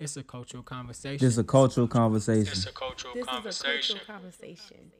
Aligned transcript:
It's 0.00 0.16
a 0.16 0.22
cultural 0.22 0.62
conversation. 0.62 1.18
This 1.18 1.34
is 1.34 1.38
a 1.38 1.44
cultural 1.44 1.86
conversation. 1.86 2.50
It's 2.50 2.64
a 2.66 2.72
cultural 2.72 3.12
This 3.14 3.26
conversation. 3.26 3.78
is 3.78 3.90
a 3.90 4.06
cultural 4.06 4.20
conversation. 4.20 4.92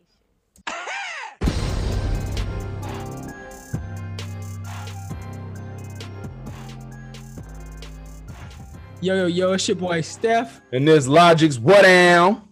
Yo, 9.02 9.14
yo, 9.14 9.26
yo, 9.26 9.52
it's 9.54 9.66
your 9.66 9.76
boy 9.76 10.02
Steph. 10.02 10.60
And 10.72 10.86
this 10.86 11.06
Logic's 11.08 11.58
what 11.58 11.82
down? 11.82 12.42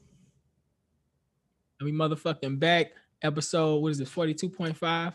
And 1.79 1.85
we 1.87 1.93
motherfucking 1.93 2.59
back. 2.59 2.93
Episode, 3.21 3.77
what 3.83 3.91
is 3.91 4.01
it, 4.01 4.09
42.5? 4.09 5.12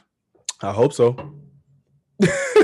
I 0.62 0.72
hope 0.72 0.94
so. 0.94 1.16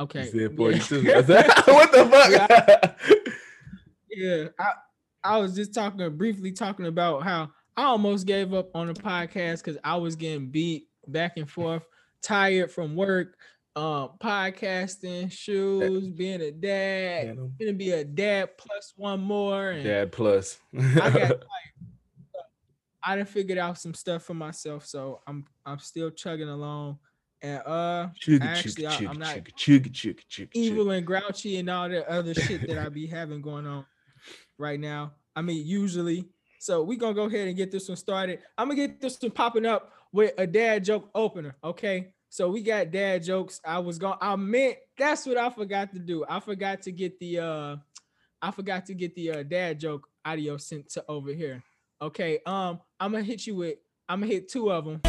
Okay. 0.00 0.24
He 0.24 0.30
said 0.30 0.50
yeah. 0.52 0.56
42. 0.56 1.14
I 1.14 1.22
said, 1.22 1.46
what 1.66 1.92
the 1.92 2.06
fuck? 2.06 2.98
Yeah, 4.14 4.48
I, 4.58 4.72
I 5.24 5.38
was 5.38 5.54
just 5.54 5.74
talking 5.74 6.16
briefly 6.16 6.52
talking 6.52 6.86
about 6.86 7.22
how 7.22 7.50
I 7.76 7.84
almost 7.84 8.26
gave 8.26 8.52
up 8.52 8.68
on 8.74 8.88
the 8.88 8.94
podcast 8.94 9.64
because 9.64 9.78
I 9.82 9.96
was 9.96 10.16
getting 10.16 10.50
beat 10.50 10.88
back 11.06 11.36
and 11.36 11.48
forth, 11.48 11.82
tired 12.20 12.70
from 12.70 12.94
work, 12.94 13.36
um, 13.74 14.10
podcasting, 14.22 15.32
shoes, 15.32 16.08
being 16.08 16.42
a 16.42 16.50
dad, 16.50 17.38
gonna 17.58 17.72
be 17.72 17.92
a 17.92 18.04
dad 18.04 18.50
plus 18.58 18.92
one 18.96 19.20
more, 19.20 19.70
and 19.70 19.84
Dad 19.84 20.12
plus. 20.12 20.58
I 20.76 20.80
got 20.80 21.12
tired. 21.14 21.44
I 23.04 23.16
done 23.16 23.24
figured 23.24 23.58
out 23.58 23.78
some 23.78 23.94
stuff 23.94 24.24
for 24.24 24.34
myself, 24.34 24.84
so 24.84 25.22
I'm 25.26 25.46
I'm 25.64 25.78
still 25.78 26.10
chugging 26.10 26.50
along, 26.50 26.98
and 27.42 27.62
uh, 27.66 28.08
Chugga, 28.20 28.42
actually, 28.42 28.86
I- 28.86 28.90
chugga, 28.92 29.08
I'm 29.08 29.18
not 29.18 29.36
chugga, 29.36 30.48
evil 30.54 30.90
and 30.90 31.06
grouchy 31.06 31.58
and 31.58 31.68
all 31.68 31.88
that 31.88 32.06
other 32.08 32.34
shit 32.34 32.66
that 32.68 32.78
I 32.78 32.88
be 32.88 33.06
having 33.06 33.42
going 33.42 33.66
on 33.66 33.84
right 34.58 34.78
now. 34.78 35.12
I 35.34 35.42
mean, 35.42 35.66
usually. 35.66 36.28
So 36.60 36.82
we 36.84 36.96
gonna 36.96 37.14
go 37.14 37.24
ahead 37.24 37.48
and 37.48 37.56
get 37.56 37.72
this 37.72 37.88
one 37.88 37.96
started. 37.96 38.38
I'm 38.56 38.68
gonna 38.68 38.76
get 38.76 39.00
this 39.00 39.20
one 39.20 39.32
popping 39.32 39.66
up 39.66 39.92
with 40.12 40.32
a 40.38 40.46
dad 40.46 40.84
joke 40.84 41.10
opener. 41.14 41.56
Okay. 41.64 42.12
So 42.28 42.48
we 42.48 42.62
got 42.62 42.92
dad 42.92 43.24
jokes. 43.24 43.60
I 43.66 43.80
was 43.80 43.98
gonna. 43.98 44.16
I 44.20 44.36
meant 44.36 44.76
that's 44.96 45.26
what 45.26 45.36
I 45.36 45.50
forgot 45.50 45.92
to 45.92 45.98
do. 45.98 46.24
I 46.28 46.38
forgot 46.38 46.82
to 46.82 46.92
get 46.92 47.18
the 47.18 47.40
uh 47.40 47.76
I 48.40 48.50
forgot 48.52 48.86
to 48.86 48.94
get 48.94 49.14
the 49.16 49.32
uh 49.32 49.42
dad 49.42 49.80
joke 49.80 50.08
audio 50.24 50.56
sent 50.56 50.88
to 50.90 51.04
over 51.08 51.32
here. 51.32 51.62
Okay. 52.00 52.38
Um, 52.46 52.80
I'm 53.00 53.10
gonna 53.10 53.24
hit 53.24 53.46
you 53.46 53.56
with 53.56 53.78
I'm 54.08 54.20
gonna 54.20 54.32
hit 54.32 54.48
two 54.48 54.70
of 54.70 54.84
them. 54.84 55.00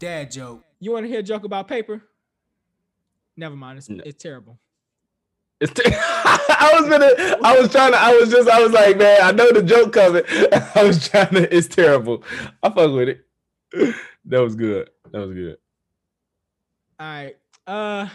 Dad 0.00 0.30
joke. 0.30 0.64
You 0.80 0.92
want 0.92 1.04
to 1.04 1.08
hear 1.08 1.20
a 1.20 1.22
joke 1.22 1.44
about 1.44 1.68
paper? 1.68 2.02
Never 3.36 3.54
mind. 3.54 3.78
It's, 3.78 3.88
No. 3.88 4.02
it's 4.04 4.20
terrible. 4.22 4.58
It's 5.60 5.72
t- 5.74 5.82
I 5.94 6.74
was 6.80 6.88
gonna. 6.88 7.36
I 7.44 7.58
was 7.60 7.70
trying 7.70 7.92
to. 7.92 7.98
I 7.98 8.16
was 8.16 8.30
just. 8.30 8.48
I 8.48 8.62
was 8.62 8.72
like, 8.72 8.96
man, 8.96 9.18
I 9.22 9.30
know 9.32 9.52
the 9.52 9.62
joke 9.62 9.92
coming. 9.92 10.22
I 10.74 10.84
was 10.84 11.06
trying 11.06 11.28
to. 11.34 11.54
It's 11.54 11.68
terrible. 11.68 12.24
I 12.62 12.70
fuck 12.70 12.90
with 12.92 13.08
it. 13.10 13.26
That 14.26 14.40
was 14.42 14.54
good. 14.54 14.90
That 15.12 15.18
was 15.20 15.32
good. 15.32 15.56
All 17.00 17.06
right. 17.06 17.36
Uh 17.66 18.06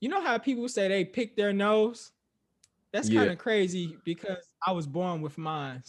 you 0.00 0.08
know 0.08 0.20
how 0.20 0.36
people 0.38 0.68
say 0.68 0.88
they 0.88 1.04
pick 1.04 1.36
their 1.36 1.52
nose? 1.52 2.10
That's 2.92 3.08
Yeah. 3.08 3.20
kind 3.20 3.30
of 3.32 3.38
crazy 3.38 3.96
because 4.04 4.48
I 4.66 4.72
was 4.72 4.86
born 4.88 5.20
with 5.22 5.38
mine. 5.38 5.82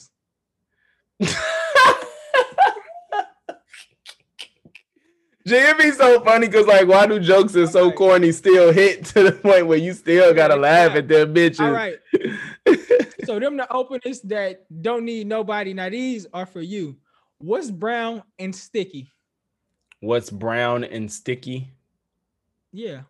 Jay, 5.50 5.70
it 5.70 5.78
be 5.80 5.92
so 5.92 6.24
funny 6.24 6.48
because 6.48 6.68
like, 6.68 6.88
why 6.88 7.08
do 7.08 7.20
jokes 7.20 7.56
are 7.56 7.66
so 7.68 7.86
Alright. 7.86 7.98
corny 7.98 8.32
still 8.32 8.72
hit 8.72 9.04
to 9.06 9.24
the 9.24 9.32
point 9.32 9.66
where 9.68 9.78
you 9.80 9.94
still 9.94 10.34
gotta 10.34 10.54
Yeah, 10.56 10.60
laugh 10.60 10.92
yeah. 10.92 10.98
at 11.00 11.08
them 11.08 11.34
bitches? 11.34 11.60
All 11.66 11.72
right. 11.72 11.98
So 13.26 13.40
them 13.40 13.58
the 13.58 13.72
openers 13.72 14.22
that 14.22 14.66
don't 14.82 15.06
need 15.06 15.28
nobody. 15.28 15.72
Now 15.74 15.90
these 15.90 16.26
are 16.34 16.48
for 16.48 16.62
you. 16.62 16.98
What's 17.38 17.70
brown 17.70 18.24
and 18.40 18.56
sticky? 18.56 19.12
What's 20.00 20.32
brown 20.32 20.84
and 20.84 21.12
sticky? 21.12 21.70
Yeah, 22.72 23.02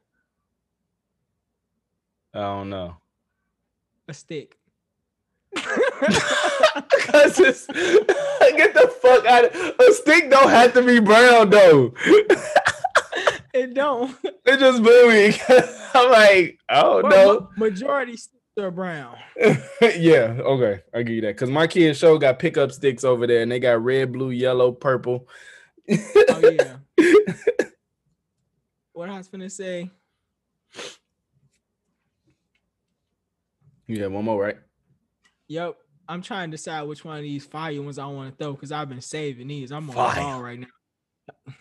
I 2.33 2.39
don't 2.39 2.69
know. 2.69 2.97
a 4.09 4.13
stick. 4.13 4.57
Get 8.57 8.73
the 8.73 8.93
fuck 9.01 9.25
out 9.25 9.45
of 9.45 9.79
a 9.79 9.93
stick 9.93 10.29
don't 10.29 10.49
have 10.49 10.73
to 10.73 10.81
be 10.81 10.99
brown 10.99 11.49
though. 11.49 11.93
it 13.53 13.73
don't. 13.73 14.15
It 14.45 14.59
just 14.59 14.81
blew 14.81 15.09
me. 15.09 15.39
I'm 15.93 16.11
like, 16.11 16.59
oh 16.69 17.01
no. 17.01 17.39
ma- 17.41 17.65
majority 17.65 18.17
sticks 18.17 18.41
are 18.57 18.71
brown. 18.71 19.15
yeah, 19.81 20.37
okay, 20.41 20.81
I 20.93 21.03
give 21.03 21.15
you 21.15 21.21
that. 21.21 21.37
Cause 21.37 21.51
my 21.51 21.67
kids 21.67 21.99
show 21.99 22.17
got 22.17 22.39
pickup 22.39 22.71
sticks 22.71 23.03
over 23.03 23.27
there, 23.27 23.43
and 23.43 23.51
they 23.51 23.59
got 23.59 23.83
red, 23.83 24.11
blue, 24.11 24.31
yellow, 24.31 24.71
purple. 24.71 25.27
Oh 25.89 26.51
yeah. 26.51 26.77
what 28.93 29.09
I 29.09 29.17
was 29.17 29.27
gonna 29.27 29.49
say. 29.49 29.91
You 33.87 34.03
have 34.03 34.11
one 34.11 34.25
more, 34.25 34.39
right? 34.41 34.57
Yep. 35.47 35.75
I'm 36.09 36.23
trying 36.23 36.49
to 36.49 36.57
decide 36.57 36.81
which 36.87 37.05
one 37.05 37.17
of 37.17 37.21
these 37.21 37.45
fire 37.45 37.79
ones 37.83 37.99
I 37.99 38.07
want 38.07 38.31
to 38.31 38.43
throw 38.43 38.53
because 38.53 38.71
I've 38.71 38.89
been 38.89 38.99
saving 38.99 39.47
these. 39.47 39.71
I'm 39.71 39.87
on 39.91 39.95
Fire. 39.95 40.15
the 40.15 40.21
ball 40.21 40.41
right 40.41 40.59
now. 40.59 40.67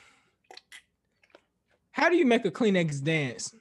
How 1.92 2.08
do 2.08 2.16
you 2.16 2.24
make 2.24 2.46
a 2.46 2.50
Kleenex 2.50 3.02
dance? 3.02 3.54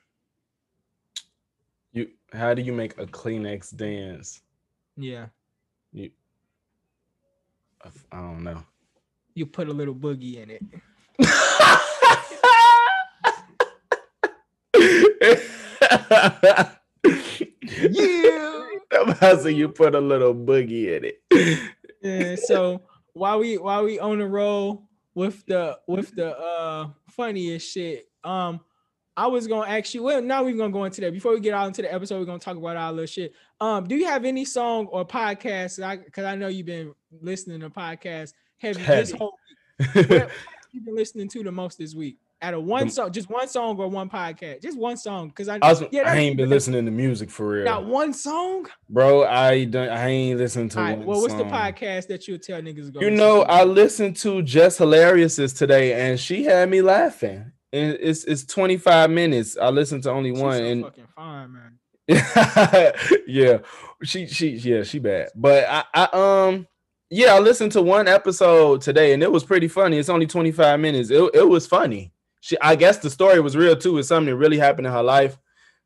You. 1.91 2.07
How 2.31 2.53
do 2.53 2.61
you 2.61 2.71
make 2.71 2.97
a 2.97 3.05
Kleenex 3.05 3.75
dance? 3.75 4.41
Yeah. 4.95 5.25
You. 5.91 6.09
I 7.83 7.89
don't 8.13 8.45
know. 8.45 8.63
You 9.33 9.45
put 9.45 9.67
a 9.67 9.73
little 9.73 9.93
boogie 9.93 10.37
in 10.37 10.51
it. 10.51 10.63
So 19.41 19.47
you 19.47 19.69
put 19.69 19.95
a 19.95 19.99
little 19.99 20.33
boogie 20.33 20.97
in 20.97 21.05
it? 21.05 21.71
Yeah, 22.01 22.35
so 22.35 22.81
while 23.13 23.39
we 23.39 23.57
while 23.57 23.83
we 23.83 23.99
on 23.99 24.19
the 24.19 24.27
roll 24.27 24.83
with 25.15 25.45
the 25.47 25.79
with 25.87 26.15
the 26.15 26.37
uh 26.37 26.89
funniest 27.09 27.71
shit, 27.71 28.07
um, 28.23 28.61
I 29.15 29.27
was 29.27 29.47
gonna 29.47 29.67
ask 29.67 29.93
you. 29.93 30.03
Well, 30.03 30.21
now 30.21 30.43
we're 30.43 30.55
gonna 30.55 30.71
go 30.71 30.83
into 30.83 31.01
that. 31.01 31.11
Before 31.11 31.33
we 31.33 31.39
get 31.39 31.53
out 31.53 31.67
into 31.67 31.81
the 31.81 31.93
episode, 31.93 32.19
we're 32.19 32.25
gonna 32.25 32.39
talk 32.39 32.55
about 32.55 32.77
our 32.77 32.91
little 32.91 33.07
shit. 33.07 33.33
Um, 33.59 33.87
do 33.87 33.95
you 33.95 34.05
have 34.05 34.25
any 34.25 34.45
song 34.45 34.85
or 34.87 35.05
podcast? 35.05 35.83
I 35.83 35.97
because 35.97 36.25
I 36.25 36.35
know 36.35 36.47
you've 36.47 36.67
been 36.67 36.93
listening 37.21 37.59
to 37.61 37.69
podcasts 37.69 38.33
heavy, 38.57 38.83
this 38.83 39.11
whole 39.11 39.37
week. 39.79 39.95
What, 39.95 40.09
what 40.09 40.19
have 40.19 40.31
you 40.71 40.81
been 40.81 40.95
listening 40.95 41.29
to 41.29 41.43
the 41.43 41.51
most 41.51 41.79
this 41.79 41.95
week? 41.95 42.17
Out 42.39 42.53
of 42.53 42.63
one 42.65 42.91
song, 42.91 43.11
just 43.11 43.31
one 43.31 43.47
song 43.47 43.79
or 43.79 43.87
one 43.87 44.11
podcast, 44.11 44.61
just 44.61 44.77
one 44.77 44.95
song. 44.95 45.29
Because 45.29 45.47
I, 45.47 45.57
I, 45.59 45.69
was, 45.69 45.83
yeah, 45.91 46.03
I 46.03 46.17
ain't 46.17 46.37
been 46.37 46.49
listening 46.49 46.85
to 46.85 46.91
music 46.91 47.31
for 47.31 47.47
real, 47.47 47.65
Not 47.65 47.85
one 47.85 48.13
song. 48.13 48.67
bro. 48.87 49.25
I 49.25 49.63
don't. 49.65 49.89
I 49.89 50.07
ain't 50.07 50.37
listened 50.37 50.69
to 50.71 50.79
right. 50.79 50.97
one 50.99 51.07
Well, 51.07 51.21
what's 51.21 51.33
the 51.33 51.45
podcast 51.45 52.05
that 52.09 52.27
you'll 52.27 52.37
tell 52.37 52.61
niggas 52.61 52.93
go? 52.93 52.99
You 52.99 53.09
know, 53.09 53.43
to? 53.43 53.49
I 53.49 53.63
listened 53.63 54.17
to 54.17 54.43
Jess 54.43 54.77
Hilarious's 54.77 55.51
today, 55.51 55.93
and 55.93 56.19
she 56.19 56.43
had 56.43 56.69
me 56.69 56.83
laughing. 56.83 57.51
And 57.73 57.97
it's 57.99 58.23
it's 58.25 58.45
25 58.45 59.09
minutes. 59.09 59.57
I 59.57 59.69
listened 59.69 60.03
to 60.03 60.11
only 60.11 60.29
She's 60.29 60.39
one, 60.39 60.57
so 60.57 60.63
and 60.63 60.83
fucking 60.83 61.07
fine, 61.15 61.53
man. 61.53 61.79
yeah, 63.27 63.57
she 64.03 64.27
she 64.27 64.49
yeah 64.49 64.83
she 64.83 64.99
bad. 64.99 65.29
But 65.35 65.65
I, 65.67 65.83
I 65.91 66.47
um 66.47 66.67
yeah 67.09 67.33
I 67.33 67.39
listened 67.39 67.71
to 67.71 67.81
one 67.81 68.07
episode 68.07 68.81
today, 68.81 69.13
and 69.13 69.23
it 69.23 69.31
was 69.31 69.43
pretty 69.43 69.67
funny. 69.67 69.97
It's 69.97 70.07
only 70.07 70.27
25 70.27 70.79
minutes. 70.79 71.09
It 71.09 71.31
it 71.33 71.49
was 71.49 71.65
funny. 71.65 72.13
She 72.39 72.57
I 72.61 72.75
guess 72.75 72.97
the 72.97 73.09
story 73.09 73.39
was 73.39 73.55
real 73.55 73.75
too. 73.75 73.97
It's 73.97 74.07
something 74.07 74.31
that 74.31 74.37
really 74.37 74.57
happened 74.57 74.87
in 74.87 74.93
her 74.93 75.03
life. 75.03 75.37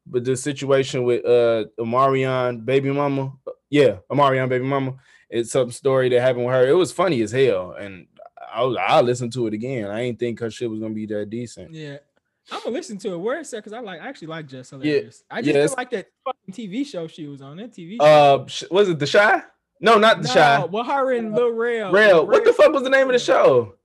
But 0.06 0.26
the 0.26 0.36
situation 0.36 1.04
with 1.04 1.26
uh 1.26 1.66
Amarion 1.80 2.66
baby 2.66 2.92
mama, 2.92 3.34
yeah, 3.70 3.98
Amarion 4.12 4.50
baby 4.50 4.66
mama, 4.66 4.96
it's 5.30 5.52
some 5.52 5.72
story 5.72 6.10
that 6.10 6.22
happened 6.22 6.46
with 6.46 6.56
her. 6.56 6.68
It 6.68 6.74
was 6.74 6.92
funny 6.92 7.22
as 7.22 7.32
hell, 7.32 7.76
and 7.80 8.08
I 8.52 8.64
was 8.64 8.78
I 8.80 9.02
listened 9.02 9.34
to 9.34 9.48
it 9.48 9.54
again. 9.54 9.90
I 9.90 10.02
ain't 10.02 10.20
think 10.20 10.40
her 10.40 10.50
shit 10.50 10.70
was 10.70 10.80
gonna 10.80 10.94
be 10.94 11.06
that 11.08 11.30
decent. 11.30 11.74
Yeah. 11.74 11.98
I'm 12.52 12.60
gonna 12.64 12.76
listen 12.76 12.98
to 13.00 13.14
it. 13.14 13.18
Where 13.18 13.40
is 13.40 13.52
that? 13.52 13.58
Because 13.58 13.74
I 13.74 13.80
like 13.80 14.02
I 14.02 14.08
actually 14.08 14.30
like 14.30 14.48
Jess 14.48 14.72
Hilarious. 14.72 15.24
I 15.30 15.42
just 15.42 15.56
yeah, 15.56 15.68
feel 15.68 15.76
like 15.78 15.92
that 15.92 16.08
fucking 16.26 16.54
TV 16.54 16.86
show 16.86 17.08
she 17.08 17.28
was 17.28 17.42
on. 17.42 17.58
That 17.58 17.72
TV 17.72 17.98
show. 17.98 18.04
Uh, 18.04 18.48
was 18.74 18.90
it 18.90 19.00
the 19.00 19.08
Chi? 19.08 19.44
No, 19.80 19.98
not 19.98 20.22
the 20.22 20.28
Chi. 20.28 20.58
No, 20.60 20.66
well, 20.66 20.84
her 20.84 21.14
and 21.14 21.34
Lil 21.34 21.52
Rel. 21.54 21.92
Rel. 21.92 22.28
What 22.28 22.44
the 22.44 22.54
fuck 22.54 22.74
was 22.74 22.84
the 22.84 22.90
name 22.90 23.08
of 23.08 23.14
the 23.14 23.20
show? 23.20 23.76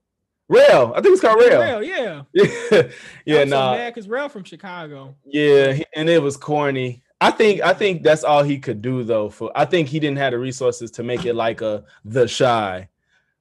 Rel. 0.49 0.95
I 0.95 1.01
think 1.01 1.13
it's 1.13 1.21
called 1.21 1.41
Rel. 1.41 1.61
Rel, 1.61 1.83
yeah. 1.83 2.23
Yeah, 2.33 2.47
yeah, 3.25 3.41
I'm 3.41 3.49
so 3.49 3.57
nah, 3.57 3.87
because 3.87 4.09
Rel 4.09 4.29
from 4.29 4.45
Chicago. 4.45 5.17
yeah, 5.25 5.79
and 5.95 6.09
it 6.09 6.23
was 6.23 6.37
corny. 6.37 7.03
I 7.21 7.31
think 7.31 7.63
I 7.63 7.73
think 7.73 8.03
that's 8.03 8.25
all 8.25 8.43
he 8.43 8.59
could 8.59 8.83
do 8.83 9.03
though. 9.03 9.31
For 9.31 9.51
I 9.55 9.65
think 9.65 9.89
he 9.89 9.99
didn't 9.99 10.19
have 10.19 10.33
the 10.33 10.39
resources 10.39 10.91
to 10.93 11.03
make 11.03 11.25
it 11.25 11.35
like 11.35 11.63
a 11.63 11.85
the 12.05 12.27
Chi. 12.29 12.89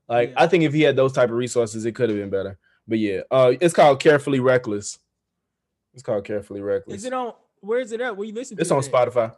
Like 0.07 0.30
Yeah. 0.30 0.44
I 0.44 0.48
think 0.48 0.63
if 0.63 0.74
he 0.74 0.81
had 0.81 0.96
those 0.96 1.13
type 1.13 1.30
of 1.30 1.36
resources, 1.36 1.86
it 1.86 1.92
could 1.94 2.10
have 2.10 2.18
been 2.18 2.30
better. 2.30 2.57
But 2.88 3.00
yeah, 3.00 3.22
uh, 3.31 3.54
it's 3.60 3.74
called 3.74 4.00
Carefully 4.00 4.40
Reckless. 4.40 5.00
It's 5.94 6.04
called 6.04 6.24
Carefully 6.24 6.62
Reckless. 6.62 6.98
Is 7.00 7.06
it 7.06 7.13
on? 7.13 7.34
where's 7.62 7.92
it 7.92 8.02
at? 8.02 8.16
Where 8.16 8.28
you 8.28 8.34
listen? 8.34 8.57
It's 8.60 8.72
on 8.72 8.80
it? 8.80 8.92
Spotify. 8.92 9.36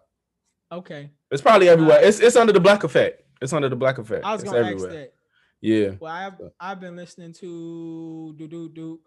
Okay, 0.71 1.09
It's 1.31 1.41
probably 1.41 1.69
everywhere. 1.69 1.99
It's 2.03 2.19
it's 2.19 2.35
under 2.35 2.51
the 2.51 2.59
Black 2.59 2.83
Effect. 2.83 3.23
It's 3.41 3.53
under 3.53 3.69
the 3.69 3.75
Black 3.75 3.97
Effect. 3.99 4.25
I 4.25 4.33
was 4.33 4.43
it's 4.43 4.51
gonna 4.51 4.65
everywhere. 4.65 4.89
ask 4.89 4.97
that. 4.97 5.13
Yeah. 5.61 5.91
Well, 5.99 6.13
I've 6.13 6.33
I've 6.59 6.79
been 6.79 6.95
listening 6.95 7.33
to 7.33 8.33
do 8.37 8.47
do 8.47 8.69
do. 8.69 8.99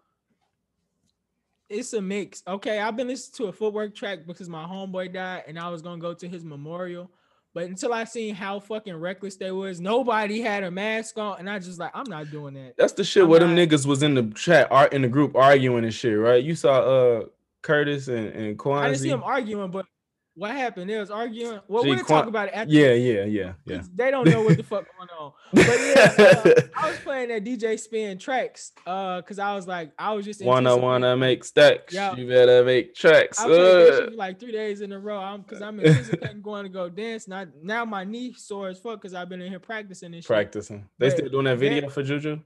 It's 1.69 1.93
a 1.93 2.01
mix. 2.01 2.43
Okay, 2.45 2.79
I've 2.79 2.97
been 2.97 3.07
listening 3.07 3.37
to 3.37 3.49
a 3.49 3.53
footwork 3.53 3.95
track 3.95 4.27
because 4.27 4.49
my 4.49 4.65
homeboy 4.65 5.13
died, 5.13 5.43
and 5.47 5.57
I 5.57 5.69
was 5.69 5.81
gonna 5.81 6.01
go 6.01 6.13
to 6.13 6.27
his 6.27 6.43
memorial. 6.43 7.09
But 7.53 7.63
until 7.63 7.93
I 7.93 8.05
seen 8.05 8.33
how 8.33 8.61
fucking 8.61 8.95
reckless 8.95 9.35
they 9.35 9.51
was, 9.51 9.81
nobody 9.81 10.39
had 10.39 10.63
a 10.63 10.71
mask 10.71 11.17
on, 11.17 11.39
and 11.39 11.49
I 11.49 11.59
just 11.59 11.79
like, 11.79 11.91
I'm 11.93 12.09
not 12.09 12.31
doing 12.31 12.53
that. 12.53 12.75
That's 12.77 12.93
the 12.93 13.03
shit 13.03 13.23
I'm 13.23 13.29
where 13.29 13.41
them 13.41 13.55
niggas 13.55 13.85
was 13.85 14.03
in 14.03 14.13
the 14.13 14.23
chat 14.35 14.71
art 14.71 14.93
in 14.93 15.01
the 15.01 15.09
group 15.09 15.35
arguing 15.35 15.83
and 15.83 15.93
shit, 15.93 16.17
right? 16.17 16.43
You 16.43 16.55
saw 16.55 16.79
uh 16.79 17.25
Curtis 17.61 18.07
and, 18.07 18.27
and 18.27 18.57
Kwanzaa. 18.57 18.81
I 18.81 18.87
didn't 18.87 18.99
see 18.99 19.09
them 19.09 19.23
arguing, 19.23 19.71
but 19.71 19.85
what 20.35 20.51
happened? 20.51 20.89
They 20.89 20.97
was 20.97 21.11
arguing. 21.11 21.59
Well, 21.67 21.83
we'll 21.83 21.99
talk 22.05 22.27
about 22.27 22.47
it 22.47 22.53
after. 22.53 22.73
Yeah, 22.73 22.93
yeah, 22.93 23.25
yeah, 23.25 23.53
yeah. 23.65 23.81
They 23.93 24.11
don't 24.11 24.27
know 24.27 24.41
what 24.43 24.55
the 24.57 24.63
fuck 24.63 24.85
going 24.97 25.09
on. 25.19 25.33
But 25.53 25.67
yeah, 25.67 26.15
uh, 26.17 26.61
I 26.77 26.89
was 26.89 26.99
playing 26.99 27.29
that 27.29 27.43
DJ 27.43 27.77
Spinn 27.77 28.17
tracks, 28.17 28.71
uh, 28.87 29.21
cause 29.23 29.39
I 29.39 29.53
was 29.55 29.67
like, 29.67 29.91
I 29.99 30.13
was 30.13 30.23
just 30.25 30.43
wanna 30.43 30.75
wanna 30.77 31.17
make 31.17 31.43
stacks. 31.43 31.93
You 31.93 32.27
better 32.27 32.63
make 32.63 32.95
tracks. 32.95 33.39
I 33.39 33.47
was 33.47 33.57
Uh, 33.59 34.09
like 34.15 34.39
three 34.39 34.53
days 34.53 34.81
in 34.81 34.91
a 34.93 34.99
row. 34.99 35.19
I'm 35.19 35.41
because 35.41 35.61
I'm 35.61 35.79
anticipating 35.79 36.41
going 36.43 36.63
to 36.63 36.69
go 36.69 36.87
dance. 36.89 37.27
Not 37.27 37.49
now 37.61 37.83
my 37.85 38.03
knee 38.05 38.33
sore 38.33 38.69
as 38.69 38.79
fuck 38.79 39.01
because 39.01 39.13
I've 39.13 39.27
been 39.29 39.41
in 39.41 39.49
here 39.49 39.59
practicing 39.59 40.13
and 40.13 40.23
shit. 40.23 40.27
practicing. 40.27 40.87
They 40.97 41.09
But 41.09 41.17
still 41.17 41.29
doing 41.29 41.45
that 41.45 41.57
video 41.57 41.81
that- 41.81 41.91
for 41.91 42.03
Juju? 42.03 42.39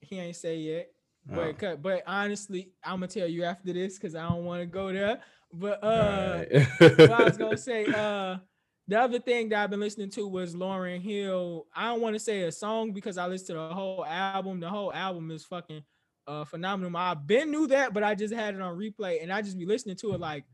He 0.00 0.18
ain't 0.18 0.36
say 0.36 0.56
yet. 0.58 0.90
Oh, 1.30 1.36
But 1.36 1.58
cut. 1.58 1.80
But 1.82 2.02
honestly, 2.06 2.72
I'm 2.84 2.96
gonna 2.96 3.06
tell 3.06 3.26
you 3.28 3.44
after 3.44 3.72
this 3.72 3.94
because 3.98 4.14
I 4.14 4.28
don't 4.28 4.44
want 4.44 4.60
to 4.60 4.66
go 4.66 4.92
there. 4.92 5.20
But 5.56 5.82
uh, 5.84 6.44
alright. 6.50 6.98
what 6.98 7.10
I 7.12 7.24
was 7.24 7.36
gonna 7.38 7.56
say, 7.56 7.86
uh, 7.86 8.38
the 8.88 9.00
other 9.00 9.18
thing 9.20 9.48
that 9.50 9.62
I've 9.62 9.70
been 9.70 9.80
listening 9.80 10.10
to 10.10 10.26
was 10.26 10.54
Lauryn 10.54 11.00
Hill. 11.00 11.66
I 11.74 11.86
don't 11.86 12.00
want 12.00 12.14
to 12.16 12.20
say 12.20 12.42
a 12.42 12.52
song 12.52 12.92
because 12.92 13.16
I 13.18 13.26
listened 13.26 13.48
to 13.48 13.54
the 13.54 13.74
whole 13.74 14.04
album. 14.04 14.60
The 14.60 14.68
whole 14.68 14.92
album 14.92 15.30
is 15.30 15.44
fucking 15.44 15.82
uh 16.26 16.44
phenomenal. 16.44 16.96
I've 16.96 17.26
been 17.26 17.50
knew 17.50 17.66
that, 17.68 17.94
but 17.94 18.02
I 18.02 18.14
just 18.14 18.34
had 18.34 18.54
it 18.54 18.60
on 18.60 18.76
replay 18.76 19.22
and 19.22 19.32
I 19.32 19.42
just 19.42 19.58
be 19.58 19.66
listening 19.66 19.96
to 19.96 20.14
it 20.14 20.20
like 20.20 20.44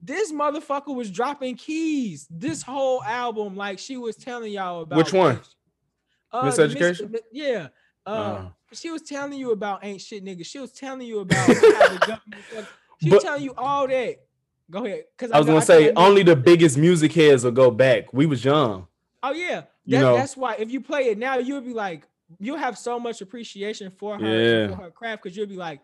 this 0.00 0.32
motherfucker 0.32 0.94
was 0.94 1.10
dropping 1.10 1.56
keys 1.56 2.26
this 2.30 2.62
whole 2.62 3.02
album, 3.04 3.56
like 3.56 3.78
she 3.78 3.96
was 3.96 4.16
telling 4.16 4.52
y'all 4.52 4.82
about 4.82 4.96
Which 4.96 5.12
one? 5.12 5.40
Uh, 6.32 6.44
Miss 6.46 6.56
the 6.56 6.62
Education? 6.62 7.14
yeah. 7.32 7.68
Uh, 8.04 8.10
Uh. 8.10 8.48
she 8.72 8.90
was 8.90 9.02
telling 9.02 9.38
you 9.38 9.52
about 9.52 9.84
ain't 9.84 10.00
shit 10.00 10.24
nigga. 10.24 10.44
She 10.44 10.58
was 10.58 10.72
telling 10.72 11.06
you 11.06 11.20
about 11.20 11.48
She 13.02 13.10
But- 13.10 13.22
telling 13.22 13.42
you 13.42 13.54
all 13.56 13.86
that. 13.88 14.16
Go 14.70 14.84
ahead. 14.86 15.04
Cause 15.18 15.30
I 15.32 15.38
was 15.38 15.46
know- 15.46 15.54
gonna 15.54 15.64
think 15.66 15.80
say 15.88 15.92
I 15.94 16.06
only 16.06 16.22
the 16.22 16.36
biggest 16.36 16.78
music 16.78 17.12
heads 17.12 17.44
will 17.44 17.50
go 17.50 17.70
back. 17.70 18.12
We 18.12 18.26
was 18.26 18.44
young. 18.44 18.86
Oh 19.22 19.32
yeah, 19.32 19.64
You 19.84 19.98
know. 20.00 20.16
that's 20.16 20.36
why 20.36 20.54
if 20.56 20.70
you 20.70 20.80
play 20.80 21.08
it 21.08 21.18
now, 21.18 21.36
you'll 21.38 21.60
be 21.60 21.72
like, 21.74 22.08
you'll 22.40 22.56
have 22.56 22.78
so 22.78 22.98
much 22.98 23.20
appreciation 23.20 23.90
for 23.90 24.18
her 24.18 24.26
Yeah. 24.26 24.68
for 24.74 24.82
her 24.84 24.90
craft 24.90 25.22
because 25.22 25.36
you'll 25.36 25.46
be 25.46 25.56
like, 25.56 25.80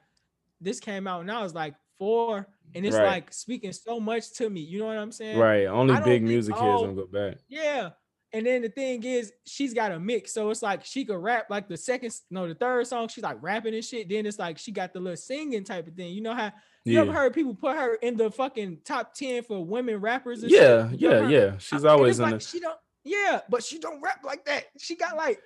this 0.61 0.81
came 0.81 1.07
out 1.07 1.21
and 1.21 1.31
I 1.31 1.43
was 1.43 1.55
like 1.55 1.75
four, 1.99 2.47
and 2.75 2.87
it's 2.87 2.97
Right. 2.97 3.07
like 3.07 3.33
speaking 3.33 3.73
so 3.73 4.01
much 4.01 4.33
to 4.35 4.49
me. 4.49 4.61
You 4.61 4.79
know 4.81 4.87
what 4.87 4.97
I'm 4.97 5.13
saying? 5.13 5.39
Right. 5.39 5.67
Only 5.67 6.01
big 6.03 6.23
music 6.23 6.55
heads 6.57 6.81
gonna 6.83 6.95
go 6.95 7.07
back. 7.07 7.39
Yeah. 7.49 7.91
And 8.33 8.45
then 8.45 8.61
the 8.63 8.69
thing 8.69 9.03
is, 9.05 9.33
she's 9.47 9.73
got 9.73 9.91
a 9.93 9.99
mix. 9.99 10.33
So 10.35 10.51
it's 10.51 10.63
like 10.63 10.85
she 10.85 11.05
could 11.05 11.17
rap 11.19 11.49
like 11.51 11.67
the 11.69 11.77
second, 11.77 12.15
no, 12.31 12.47
the 12.49 12.55
third 12.55 12.87
song, 12.87 13.09
she's 13.09 13.25
like 13.25 13.39
rapping 13.41 13.75
and 13.75 13.85
shit. 13.85 14.09
Then 14.09 14.27
it's 14.27 14.39
like 14.39 14.59
she 14.59 14.71
got 14.73 14.93
the 14.93 15.01
little 15.01 15.17
singing 15.17 15.65
type 15.65 15.87
of 15.87 15.95
thing. 15.95 16.13
You 16.13 16.21
know 16.23 16.35
how 16.35 16.53
you 16.89 17.01
ever 17.01 17.13
heard 17.13 17.35
people 17.35 17.55
put 17.55 17.77
her 17.77 17.95
in 17.97 18.17
the 18.17 18.31
fucking 18.31 18.79
top 18.85 19.15
10 19.15 19.45
for 19.45 19.65
women 19.65 19.97
rappers? 20.01 20.43
and 20.43 20.51
shit? 20.51 20.61
Yeah, 20.61 20.91
You 20.91 21.11
yeah, 21.11 21.29
yeah. 21.29 21.59
She's 21.59 21.85
always 21.85 22.19
in 22.19 22.25
like 22.25 22.35
the 22.35 22.41
she 22.41 22.61
don't 22.61 22.79
yeah, 23.05 23.41
but 23.49 23.63
she 23.65 23.79
don't 23.79 24.03
rap 24.03 24.21
like 24.25 24.45
that. 24.45 24.65
She 24.79 24.95
got 24.97 25.17
like 25.17 25.41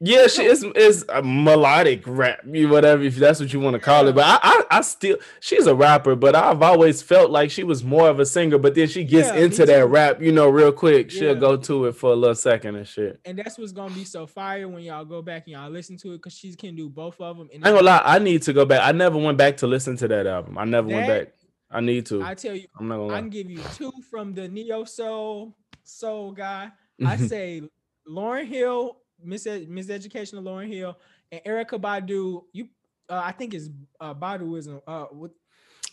Yeah, 0.00 0.28
she 0.28 0.44
is 0.44 0.62
is 0.76 1.04
a 1.08 1.22
melodic 1.22 2.04
rap, 2.06 2.38
you- 2.46 2.68
whatever 2.68 3.02
if 3.02 3.16
that's 3.16 3.40
what 3.40 3.52
you 3.52 3.58
want 3.58 3.74
to 3.74 3.80
call 3.80 4.06
it. 4.06 4.14
But 4.14 4.26
I, 4.26 4.38
I, 4.42 4.64
I 4.78 4.80
still 4.82 5.16
she's 5.40 5.66
a 5.66 5.74
rapper, 5.74 6.14
but 6.14 6.36
I've 6.36 6.62
always 6.62 7.02
felt 7.02 7.32
like 7.32 7.50
she 7.50 7.64
was 7.64 7.82
more 7.82 8.08
of 8.08 8.20
a 8.20 8.24
singer. 8.26 8.58
But 8.58 8.76
then 8.76 8.86
she 8.86 9.02
gets 9.02 9.28
Yeah, 9.28 9.40
into 9.42 9.66
that 9.66 9.88
rap, 9.88 10.22
you 10.22 10.30
know, 10.30 10.48
real 10.48 10.70
quick. 10.70 11.10
She'll 11.10 11.34
Yeah. 11.34 11.40
go 11.40 11.56
to 11.56 11.86
it 11.86 11.96
for 11.96 12.12
a 12.12 12.14
little 12.14 12.36
second 12.36 12.76
and 12.76 12.86
shit. 12.86 13.18
and 13.24 13.36
that's 13.36 13.58
what's 13.58 13.72
gonna 13.72 13.92
be 13.92 14.04
so 14.04 14.24
fire 14.28 14.68
when 14.68 14.84
y'all 14.84 15.04
go 15.04 15.20
back 15.20 15.46
and 15.46 15.54
y'all 15.54 15.68
listen 15.70 15.96
to 15.98 16.12
it 16.12 16.18
because 16.18 16.32
she 16.34 16.54
can 16.54 16.76
do 16.76 16.88
both 16.88 17.20
of 17.20 17.36
them. 17.36 17.48
And 17.52 17.64
I 17.64 17.70
ain't 17.70 17.76
gonna 17.78 17.86
lie, 17.86 18.02
I 18.04 18.20
need 18.20 18.42
to 18.42 18.52
go 18.52 18.64
back. 18.64 18.82
I 18.84 18.92
never 18.92 19.18
went 19.18 19.36
back 19.36 19.56
to 19.58 19.66
listen 19.66 19.96
to 19.96 20.06
that 20.06 20.28
album. 20.28 20.58
I 20.58 20.64
never 20.64 20.86
went 20.86 21.08
back. 21.08 21.32
I 21.72 21.80
need 21.80 22.06
to. 22.06 22.22
I 22.22 22.34
tell 22.34 22.54
you, 22.54 22.68
I'm 22.78 22.86
not 22.86 22.98
gonna 22.98 23.08
Lie. 23.08 23.16
I 23.16 23.20
can 23.20 23.30
give 23.30 23.50
you 23.50 23.60
two 23.74 23.92
from 24.08 24.32
the 24.32 24.46
neo 24.48 24.84
soul 24.84 25.56
soul 25.82 26.30
guy. 26.30 26.70
I 27.04 27.16
say 27.32 27.62
Lauryn 28.08 28.46
Hill, 28.46 28.96
Miss 29.22 29.46
Ed- 29.46 29.68
Miseducation 29.68 30.38
of 30.38 30.44
Lauryn 30.44 30.68
Hill, 30.72 30.96
and 31.32 31.40
Erykah 31.44 31.80
Badu. 31.80 32.44
You, 32.52 32.68
uh, 33.08 33.20
I 33.24 33.32
think 33.32 33.54
is 33.54 33.70
uh, 34.00 34.14
Baduizm. 34.14 34.80
Uh, 34.86 35.06
with, 35.12 35.32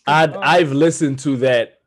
I 0.07 0.25
uh, 0.25 0.39
I've 0.41 0.71
listened 0.71 1.19
to 1.19 1.37
that 1.37 1.79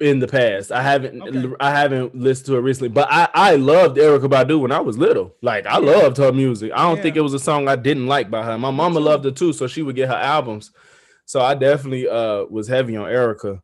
in 0.00 0.18
the 0.18 0.26
past. 0.26 0.72
I 0.72 0.82
haven't 0.82 1.22
Okay. 1.22 1.54
I 1.60 1.70
haven't 1.70 2.14
listened 2.14 2.46
to 2.46 2.56
it 2.56 2.60
recently, 2.60 2.88
but 2.88 3.08
I 3.10 3.28
I 3.34 3.54
loved 3.56 3.96
Erykah 3.98 4.28
Badu 4.28 4.60
when 4.60 4.72
I 4.72 4.80
was 4.80 4.98
little. 4.98 5.34
Like 5.42 5.66
I 5.66 5.78
Yeah. 5.78 5.78
loved 5.78 6.16
her 6.16 6.32
music. 6.32 6.72
I 6.74 6.82
don't 6.88 7.00
think 7.00 7.16
it 7.16 7.20
was 7.20 7.34
a 7.34 7.38
song 7.38 7.68
I 7.68 7.76
didn't 7.76 8.06
like 8.06 8.30
by 8.30 8.42
her. 8.44 8.58
My 8.58 8.70
mama 8.70 8.98
loved 9.00 9.24
her 9.24 9.30
too, 9.30 9.52
so 9.52 9.66
she 9.66 9.82
would 9.82 9.96
get 9.96 10.08
her 10.08 10.14
albums. 10.14 10.72
So 11.24 11.40
I 11.40 11.54
definitely 11.54 12.08
uh 12.08 12.44
was 12.50 12.66
heavy 12.68 12.96
on 12.96 13.06
Erykah. 13.08 13.60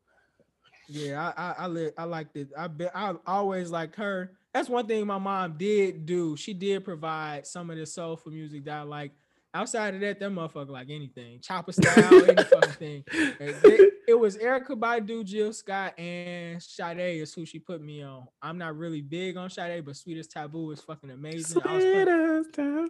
Yeah, 0.89 1.33
I 1.37 1.43
I 1.43 1.55
I, 1.59 1.67
li- 1.67 1.91
I 1.99 2.05
liked 2.05 2.37
it. 2.37 2.49
I 2.57 2.67
be, 2.69 2.87
I 2.95 3.15
always 3.27 3.71
liked 3.71 3.97
her. 3.97 4.38
That's 4.55 4.69
one 4.69 4.87
thing 4.87 5.07
my 5.07 5.19
mom 5.19 5.55
did 5.59 6.07
do. 6.07 6.37
She 6.37 6.55
did 6.55 6.85
provide 6.85 7.47
some 7.47 7.71
of 7.71 7.77
the 7.77 7.87
soulful 7.87 8.33
music 8.33 8.65
that 8.65 8.79
I 8.79 8.83
like. 8.83 9.13
Outside 9.55 9.95
of 9.95 10.01
that, 10.03 10.21
that 10.21 10.31
motherfucker 10.31 10.69
like 10.69 10.89
anything, 10.91 11.41
chopper 11.41 11.73
style, 11.73 12.23
any 12.29 12.45
fucking 12.45 12.71
thing. 12.73 13.05
It, 13.11 13.95
it 14.09 14.15
was 14.19 14.37
Erykah 14.37 14.79
Badu, 14.79 15.25
Jill 15.25 15.55
Scott, 15.55 15.99
and 15.99 16.63
Sade 16.63 17.21
is 17.23 17.33
who 17.33 17.47
she 17.47 17.59
put 17.59 17.81
me 17.81 18.03
on. 18.03 18.27
I'm 18.43 18.59
not 18.59 18.77
really 18.77 19.01
big 19.01 19.39
on 19.39 19.49
Sade, 19.49 19.85
but 19.87 19.97
Sweetest 19.97 20.31
Taboo 20.33 20.71
is 20.73 20.81
fucking 20.83 21.11
amazing. 21.11 21.63
I 21.65 21.75
was 21.75 21.85
fucking- 21.85 22.05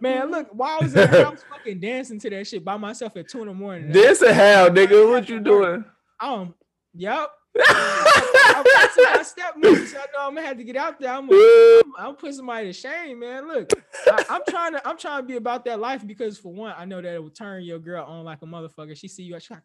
Man, 0.01 0.31
look, 0.31 0.49
while 0.51 0.79
I 0.79 0.83
was 0.83 0.93
in 0.95 1.09
the 1.09 1.23
house 1.23 1.43
fucking 1.49 1.79
dancing 1.79 2.19
to 2.19 2.29
that 2.29 2.45
shit 2.45 2.63
by 2.65 2.75
myself 2.75 3.15
at 3.15 3.29
two 3.29 3.39
in 3.41 3.47
the 3.47 3.53
morning. 3.53 3.91
This 3.93 4.21
a 4.21 4.33
how, 4.33 4.67
nigga. 4.69 5.09
What 5.09 5.29
you 5.29 5.39
doing? 5.39 5.85
Um, 6.19 6.53
yep. 6.93 7.29
I'm 7.57 8.63
pressing 8.63 9.03
my 9.13 9.23
step 9.23 9.55
moves. 9.57 9.93
I 9.93 9.97
know 10.13 10.27
I'm 10.27 10.35
gonna 10.35 10.45
have 10.47 10.57
to 10.57 10.63
get 10.63 10.75
out 10.75 10.99
there. 10.99 11.11
I'm, 11.11 11.27
gonna, 11.27 11.41
I'm, 11.85 11.93
I'm 12.09 12.15
putting 12.15 12.35
somebody 12.35 12.67
to 12.67 12.73
shame, 12.73 13.19
man. 13.19 13.47
Look, 13.47 13.71
I, 14.07 14.25
I'm 14.29 14.41
trying 14.49 14.73
to, 14.73 14.87
I'm 14.87 14.97
trying 14.97 15.21
to 15.23 15.27
be 15.27 15.35
about 15.37 15.65
that 15.65 15.79
life 15.79 16.05
because 16.05 16.37
for 16.37 16.53
one, 16.53 16.73
I 16.77 16.85
know 16.85 17.01
that 17.01 17.13
it 17.13 17.21
will 17.23 17.29
turn 17.29 17.63
your 17.63 17.79
girl 17.79 18.05
on 18.05 18.23
like 18.25 18.39
a 18.41 18.45
motherfucker. 18.45 18.95
She 18.97 19.07
see 19.07 19.23
you, 19.23 19.39
she's 19.39 19.51
like, 19.51 19.61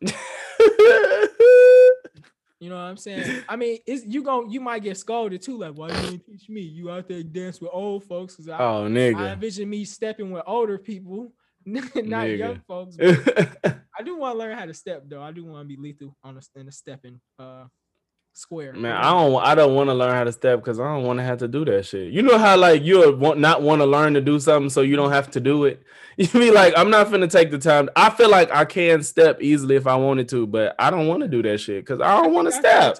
you 2.60 2.70
know 2.70 2.76
what 2.76 2.82
I'm 2.82 2.96
saying? 2.96 3.42
I 3.48 3.56
mean, 3.56 3.78
it's 3.86 4.04
you 4.06 4.22
gon' 4.22 4.50
you 4.50 4.60
might 4.60 4.82
get 4.82 4.96
scolded 4.96 5.42
too. 5.42 5.58
Like, 5.58 5.74
why 5.74 5.88
you 5.88 5.94
didn't 6.10 6.26
teach 6.26 6.48
me? 6.48 6.60
You 6.62 6.90
out 6.90 7.08
there 7.08 7.22
dance 7.22 7.60
with 7.60 7.70
old 7.72 8.04
folks? 8.04 8.36
Cause 8.36 8.48
I, 8.48 8.58
oh 8.58 8.86
I 8.86 8.88
nigga. 8.88 9.32
envision 9.32 9.68
me 9.70 9.84
stepping 9.84 10.30
with 10.30 10.42
older 10.46 10.78
people, 10.78 11.32
not 11.66 11.84
Nigga. 11.94 12.38
young 12.38 12.60
folks. 12.66 12.96
but- 12.96 13.78
I 13.98 14.02
do 14.02 14.16
want 14.16 14.34
to 14.34 14.38
learn 14.38 14.58
how 14.58 14.66
to 14.66 14.74
step 14.74 15.04
though. 15.08 15.22
I 15.22 15.32
do 15.32 15.44
want 15.44 15.68
to 15.68 15.76
be 15.76 15.80
lethal 15.80 16.16
on 16.24 16.36
a 16.36 16.60
in 16.60 16.68
a 16.68 16.72
stepping 16.72 17.20
uh 17.38 17.64
square. 18.34 18.72
Man, 18.74 18.92
I 18.92 19.10
don't. 19.10 19.42
I 19.42 19.54
don't 19.54 19.74
want 19.74 19.88
to 19.88 19.94
learn 19.94 20.12
how 20.12 20.24
to 20.24 20.32
step 20.32 20.58
because 20.60 20.78
I 20.78 20.84
don't 20.84 21.04
want 21.04 21.18
to 21.18 21.22
have 21.24 21.38
to 21.38 21.48
do 21.48 21.64
that 21.64 21.86
shit. 21.86 22.12
You 22.12 22.22
know 22.22 22.36
how 22.36 22.56
like 22.56 22.82
you 22.82 23.16
want 23.16 23.38
not 23.40 23.62
want 23.62 23.80
to 23.80 23.86
learn 23.86 24.14
to 24.14 24.20
do 24.20 24.38
something 24.38 24.70
so 24.70 24.82
you 24.82 24.96
don't 24.96 25.12
have 25.12 25.30
to 25.32 25.40
do 25.40 25.64
it. 25.64 25.82
You 26.16 26.28
be 26.28 26.52
like, 26.52 26.74
I'm 26.76 26.90
not 26.90 27.08
finna 27.08 27.28
take 27.28 27.50
the 27.50 27.58
time. 27.58 27.90
I 27.96 28.08
feel 28.08 28.30
like 28.30 28.48
I 28.52 28.64
can 28.64 29.02
step 29.02 29.42
easily 29.42 29.74
if 29.74 29.88
I 29.88 29.96
wanted 29.96 30.28
to, 30.28 30.46
but 30.46 30.76
I 30.78 30.90
don't 30.90 31.08
want 31.08 31.22
to 31.22 31.28
do 31.28 31.42
that 31.42 31.58
shit 31.58 31.84
because 31.84 32.00
I 32.00 32.22
don't 32.22 32.32
want 32.32 32.46
to 32.46 32.52
step. 32.52 32.96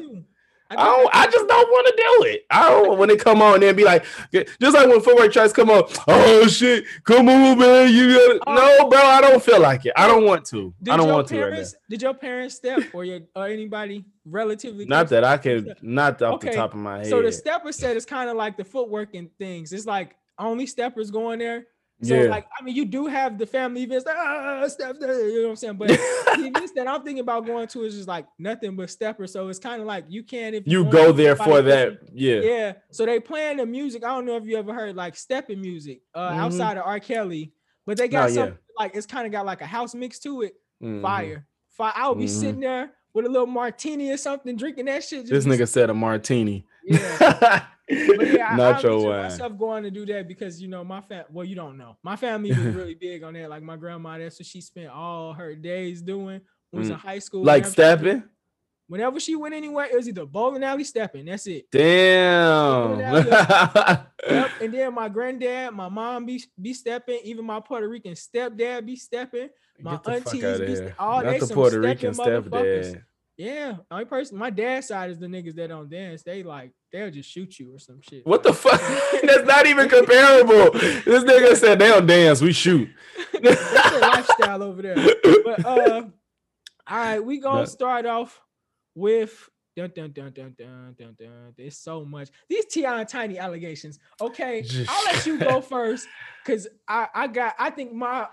I 0.70 0.76
don't. 0.76 1.10
I 1.14 1.26
just 1.26 1.46
don't 1.46 1.68
want 1.68 1.86
to 1.86 1.92
do 1.96 2.24
it. 2.30 2.46
I 2.50 2.70
don't 2.70 2.98
when 2.98 3.10
it 3.10 3.20
come 3.20 3.42
on 3.42 3.62
and 3.62 3.76
be 3.76 3.84
like, 3.84 4.04
just 4.32 4.74
like 4.74 4.88
when 4.88 5.00
footwork 5.00 5.32
tries 5.32 5.52
to 5.52 5.56
come 5.60 5.70
on. 5.70 5.84
Oh 6.08 6.46
shit, 6.46 6.84
come 7.04 7.28
on, 7.28 7.58
man. 7.58 7.92
You 7.92 8.14
got 8.38 8.40
Oh. 8.46 8.54
no, 8.54 8.88
bro. 8.88 8.98
I 8.98 9.20
don't 9.20 9.42
feel 9.42 9.60
like 9.60 9.86
it. 9.86 9.92
I 9.96 10.06
don't 10.06 10.24
want 10.24 10.44
to. 10.46 10.74
I 10.90 10.96
don't 10.96 11.08
want 11.10 11.28
to 11.28 11.42
right 11.42 11.52
now. 11.52 11.64
Did 11.88 12.02
your 12.02 12.14
parents 12.14 12.54
step 12.56 12.82
or 12.92 13.04
your 13.04 13.20
or 13.36 13.46
anybody 13.46 14.04
relatively? 14.24 14.86
Not 14.86 15.08
that 15.10 15.22
I 15.24 15.36
can. 15.38 15.74
Not 15.82 16.20
off 16.22 16.40
the 16.40 16.50
top 16.50 16.72
of 16.74 16.80
my 16.80 16.98
head. 16.98 17.06
So 17.08 17.22
the 17.22 17.32
stepper 17.32 17.72
set 17.72 17.96
is 17.96 18.04
kind 18.06 18.30
of 18.30 18.36
like 18.36 18.56
the 18.56 18.64
footwork 18.64 19.14
and 19.14 19.28
things. 19.38 19.72
It's 19.72 19.86
like 19.86 20.16
only 20.38 20.66
steppers 20.66 21.10
going 21.10 21.38
there. 21.38 21.66
So 22.02 22.14
yeah. 22.14 22.28
like 22.28 22.46
I 22.58 22.62
mean, 22.62 22.74
you 22.74 22.84
do 22.84 23.06
have 23.06 23.38
the 23.38 23.46
family 23.46 23.84
events, 23.84 24.04
like, 24.04 24.16
ah, 24.18 24.64
you 24.64 24.78
know 24.78 25.42
what 25.44 25.50
I'm 25.50 25.56
saying? 25.56 25.76
But 25.76 25.88
the 25.88 26.50
events 26.54 26.72
that 26.72 26.86
I'm 26.88 27.02
thinking 27.02 27.20
about 27.20 27.46
going 27.46 27.66
to 27.68 27.84
is 27.84 27.94
just 27.94 28.08
like 28.08 28.26
nothing 28.38 28.76
but 28.76 28.90
steppers. 28.90 29.32
So 29.32 29.48
it's 29.48 29.58
kind 29.60 29.80
of 29.80 29.86
like 29.86 30.04
you 30.08 30.22
can't 30.24 30.54
if 30.54 30.66
you 30.66 30.82
want 30.82 30.92
go 30.92 31.12
there 31.12 31.36
for 31.36 31.62
that. 31.62 31.98
Yeah. 32.12 32.40
Yeah. 32.40 32.72
So 32.90 33.06
they 33.06 33.20
playing 33.20 33.58
the 33.58 33.66
music. 33.66 34.04
I 34.04 34.08
don't 34.08 34.26
know 34.26 34.36
if 34.36 34.44
you 34.44 34.56
ever 34.58 34.74
heard 34.74 34.96
like 34.96 35.16
stepping 35.16 35.60
music 35.60 36.02
uh, 36.14 36.30
Mhm. 36.32 36.36
outside 36.38 36.76
of 36.76 36.84
R. 36.84 36.98
Kelly, 37.00 37.52
but 37.86 37.96
they 37.96 38.08
got 38.08 38.28
Nah, 38.30 38.34
some 38.34 38.48
yeah. 38.48 38.54
like 38.78 38.96
it's 38.96 39.06
kind 39.06 39.24
of 39.24 39.32
got 39.32 39.46
like 39.46 39.60
a 39.62 39.66
house 39.66 39.94
mix 39.94 40.18
to 40.20 40.42
it. 40.42 40.54
Mhm. 40.82 41.00
Fire, 41.00 41.46
Fi- 41.70 41.92
I'll 41.94 42.14
be 42.16 42.24
Mhm. 42.24 42.28
sitting 42.28 42.60
there 42.60 42.90
with 43.14 43.24
a 43.24 43.28
little 43.28 43.46
martini 43.46 44.10
or 44.10 44.16
something, 44.16 44.56
drinking 44.56 44.86
that 44.86 45.04
shit. 45.04 45.26
This 45.28 45.46
nigga 45.46 45.68
said 45.68 45.88
a 45.90 45.94
martini. 45.94 46.66
Yeah. 46.84 47.64
But 47.86 48.32
yeah, 48.32 48.56
I, 48.58 48.80
I 48.80 48.94
wine. 48.96 49.22
myself 49.24 49.58
going 49.58 49.82
to 49.82 49.90
do 49.90 50.06
that 50.06 50.26
because 50.26 50.60
you 50.60 50.68
know 50.68 50.82
my 50.84 51.02
fam. 51.02 51.24
Well, 51.30 51.44
you 51.44 51.54
don't 51.54 51.76
know. 51.76 51.98
My 52.02 52.16
family 52.16 52.48
was 52.48 52.58
really 52.74 52.94
big 52.94 53.22
on 53.22 53.34
that. 53.34 53.50
Like 53.50 53.62
my 53.62 53.76
grandma, 53.76 54.16
that's 54.16 54.38
what 54.40 54.46
she 54.46 54.62
spent 54.62 54.88
all 54.88 55.34
her 55.34 55.54
days 55.54 56.00
doing. 56.00 56.40
When 56.70 56.80
was 56.80 56.88
in 56.88 56.96
high 56.96 57.18
school. 57.18 57.42
Mm. 57.42 57.46
Like 57.46 57.64
she- 57.66 57.70
stepping. 57.72 58.24
Whenever 58.86 59.18
she 59.20 59.34
went 59.36 59.54
anywhere, 59.54 59.86
it 59.86 59.94
was 59.96 60.08
either 60.08 60.26
bowling 60.26 60.62
alley, 60.64 60.84
stepping. 60.84 61.24
That's 61.26 61.46
it. 61.46 61.66
Damn. 61.70 62.98
Yep. 64.26 64.50
And 64.62 64.72
then 64.72 64.94
my 64.94 65.10
granddad, 65.10 65.74
my 65.74 65.90
mom 65.90 66.24
be 66.24 66.42
be 66.58 66.72
stepping. 66.72 67.20
Even 67.24 67.44
my 67.44 67.60
Puerto 67.60 67.86
Rican 67.86 68.14
stepdad 68.14 68.86
be 68.86 68.96
stepping. 68.96 69.50
My 69.78 69.92
Get 69.92 70.02
the 70.04 70.10
fuck 70.12 70.34
aunties 70.34 70.60
be 70.60 70.66
here. 70.66 70.94
all 70.98 71.22
Not 71.22 71.30
they 71.30 71.38
the 71.40 71.46
some 71.46 71.54
Puerto 71.54 71.82
stepping 71.82 72.08
Rican 72.08 72.12
motherfuckers. 72.14 72.84
stepdad. 72.94 73.02
Yeah, 73.36 73.78
only 73.90 74.04
person. 74.04 74.38
My 74.38 74.50
dad's 74.50 74.88
side 74.88 75.10
is 75.10 75.18
the 75.18 75.26
niggas 75.26 75.56
that 75.56 75.68
don't 75.68 75.90
dance. 75.90 76.22
They 76.22 76.44
like 76.44 76.70
they'll 76.92 77.10
just 77.10 77.28
shoot 77.28 77.58
you 77.58 77.74
or 77.74 77.78
some 77.80 78.00
shit. 78.00 78.24
What 78.24 78.44
the 78.44 78.52
fuck? 78.52 78.80
That's 79.22 79.44
not 79.44 79.66
even 79.66 79.88
comparable. 79.88 80.70
This 80.70 81.24
nigga 81.24 81.56
said 81.56 81.80
they 81.80 81.88
don't 81.88 82.06
dance, 82.06 82.40
we 82.40 82.52
shoot. 82.52 82.88
That's 83.42 83.90
their 83.90 84.00
lifestyle 84.00 84.62
over 84.62 84.82
there. 84.82 84.96
But 85.44 85.64
uh, 85.66 86.02
all 86.86 86.96
right, 86.96 87.18
we 87.18 87.40
gonna 87.40 87.66
start 87.66 88.06
off 88.06 88.40
with 88.94 89.50
dun 89.76 89.90
dun 89.92 90.12
dun 90.12 90.32
dun 90.32 90.54
dun 90.56 90.94
dun 90.96 91.16
dun. 91.18 91.54
There's 91.56 91.76
so 91.76 92.04
much. 92.04 92.28
These 92.48 92.66
T.I. 92.66 93.00
and 93.00 93.08
Tiny 93.08 93.38
allegations. 93.38 93.98
Okay, 94.20 94.64
I'll 94.88 95.04
let 95.06 95.26
you 95.26 95.38
go 95.40 95.60
first 95.60 96.06
because 96.44 96.68
I 96.86 97.08
I 97.12 97.26
got 97.26 97.56
I 97.58 97.70
think 97.70 97.92
my 97.92 98.28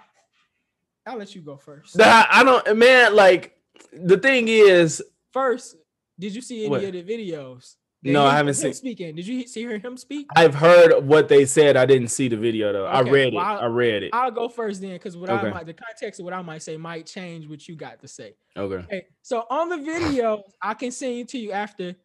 I'll 1.08 1.17
let 1.17 1.34
you 1.34 1.41
go 1.41 1.58
first. 1.58 1.98
Nah, 1.98 2.25
I 2.29 2.43
don't 2.43 2.77
man, 2.77 3.15
like 3.15 3.58
the 3.93 4.17
thing 4.17 4.47
is, 4.47 5.03
First, 5.31 5.77
did 6.19 6.35
you 6.35 6.41
see 6.41 6.61
any 6.65 6.69
What? 6.69 6.83
of 6.83 6.91
the 6.93 7.03
videos? 7.03 7.75
No, 8.03 8.25
I 8.25 8.35
haven't 8.35 8.55
seen- 8.55 8.73
speaking. 8.73 9.15
Did 9.15 9.27
you 9.27 9.45
see 9.47 9.61
hear 9.61 9.77
him 9.77 9.95
speak? 9.95 10.25
I've 10.35 10.55
heard 10.55 11.05
what 11.05 11.29
they 11.29 11.45
said. 11.45 11.77
I 11.77 11.85
didn't 11.85 12.07
see 12.09 12.27
the 12.27 12.35
video 12.35 12.73
though. 12.73 12.85
I 12.88 13.01
Okay, 13.01 13.11
read 13.11 13.33
it. 13.33 13.38
well, 13.38 13.59
I 13.59 13.65
read 13.67 14.01
it. 14.03 14.09
I'll 14.11 14.31
go 14.31 14.50
first 14.50 14.81
then, 14.81 14.93
because 14.93 15.15
what 15.15 15.29
I 15.29 15.39
Okay. 15.39 15.51
might 15.51 15.65
the 15.67 15.73
context 15.73 16.19
of 16.19 16.23
what 16.25 16.33
I 16.33 16.41
might 16.41 16.63
say 16.63 16.77
might 16.77 17.05
change 17.05 17.47
what 17.47 17.67
you 17.67 17.75
got 17.75 18.01
to 18.01 18.07
say. 18.07 18.33
Okay. 18.57 18.83
Okay, 18.85 19.05
so 19.21 19.45
on 19.51 19.69
the 19.69 19.77
video, 19.77 20.43
I 20.61 20.73
can 20.73 20.89
send 20.91 21.15
you 21.15 21.25
to 21.25 21.38
you 21.38 21.51
after 21.51 21.95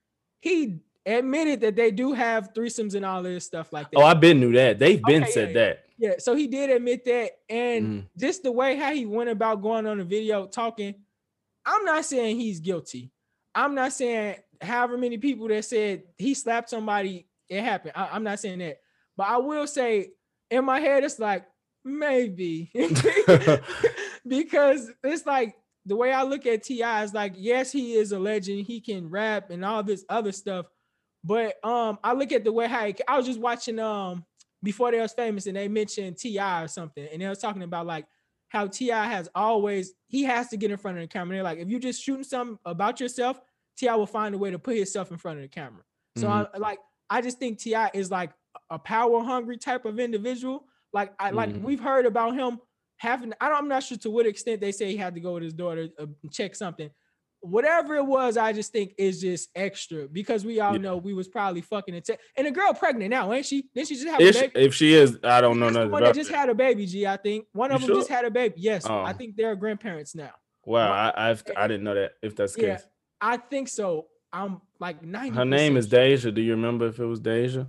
he 0.40 0.80
admitted 1.06 1.60
that 1.62 1.76
they 1.76 1.90
do 1.90 2.12
have 2.12 2.52
threesomes 2.52 2.94
and 2.94 3.04
all 3.04 3.22
this 3.22 3.46
stuff 3.46 3.72
like 3.72 3.90
that. 3.90 3.96
Oh, 3.98 4.02
I've 4.04 4.20
been 4.20 4.38
knew 4.38 4.52
that. 4.52 4.78
They've 4.78 5.02
been 5.02 5.22
Okay, 5.22 5.32
said 5.32 5.48
yeah, 5.48 5.54
that. 5.54 5.84
yeah, 5.98 6.12
so 6.18 6.34
he 6.36 6.46
did 6.46 6.68
admit 6.68 7.04
that, 7.06 7.38
and 7.48 7.86
Mhm. 7.86 8.06
just 8.18 8.42
the 8.42 8.52
way 8.52 8.76
how 8.76 8.92
he 8.92 9.06
went 9.06 9.30
about 9.30 9.62
going 9.62 9.86
on 9.86 9.96
the 9.98 10.04
video 10.04 10.46
talking, 10.46 10.94
I'm 11.66 11.84
not 11.84 12.04
saying 12.04 12.38
he's 12.38 12.60
guilty. 12.60 13.10
I'm 13.54 13.74
not 13.74 13.92
saying 13.92 14.36
however 14.60 14.96
many 14.96 15.18
people 15.18 15.48
that 15.48 15.64
said 15.64 16.04
he 16.16 16.34
slapped 16.34 16.70
somebody, 16.70 17.26
it 17.48 17.62
happened. 17.62 17.92
I, 17.96 18.08
I'm 18.12 18.22
not 18.22 18.38
saying 18.38 18.60
that, 18.60 18.78
but 19.16 19.26
I 19.26 19.38
will 19.38 19.66
say 19.66 20.12
in 20.50 20.64
my 20.64 20.80
head, 20.80 21.04
it's 21.04 21.18
like 21.18 21.46
maybe 21.84 22.70
because 24.26 24.90
it's 25.02 25.26
like 25.26 25.56
the 25.84 25.96
way 25.96 26.12
I 26.12 26.22
look 26.24 26.46
at 26.46 26.64
T.I. 26.64 27.04
is 27.04 27.14
like, 27.14 27.34
yes, 27.36 27.72
he 27.72 27.94
is 27.94 28.12
a 28.12 28.18
legend. 28.18 28.66
He 28.66 28.80
can 28.80 29.08
rap 29.08 29.50
and 29.50 29.64
all 29.64 29.82
this 29.82 30.04
other 30.08 30.32
stuff, 30.32 30.66
but 31.24 31.54
um, 31.64 31.98
I 32.04 32.12
look 32.12 32.32
at 32.32 32.44
the 32.44 32.52
way 32.52 32.66
how 32.68 32.86
he, 32.86 32.94
I 33.08 33.16
was 33.16 33.26
just 33.26 33.40
watching 33.40 33.78
um 33.78 34.24
before 34.62 34.90
they 34.90 35.00
was 35.00 35.12
famous 35.12 35.46
and 35.46 35.56
they 35.56 35.68
mentioned 35.68 36.18
T.I. 36.18 36.64
or 36.64 36.68
something, 36.68 37.06
and 37.12 37.22
they 37.22 37.28
was 37.28 37.38
talking 37.38 37.62
about 37.62 37.86
like 37.86 38.06
how 38.56 38.66
T.I. 38.66 39.06
has 39.06 39.28
always 39.34 39.92
he 40.08 40.22
has 40.24 40.48
to 40.48 40.56
get 40.56 40.70
in 40.70 40.78
front 40.78 40.96
of 40.96 41.02
the 41.02 41.08
camera. 41.08 41.36
They're 41.36 41.42
like, 41.44 41.58
if 41.58 41.68
you're 41.68 41.80
just 41.80 42.02
shooting 42.02 42.24
something 42.24 42.58
about 42.64 43.00
yourself, 43.00 43.38
T.I. 43.76 43.94
will 43.94 44.06
find 44.06 44.34
a 44.34 44.38
way 44.38 44.50
to 44.50 44.58
put 44.58 44.76
himself 44.76 45.10
in 45.10 45.18
front 45.18 45.38
of 45.38 45.42
the 45.42 45.48
camera. 45.48 45.82
So 46.16 46.28
I 46.28 46.46
like 46.56 46.78
I 47.10 47.20
just 47.20 47.38
think 47.38 47.58
T.I. 47.58 47.90
is 47.92 48.10
like 48.10 48.30
a 48.70 48.78
power 48.78 49.22
hungry 49.22 49.58
type 49.58 49.84
of 49.84 49.98
individual. 50.00 50.64
Like 50.94 51.12
I 51.20 51.30
like 51.30 51.50
Mhm. 51.50 51.60
we've 51.62 51.80
heard 51.80 52.06
about 52.06 52.34
him 52.34 52.58
having. 52.96 53.34
I 53.40 53.48
don't, 53.50 53.58
I'm 53.58 53.68
not 53.68 53.82
sure 53.82 53.98
to 53.98 54.10
what 54.10 54.24
extent 54.26 54.62
they 54.62 54.72
say 54.72 54.90
he 54.90 54.96
had 54.96 55.14
to 55.14 55.20
go 55.20 55.34
with 55.34 55.42
his 55.42 55.52
daughter 55.52 55.88
uh, 55.98 56.06
check 56.32 56.54
something. 56.54 56.88
Whatever 57.46 57.96
it 57.96 58.04
was, 58.06 58.36
I 58.36 58.52
just 58.52 58.72
think 58.72 58.94
is 58.98 59.20
just 59.20 59.50
extra 59.54 60.08
because 60.08 60.44
we 60.44 60.60
all 60.60 60.72
Yeah. 60.74 60.78
know 60.78 60.96
we 60.96 61.14
was 61.14 61.28
probably 61.28 61.60
fucking 61.62 61.94
it. 61.94 62.08
And 62.36 62.46
the 62.46 62.50
girl 62.50 62.72
pregnant 62.74 63.10
now, 63.10 63.32
ain't 63.32 63.46
she? 63.46 63.68
Didn't 63.74 63.88
she 63.88 63.94
just 63.94 64.08
have 64.08 64.20
a 64.20 64.24
If, 64.24 64.34
baby? 64.34 64.52
if 64.56 64.74
she 64.74 64.94
is, 64.94 65.18
I 65.22 65.40
don't 65.40 65.58
know 65.58 65.66
That's 65.66 65.74
the 65.74 65.80
nothing 65.80 65.92
one 65.92 66.02
about 66.02 66.14
that 66.14 66.18
just 66.18 66.30
that. 66.30 66.36
had 66.36 66.48
a 66.50 66.54
baby. 66.54 66.86
G, 66.86 67.06
I 67.06 67.16
think 67.16 67.46
one 67.52 67.70
of 67.72 67.80
You 67.80 67.88
them 67.88 67.96
just 67.96 68.08
had 68.08 68.24
a 68.24 68.30
baby. 68.30 68.54
Yes, 68.58 68.86
I 68.86 69.12
Oh. 69.12 69.16
think 69.16 69.36
they're 69.36 69.56
grandparents 69.56 70.14
now. 70.14 70.32
Wow, 70.64 70.92
I, 70.92 71.30
I've 71.30 71.44
I 71.56 71.68
didn't 71.68 71.84
know 71.84 71.94
that. 71.94 72.12
If 72.22 72.34
that's 72.34 72.54
the 72.54 72.62
Yeah, 72.62 72.74
case, 72.76 72.86
I 73.20 73.36
think 73.36 73.68
so. 73.68 74.08
I'm 74.32 74.60
like 74.80 75.02
90. 75.02 75.36
her 75.36 75.44
name 75.44 75.76
is 75.76 75.86
Deja. 75.86 76.30
Do 76.32 76.42
you 76.42 76.52
remember 76.52 76.88
if 76.88 76.98
it 76.98 77.04
was 77.06 77.20
Deja? 77.20 77.68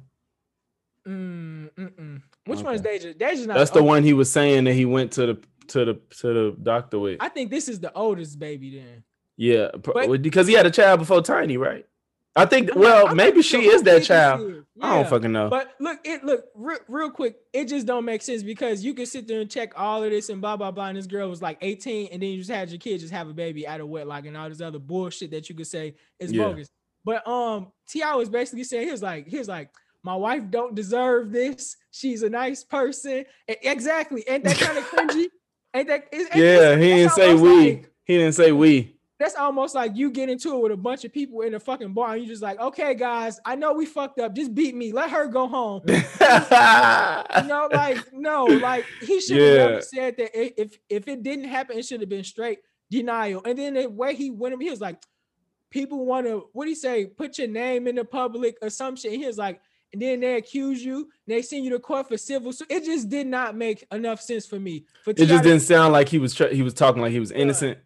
Mm, 1.08 1.70
mm-mm. 1.78 2.22
Which 2.46 2.62
one 2.62 2.76
is 2.76 2.82
Okay. 2.82 2.98
Deja? 2.98 3.14
Deja's 3.14 3.48
not. 3.48 3.56
That's 3.56 3.72
the 3.72 3.84
one 3.84 4.04
he 4.04 4.14
was 4.14 4.32
saying 4.32 4.66
that 4.66 4.74
he 4.74 4.86
went 4.86 5.12
to 5.14 5.28
the 5.28 5.44
to 5.68 5.86
the 5.86 5.94
to 6.22 6.34
the 6.34 6.56
doctor 6.62 7.00
with. 7.00 7.18
I 7.22 7.30
think 7.30 7.50
this 7.52 7.68
is 7.70 7.80
the 7.80 7.94
oldest 7.94 8.40
baby. 8.40 8.78
Then 8.80 9.04
yeah, 9.38 9.70
But- 9.82 10.22
because 10.22 10.48
he 10.48 10.53
had 10.53 10.65
a 10.65 10.72
child 10.72 11.00
before 11.00 11.22
Tiny, 11.22 11.58
right? 11.58 11.86
I 12.36 12.46
think. 12.46 12.70
Well, 12.75 13.08
I'm 13.08 13.15
maybe 13.17 13.41
sure 13.41 13.60
she 13.62 13.67
is 13.67 13.82
that 13.84 14.03
child. 14.03 14.41
is. 14.41 14.63
I 14.79 14.94
don't 14.96 15.10
fucking 15.10 15.32
know. 15.32 15.50
But 15.50 15.72
look, 15.79 15.98
it 16.03 16.24
look 16.24 16.46
real, 16.53 16.77
real 16.88 17.10
quick. 17.10 17.38
It 17.51 17.65
just 17.65 17.88
don't 17.88 18.06
make 18.06 18.22
sense 18.22 18.44
because 18.44 18.84
you 18.86 18.94
can 18.94 19.08
sit 19.08 19.27
there 19.27 19.41
and 19.41 19.50
check 19.50 19.74
all 19.75 20.03
of 20.03 20.12
this 20.12 20.29
and 20.29 20.39
blah 20.39 20.56
blah 20.56 20.70
blah. 20.70 20.86
And 20.89 20.98
this 21.00 21.08
girl 21.08 21.29
was 21.29 21.41
like 21.41 21.58
18, 21.62 22.10
and 22.12 22.22
then 22.22 22.29
you 22.29 22.38
just 22.38 22.51
had 22.51 22.70
your 22.70 22.77
kid 22.77 23.00
just 23.00 23.12
have 23.12 23.27
a 23.27 23.34
baby 23.34 23.67
out 23.67 23.82
of 23.82 23.88
wedlock 23.88 24.27
and 24.27 24.38
all 24.38 24.48
this 24.50 24.62
other 24.62 24.77
bullshit 24.77 25.32
that 25.32 25.50
you 25.50 25.56
could 25.56 25.65
say 25.65 25.96
is 26.20 26.32
Yeah. 26.32 26.44
bogus. 26.44 26.67
But 27.03 27.27
um, 27.27 27.72
T.I. 27.89 28.13
was 28.13 28.29
basically 28.29 28.65
saying 28.65 28.86
he 28.86 28.91
was 28.91 29.01
like 29.01 29.27
he 29.27 29.39
was 29.39 29.48
like 29.48 29.70
my 30.03 30.15
wife 30.15 30.44
don't 30.51 30.75
deserve 30.75 31.32
this. 31.32 31.75
She's 31.89 32.22
a 32.22 32.29
nice 32.29 32.63
person. 32.63 33.25
E- 33.50 33.56
Exactly. 33.63 34.24
Ain't 34.27 34.44
that 34.44 34.58
kind 34.60 34.77
of 34.77 34.84
cringy? 34.91 35.25
Ain't 35.74 35.88
that? 35.88 36.08
is- 36.12 36.27
ain't 36.27 36.36
yeah, 36.36 36.75
he 36.75 36.88
didn't 36.89 37.13
say 37.13 37.34
we. 37.34 37.70
like- 37.72 37.91
he 38.06 38.17
didn't 38.20 38.36
say 38.36 38.51
we. 38.51 38.94
That's 39.20 39.36
almost 39.36 39.74
like 39.74 39.96
you 39.96 40.12
get 40.12 40.30
into 40.30 40.54
it 40.56 40.62
with 40.62 40.72
a 40.72 40.78
bunch 40.78 41.04
of 41.04 41.12
people 41.12 41.42
in 41.42 41.56
a 41.56 41.60
fucking 41.60 41.94
bar 41.94 42.14
and 42.14 42.22
you're 42.24 42.30
just 42.32 42.44
like, 42.44 42.60
okay, 42.60 42.94
guys, 42.94 43.40
I 43.46 43.56
know 43.56 43.74
we 43.74 43.86
fucked 43.88 44.20
up. 44.20 44.36
Just 44.36 44.54
beat 44.54 44.76
me. 44.76 44.92
Let 44.92 45.10
her 45.10 45.28
go 45.28 45.48
home. 45.48 45.82
You 45.88 47.48
know, 47.48 47.70
like 47.72 47.98
no, 48.14 48.46
like 48.46 48.86
he 49.02 49.20
should 49.22 49.38
have 49.38 49.48
Yeah. 49.48 49.68
never 49.68 49.82
said 49.82 50.18
that. 50.18 50.62
If 50.62 50.78
if 50.90 51.08
it 51.08 51.24
didn't 51.24 51.46
happen, 51.46 51.78
it 51.78 51.86
should 51.86 52.02
have 52.02 52.10
been 52.10 52.24
straight 52.24 52.60
denial. 52.90 53.42
And 53.46 53.58
then 53.58 53.74
the 53.76 53.88
way 53.90 54.16
he 54.16 54.32
went, 54.32 54.62
he 54.62 54.70
was 54.70 54.82
like, 54.82 55.02
people 55.70 56.06
want 56.06 56.26
to 56.28 56.48
what 56.54 56.66
do 56.66 56.70
you 56.70 56.76
say? 56.76 57.06
Put 57.06 57.38
your 57.38 57.48
name 57.48 57.88
in 57.88 57.96
the 57.96 58.06
public 58.06 58.58
assumption. 58.62 59.12
He 59.12 59.26
was 59.26 59.38
like, 59.38 59.62
and 59.94 60.02
then 60.02 60.20
they 60.20 60.36
accuse 60.36 60.84
you. 60.84 61.10
They 61.28 61.42
send 61.42 61.64
you 61.64 61.72
to 61.72 61.80
court 61.80 62.08
for 62.10 62.18
civil. 62.18 62.52
So 62.52 62.66
it 62.70 62.84
just 62.84 63.10
did 63.10 63.28
not 63.28 63.56
make 63.56 63.86
enough 63.92 64.22
sense 64.22 64.46
for 64.46 64.60
me. 64.60 64.86
For 65.04 65.12
It 65.12 65.26
just 65.26 65.44
didn't 65.44 65.62
sound 65.62 65.94
like 65.94 66.10
he 66.10 66.18
was 66.18 66.34
tr- 66.34 66.48
he 66.48 66.62
was 66.62 66.74
talking 66.74 67.02
like 67.02 67.12
he 67.12 67.20
was 67.20 67.32
innocent. 67.32 67.78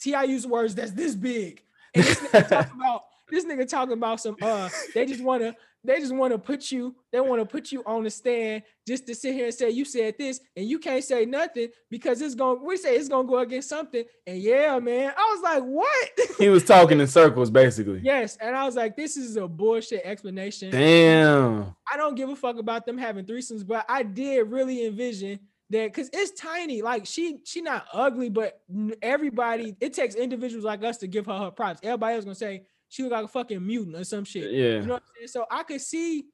T.I. 0.00 0.24
use 0.24 0.46
words 0.46 0.74
that's 0.74 0.92
this 0.92 1.14
big. 1.14 1.62
And 1.94 2.04
this 2.04 2.18
nigga 2.20 2.48
talking 2.48 2.72
about 2.80 3.02
this 3.30 3.44
nigga 3.44 3.68
talking 3.68 3.92
about 3.94 4.20
some 4.20 4.36
uh 4.42 4.68
they 4.94 5.04
just 5.06 5.22
wanna 5.22 5.54
they 5.82 5.98
just 5.98 6.14
wanna 6.14 6.38
put 6.38 6.70
you 6.70 6.94
they 7.12 7.20
want 7.20 7.40
to 7.40 7.46
put 7.46 7.72
you 7.72 7.82
on 7.86 8.04
the 8.04 8.10
stand 8.10 8.62
just 8.86 9.06
to 9.06 9.14
sit 9.16 9.34
here 9.34 9.46
and 9.46 9.54
say 9.54 9.70
you 9.70 9.84
said 9.84 10.14
this 10.18 10.40
and 10.56 10.68
you 10.68 10.78
can't 10.78 11.02
say 11.02 11.24
nothing 11.24 11.68
because 11.90 12.20
it's 12.22 12.34
gonna 12.36 12.60
we 12.62 12.76
say 12.76 12.94
it's 12.96 13.08
gonna 13.08 13.26
go 13.26 13.38
against 13.38 13.68
something 13.68 14.04
and 14.26 14.38
yeah 14.38 14.78
man 14.78 15.12
I 15.16 15.34
was 15.34 15.42
like 15.42 15.62
what 15.64 16.10
He 16.38 16.48
was 16.48 16.64
talking 16.64 17.00
in 17.00 17.06
circles, 17.08 17.50
basically. 17.50 18.00
yes 18.02 18.36
and 18.40 18.54
I 18.54 18.64
was 18.64 18.76
like 18.76 18.96
this 18.96 19.16
is 19.16 19.36
a 19.36 19.48
bullshit 19.48 20.02
explanation 20.04 20.70
Damn. 20.70 21.74
I 21.92 21.96
don't 21.96 22.14
give 22.14 22.28
a 22.28 22.36
fuck 22.36 22.58
about 22.58 22.84
them 22.86 22.98
having 22.98 23.24
threesomes, 23.24 23.66
but 23.66 23.86
I 23.88 24.02
did 24.04 24.48
really 24.48 24.86
envision 24.86 25.40
that 25.70 25.86
because 25.86 26.10
it's 26.12 26.38
tiny. 26.40 26.82
Like 26.82 27.06
she, 27.06 27.38
she 27.44 27.60
not 27.60 27.86
ugly, 27.92 28.28
but 28.28 28.60
everybody, 29.02 29.76
it 29.80 29.92
takes 29.92 30.14
individuals 30.14 30.64
like 30.64 30.84
us 30.84 30.98
to 30.98 31.06
give 31.06 31.26
her 31.26 31.38
her 31.38 31.50
props. 31.50 31.80
Everybody 31.82 32.14
else 32.14 32.24
gonna 32.24 32.34
say 32.34 32.62
she 32.88 33.02
look 33.02 33.12
like 33.12 33.24
a 33.24 33.28
fucking 33.28 33.64
mutant 33.64 33.96
or 33.96 34.04
some 34.04 34.24
shit. 34.24 34.52
Yeah. 34.52 34.80
You 34.80 34.82
know 34.82 34.94
what 34.94 35.02
I'm 35.02 35.08
saying? 35.16 35.28
So 35.28 35.46
I 35.50 35.62
could 35.62 35.80
see, 35.80 36.26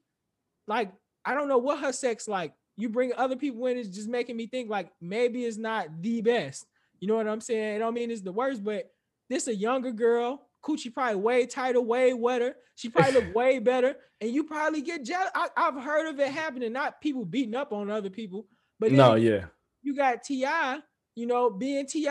like, 0.67 0.91
I 1.25 1.33
don't 1.33 1.47
know 1.47 1.57
what 1.57 1.79
her 1.79 1.91
sex 1.91 2.27
like. 2.27 2.53
You 2.75 2.89
bring 2.89 3.13
other 3.15 3.35
people 3.35 3.65
in, 3.67 3.77
it's 3.77 3.89
just 3.89 4.09
making 4.09 4.35
me 4.35 4.47
think 4.47 4.69
like 4.69 4.91
maybe 4.99 5.45
it's 5.45 5.57
not 5.57 5.87
the 6.01 6.21
best. 6.21 6.65
You 6.99 7.07
know 7.07 7.15
what 7.15 7.27
I'm 7.27 7.41
saying? 7.41 7.75
I 7.75 7.79
don't 7.79 7.93
mean 7.93 8.11
it's 8.11 8.21
the 8.21 8.31
worst, 8.31 8.63
but 8.63 8.89
this 9.29 9.47
a 9.47 9.55
younger 9.55 9.91
girl. 9.91 10.47
Coochie 10.63 10.93
probably 10.93 11.15
way 11.15 11.45
tighter, 11.45 11.81
way 11.81 12.13
wetter. 12.13 12.55
She 12.75 12.87
probably 12.89 13.13
look 13.13 13.35
way 13.35 13.59
better, 13.59 13.95
and 14.21 14.31
you 14.31 14.45
probably 14.45 14.81
get 14.81 15.03
jealous. 15.03 15.29
I, 15.35 15.49
I've 15.57 15.75
heard 15.75 16.07
of 16.07 16.19
it 16.19 16.29
happening, 16.29 16.71
not 16.71 17.01
people 17.01 17.25
beating 17.25 17.55
up 17.55 17.73
on 17.73 17.91
other 17.91 18.09
people, 18.09 18.45
but 18.89 18.91
No, 18.97 19.15
yeah. 19.15 19.45
you 19.81 19.95
got 19.95 20.23
T.I., 20.23 20.79
you 21.15 21.25
know, 21.25 21.49
being 21.49 21.85
Ti. 21.87 22.07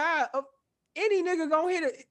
Any 0.97 1.23
nigga 1.23 1.49
gonna 1.51 1.71
hit 1.73 1.85
it. 1.85 2.05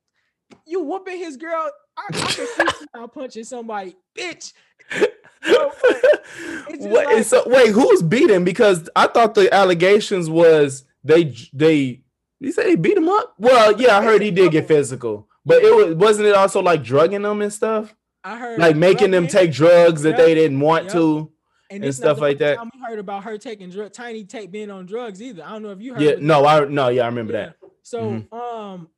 You 0.66 0.82
whooping 0.84 1.18
his 1.18 1.38
girl. 1.38 1.70
I, 1.98 2.04
I 2.10 2.12
can 2.14 2.28
see 2.28 2.46
T.I. 2.58 3.08
punching 3.14 3.44
somebody, 3.44 3.96
bitch. 4.18 4.54
But 5.44 6.76
it's 6.76 6.86
what, 6.86 7.06
like- 7.08 7.24
so 7.26 7.44
wait, 7.48 7.70
who's 7.72 8.02
beating? 8.04 8.44
Because 8.44 8.88
I 8.96 9.08
thought 9.08 9.34
the 9.36 9.52
allegations 9.54 10.30
was 10.30 10.86
they 11.04 11.36
they 11.54 12.02
He 12.40 12.52
said 12.52 12.68
he 12.68 12.76
beat 12.76 12.98
him 12.98 13.10
up. 13.10 13.34
Well, 13.40 13.80
yeah, 13.82 13.98
I 13.98 14.04
heard 14.04 14.22
he 14.22 14.30
did 14.32 14.52
get 14.52 14.68
physical, 14.68 15.28
but 15.46 15.64
it 15.64 15.76
was 15.76 15.96
wasn't 15.96 16.28
it 16.28 16.36
also 16.36 16.62
like 16.62 16.84
drugging 16.84 17.24
them 17.24 17.42
and 17.42 17.52
stuff, 17.52 17.96
I 18.24 18.38
heard 18.38 18.60
like 18.60 18.76
making 18.76 19.10
them 19.12 19.28
take 19.28 19.52
drugs 19.52 20.04
that 20.04 20.10
Yep. 20.10 20.18
they 20.18 20.36
didn't 20.36 20.60
want 20.60 20.86
Yep. 20.86 20.94
to. 20.94 21.32
And 21.72 21.84
this 21.84 21.98
stuff 21.98 22.20
like 22.20 22.38
that. 22.40 22.60
We 22.74 22.80
heard 22.86 23.00
about 23.00 23.24
her 23.24 23.38
taking 23.38 23.70
drug, 23.70 23.94
Tiny 23.94 24.24
take 24.24 24.52
being 24.52 24.70
on 24.70 24.86
drugs 24.86 25.22
either. 25.22 25.44
I 25.44 25.52
don't 25.52 25.64
know 25.64 25.72
if 25.72 25.82
you 25.82 25.94
heard. 25.94 26.04
Yeah, 26.04 26.16
no, 26.20 26.46
I 26.46 26.66
no, 26.66 26.90
yeah, 26.90 27.04
I 27.04 27.08
remember 27.08 27.34
Yeah. 27.34 27.46
that. 27.48 27.56
So 27.84 28.12
Mhm. 28.32 28.34
um 28.34 28.90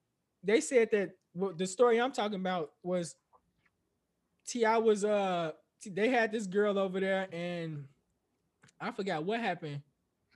they 0.44 0.60
said 0.60 0.90
that 0.92 1.12
what 1.34 1.58
the 1.58 1.66
story 1.68 2.02
I'm 2.02 2.12
talking 2.12 2.40
about 2.40 2.72
was 2.84 3.16
T.I. 4.48 4.78
was 4.80 5.06
uh 5.06 5.52
they 5.86 6.10
had 6.10 6.32
this 6.32 6.48
girl 6.48 6.78
over 6.78 7.00
there 7.00 7.28
and 7.32 7.88
I 8.80 8.92
forgot 8.92 9.24
what 9.24 9.40
happened. 9.40 9.82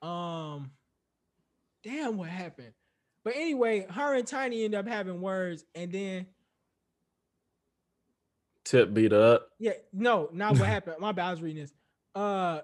Um 0.01 0.71
damn 1.83 2.17
what 2.17 2.29
happened. 2.29 2.73
But 3.23 3.35
anyway, 3.35 3.85
her 3.89 4.13
and 4.13 4.25
Tiny 4.27 4.63
end 4.63 4.75
up 4.75 4.87
having 4.87 5.21
words 5.21 5.65
and 5.75 5.91
then 5.91 6.27
Tip 8.63 8.93
beat 8.93 9.13
up. 9.13 9.49
yeah, 9.59 9.73
no, 9.93 10.29
not 10.33 10.57
what 10.57 10.67
happened. 10.67 10.97
My 10.99 11.13
bad, 11.13 11.27
I 11.27 11.31
was 11.31 11.41
reading 11.41 11.61
this. 11.63 11.73
Uh 12.17 12.61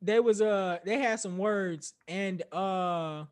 they 0.00 0.20
was 0.20 0.40
uh 0.40 0.78
they 0.84 0.98
had 0.98 1.20
some 1.20 1.38
words 1.38 1.94
and 2.08 2.42
uh 2.52 3.24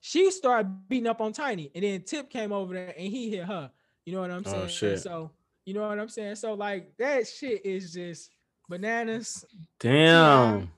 she 0.00 0.30
started 0.30 0.88
beating 0.88 1.06
up 1.06 1.20
on 1.20 1.32
Tiny 1.32 1.70
and 1.74 1.82
then 1.82 2.02
Tip 2.02 2.30
came 2.30 2.52
over 2.52 2.74
there 2.74 2.94
and 2.96 3.08
he 3.08 3.30
hit 3.30 3.44
her. 3.44 3.70
You 4.04 4.12
know 4.14 4.20
what 4.20 4.30
I'm 4.30 4.42
Oh, 4.46 4.50
saying? 4.50 4.62
And 4.62 4.70
shit. 4.70 5.00
So 5.00 5.30
you 5.64 5.74
know 5.74 5.88
what 5.88 5.98
I'm 5.98 6.08
saying? 6.08 6.36
So 6.36 6.54
like 6.54 6.96
that 6.98 7.26
shit 7.26 7.64
is 7.64 7.92
just 7.92 8.30
bananas. 8.68 9.44
Damn. 9.80 10.70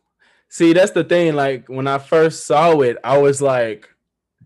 See, 0.48 0.72
that's 0.72 0.92
the 0.92 1.04
thing. 1.04 1.34
Like 1.34 1.68
when 1.68 1.86
I 1.86 1.98
first 1.98 2.46
saw 2.46 2.80
it, 2.80 2.96
I 3.04 3.18
was 3.18 3.42
like, 3.42 3.88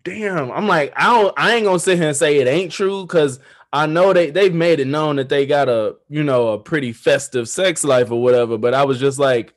damn. 0.03 0.51
I'm 0.51 0.67
like, 0.67 0.93
I 0.95 1.03
don't 1.05 1.33
I 1.37 1.53
ain't 1.55 1.65
gonna 1.65 1.79
sit 1.79 1.97
here 1.97 2.07
and 2.07 2.17
say 2.17 2.37
it 2.37 2.47
ain't 2.47 2.71
true 2.71 3.05
because 3.05 3.39
I 3.73 3.87
know 3.87 4.13
they 4.13 4.29
they've 4.29 4.53
made 4.53 4.79
it 4.79 4.87
known 4.87 5.15
that 5.15 5.29
they 5.29 5.47
got 5.47 5.67
a 5.67 5.95
you 6.07 6.23
know 6.23 6.49
a 6.49 6.59
pretty 6.59 6.93
festive 6.93 7.49
sex 7.49 7.83
life 7.83 8.11
or 8.11 8.21
whatever. 8.21 8.57
But 8.57 8.75
I 8.75 8.83
was 8.85 8.99
just 8.99 9.17
like, 9.17 9.55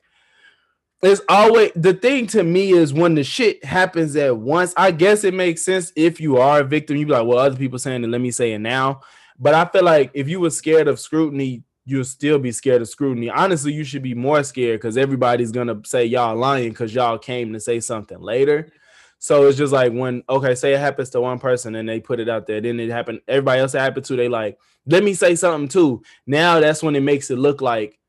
it's 1.03 1.21
always 1.29 1.71
the 1.75 1.93
thing 1.93 2.25
to 2.27 2.43
me 2.43 2.71
is 2.73 2.93
when 2.93 3.13
the 3.13 3.23
shit 3.23 3.63
happens 3.63 4.15
at 4.15 4.35
once. 4.35 4.73
I 4.75 4.89
guess 4.89 5.23
it 5.23 5.35
makes 5.35 5.61
sense 5.63 5.93
if 5.95 6.19
you 6.19 6.37
are 6.37 6.61
a 6.61 6.63
victim. 6.63 6.97
You 6.97 7.05
be 7.05 7.11
like, 7.11 7.27
well, 7.27 7.37
other 7.37 7.55
people 7.55 7.77
saying 7.77 8.03
it, 8.03 8.09
let 8.09 8.19
me 8.19 8.31
say 8.31 8.53
it 8.53 8.59
now. 8.59 9.01
But 9.37 9.53
I 9.53 9.65
feel 9.65 9.83
like 9.83 10.09
if 10.15 10.27
you 10.27 10.39
were 10.39 10.49
scared 10.49 10.87
of 10.87 10.99
scrutiny, 10.99 11.63
you'll 11.85 12.03
still 12.03 12.39
be 12.39 12.51
scared 12.51 12.81
of 12.81 12.89
scrutiny. 12.89 13.29
Honestly, 13.29 13.71
you 13.71 13.83
should 13.83 14.01
be 14.01 14.15
more 14.15 14.41
scared 14.41 14.81
because 14.81 14.97
everybody's 14.97 15.51
gonna 15.51 15.79
say 15.85 16.05
y'all 16.05 16.35
lying 16.35 16.69
because 16.69 16.93
y'all 16.93 17.19
came 17.19 17.53
to 17.53 17.59
say 17.59 17.79
something 17.79 18.19
later. 18.19 18.71
So 19.19 19.47
it's 19.47 19.57
just 19.57 19.73
like 19.73 19.93
when 19.93 20.23
okay, 20.29 20.55
say 20.55 20.73
it 20.73 20.79
happens 20.79 21.09
to 21.11 21.21
one 21.21 21.39
person 21.39 21.75
and 21.75 21.87
they 21.87 21.99
put 21.99 22.19
it 22.19 22.29
out 22.29 22.45
there, 22.45 22.61
then 22.61 22.79
it 22.79 22.89
happened. 22.89 23.21
Everybody 23.27 23.61
else 23.61 23.73
it 23.73 23.79
happened 23.79 24.05
to. 24.05 24.15
They 24.15 24.29
like, 24.29 24.57
let 24.85 25.03
me 25.03 25.13
say 25.13 25.35
something 25.35 25.67
too. 25.67 26.03
Now 26.25 26.59
that's 26.59 26.83
when 26.83 26.95
it 26.95 27.01
makes 27.01 27.31
it 27.31 27.37
look 27.37 27.61
like 27.61 27.99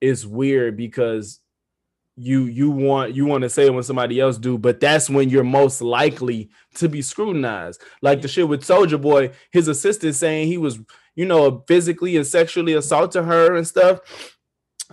it's 0.00 0.24
weird 0.24 0.76
because 0.76 1.40
you 2.16 2.44
you 2.44 2.70
want 2.70 3.14
you 3.14 3.24
want 3.24 3.42
to 3.42 3.48
say 3.48 3.66
it 3.66 3.74
when 3.74 3.82
somebody 3.82 4.20
else 4.20 4.36
do, 4.38 4.58
but 4.58 4.80
that's 4.80 5.08
when 5.08 5.30
you're 5.30 5.44
most 5.44 5.80
likely 5.80 6.50
to 6.74 6.88
be 6.88 7.02
scrutinized. 7.02 7.80
Like 8.02 8.20
the 8.20 8.28
shit 8.28 8.48
with 8.48 8.62
Soulja 8.62 9.00
Boy, 9.00 9.30
his 9.50 9.68
assistant 9.68 10.14
saying 10.14 10.48
he 10.48 10.58
was, 10.58 10.78
you 11.14 11.24
know, 11.24 11.64
physically 11.66 12.16
and 12.16 12.26
sexually 12.26 12.74
assaulting 12.74 13.24
her 13.24 13.56
and 13.56 13.66
stuff. 13.66 14.00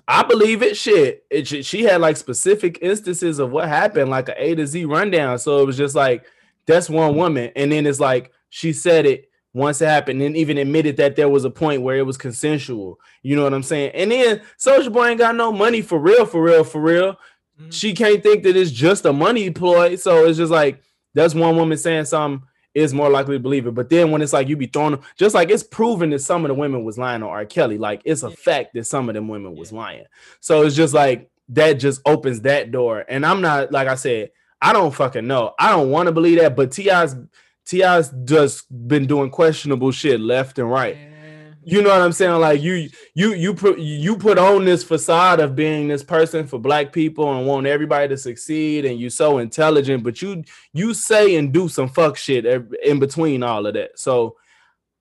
I 0.10 0.24
believe 0.24 0.64
it. 0.64 0.76
Shit, 0.76 1.24
it, 1.30 1.48
she- 1.48 1.62
she 1.62 1.84
had 1.84 2.02
like 2.02 2.18
specific 2.18 2.80
instances 2.82 3.38
of 3.40 3.52
what 3.52 3.68
happened, 3.70 4.10
like 4.10 4.28
a 4.28 4.44
A 4.44 4.56
to 4.56 4.66
Z 4.66 4.84
rundown. 4.86 5.38
So 5.40 5.60
it 5.60 5.66
was 5.68 5.78
just 5.78 5.96
like 5.96 6.26
that's 6.66 6.90
one 6.90 7.16
woman, 7.16 7.52
and 7.56 7.72
then 7.72 7.86
it's 7.86 8.00
like 8.00 8.32
she 8.50 8.74
said 8.74 9.06
it 9.06 9.30
once 9.54 9.82
it 9.82 9.88
happened, 9.88 10.22
and 10.22 10.36
even 10.36 10.58
admitted 10.58 10.98
that 10.98 11.16
there 11.16 11.30
was 11.30 11.46
a 11.46 11.50
point 11.50 11.82
where 11.84 11.98
it 11.98 12.06
was 12.06 12.18
consensual. 12.18 13.00
You 13.24 13.36
know 13.36 13.44
what 13.44 13.54
I'm 13.54 13.64
saying? 13.64 13.92
And 13.94 14.12
then 14.12 14.42
Soulja 14.58 14.92
Boy 14.92 15.08
ain't 15.10 15.20
got 15.20 15.36
no 15.36 15.52
money 15.52 15.82
for 15.82 16.00
real, 16.00 16.26
for 16.26 16.42
real, 16.42 16.64
for 16.64 16.82
real. 16.82 17.16
Mhm. 17.62 17.72
She 17.74 17.94
can't 17.94 18.24
think 18.24 18.44
that 18.44 18.56
it's 18.56 18.72
just 18.72 19.06
a 19.06 19.14
money 19.14 19.50
ploy. 19.52 19.96
So 19.96 20.26
it's 20.26 20.38
just 20.38 20.52
like 20.52 20.82
that's 21.14 21.36
one 21.36 21.56
woman 21.56 21.78
saying 21.78 22.06
something 22.06 22.48
is 22.74 22.94
more 22.94 23.10
likely 23.10 23.36
to 23.36 23.40
believe 23.40 23.66
it. 23.68 23.74
But 23.74 23.90
then 23.90 24.12
when 24.12 24.22
it's 24.22 24.34
like 24.34 24.48
you 24.48 24.56
be 24.56 24.68
throwing 24.68 24.92
them, 24.92 25.02
just 25.18 25.34
like 25.36 25.50
it's 25.50 25.64
proven 25.64 26.12
that 26.12 26.20
some 26.20 26.46
of 26.46 26.50
the 26.50 26.54
women 26.54 26.84
was 26.84 26.98
lying 26.98 27.24
on 27.24 27.30
R. 27.30 27.46
Kelly, 27.46 27.78
like 27.78 28.02
it's 28.06 28.24
a 28.24 28.30
Yeah. 28.30 28.36
fact 28.36 28.74
that 28.76 28.86
some 28.86 29.10
of 29.10 29.16
them 29.16 29.28
women 29.28 29.56
was 29.56 29.72
lying. 29.72 30.06
So 30.40 30.62
it's 30.64 30.76
just 30.76 30.94
like 30.94 31.30
that 31.50 31.74
just 31.74 32.02
opens 32.06 32.42
that 32.42 32.72
door. 32.72 33.06
And 33.10 33.26
I'm 33.26 33.42
not 33.42 33.72
like 33.72 33.88
I 33.88 33.96
said, 33.96 34.32
I 34.62 34.74
don't 34.74 34.94
fucking 34.94 35.26
know. 35.26 35.54
I 35.58 35.70
don't 35.72 35.90
want 35.90 36.08
to 36.08 36.12
believe 36.12 36.40
that, 36.40 36.56
but 36.56 36.72
T.I.'s 36.72 37.16
T.I.'s 37.66 38.14
just 38.26 38.66
been 38.88 39.06
doing 39.06 39.30
questionable 39.30 39.92
shit 39.92 40.20
left 40.20 40.58
and 40.60 40.70
right. 40.70 40.96
Man. 40.96 41.09
You 41.64 41.82
know 41.82 41.90
what 41.90 42.02
I'm 42.02 42.14
saying? 42.14 42.40
Like 42.40 42.62
you, 42.62 42.90
you, 43.14 43.34
you 43.34 43.54
put 43.54 43.80
you 43.80 44.16
put 44.16 44.38
on 44.38 44.66
this 44.66 44.84
facade 44.84 45.40
of 45.40 45.56
being 45.56 45.88
this 45.88 46.04
person 46.04 46.48
for 46.48 46.58
black 46.58 46.94
people 46.94 47.38
and 47.38 47.46
want 47.46 47.68
everybody 47.68 48.08
to 48.08 48.18
succeed, 48.18 48.86
and 48.86 49.00
you 49.00 49.10
so 49.10 49.40
intelligent, 49.40 50.04
but 50.04 50.22
you 50.22 50.44
you 50.74 50.94
say 50.94 51.36
and 51.36 51.54
do 51.54 51.68
some 51.68 51.90
fuck 51.90 52.16
shit 52.16 52.46
in 52.84 53.00
between 53.00 53.44
all 53.44 53.66
of 53.66 53.74
that. 53.74 54.00
So 54.00 54.38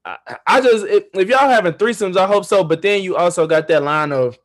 I, 0.04 0.16
I 0.46 0.60
just 0.60 0.86
if, 0.86 1.04
if 1.14 1.28
y'all 1.28 1.48
having 1.48 1.74
threesomes, 1.74 2.16
I 2.16 2.26
hope 2.26 2.44
so. 2.44 2.64
But 2.64 2.82
then 2.82 3.02
you 3.02 3.16
also 3.16 3.46
got 3.46 3.68
that 3.68 3.82
line 3.82 4.12
of 4.12 4.38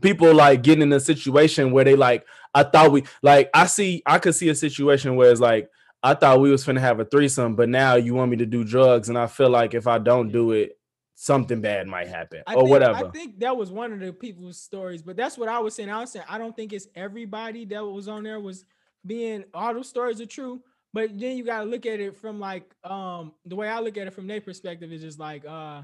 people 0.00 0.32
like 0.34 0.62
getting 0.62 0.82
in 0.82 0.92
a 0.92 1.00
situation 1.00 1.72
where 1.72 1.84
they 1.84 1.96
like, 1.96 2.24
I 2.54 2.62
thought 2.62 2.92
we 2.92 3.04
like 3.22 3.50
I 3.54 3.66
see 3.66 4.02
I 4.06 4.18
could 4.18 4.34
see 4.34 4.48
a 4.48 4.54
situation 4.54 5.16
where 5.16 5.30
it's 5.30 5.40
like 5.40 5.68
I 6.02 6.14
thought 6.14 6.40
we 6.40 6.50
was 6.50 6.64
finna 6.64 6.80
have 6.80 7.00
a 7.00 7.04
threesome, 7.04 7.56
but 7.56 7.68
now 7.68 7.94
you 7.94 8.14
want 8.14 8.30
me 8.30 8.36
to 8.38 8.46
do 8.46 8.64
drugs, 8.64 9.08
and 9.08 9.18
I 9.18 9.26
feel 9.26 9.50
like 9.50 9.74
if 9.74 9.86
I 9.86 9.98
don't 9.98 10.30
do 10.30 10.52
it, 10.52 10.78
something 11.22 11.60
bad 11.60 11.86
might 11.86 12.08
happen 12.08 12.42
I 12.48 12.54
or 12.54 12.62
think, 12.62 12.70
whatever. 12.70 13.06
I 13.06 13.10
think 13.10 13.38
that 13.38 13.56
was 13.56 13.70
one 13.70 13.92
of 13.92 14.00
the 14.00 14.12
people's 14.12 14.58
stories, 14.58 15.02
but 15.02 15.16
that's 15.16 15.38
what 15.38 15.48
I 15.48 15.60
was 15.60 15.72
saying. 15.72 15.88
I 15.88 16.00
was 16.00 16.10
saying 16.10 16.24
I 16.28 16.36
don't 16.36 16.56
think 16.56 16.72
it's 16.72 16.88
everybody 16.96 17.64
that 17.66 17.84
was 17.84 18.08
on 18.08 18.24
there 18.24 18.40
was 18.40 18.64
being 19.06 19.44
all 19.54 19.72
those 19.72 19.88
stories 19.88 20.20
are 20.20 20.26
true, 20.26 20.60
but 20.92 21.16
then 21.16 21.36
you 21.36 21.44
gotta 21.44 21.64
look 21.64 21.86
at 21.86 22.00
it 22.00 22.16
from 22.16 22.40
like 22.40 22.64
um 22.82 23.34
the 23.46 23.54
way 23.54 23.68
I 23.68 23.78
look 23.78 23.96
at 23.96 24.08
it 24.08 24.12
from 24.12 24.26
their 24.26 24.40
perspective 24.40 24.92
is 24.92 25.00
just 25.00 25.20
like 25.20 25.44
uh 25.46 25.82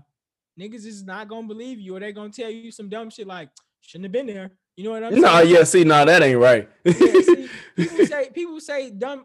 niggas 0.59 0.85
is 0.85 1.05
not 1.05 1.29
gonna 1.29 1.46
believe 1.46 1.79
you 1.79 1.94
or 1.94 2.01
they 2.01 2.12
gonna 2.12 2.31
tell 2.31 2.51
you 2.51 2.72
some 2.72 2.88
dumb 2.88 3.09
shit 3.09 3.29
like 3.29 3.48
shouldn't 3.81 4.07
have 4.07 4.12
been 4.12 4.27
there. 4.27 4.51
You 4.77 4.85
know 4.85 4.90
what 4.90 5.05
I'm 5.05 5.20
no, 5.20 5.37
saying? 5.37 5.55
yeah, 5.55 5.64
see, 5.64 5.85
no, 5.85 6.05
that 6.05 6.20
ain't 6.20 6.38
right. 6.38 6.68
Yeah, 6.85 6.92
see, 6.92 7.48
people 7.77 8.07
say 8.07 8.31
people 8.35 8.61
say 8.61 8.90
dumb. 8.90 9.24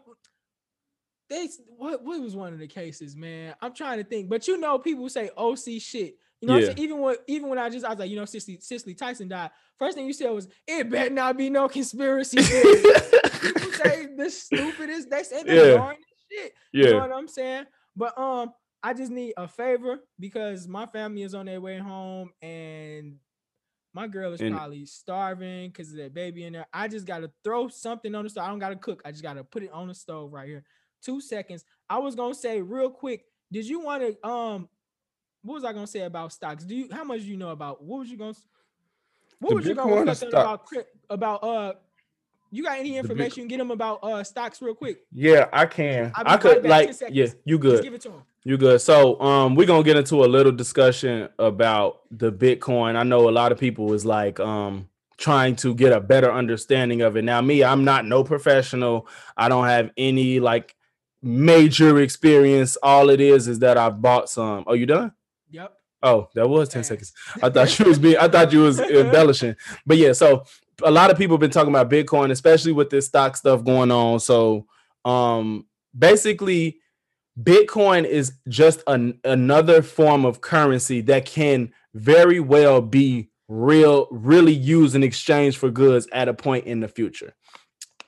They 1.34 1.48
what 1.76 2.04
what 2.04 2.20
was 2.20 2.36
one 2.36 2.52
of 2.52 2.58
the 2.60 2.66
cases, 2.68 3.16
man? 3.16 3.54
I'm 3.60 3.74
trying 3.74 3.98
to 3.98 4.04
think, 4.04 4.28
but 4.28 4.46
you 4.46 4.58
know, 4.58 4.78
people 4.78 5.08
say 5.08 5.30
OC 5.36 5.80
shit. 5.80 6.16
You 6.40 6.48
know, 6.48 6.54
what 6.54 6.56
I'm 6.56 6.60
Yeah. 6.60 6.66
saying? 6.66 6.78
even 6.78 6.98
when 7.00 7.16
even 7.26 7.48
when 7.48 7.58
I 7.58 7.70
just 7.70 7.84
I 7.84 7.90
was 7.90 7.98
like, 7.98 8.10
you 8.10 8.16
know, 8.16 8.24
Cicely, 8.24 8.58
Cicely 8.60 8.94
Tyson 8.94 9.28
died. 9.28 9.50
First 9.78 9.96
thing 9.96 10.06
you 10.06 10.12
said 10.12 10.30
was, 10.30 10.46
it 10.68 10.88
better 10.90 11.10
not 11.10 11.36
be 11.36 11.50
no 11.50 11.68
conspiracy. 11.68 12.36
theory." 12.42 12.82
people 13.40 13.72
say 13.72 14.06
the 14.16 14.30
stupidest. 14.30 15.10
They 15.10 15.22
say 15.24 15.42
the 15.42 15.54
Yeah. 15.54 15.62
boringest 15.78 15.96
shit. 16.30 16.54
You 16.72 16.84
know 16.84 16.90
yeah, 16.90 17.00
what 17.00 17.12
I'm 17.12 17.28
saying? 17.28 17.64
But 17.96 18.16
um, 18.18 18.52
I 18.82 18.92
just 18.94 19.10
need 19.10 19.32
a 19.36 19.48
favor 19.48 19.98
because 20.20 20.68
my 20.68 20.86
family 20.86 21.22
is 21.22 21.34
on 21.34 21.46
their 21.46 21.60
way 21.60 21.78
home 21.78 22.30
and 22.42 23.16
my 23.94 24.06
girl 24.08 24.32
is 24.32 24.40
And- 24.40 24.54
probably 24.54 24.84
starving 24.86 25.68
because 25.70 25.90
of 25.90 25.96
that 25.96 26.12
baby 26.12 26.44
in 26.44 26.52
there. 26.52 26.66
I 26.72 26.88
just 26.88 27.06
gotta 27.06 27.30
throw 27.42 27.68
something 27.68 28.14
on 28.14 28.24
the 28.24 28.30
stove. 28.30 28.44
I 28.44 28.48
don't 28.48 28.58
gotta 28.58 28.76
cook. 28.76 29.02
I 29.04 29.10
just 29.12 29.22
gotta 29.22 29.44
put 29.44 29.62
it 29.62 29.70
on 29.72 29.88
the 29.88 29.94
stove 29.94 30.32
right 30.32 30.48
here. 30.48 30.64
Two 31.04 31.20
seconds. 31.20 31.64
I 31.88 31.98
was 31.98 32.14
gonna 32.14 32.34
say 32.34 32.60
real 32.60 32.90
quick. 32.90 33.24
Did 33.52 33.66
you 33.66 33.80
want 33.80 34.02
to 34.02 34.28
um? 34.28 34.68
What 35.42 35.54
was 35.54 35.64
I 35.64 35.72
gonna 35.72 35.86
say 35.86 36.00
about 36.02 36.32
stocks? 36.32 36.64
Do 36.64 36.74
you 36.74 36.88
how 36.90 37.04
much 37.04 37.20
do 37.20 37.26
you 37.26 37.36
know 37.36 37.50
about? 37.50 37.82
What 37.82 38.00
was 38.00 38.10
you 38.10 38.16
gonna? 38.16 38.34
What 39.40 39.50
The 39.50 39.54
was 39.56 39.66
you 39.66 39.74
gonna 39.74 39.92
or 39.92 39.98
reflect 40.04 40.22
on 40.22 40.30
stock? 40.30 40.70
about 40.72 40.86
about 41.10 41.44
uh? 41.44 41.72
You 42.50 42.62
got 42.62 42.78
any 42.78 42.96
information? 42.96 43.38
you 43.38 43.42
can 43.42 43.48
get 43.48 43.58
them 43.58 43.72
about 43.72 43.98
uh 44.04 44.22
stocks 44.22 44.62
real 44.62 44.74
quick. 44.74 44.98
yeah, 45.12 45.48
I 45.52 45.66
can. 45.66 46.12
I 46.14 46.36
could 46.36 46.64
like, 46.64 46.94
yeah, 47.10 47.26
you 47.44 47.58
Just 47.58 47.62
good. 47.62 47.82
give 47.82 47.94
it 47.94 48.00
to 48.02 48.10
him. 48.10 48.22
You 48.44 48.56
good. 48.56 48.80
So 48.80 49.20
um 49.20 49.56
we're 49.56 49.66
gonna 49.66 49.82
get 49.82 49.96
into 49.96 50.24
a 50.24 50.26
little 50.26 50.52
discussion 50.52 51.28
about 51.38 52.02
the 52.12 52.30
Bitcoin. 52.30 52.94
I 52.96 53.02
know 53.02 53.28
a 53.28 53.32
lot 53.32 53.50
of 53.52 53.58
people 53.58 53.86
was 53.86 54.04
like 54.06 54.38
um 54.38 54.88
trying 55.16 55.56
to 55.56 55.74
get 55.74 55.92
a 55.92 56.00
better 56.00 56.32
understanding 56.32 57.02
of 57.02 57.16
it. 57.16 57.22
Now, 57.22 57.40
me, 57.40 57.62
I'm 57.64 57.84
not 57.84 58.04
no 58.04 58.22
professional. 58.24 59.08
I 59.36 59.48
don't 59.48 59.66
have 59.66 59.90
any 59.96 60.38
like 60.40 60.74
major 61.24 62.00
experience. 62.00 62.76
All 62.82 63.10
it 63.10 63.20
is 63.20 63.48
is 63.48 63.58
that 63.60 63.76
I've 63.76 64.00
bought 64.00 64.28
some. 64.28 64.64
Are 64.66 64.76
you 64.76 64.86
done? 64.86 65.12
Yep. 65.50 65.72
Oh, 66.02 66.28
that 66.34 66.48
was 66.48 66.68
10 66.68 66.80
Fast. 66.80 66.88
seconds. 66.88 67.12
I 67.42 67.48
thought 67.48 67.78
you 67.78 67.86
was 67.86 67.98
being 67.98 68.18
I 68.18 68.28
thought 68.28 68.52
you 68.52 68.60
was 68.60 68.78
embellishing. 68.80 69.56
But 69.86 69.96
yeah, 69.96 70.12
so 70.12 70.44
a 70.82 70.90
lot 70.90 71.10
of 71.10 71.16
people 71.16 71.34
have 71.36 71.40
been 71.40 71.50
talking 71.50 71.72
about 71.72 71.90
Bitcoin, 71.90 72.30
especially 72.30 72.72
with 72.72 72.90
this 72.90 73.06
stock 73.06 73.36
stuff 73.36 73.64
going 73.64 73.90
on. 73.90 74.20
So 74.20 74.66
um 75.04 75.66
basically 75.96 76.78
Bitcoin 77.42 78.04
is 78.04 78.34
just 78.48 78.82
an, 78.86 79.18
another 79.24 79.82
form 79.82 80.24
of 80.24 80.40
currency 80.40 81.00
that 81.02 81.24
can 81.24 81.72
very 81.94 82.38
well 82.38 82.80
be 82.80 83.30
real, 83.48 84.06
really 84.10 84.52
used 84.52 84.94
in 84.94 85.02
exchange 85.02 85.56
for 85.56 85.70
goods 85.70 86.06
at 86.12 86.28
a 86.28 86.34
point 86.34 86.66
in 86.66 86.80
the 86.80 86.88
future. 86.88 87.34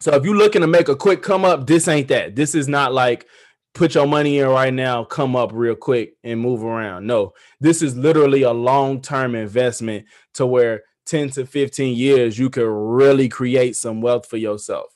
So 0.00 0.14
if 0.14 0.24
you're 0.24 0.36
looking 0.36 0.60
to 0.60 0.66
make 0.66 0.88
a 0.88 0.96
quick 0.96 1.22
come 1.22 1.44
up, 1.44 1.66
this 1.66 1.88
ain't 1.88 2.08
that. 2.08 2.36
This 2.36 2.54
is 2.54 2.68
not 2.68 2.92
like 2.92 3.26
put 3.74 3.94
your 3.94 4.06
money 4.06 4.38
in 4.38 4.48
right 4.48 4.72
now, 4.72 5.04
come 5.04 5.36
up 5.36 5.50
real 5.52 5.74
quick 5.74 6.14
and 6.24 6.40
move 6.40 6.64
around. 6.64 7.06
No, 7.06 7.32
this 7.60 7.82
is 7.82 7.96
literally 7.96 8.42
a 8.42 8.52
long-term 8.52 9.34
investment 9.34 10.06
to 10.34 10.46
where 10.46 10.82
10 11.06 11.30
to 11.30 11.46
15 11.46 11.96
years 11.96 12.38
you 12.38 12.50
can 12.50 12.64
really 12.64 13.28
create 13.28 13.76
some 13.76 14.00
wealth 14.00 14.26
for 14.26 14.36
yourself. 14.38 14.92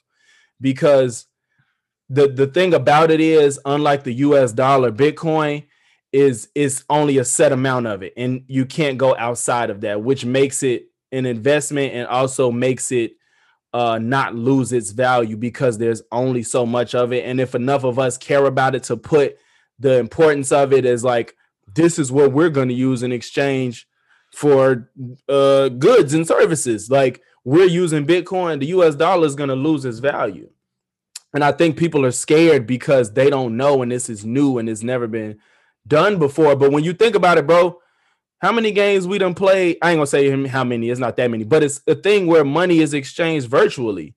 Because 0.60 1.26
the 2.08 2.28
the 2.28 2.46
thing 2.46 2.74
about 2.74 3.10
it 3.10 3.20
is 3.20 3.60
unlike 3.64 4.04
the 4.04 4.14
US 4.14 4.52
dollar, 4.52 4.90
Bitcoin 4.90 5.66
is 6.12 6.48
is 6.54 6.84
only 6.90 7.18
a 7.18 7.24
set 7.24 7.52
amount 7.52 7.86
of 7.86 8.02
it 8.02 8.12
and 8.16 8.42
you 8.48 8.66
can't 8.66 8.98
go 8.98 9.16
outside 9.16 9.70
of 9.70 9.82
that, 9.82 10.02
which 10.02 10.24
makes 10.24 10.62
it 10.62 10.86
an 11.12 11.24
investment 11.24 11.94
and 11.94 12.06
also 12.08 12.50
makes 12.50 12.90
it 12.92 13.12
uh 13.72 13.98
not 13.98 14.34
lose 14.34 14.72
its 14.72 14.90
value 14.90 15.36
because 15.36 15.78
there's 15.78 16.02
only 16.10 16.42
so 16.42 16.66
much 16.66 16.94
of 16.94 17.12
it. 17.12 17.24
And 17.24 17.40
if 17.40 17.54
enough 17.54 17.84
of 17.84 17.98
us 17.98 18.18
care 18.18 18.44
about 18.46 18.74
it 18.74 18.82
to 18.84 18.96
put 18.96 19.38
the 19.78 19.98
importance 19.98 20.52
of 20.52 20.72
it 20.72 20.84
as 20.84 21.04
like 21.04 21.36
this 21.74 21.98
is 21.98 22.12
what 22.12 22.32
we're 22.32 22.50
going 22.50 22.68
to 22.68 22.74
use 22.74 23.02
in 23.02 23.12
exchange 23.12 23.86
for 24.32 24.90
uh 25.28 25.68
goods 25.68 26.14
and 26.14 26.24
services 26.24 26.88
like 26.88 27.20
we're 27.44 27.64
using 27.66 28.06
bitcoin 28.06 28.60
the 28.60 28.66
us 28.66 28.94
dollar 28.94 29.26
is 29.26 29.34
going 29.34 29.48
to 29.48 29.56
lose 29.56 29.84
its 29.84 29.98
value. 29.98 30.48
And 31.32 31.44
i 31.44 31.52
think 31.52 31.76
people 31.76 32.04
are 32.04 32.12
scared 32.12 32.66
because 32.66 33.12
they 33.12 33.30
don't 33.30 33.56
know 33.56 33.82
and 33.82 33.90
this 33.90 34.08
is 34.08 34.24
new 34.24 34.58
and 34.58 34.68
it's 34.68 34.82
never 34.82 35.06
been 35.06 35.38
done 35.86 36.18
before. 36.18 36.54
But 36.56 36.72
when 36.72 36.84
you 36.84 36.92
think 36.92 37.14
about 37.14 37.38
it 37.38 37.46
bro 37.46 37.80
how 38.40 38.52
many 38.52 38.72
games 38.72 39.06
we 39.06 39.18
done 39.18 39.34
play? 39.34 39.76
I 39.82 39.90
ain't 39.90 39.98
gonna 39.98 40.06
say 40.06 40.46
how 40.46 40.64
many. 40.64 40.90
It's 40.90 41.00
not 41.00 41.16
that 41.16 41.30
many, 41.30 41.44
but 41.44 41.62
it's 41.62 41.82
a 41.86 41.94
thing 41.94 42.26
where 42.26 42.44
money 42.44 42.78
is 42.78 42.94
exchanged 42.94 43.48
virtually. 43.48 44.14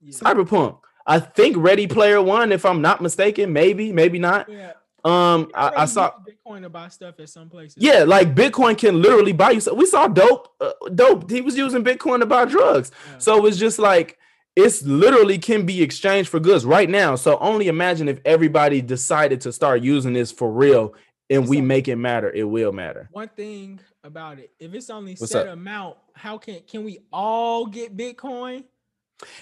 Yeah. 0.00 0.12
Cyberpunk. 0.12 0.78
I 1.06 1.20
think 1.20 1.56
Ready 1.56 1.86
Player 1.86 2.20
One, 2.20 2.52
if 2.52 2.64
I'm 2.64 2.82
not 2.82 3.00
mistaken, 3.00 3.52
maybe, 3.52 3.92
maybe 3.92 4.18
not. 4.18 4.48
Yeah. 4.48 4.72
Um, 5.04 5.50
I, 5.54 5.72
I, 5.78 5.84
saw 5.86 6.12
Bitcoin 6.12 6.62
to 6.62 6.70
buy 6.70 6.86
stuff 6.86 7.18
at 7.18 7.28
some 7.28 7.50
places. 7.50 7.76
Yeah, 7.76 8.04
like 8.04 8.36
Bitcoin 8.36 8.78
can 8.78 9.02
literally 9.02 9.32
buy 9.32 9.50
you. 9.50 9.60
So 9.60 9.74
we 9.74 9.86
saw 9.86 10.06
dope, 10.06 10.48
uh, 10.60 10.72
dope. 10.94 11.28
He 11.28 11.40
was 11.40 11.56
using 11.56 11.82
Bitcoin 11.82 12.20
to 12.20 12.26
buy 12.26 12.44
drugs. 12.44 12.92
Yeah. 13.10 13.18
So 13.18 13.46
it's 13.46 13.56
just 13.56 13.80
like 13.80 14.18
it's 14.54 14.82
literally 14.82 15.38
can 15.38 15.66
be 15.66 15.82
exchanged 15.82 16.30
for 16.30 16.38
goods 16.38 16.64
right 16.64 16.88
now. 16.88 17.16
So 17.16 17.36
only 17.38 17.66
imagine 17.66 18.08
if 18.08 18.20
everybody 18.24 18.80
decided 18.80 19.40
to 19.42 19.52
start 19.52 19.82
using 19.82 20.12
this 20.12 20.30
for 20.30 20.52
real 20.52 20.94
and 21.32 21.48
we 21.48 21.60
make 21.60 21.88
it 21.88 21.96
matter, 21.96 22.30
it 22.30 22.44
will 22.44 22.72
matter. 22.72 23.08
One 23.12 23.28
thing 23.28 23.80
about 24.04 24.38
it, 24.38 24.52
if 24.58 24.74
it's 24.74 24.90
only 24.90 25.14
What's 25.14 25.32
set 25.32 25.48
up? 25.48 25.54
amount, 25.54 25.96
how 26.14 26.38
can 26.38 26.60
can 26.60 26.84
we 26.84 27.00
all 27.12 27.66
get 27.66 27.96
Bitcoin? 27.96 28.64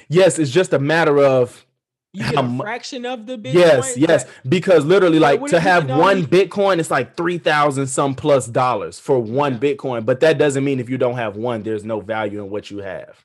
Yes, 0.08 0.38
it's 0.38 0.50
just 0.50 0.72
a 0.72 0.78
matter 0.78 1.18
of 1.18 1.66
you 2.12 2.24
get 2.24 2.44
a 2.44 2.56
fraction 2.58 3.06
of 3.06 3.26
the 3.26 3.38
Bitcoin. 3.38 3.54
Yes, 3.54 3.96
yes, 3.96 4.24
because 4.48 4.84
literally, 4.84 5.18
like 5.18 5.44
to 5.46 5.60
have 5.60 5.88
one. 5.88 6.26
Bitcoin, 6.26 6.78
it's 6.78 6.90
like 6.90 7.16
three 7.16 7.38
thousand 7.38 7.86
some 7.86 8.14
plus 8.14 8.46
dollars 8.46 8.98
for 8.98 9.18
one 9.20 9.54
yeah. 9.54 9.58
Bitcoin. 9.58 10.04
But 10.04 10.20
that 10.20 10.38
doesn't 10.38 10.64
mean 10.64 10.80
if 10.80 10.90
you 10.90 10.98
don't 10.98 11.16
have 11.16 11.36
one, 11.36 11.62
there's 11.62 11.84
no 11.84 12.00
value 12.00 12.42
in 12.42 12.50
what 12.50 12.70
you 12.70 12.78
have. 12.78 13.24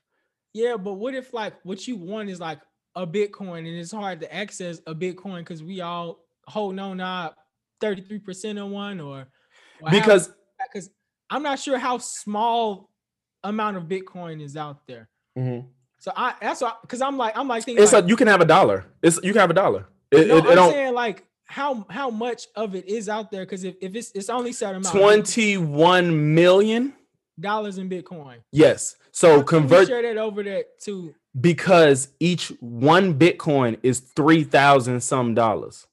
Yeah, 0.54 0.76
but 0.76 0.94
what 0.94 1.14
if 1.14 1.34
like 1.34 1.54
what 1.64 1.86
you 1.86 1.96
want 1.96 2.30
is 2.30 2.40
like 2.40 2.60
a 2.94 3.06
Bitcoin 3.06 3.58
and 3.58 3.76
it's 3.76 3.92
hard 3.92 4.20
to 4.20 4.34
access 4.34 4.80
a 4.86 4.94
Bitcoin 4.94 5.40
because 5.40 5.62
we 5.62 5.80
all 5.80 6.20
holding 6.46 6.78
on 6.78 7.00
our 7.00 7.34
33% 7.82 8.62
on 8.62 8.70
one 8.70 9.00
or, 9.00 9.28
or 9.80 9.90
because 9.90 10.30
because 10.72 10.90
I'm 11.30 11.42
not 11.42 11.58
sure 11.58 11.78
how 11.78 11.98
small 11.98 12.90
amount 13.44 13.76
of 13.76 13.84
Bitcoin 13.84 14.42
is 14.42 14.56
out 14.56 14.86
there. 14.86 15.08
Mm-hmm. 15.38 15.66
So 15.98 16.12
I 16.16 16.34
that's 16.40 16.60
why 16.60 16.72
because 16.82 17.00
I'm 17.00 17.16
like 17.16 17.36
I'm 17.36 17.48
like 17.48 17.64
thinking 17.64 17.82
it's 17.82 17.92
like, 17.92 18.04
a, 18.04 18.08
you 18.08 18.16
can 18.16 18.28
have 18.28 18.40
a 18.40 18.46
dollar. 18.46 18.86
It's 19.02 19.18
you 19.22 19.32
can 19.32 19.40
have 19.40 19.50
a 19.50 19.54
dollar. 19.54 19.86
It, 20.10 20.28
no, 20.28 20.36
it, 20.36 20.46
it 20.46 20.58
I'm 20.58 20.70
saying 20.70 20.94
like 20.94 21.24
how 21.46 21.86
how 21.88 22.10
much 22.10 22.46
of 22.54 22.74
it 22.74 22.86
is 22.86 23.08
out 23.08 23.30
there 23.30 23.44
because 23.44 23.64
if, 23.64 23.76
if 23.80 23.94
it's 23.94 24.12
it's 24.14 24.28
only 24.28 24.52
set 24.52 24.74
amount 24.74 24.94
21 24.94 26.34
million 26.34 26.92
dollars 27.40 27.78
in 27.78 27.88
Bitcoin. 27.88 28.38
Yes. 28.52 28.96
So 29.12 29.42
convert 29.42 29.88
share 29.88 30.02
that 30.02 30.18
over 30.18 30.42
that 30.42 30.78
to 30.82 31.14
because 31.40 32.08
each 32.20 32.48
one 32.60 33.18
Bitcoin 33.18 33.78
is 33.82 34.00
three 34.00 34.44
thousand 34.44 35.00
some 35.00 35.34
dollars. 35.34 35.86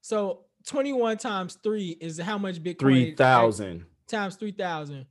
So 0.00 0.44
21 0.66 1.18
times 1.18 1.58
three 1.62 1.96
is 2.00 2.18
how 2.18 2.38
much 2.38 2.62
Bitcoin? 2.62 3.16
3,000. 3.16 3.86
Times 4.08 4.36
3,000. 4.36 5.06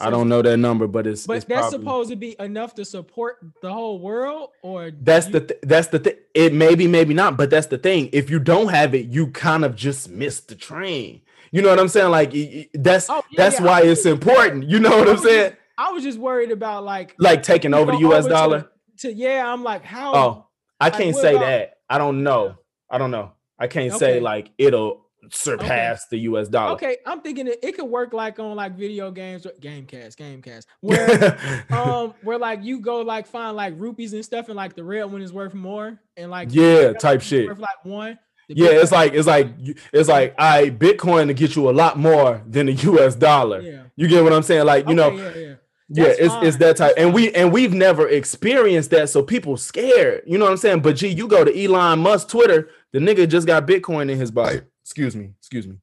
So 0.00 0.06
I 0.06 0.10
don't 0.10 0.30
know 0.30 0.40
that 0.40 0.56
number, 0.56 0.86
but 0.86 1.06
it's 1.06 1.26
but 1.26 1.36
it's 1.36 1.44
that's 1.44 1.60
probably, 1.60 1.78
supposed 1.78 2.10
to 2.10 2.16
be 2.16 2.34
enough 2.40 2.74
to 2.76 2.86
support 2.86 3.38
the 3.60 3.70
whole 3.70 3.98
world, 4.00 4.48
or 4.62 4.90
that's 4.90 5.26
you, 5.26 5.32
the 5.32 5.40
th- 5.40 5.60
that's 5.62 5.88
the 5.88 5.98
thing. 5.98 6.14
It 6.34 6.54
maybe 6.54 6.86
maybe 6.86 7.12
not, 7.12 7.36
but 7.36 7.50
that's 7.50 7.66
the 7.66 7.76
thing. 7.76 8.08
If 8.14 8.30
you 8.30 8.38
don't 8.40 8.68
have 8.68 8.94
it, 8.94 9.08
you 9.08 9.26
kind 9.26 9.62
of 9.62 9.76
just 9.76 10.08
miss 10.08 10.40
the 10.40 10.54
train. 10.54 11.20
You 11.52 11.60
know 11.60 11.68
what 11.68 11.78
I'm 11.78 11.88
saying? 11.88 12.10
Like 12.10 12.32
that's 12.72 13.10
oh, 13.10 13.22
yeah, 13.30 13.36
that's 13.36 13.60
yeah, 13.60 13.66
why 13.66 13.82
it's 13.82 14.06
important. 14.06 14.70
You 14.70 14.78
know 14.80 14.96
what 14.96 15.06
I'm 15.06 15.18
saying? 15.18 15.52
I 15.76 15.90
was 15.90 16.02
just 16.02 16.18
worried 16.18 16.50
about 16.50 16.84
like 16.84 17.14
like 17.18 17.42
taking 17.42 17.74
over 17.74 17.92
the 17.92 17.98
U.S. 17.98 18.26
dollar. 18.26 18.70
To, 19.00 19.08
to, 19.08 19.12
yeah, 19.12 19.52
I'm 19.52 19.62
like 19.62 19.84
how. 19.84 20.14
Oh, 20.14 20.46
I 20.80 20.88
can't 20.88 21.14
say 21.14 21.34
about, 21.34 21.44
that. 21.44 21.74
I 21.90 21.98
don't 21.98 22.22
know. 22.22 22.56
I 22.88 22.96
don't 22.96 23.10
know. 23.10 23.32
I 23.60 23.66
can't 23.66 23.92
okay. 23.92 23.98
say 23.98 24.20
like 24.20 24.50
it'll 24.58 25.06
surpass 25.28 26.06
okay. 26.06 26.16
the 26.16 26.18
US 26.30 26.48
dollar. 26.48 26.72
Okay, 26.72 26.96
I'm 27.06 27.20
thinking 27.20 27.46
it, 27.46 27.58
it 27.62 27.76
could 27.76 27.84
work 27.84 28.12
like 28.12 28.38
on 28.38 28.56
like 28.56 28.76
video 28.76 29.10
games, 29.10 29.46
Gamecast, 29.60 30.16
Gamecast, 30.16 30.64
where 30.80 31.38
um 31.70 32.14
where 32.22 32.38
like 32.38 32.64
you 32.64 32.80
go 32.80 33.02
like 33.02 33.26
find 33.26 33.56
like 33.56 33.74
rupees 33.76 34.12
and 34.12 34.24
stuff, 34.24 34.48
and 34.48 34.56
like 34.56 34.74
the 34.74 34.84
red 34.84 35.04
one 35.04 35.22
is 35.22 35.32
worth 35.32 35.54
more, 35.54 36.00
and 36.16 36.30
like 36.30 36.48
yeah, 36.50 36.92
type 36.94 37.20
shit. 37.20 37.46
Worth 37.46 37.58
like 37.58 37.84
one. 37.84 38.18
Yeah, 38.48 38.70
it's 38.70 38.90
like 38.90 39.12
it's 39.12 39.28
like 39.28 39.48
it's 39.92 40.08
like 40.08 40.34
I 40.38 40.70
Bitcoin 40.70 41.28
to 41.28 41.34
get 41.34 41.54
you 41.54 41.70
a 41.70 41.72
lot 41.72 41.98
more 41.98 42.42
than 42.48 42.66
the 42.66 42.72
US 42.72 43.14
dollar. 43.14 43.60
Yeah. 43.60 43.82
You 43.94 44.08
get 44.08 44.24
what 44.24 44.32
I'm 44.32 44.42
saying? 44.42 44.64
Like, 44.64 44.88
you 44.88 44.98
okay, 44.98 45.16
know, 45.16 45.22
yeah, 45.22 45.34
yeah. 45.34 45.54
Yeah, 45.92 46.14
it's, 46.16 46.34
it's 46.40 46.56
that 46.58 46.76
type, 46.76 46.94
and 46.96 47.12
we 47.12 47.32
and 47.32 47.52
we've 47.52 47.74
never 47.74 48.08
experienced 48.08 48.90
that, 48.90 49.08
so 49.08 49.24
people 49.24 49.56
scared. 49.56 50.22
You 50.24 50.38
know 50.38 50.44
what 50.44 50.52
I'm 50.52 50.56
saying? 50.56 50.82
But 50.82 50.94
gee, 50.94 51.08
you 51.08 51.26
go 51.26 51.44
to 51.44 51.64
Elon 51.64 51.98
Musk 51.98 52.28
Twitter, 52.28 52.70
the 52.92 52.98
nigga 52.98 53.28
just 53.28 53.46
got 53.46 53.66
Bitcoin 53.66 54.10
in 54.10 54.18
his 54.18 54.30
bio. 54.30 54.60
Excuse 54.84 55.14
me, 55.14 55.30
excuse 55.38 55.66
me. 55.66 55.76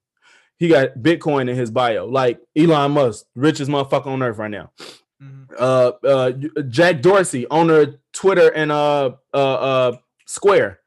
He 0.58 0.68
got 0.68 0.98
Bitcoin 0.98 1.50
in 1.50 1.56
his 1.56 1.70
bio, 1.70 2.06
like 2.08 2.40
Elon 2.56 2.92
Musk, 2.92 3.26
richest 3.36 3.70
motherfucker 3.70 4.08
on 4.08 4.24
earth 4.24 4.38
right 4.38 4.52
now. 4.52 4.72
Mm-hmm. 5.22 5.54
Uh, 5.58 5.92
uh, 6.08 6.32
Jack 6.64 7.02
Dorsey, 7.02 7.48
owner 7.50 7.82
of 7.82 7.98
Twitter 8.12 8.50
and 8.50 8.72
uh, 8.72 9.12
uh, 9.34 9.38
uh, 9.38 9.98
Square, 10.26 10.80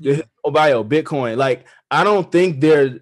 his 0.00 0.22
bio, 0.44 0.84
Bitcoin. 0.84 1.36
Like, 1.36 1.66
I 1.90 2.04
don't 2.04 2.30
think 2.30 2.60
they're 2.60 3.00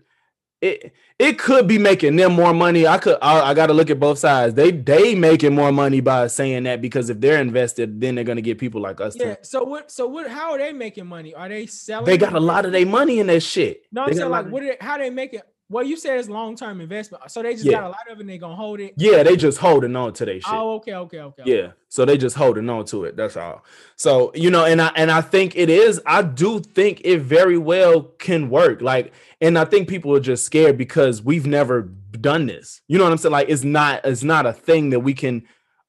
it 0.61 0.93
it 1.19 1.39
could 1.39 1.67
be 1.67 1.79
making 1.79 2.17
them 2.17 2.33
more 2.33 2.55
money. 2.55 2.87
I 2.87 2.99
could 2.99 3.19
I, 3.21 3.51
I 3.51 3.55
got 3.55 3.67
to 3.67 3.73
look 3.73 3.91
at 3.91 3.99
both 3.99 4.19
sides. 4.19 4.55
They 4.55 4.71
they 4.71 5.15
making 5.15 5.55
more 5.55 5.73
money 5.73 6.01
by 6.01 6.29
saying 6.29 6.63
that 6.65 6.81
because 6.81 7.11
if 7.11 7.21
they're 7.21 7.41
invested, 7.41 8.01
then 8.01 8.15
they're 8.15 8.25
gonna 8.25 8.41
get 8.41 8.59
people 8.59 8.81
like 8.81 9.01
us. 9.01 9.17
Yeah. 9.17 9.35
Too. 9.35 9.41
So 9.43 9.65
what? 9.65 9.91
So 9.91 10.07
what? 10.07 10.31
How 10.31 10.53
are 10.53 10.59
they 10.59 10.73
making 10.73 11.07
money? 11.07 11.35
Are 11.35 11.49
they 11.49 11.67
selling? 11.67 12.07
They 12.07 12.19
got 12.19 12.35
a 12.35 12.41
lot 12.41 12.67
of 12.67 12.73
their 12.73 12.87
money 12.87 13.19
in 13.19 13.27
that 13.27 13.41
shit. 13.43 13.83
No, 13.91 14.05
I'm 14.05 14.15
saying 14.15 14.31
like 14.31 14.47
what? 14.47 14.63
Are 14.63 14.67
they, 14.67 14.77
how 14.81 14.99
they 14.99 15.11
make 15.11 15.35
it? 15.35 15.43
Well, 15.71 15.85
you 15.85 15.99
said 15.99 16.19
it's 16.19 16.31
long 16.31 16.57
term 16.57 16.81
investment, 16.81 17.31
so 17.31 17.43
they 17.43 17.53
just 17.53 17.67
yeah. 17.67 17.73
got 17.73 17.85
a 17.85 17.89
lot 17.89 18.11
of 18.11 18.19
it. 18.19 18.21
and 18.21 18.31
They 18.31 18.39
gonna 18.39 18.57
hold 18.57 18.81
it. 18.81 18.95
Yeah, 18.97 19.23
they 19.23 19.37
just 19.37 19.59
holding 19.59 19.95
on 19.97 20.15
to 20.15 20.25
their 20.25 20.41
shit. 20.41 20.51
Oh, 20.51 20.77
okay, 20.77 20.95
okay, 20.95 21.21
okay. 21.21 21.43
Yeah, 21.45 21.73
so 21.91 22.07
they 22.07 22.17
just 22.17 22.37
holding 22.37 22.71
on 22.71 22.87
to 22.87 23.05
it. 23.05 23.17
That's 23.17 23.37
all. 23.37 23.65
So 23.97 24.33
you 24.35 24.51
know, 24.51 24.65
and 24.65 24.81
I 24.81 24.91
and 24.97 25.11
I 25.11 25.21
think 25.21 25.57
it 25.57 25.69
is. 25.69 26.01
I 26.07 26.23
do 26.23 26.61
think 26.61 27.03
it 27.05 27.19
very 27.19 27.59
well 27.59 28.03
can 28.03 28.49
work. 28.49 28.81
Like, 28.81 29.13
and 29.43 29.59
I 29.59 29.67
think 29.67 29.89
people 29.89 30.15
are 30.17 30.21
just 30.21 30.47
scared 30.47 30.79
because 30.79 31.23
we've 31.23 31.47
never 31.47 31.83
done 32.13 32.47
this. 32.47 32.81
You 32.89 32.97
know 32.97 33.05
what 33.05 33.13
I'm 33.13 33.19
saying? 33.19 33.33
Like, 33.33 33.51
it's 33.51 33.65
not 33.65 34.01
it's 34.05 34.25
not 34.25 34.47
a 34.47 34.55
thing 34.55 34.91
that 34.91 35.01
we 35.01 35.13
can 35.13 35.43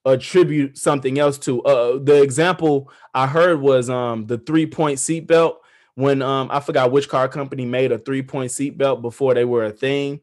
attribute 0.03 0.77
something 0.77 1.17
else 1.19 1.37
to. 1.39 1.61
Uh, 1.63 1.99
the 2.03 2.21
example 2.21 2.91
I 3.13 3.27
heard 3.27 3.61
was 3.61 3.89
um 3.89 4.27
the 4.27 4.39
three 4.39 4.65
point 4.65 4.97
seatbelt 4.97 5.55
when 5.95 6.21
um 6.21 6.49
I 6.51 6.59
forgot 6.59 6.91
which 6.91 7.09
car 7.09 7.27
company 7.27 7.65
made 7.65 7.91
a 7.91 7.99
three 7.99 8.21
point 8.21 8.51
seatbelt 8.51 9.01
before 9.01 9.33
they 9.33 9.45
were 9.45 9.65
a 9.65 9.71
thing. 9.71 10.21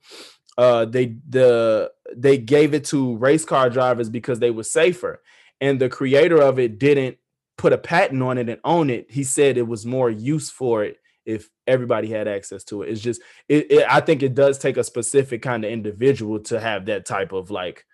Uh, 0.59 0.87
they 0.87 1.16
the 1.29 1.90
they 2.14 2.38
gave 2.38 2.72
it 2.72 2.85
to 2.87 3.16
race 3.16 3.44
car 3.44 3.68
drivers 3.68 4.09
because 4.09 4.38
they 4.38 4.50
were 4.50 4.64
safer, 4.64 5.22
and 5.61 5.79
the 5.79 5.88
creator 5.88 6.40
of 6.40 6.59
it 6.59 6.79
didn't 6.79 7.18
put 7.59 7.72
a 7.72 7.79
patent 7.79 8.22
on 8.22 8.38
it 8.38 8.48
and 8.48 8.61
own 8.64 8.90
it. 8.90 9.11
He 9.11 9.24
said 9.24 9.57
it 9.57 9.66
was 9.66 9.85
more 9.85 10.11
use 10.11 10.50
for 10.50 10.85
it 10.85 10.98
if 11.24 11.50
everybody 11.66 12.09
had 12.09 12.29
access 12.29 12.64
to 12.64 12.83
it. 12.83 12.90
It's 12.90 13.00
just 13.00 13.20
it, 13.48 13.70
it 13.70 13.87
I 13.88 14.00
think 14.00 14.22
it 14.22 14.35
does 14.35 14.59
take 14.59 14.76
a 14.76 14.85
specific 14.85 15.42
kind 15.42 15.64
of 15.64 15.70
individual 15.70 16.38
to 16.44 16.61
have 16.61 16.87
that 16.87 17.05
type 17.05 17.33
of 17.33 17.50
like 17.50 17.85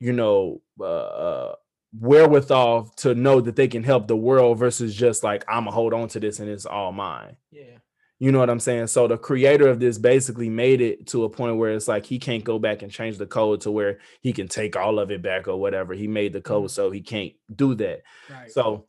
you 0.00 0.12
know 0.12 0.62
uh, 0.80 0.84
uh 0.84 1.54
wherewithal 1.92 2.92
to 2.96 3.14
know 3.14 3.40
that 3.40 3.56
they 3.56 3.68
can 3.68 3.82
help 3.82 4.06
the 4.06 4.16
world 4.16 4.58
versus 4.58 4.94
just 4.94 5.22
like 5.24 5.44
I'm 5.48 5.64
gonna 5.64 5.70
hold 5.70 5.94
on 5.94 6.08
to 6.08 6.20
this 6.20 6.40
and 6.40 6.48
it's 6.48 6.66
all 6.66 6.92
mine. 6.92 7.36
Yeah. 7.50 7.78
You 8.18 8.32
know 8.32 8.38
what 8.38 8.48
I'm 8.48 8.60
saying? 8.60 8.86
So 8.86 9.06
the 9.06 9.18
creator 9.18 9.68
of 9.68 9.78
this 9.78 9.98
basically 9.98 10.48
made 10.48 10.80
it 10.80 11.06
to 11.08 11.24
a 11.24 11.28
point 11.28 11.56
where 11.56 11.72
it's 11.72 11.86
like 11.86 12.06
he 12.06 12.18
can't 12.18 12.44
go 12.44 12.58
back 12.58 12.82
and 12.82 12.90
change 12.90 13.18
the 13.18 13.26
code 13.26 13.60
to 13.62 13.70
where 13.70 13.98
he 14.22 14.32
can 14.32 14.48
take 14.48 14.74
all 14.74 14.98
of 14.98 15.10
it 15.10 15.20
back 15.20 15.48
or 15.48 15.58
whatever. 15.58 15.92
He 15.92 16.08
made 16.08 16.32
the 16.32 16.40
code 16.40 16.64
mm-hmm. 16.64 16.68
so 16.68 16.90
he 16.90 17.02
can't 17.02 17.34
do 17.54 17.74
that. 17.74 18.02
Right. 18.30 18.50
So 18.50 18.86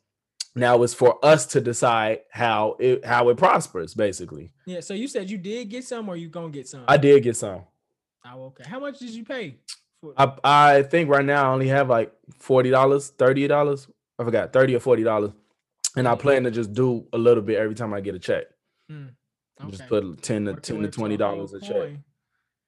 Now 0.58 0.82
it's 0.82 0.96
for 0.96 1.24
us 1.24 1.46
to 1.48 1.62
decide 1.62 2.22
how 2.32 2.78
it 2.80 3.06
how 3.06 3.30
it 3.30 3.38
prospers, 3.38 3.94
basically. 3.94 4.52
Yeah. 4.66 4.80
So 4.80 4.96
you 4.96 5.08
said 5.08 5.30
you 5.30 5.38
did 5.38 5.70
get 5.70 5.84
some, 5.84 6.10
or 6.10 6.16
you 6.16 6.30
gonna 6.30 6.50
get 6.50 6.68
some? 6.68 6.84
I 6.88 6.98
did 6.98 7.22
get 7.22 7.38
some. 7.38 7.62
Oh, 8.26 8.46
okay. 8.48 8.64
How 8.68 8.80
much 8.80 8.98
did 8.98 9.12
you 9.12 9.24
pay? 9.24 9.58
I 10.18 10.34
I 10.44 10.84
think 10.84 11.10
right 11.10 11.26
now 11.26 11.50
I 11.50 11.54
only 11.54 11.68
have 11.68 11.90
like 11.90 12.14
forty 12.40 12.70
dollars, 12.70 13.10
thirty 13.10 13.48
dollars. 13.48 13.88
I 14.20 14.24
forgot 14.24 14.54
thirty 14.54 14.76
or 14.76 14.80
forty 14.80 15.04
dollars, 15.04 15.32
and 15.96 16.08
I 16.08 16.16
plan 16.16 16.44
to 16.44 16.52
just 16.52 16.74
do 16.74 17.08
a 17.14 17.18
little 17.18 17.44
bit 17.44 17.58
every 17.58 17.76
time 17.76 17.94
I 17.94 18.02
get 18.02 18.16
a 18.16 18.20
check. 18.20 18.46
Just 19.70 19.82
okay. 19.82 19.90
put 19.90 20.22
ten 20.22 20.46
to 20.46 20.54
ten 20.56 20.82
to 20.82 20.90
twenty 20.90 21.18
dollars 21.18 21.54
a 21.54 21.60
check. 21.60 21.92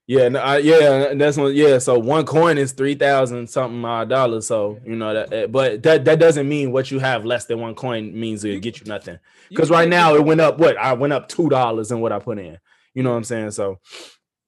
Yeah, 0.07 0.27
no, 0.27 0.39
I, 0.39 0.57
yeah, 0.57 1.13
that's 1.13 1.37
one. 1.37 1.53
Yeah, 1.53 1.77
so 1.77 1.99
one 1.99 2.25
coin 2.25 2.57
is 2.57 2.71
three 2.71 2.95
thousand 2.95 3.47
something 3.47 3.85
odd 3.85 4.09
dollars. 4.09 4.47
So 4.47 4.79
you 4.83 4.95
know 4.95 5.13
that, 5.13 5.31
eh, 5.31 5.45
but 5.45 5.83
that 5.83 6.05
that 6.05 6.19
doesn't 6.19 6.49
mean 6.49 6.71
what 6.71 6.89
you 6.89 6.97
have 6.97 7.25
less 7.25 7.45
than 7.45 7.59
one 7.59 7.75
coin 7.75 8.19
means 8.19 8.43
it 8.43 8.59
get 8.63 8.79
you 8.79 8.87
nothing. 8.87 9.19
Because 9.49 9.69
right 9.69 9.87
now 9.87 10.15
it 10.15 10.25
went 10.25 10.41
up. 10.41 10.57
What 10.57 10.77
I 10.77 10.93
went 10.93 11.13
up 11.13 11.27
two 11.27 11.47
dollars 11.47 11.91
in 11.91 12.01
what 12.01 12.11
I 12.11 12.17
put 12.17 12.39
in. 12.39 12.57
You 12.95 13.03
know 13.03 13.11
what 13.11 13.17
I'm 13.17 13.23
saying? 13.23 13.51
So 13.51 13.79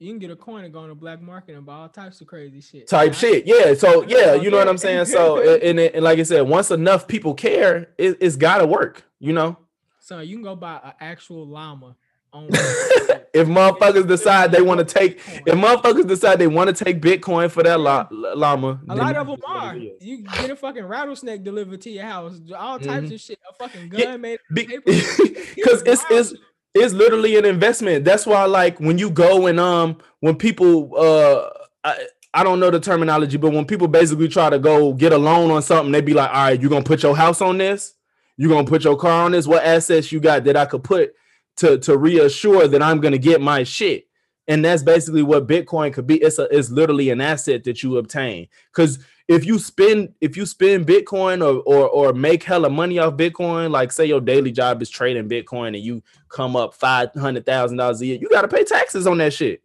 you 0.02 0.12
can 0.12 0.20
get 0.20 0.32
a 0.32 0.36
coin 0.36 0.64
and 0.64 0.74
go 0.74 0.80
on 0.80 0.90
the 0.90 0.96
black 0.96 1.22
market 1.22 1.56
and 1.56 1.66
buy 1.66 1.76
all 1.76 1.90
types 1.90 2.20
of 2.22 2.28
crazy 2.28 2.60
shit. 2.60 2.88
type 2.88 3.14
Yeah, 3.14 3.18
shit. 3.20 3.46
Yeah. 3.46 3.74
So 3.76 4.04
Yeah, 4.04 4.18
yeah, 4.18 4.34
you 4.36 4.50
know 4.50 4.58
what 4.58 4.68
I'm 4.68 4.78
saying. 4.78 5.06
So 5.06 5.38
a- 5.48 5.64
and, 5.64 5.80
and 5.80 6.04
like 6.04 6.18
I 6.20 6.24
said, 6.24 6.42
once 6.42 6.72
enough 6.72 7.08
people 7.08 7.34
care, 7.36 7.90
it, 7.98 8.18
it's 8.20 8.36
got 8.36 8.58
to 8.58 8.66
work. 8.66 9.04
You 9.20 9.34
know, 9.34 9.58
So 10.00 10.20
you 10.20 10.36
can 10.36 10.44
go 10.44 10.56
buy 10.56 10.80
an 10.84 10.94
actual 11.00 11.46
llama 11.46 11.96
on. 12.34 12.48
if 13.34 13.48
motherfuckers 13.48 14.08
decide 14.08 14.52
they 14.52 14.62
want 14.64 14.80
to 14.80 14.86
take, 14.86 15.20
if 15.46 15.54
motherfuckers 15.56 16.08
decide 16.08 16.40
they 16.40 16.48
want 16.48 16.76
to 16.76 16.84
take 16.84 17.00
Bitcoin 17.00 17.52
for 17.52 17.62
that 17.62 17.80
la- 17.80 18.08
llama, 18.12 18.82
A 18.90 18.96
lot 18.96 19.16
of 19.16 19.28
them 19.28 19.38
are. 19.46 19.76
You 19.78 20.24
get 20.24 20.50
a 20.50 20.56
fucking 20.56 20.84
rattlesnake 20.86 21.44
delivered 21.44 21.82
to 21.82 21.92
your 21.92 22.06
house, 22.06 22.40
all 22.58 22.80
types 22.80 23.10
Mhm. 23.10 23.14
of 23.14 23.22
shit. 23.22 23.40
A 23.48 23.54
fucking 23.54 23.90
gun 23.90 24.00
Yeah, 24.00 24.18
made. 24.18 24.40
of 24.50 24.56
paper. 24.56 24.82
because 25.56 25.84
it's 25.84 26.04
it's 26.10 26.34
it's 26.74 26.94
literally 26.94 27.38
an 27.38 27.46
investment. 27.46 28.06
That's 28.06 28.26
why, 28.26 28.46
like, 28.46 28.80
when 28.80 28.98
you 28.98 29.10
go 29.10 29.48
and 29.48 29.60
um, 29.60 29.98
when 30.22 30.36
people 30.36 30.92
uh, 30.98 31.50
I, 31.84 32.08
I 32.34 32.44
don't 32.44 32.60
know 32.60 32.72
the 32.72 32.80
terminology, 32.80 33.38
but 33.38 33.52
when 33.52 33.66
people 33.66 33.88
basically 33.88 34.28
try 34.28 34.50
to 34.50 34.60
go 34.60 34.94
get 34.94 35.12
a 35.14 35.18
loan 35.18 35.52
on 35.52 35.62
something, 35.62 35.92
they 35.92 36.02
be 36.02 36.14
like, 36.14 36.30
"All 36.30 36.46
right, 36.46 36.60
you're 36.60 36.70
gonna 36.70 36.84
put 36.84 37.04
your 37.04 37.16
house 37.16 37.42
on 37.42 37.58
this, 37.58 37.96
you're 38.38 38.50
gonna 38.50 38.68
put 38.68 38.84
your 38.84 38.98
car 38.98 39.26
on 39.26 39.34
this. 39.34 39.48
What 39.48 39.64
assets 39.66 40.12
you 40.12 40.20
got 40.20 40.46
that 40.46 40.56
I 40.56 40.66
could 40.66 40.84
put 40.84 41.14
to 41.58 41.78
to 41.80 41.98
reassure 41.98 42.68
that 42.68 42.82
I'm 42.82 43.02
gonna 43.02 43.18
get 43.18 43.42
my 43.42 43.64
shit?" 43.64 44.08
And 44.48 44.66
that's 44.66 44.84
basically 44.84 45.24
what 45.24 45.48
Bitcoin 45.48 45.94
could 45.94 46.08
be. 46.08 46.18
It's 46.22 46.40
a 46.40 46.44
it's 46.56 46.72
literally 46.72 47.10
an 47.10 47.22
asset 47.22 47.64
that 47.66 47.84
you 47.84 47.98
obtain 47.98 48.48
because 48.74 49.00
if 49.28 49.46
you 49.46 49.60
spend 49.60 50.14
if 50.20 50.36
you 50.36 50.46
spend 50.46 50.88
Bitcoin 50.88 51.42
or 51.42 51.62
or 51.66 51.88
or 51.88 52.14
make 52.14 52.44
hella 52.44 52.70
money 52.70 53.00
off 53.00 53.14
Bitcoin, 53.16 53.70
like 53.72 53.92
say 53.92 54.06
your 54.06 54.20
daily 54.20 54.52
job 54.52 54.82
is 54.82 54.90
trading 54.90 55.30
Bitcoin 55.30 55.70
and 55.70 55.78
you 55.78 56.02
come 56.30 56.56
up 56.56 56.74
five 56.74 57.14
hundred 57.14 57.46
thousand 57.46 57.78
dollars 57.78 58.02
a 58.02 58.08
year, 58.08 58.18
you 58.20 58.30
got 58.30 58.42
to 58.42 58.48
pay 58.48 58.64
taxes 58.64 59.08
on 59.08 59.20
that 59.20 59.34
shit. 59.34 59.62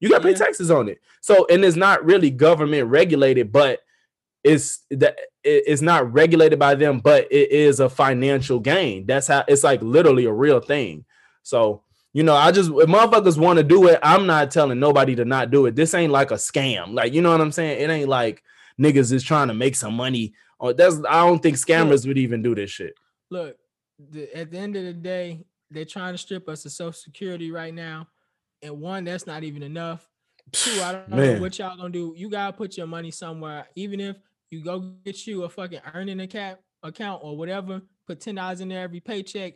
You 0.00 0.08
got 0.10 0.22
to 0.22 0.28
Yeah. 0.28 0.34
pay 0.34 0.38
taxes 0.38 0.70
on 0.70 0.88
it. 0.88 1.00
So 1.22 1.46
and 1.50 1.64
it's 1.64 1.76
not 1.76 2.04
really 2.04 2.30
government 2.30 2.88
regulated, 2.88 3.50
but 3.50 3.80
it's 4.44 4.84
that 4.90 5.18
it- 5.42 5.64
it's 5.66 5.82
not 5.82 6.12
regulated 6.12 6.58
by 6.58 6.74
them, 6.74 7.00
but 7.00 7.26
it 7.30 7.50
is 7.50 7.80
a 7.80 7.88
financial 7.88 8.60
gain. 8.60 9.06
That's 9.06 9.26
how 9.26 9.44
it's 9.48 9.64
like 9.64 9.82
literally 9.82 10.26
a 10.26 10.32
real 10.32 10.60
thing. 10.60 11.04
So 11.42 11.82
you 12.12 12.22
know, 12.22 12.34
I 12.34 12.52
just 12.52 12.70
if 12.70 12.88
motherfuckers 12.88 13.38
want 13.38 13.58
to 13.58 13.62
do 13.62 13.86
it. 13.88 13.98
I'm 14.02 14.26
not 14.26 14.50
telling 14.50 14.80
nobody 14.80 15.14
to 15.16 15.24
not 15.24 15.50
do 15.50 15.66
it. 15.66 15.76
This 15.76 15.94
ain't 15.94 16.12
like 16.12 16.30
a 16.30 16.34
scam. 16.34 16.94
Like 16.94 17.12
you 17.12 17.22
know 17.22 17.30
what 17.30 17.40
I'm 17.40 17.52
saying? 17.52 17.80
It 17.80 17.90
ain't 17.90 18.08
like 18.08 18.42
niggas 18.80 19.12
is 19.12 19.22
trying 19.22 19.48
to 19.48 19.54
make 19.54 19.76
some 19.76 19.94
money. 19.94 20.34
Or 20.58 20.72
that's 20.72 20.96
I 21.08 21.26
don't 21.26 21.40
think 21.40 21.56
scammers 21.56 22.06
would 22.06 22.18
even 22.18 22.42
do 22.42 22.54
this 22.54 22.70
shit. 22.70 22.94
Look, 23.30 23.56
the, 23.98 24.34
at 24.36 24.50
the 24.50 24.58
end 24.58 24.76
of 24.76 24.84
the 24.84 24.92
day, 24.92 25.44
they're 25.70 25.84
trying 25.84 26.14
to 26.14 26.18
strip 26.18 26.48
us 26.48 26.64
of 26.64 26.72
Social 26.72 26.92
Security 26.92 27.50
right 27.50 27.74
now, 27.74 28.08
and 28.62 28.80
one, 28.80 29.04
that's 29.04 29.26
not 29.26 29.44
even 29.44 29.62
enough. 29.62 30.08
Two, 30.52 30.80
I 30.82 30.92
don't 30.92 31.08
know 31.10 31.16
Man. 31.16 31.40
what 31.42 31.58
y'all 31.58 31.76
gonna 31.76 31.90
do. 31.90 32.14
You 32.16 32.30
gotta 32.30 32.56
put 32.56 32.76
your 32.76 32.86
money 32.86 33.10
somewhere, 33.10 33.66
even 33.76 34.00
if 34.00 34.16
you 34.50 34.64
go 34.64 34.94
get 35.04 35.26
you 35.26 35.44
a 35.44 35.48
fucking 35.48 35.80
earning 35.94 36.20
account 36.20 36.58
account 36.82 37.20
or 37.22 37.36
whatever. 37.36 37.82
Put 38.06 38.20
ten 38.20 38.36
dollars 38.36 38.62
in 38.62 38.68
there 38.68 38.82
every 38.82 39.00
paycheck. 39.00 39.54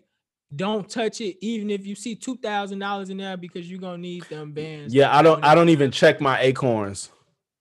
Don't 0.55 0.89
touch 0.89 1.21
it, 1.21 1.37
even 1.41 1.71
if 1.71 1.87
you 1.87 1.95
see 1.95 2.15
two 2.15 2.37
thousand 2.37 2.79
dollars 2.79 3.09
in 3.11 3.17
there, 3.17 3.37
because 3.37 3.71
you're 3.71 3.81
gonna 3.81 3.99
need 3.99 4.25
them 4.25 4.53
bands. 4.53 4.95
Yeah, 4.95 5.17
I 5.17 5.23
don't 5.23 5.43
I 5.45 5.55
don't 5.55 5.71
even 5.71 5.91
check 5.91 6.21
my 6.21 6.39
acorns. 6.41 7.11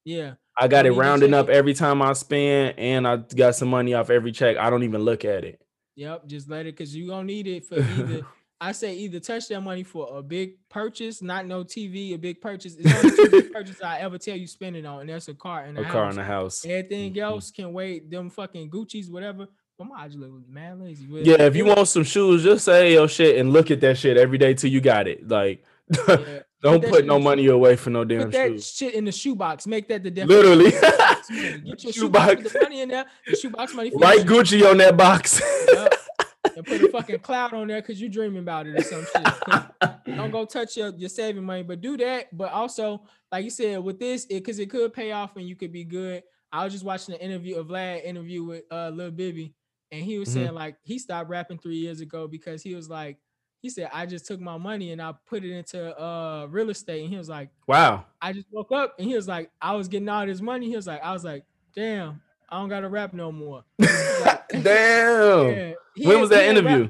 Yeah, 0.03 0.33
I 0.57 0.67
got 0.67 0.85
it 0.85 0.91
rounding 0.91 1.33
up 1.33 1.49
it. 1.49 1.53
every 1.55 1.73
time 1.73 2.01
I 2.01 2.13
spend, 2.13 2.77
and 2.77 3.07
I 3.07 3.17
got 3.17 3.55
some 3.55 3.69
money 3.69 3.93
off 3.93 4.09
every 4.09 4.31
check. 4.31 4.57
I 4.57 4.69
don't 4.69 4.83
even 4.83 5.01
look 5.03 5.23
at 5.23 5.43
it. 5.45 5.61
Yep, 5.95 6.27
just 6.27 6.49
let 6.49 6.65
it 6.65 6.75
because 6.75 6.93
you 6.95 7.07
gonna 7.07 7.23
need 7.23 7.47
it 7.47 7.65
for 7.65 7.75
either. 7.79 8.25
I 8.63 8.73
say 8.73 8.93
either 8.95 9.19
touch 9.19 9.47
that 9.47 9.61
money 9.61 9.81
for 9.81 10.17
a 10.19 10.21
big 10.21 10.51
purchase, 10.69 11.21
not 11.23 11.47
no 11.47 11.63
TV, 11.63 12.13
a 12.13 12.17
big 12.17 12.41
purchase. 12.41 12.75
It's 12.77 12.93
only 13.03 13.15
two 13.17 13.29
big 13.29 13.51
purchases 13.53 13.81
I 13.81 13.99
ever 14.01 14.19
tell 14.19 14.35
you 14.37 14.45
spend 14.45 14.75
it 14.75 14.85
on, 14.85 15.01
and 15.01 15.09
that's 15.09 15.29
a 15.29 15.33
car 15.33 15.63
and 15.63 15.77
a, 15.77 15.81
A 15.81 15.83
house. 15.85 15.91
car 15.93 16.09
in 16.11 16.15
the 16.15 16.23
house. 16.23 16.65
Everything 16.65 17.13
Mhm. 17.13 17.17
else 17.17 17.49
can 17.51 17.73
wait. 17.73 18.11
Them 18.11 18.29
fucking 18.29 18.69
Gucci's, 18.69 19.09
whatever. 19.09 19.47
But 19.81 19.95
my 19.95 20.03
eyes 20.03 20.15
look 20.15 20.29
mad 20.47 20.79
lazy. 20.79 21.05
but 21.07 21.25
Yeah, 21.25 21.41
if 21.41 21.55
you 21.55 21.65
want 21.65 21.87
some 21.87 22.03
shoes, 22.03 22.43
just 22.43 22.65
say 22.65 22.93
your 22.93 23.07
shit 23.07 23.37
and 23.39 23.51
look 23.51 23.71
at 23.71 23.81
that 23.81 23.97
shit 23.97 24.15
every 24.15 24.37
day 24.37 24.53
till 24.53 24.69
you 24.69 24.79
got 24.79 25.07
it. 25.07 25.27
Like, 25.27 25.63
yeah, 25.89 26.17
don't 26.61 26.81
that 26.83 26.91
put 26.91 27.05
no 27.05 27.17
money 27.17 27.47
away 27.47 27.75
for 27.75 27.89
no 27.89 28.05
damn 28.05 28.25
put 28.25 28.31
that 28.33 28.49
shoes. 28.49 28.71
shit 28.71 28.93
in 28.93 29.05
the 29.05 29.11
shoebox. 29.11 29.65
Make 29.65 29.87
that 29.87 30.03
the 30.03 30.11
definition. 30.11 30.43
Literally, 30.43 30.67
of 30.67 30.83
shoebox 30.83 31.29
money. 31.31 31.61
Get 31.65 31.83
your 31.83 31.93
shoebox, 31.93 31.95
Shoebox. 31.95 32.43
put 32.43 32.53
the 32.53 32.59
money 32.61 32.81
in 32.81 32.89
there. 32.89 33.05
The 33.25 33.35
shoebox 33.35 33.73
money. 33.73 33.91
write. 33.95 34.19
Gucci 34.27 34.69
on 34.69 34.77
that 34.77 34.95
box. 34.95 35.41
Yup. 35.73 35.93
and 36.55 36.65
put 36.65 36.81
a 36.83 36.89
fucking 36.89 37.19
cloud 37.19 37.53
on 37.55 37.67
there 37.67 37.81
because 37.81 37.99
you're 37.99 38.09
dreaming 38.09 38.39
about 38.39 38.67
it 38.67 38.75
or 38.79 38.83
some 38.83 39.05
shit. 39.05 40.15
don't 40.15 40.29
go 40.31 40.45
touch 40.45 40.77
your, 40.77 40.89
your 40.95 41.09
saving 41.09 41.43
money, 41.43 41.63
but 41.63 41.81
do 41.81 41.97
that. 41.97 42.35
But 42.37 42.51
also, 42.51 43.01
like 43.31 43.43
you 43.45 43.49
said, 43.49 43.79
with 43.83 43.99
this, 43.99 44.25
it 44.25 44.35
because 44.35 44.59
it 44.59 44.69
could 44.69 44.93
pay 44.93 45.11
off 45.11 45.37
and 45.37 45.47
you 45.47 45.55
could 45.55 45.71
be 45.71 45.83
good. 45.85 46.21
I 46.53 46.65
was 46.65 46.73
just 46.73 46.83
watching 46.83 47.15
an 47.15 47.21
interview, 47.21 47.59
a 47.59 47.63
Vlad 47.63 48.03
interview 48.03 48.43
with 48.43 48.63
uh 48.69 48.89
Lil 48.89 49.11
Bibby, 49.11 49.53
and 49.91 50.03
he 50.03 50.17
was 50.19 50.29
Mhm. 50.29 50.33
saying 50.33 50.53
like 50.53 50.75
he 50.83 50.97
stopped 50.99 51.29
rapping 51.29 51.57
three 51.57 51.77
years 51.77 52.01
ago 52.01 52.27
because 52.27 52.61
he 52.63 52.73
was 52.75 52.89
like, 52.89 53.17
he 53.61 53.69
said, 53.69 53.89
I 53.93 54.05
just 54.07 54.25
took 54.25 54.39
my 54.39 54.57
money 54.57 54.91
and 54.91 55.01
I 55.01 55.13
put 55.27 55.43
it 55.43 55.51
into 55.51 55.95
uh 56.01 56.47
real 56.49 56.69
estate. 56.69 57.01
And 57.03 57.09
he 57.11 57.17
was 57.17 57.29
like, 57.29 57.49
wow. 57.67 58.05
I 58.21 58.33
just 58.33 58.47
woke 58.51 58.71
up 58.71 58.95
and 58.97 59.07
he 59.07 59.15
was 59.15 59.27
like, 59.27 59.51
I 59.61 59.75
was 59.75 59.87
getting 59.87 60.09
all 60.09 60.25
this 60.25 60.41
money. 60.41 60.67
He 60.69 60.75
was 60.75 60.87
like, 60.87 61.03
I 61.03 61.13
was 61.13 61.23
like, 61.23 61.43
damn, 61.75 62.21
I 62.49 62.59
don't 62.59 62.69
gotta 62.69 62.89
rap 62.89 63.13
no 63.13 63.31
more. 63.31 63.63
Like, 64.25 64.49
Damn. 64.63 65.73
yeah. 65.95 66.07
When 66.07 66.19
was 66.21 66.29
that 66.29 66.41
rap- 66.41 66.49
interview? 66.57 66.89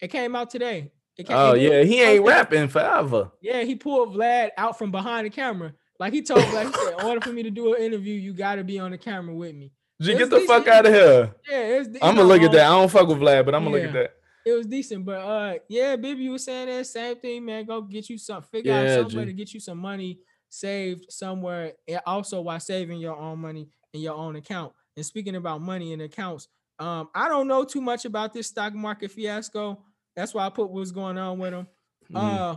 It 0.00 0.08
came 0.08 0.34
out 0.34 0.50
today. 0.50 0.90
It 1.16 1.26
came, 1.28 1.36
Oh 1.36 1.54
yeah, 1.54 1.82
he 1.82 2.02
ain't 2.02 2.22
posted- 2.24 2.26
rapping 2.36 2.68
forever. 2.68 3.30
Yeah, 3.40 3.62
he 3.62 3.74
pulled 3.76 4.14
Vlad 4.14 4.50
out 4.56 4.76
from 4.78 4.90
behind 4.90 5.26
the 5.26 5.30
camera. 5.30 5.72
Like 5.98 6.12
he 6.12 6.22
told 6.22 6.40
Vlad, 6.40 6.66
he 6.66 6.72
said, 6.72 6.94
in 7.00 7.06
order 7.06 7.20
for 7.20 7.30
me 7.32 7.42
to 7.44 7.50
do 7.50 7.74
an 7.74 7.80
interview, 7.82 8.14
you 8.14 8.32
gotta 8.34 8.62
be 8.64 8.78
on 8.78 8.90
the 8.90 8.98
camera 8.98 9.34
with 9.34 9.54
me. 9.54 9.72
G, 10.00 10.12
It's 10.12 10.18
get 10.18 10.30
the 10.30 10.40
fuck 10.40 10.66
out 10.68 10.86
of 10.86 10.92
here. 10.92 11.34
Yeah, 11.48 11.82
I'm 12.02 12.14
gonna 12.16 12.24
look 12.28 12.42
at 12.42 12.52
that. 12.52 12.66
I 12.66 12.68
don't 12.68 12.90
fuck 12.90 13.08
with 13.08 13.18
Vlad, 13.18 13.44
but 13.44 13.54
I'm 13.54 13.64
gonna 13.64 13.76
look 13.76 13.84
at 13.86 13.92
that. 13.94 14.10
It 14.44 14.52
was 14.52 14.66
decent, 14.66 15.04
but 15.04 15.18
uh, 15.18 15.54
yeah, 15.68 15.96
baby, 15.96 16.24
you 16.24 16.32
was 16.32 16.44
saying 16.44 16.68
that 16.68 16.86
same 16.86 17.16
thing, 17.16 17.44
man. 17.44 17.64
Go 17.64 17.80
get 17.82 18.08
you 18.08 18.16
some, 18.18 18.42
figure 18.42 18.72
Yeah, 18.72 19.00
out 19.00 19.10
some 19.10 19.18
way 19.18 19.24
to 19.24 19.32
get 19.32 19.52
you 19.52 19.58
some 19.58 19.78
money 19.78 20.20
saved 20.48 21.06
somewhere, 21.10 21.72
and 21.88 22.00
also 22.06 22.40
while 22.42 22.60
saving 22.60 23.00
your 23.00 23.16
own 23.16 23.40
money 23.40 23.68
in 23.92 24.00
your 24.00 24.14
own 24.14 24.36
account. 24.36 24.72
And 24.96 25.04
speaking 25.04 25.34
about 25.34 25.60
money 25.62 25.92
and 25.92 26.02
accounts, 26.02 26.48
um, 26.78 27.08
I 27.14 27.28
don't 27.28 27.48
know 27.48 27.64
too 27.64 27.80
much 27.80 28.04
about 28.04 28.32
this 28.32 28.46
stock 28.46 28.72
market 28.74 29.10
fiasco. 29.10 29.82
That's 30.14 30.32
why 30.32 30.46
I 30.46 30.50
put 30.50 30.70
what's 30.70 30.92
going 30.92 31.18
on 31.18 31.38
with 31.38 31.50
them. 31.50 31.66
Mhm. 32.12 32.16
Uh, 32.16 32.56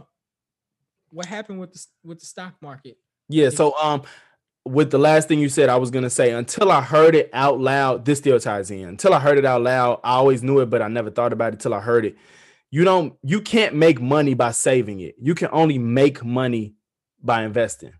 what 1.12 1.26
happened 1.26 1.60
with 1.60 1.74
the 1.74 1.86
with 2.04 2.20
the 2.20 2.26
stock 2.26 2.54
market? 2.62 2.98
Yeah, 3.30 3.50
so 3.50 3.76
um 3.82 4.04
with 4.70 4.92
the 4.92 4.98
last 5.00 5.28
thing 5.28 5.40
you 5.40 5.50
said, 5.50 5.70
I 5.70 5.78
was 5.78 5.92
gonna 5.92 6.10
say 6.10 6.32
until 6.32 6.72
I 6.72 6.82
heard 6.82 7.16
it 7.16 7.30
out 7.34 7.60
loud, 7.60 8.06
this 8.06 8.20
still 8.20 8.40
ties 8.40 8.72
in. 8.72 8.88
Until 8.88 9.14
I 9.14 9.20
heard 9.20 9.38
it 9.38 9.46
out 9.46 9.62
loud, 9.62 10.00
I 10.04 10.14
always 10.14 10.44
knew 10.44 10.60
it, 10.60 10.70
but 10.70 10.82
I 10.82 10.88
never 10.88 11.10
thought 11.10 11.34
about 11.34 11.54
it 11.54 11.60
till 11.60 11.74
I 11.74 11.80
heard 11.80 12.06
it. 12.06 12.16
You 12.72 12.84
don't 12.84 13.14
you 13.24 13.42
can't 13.42 13.76
make 13.76 14.00
money 14.02 14.34
by 14.36 14.52
saving 14.52 15.00
it. 15.02 15.16
You 15.20 15.36
can 15.36 15.50
only 15.52 15.78
make 15.80 16.24
money 16.24 16.76
by 17.24 17.44
investing. 17.44 17.94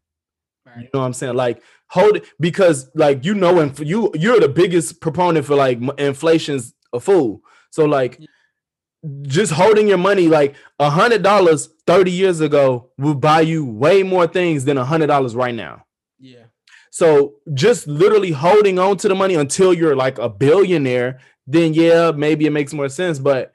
You 0.78 0.90
know 0.94 1.00
what 1.00 1.06
I'm 1.08 1.14
saying? 1.14 1.36
Like 1.36 1.64
hold 1.90 2.18
it 2.18 2.26
because 2.40 2.92
like 2.94 3.26
you 3.26 3.34
know 3.34 3.60
and 3.60 3.78
you 3.80 4.12
you're 4.14 4.40
the 4.40 4.48
biggest 4.50 5.02
proponent 5.02 5.46
for 5.48 5.56
like 5.56 5.80
inflation's 5.98 6.74
a 6.94 7.00
fool. 7.00 7.42
So 7.72 7.86
like 7.86 8.18
Yeah. 8.20 8.28
just 9.24 9.52
holding 9.54 9.88
your 9.88 9.98
money 9.98 10.28
like 10.28 10.56
a 10.80 10.90
hundred 10.92 11.24
dollars 11.24 11.70
30 11.88 12.12
years 12.12 12.40
ago 12.42 12.92
will 13.00 13.16
buy 13.16 13.42
you 13.42 13.66
way 13.66 14.04
more 14.04 14.28
things 14.28 14.66
than 14.66 14.78
a 14.78 14.86
hundred 14.86 15.08
dollars 15.08 15.36
right 15.36 15.56
now. 15.56 15.86
Yeah, 16.20 16.46
So 16.92 17.36
just 17.54 17.88
literally 17.88 18.32
holding 18.32 18.80
on 18.80 18.98
to 18.98 19.08
the 19.08 19.16
money 19.16 19.36
until 19.36 19.74
you're 19.74 19.96
like 19.96 20.18
a 20.18 20.30
billionaire, 20.30 21.20
then 21.48 21.74
yeah, 21.74 22.12
maybe 22.12 22.46
it 22.46 22.52
makes 22.52 22.74
more 22.74 22.90
sense. 22.90 23.20
But 23.20 23.54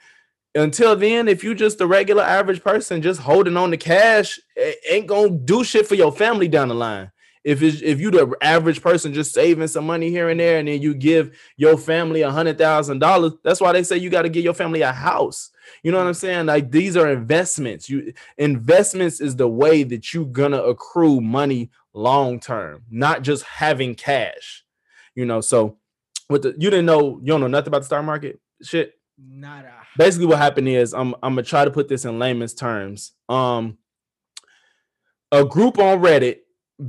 until 0.55 0.95
then, 0.95 1.27
if 1.29 1.43
you're 1.43 1.55
just 1.55 1.81
a 1.81 1.87
regular 1.87 2.23
average 2.23 2.63
person 2.63 3.03
just 3.03 3.21
holding 3.21 3.57
on 3.57 3.71
to 3.73 3.77
cash, 3.77 4.39
it 4.57 4.79
ain't 4.89 5.07
gonna 5.07 5.31
do 5.31 5.65
shit 5.65 5.87
for 5.87 5.97
your 5.97 6.13
family 6.13 6.49
down 6.49 6.69
the 6.69 6.75
line. 6.75 7.11
If 7.43 7.63
it's, 7.63 7.83
if 7.83 8.01
you 8.01 8.11
the 8.11 8.35
average 8.41 8.81
person 8.81 9.13
just 9.13 9.35
saving 9.35 9.69
some 9.69 9.87
money 9.87 10.09
here 10.09 10.31
and 10.31 10.41
there, 10.41 10.59
and 10.59 10.67
then 10.67 10.81
you 10.81 10.95
give 10.95 11.37
your 11.59 11.77
family 11.77 12.23
a 12.23 12.31
hundred 12.31 12.57
thousand 12.57 13.01
dollars, 13.01 13.33
that's 13.43 13.61
why 13.61 13.73
they 13.73 13.83
say 13.83 13.99
you 13.99 14.09
got 14.09 14.23
to 14.23 14.31
give 14.31 14.45
your 14.45 14.55
family 14.55 14.81
a 14.81 14.93
house. 14.93 15.51
You 15.83 15.93
know 15.93 15.99
what 15.99 16.07
I'm 16.07 16.15
saying? 16.15 16.47
Like 16.47 16.71
these 16.71 16.97
are 16.97 17.11
investments. 17.11 17.89
You 17.91 18.15
investments 18.39 19.21
is 19.21 19.37
the 19.37 19.49
way 19.49 19.83
that 19.83 20.15
you're 20.15 20.25
gonna 20.25 20.63
accrue 20.63 21.21
money 21.21 21.71
long 21.95 22.41
term, 22.41 22.83
not 22.91 23.23
just 23.23 23.45
having 23.45 23.95
cash. 23.95 24.65
You 25.15 25.25
know, 25.25 25.41
so 25.41 25.79
with 26.29 26.43
the 26.43 26.51
you 26.59 26.71
didn't 26.71 26.87
know 26.87 27.21
you 27.21 27.27
don't 27.27 27.41
know 27.41 27.47
nothing 27.47 27.69
about 27.69 27.81
the 27.81 27.87
stock 27.87 28.05
market 28.05 28.41
shit. 28.63 28.95
Nada. 29.17 29.73
Basically, 29.97 30.27
what 30.27 30.39
happened 30.39 30.69
is 30.69 30.93
I'm 30.93 31.15
I'm 31.23 31.35
gonna 31.35 31.43
try 31.43 31.65
to 31.65 31.71
put 31.71 31.89
this 31.89 32.05
in 32.05 32.19
layman's 32.19 32.55
terms. 32.55 33.13
Um, 33.29 33.79
a 35.31 35.45
group 35.45 35.79
on 35.79 36.01
Reddit, 36.01 36.39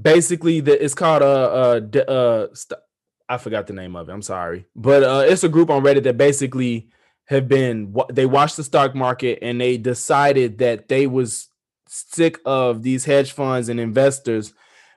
basically 0.01 0.59
that 0.61 0.83
it's 0.83 0.95
called 0.95 1.21
a 1.21 1.25
uh, 1.25 1.81
uh, 1.95 1.99
uh 1.99 2.47
st- 2.53 2.79
I 3.27 3.37
forgot 3.37 3.67
the 3.67 3.73
name 3.73 3.95
of 3.95 4.09
it. 4.09 4.11
I'm 4.11 4.21
sorry, 4.21 4.65
but 4.75 5.03
uh, 5.03 5.23
it's 5.27 5.43
a 5.43 5.49
group 5.49 5.69
on 5.69 5.83
Reddit 5.83 6.03
that 6.03 6.17
basically 6.17 6.89
have 7.25 7.47
been 7.47 7.95
they 8.11 8.25
watched 8.25 8.57
the 8.57 8.63
stock 8.63 8.95
market 8.95 9.39
and 9.41 9.59
they 9.59 9.77
decided 9.77 10.59
that 10.59 10.87
they 10.87 11.07
was 11.07 11.47
sick 11.87 12.39
of 12.45 12.83
these 12.83 13.05
hedge 13.05 13.31
funds 13.31 13.69
and 13.69 13.79
investors 13.79 14.53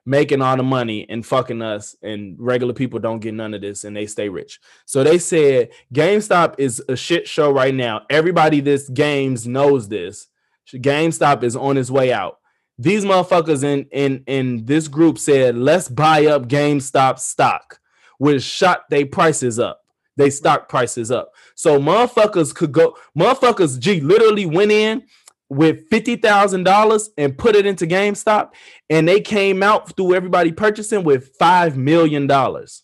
making 0.06 0.42
all 0.42 0.56
the 0.56 0.62
money 0.62 1.06
and 1.08 1.24
fucking 1.24 1.62
us 1.62 1.96
and 2.02 2.36
regular 2.38 2.72
people 2.72 2.98
don't 2.98 3.20
get 3.20 3.34
none 3.34 3.54
of 3.54 3.60
this 3.60 3.84
and 3.84 3.96
they 3.96 4.06
stay 4.06 4.28
rich. 4.28 4.60
So 4.86 5.04
they 5.04 5.18
said 5.18 5.70
GameStop 5.94 6.54
is 6.58 6.82
a 6.88 6.96
shit 6.96 7.28
show 7.28 7.50
right 7.50 7.74
now. 7.74 8.02
Everybody 8.10 8.60
this 8.60 8.88
games 8.88 9.46
knows 9.46 9.88
this. 9.88 10.28
GameStop 10.72 11.42
is 11.42 11.56
on 11.56 11.76
its 11.76 11.90
way 11.90 12.12
out. 12.12 12.38
These 12.78 13.04
motherfuckers 13.04 13.64
in 13.64 13.86
in 13.90 14.22
in 14.26 14.64
this 14.64 14.86
group 14.86 15.18
said, 15.18 15.56
"Let's 15.56 15.88
buy 15.88 16.26
up 16.26 16.46
GameStop 16.46 17.18
stock," 17.18 17.80
which 18.18 18.42
shot 18.42 18.84
they 18.88 19.04
prices 19.04 19.58
up. 19.58 19.80
They 20.16 20.30
stock 20.30 20.68
prices 20.68 21.10
up. 21.10 21.32
So 21.54 21.78
motherfuckers 21.80 22.54
could 22.54 22.72
go. 22.72 22.96
Motherfuckers, 23.16 23.78
G 23.78 24.00
literally 24.00 24.46
went 24.46 24.72
in 24.72 25.04
with 25.48 25.88
fifty 25.88 26.16
thousand 26.16 26.64
dollars 26.64 27.10
and 27.16 27.36
put 27.36 27.56
it 27.56 27.66
into 27.66 27.86
GameStop, 27.86 28.50
and 28.90 29.08
they 29.08 29.20
came 29.20 29.62
out 29.62 29.96
through 29.96 30.14
everybody 30.14 30.52
purchasing 30.52 31.04
with 31.04 31.34
five 31.38 31.76
million 31.76 32.26
dollars. 32.26 32.82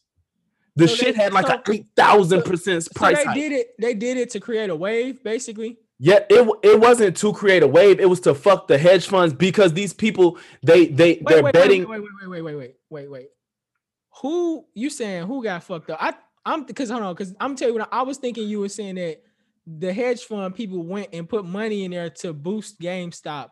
The 0.76 0.88
so 0.88 0.94
shit 0.96 1.16
they, 1.16 1.22
had 1.22 1.32
like 1.32 1.46
so, 1.46 1.54
an 1.54 1.62
eight 1.72 1.86
thousand 1.96 2.40
so, 2.40 2.50
percent 2.50 2.88
price. 2.94 3.22
So 3.22 3.30
they 3.32 3.34
did 3.34 3.52
it. 3.52 3.68
They 3.78 3.94
did 3.94 4.16
it 4.16 4.30
to 4.30 4.40
create 4.40 4.70
a 4.70 4.76
wave, 4.76 5.22
basically. 5.22 5.78
Yeah, 5.98 6.20
it 6.28 6.48
it 6.62 6.80
wasn't 6.80 7.16
to 7.18 7.32
create 7.32 7.62
a 7.62 7.68
wave. 7.68 8.00
It 8.00 8.08
was 8.08 8.20
to 8.20 8.34
fuck 8.34 8.66
the 8.66 8.76
hedge 8.76 9.06
funds 9.06 9.32
because 9.32 9.72
these 9.72 9.92
people 9.92 10.38
they 10.62 10.86
they 10.86 11.14
wait, 11.14 11.26
they're 11.26 11.42
wait, 11.42 11.54
betting. 11.54 11.88
Wait, 11.88 12.00
wait, 12.00 12.10
wait, 12.28 12.28
wait, 12.28 12.42
wait, 12.42 12.54
wait, 12.56 12.76
wait, 12.90 13.10
wait. 13.10 13.28
Who 14.22 14.64
you 14.74 14.90
saying 14.90 15.26
who 15.26 15.42
got 15.42 15.62
fucked 15.62 15.90
up? 15.90 15.98
I 16.00 16.14
I'm 16.44 16.64
because 16.64 16.90
hold 16.90 17.02
on 17.02 17.14
because 17.14 17.34
I'm 17.40 17.56
telling 17.56 17.74
you 17.74 17.80
what 17.80 17.88
I 17.92 18.02
was 18.02 18.18
thinking. 18.18 18.48
You 18.48 18.60
were 18.60 18.68
saying 18.68 18.96
that 18.96 19.22
the 19.66 19.92
hedge 19.92 20.24
fund 20.24 20.54
people 20.54 20.82
went 20.82 21.08
and 21.12 21.28
put 21.28 21.44
money 21.44 21.84
in 21.84 21.90
there 21.90 22.10
to 22.10 22.32
boost 22.32 22.80
GameStop. 22.80 23.48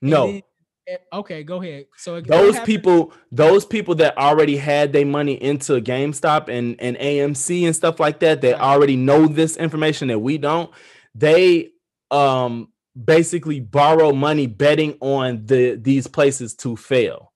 No. 0.00 0.26
Then, 0.26 0.42
eh, 0.88 0.96
okay, 1.12 1.42
go 1.42 1.62
ahead. 1.62 1.86
So 1.96 2.20
those 2.20 2.58
people, 2.60 3.12
those 3.30 3.64
people 3.64 3.94
that 3.96 4.16
already 4.16 4.56
had 4.56 4.92
their 4.92 5.06
money 5.06 5.34
into 5.34 5.80
GameStop 5.80 6.48
and 6.48 6.80
and 6.80 6.96
AMC 6.96 7.66
and 7.66 7.76
stuff 7.76 8.00
like 8.00 8.20
that, 8.20 8.40
that 8.40 8.52
right. 8.52 8.60
already 8.60 8.96
know 8.96 9.26
this 9.26 9.56
information 9.56 10.08
that 10.08 10.18
we 10.18 10.38
don't 10.38 10.70
they 11.14 11.70
um 12.10 12.68
basically 13.04 13.60
borrow 13.60 14.12
money 14.12 14.46
betting 14.46 14.96
on 15.00 15.46
the 15.46 15.76
these 15.76 16.06
places 16.06 16.54
to 16.54 16.76
fail. 16.76 17.32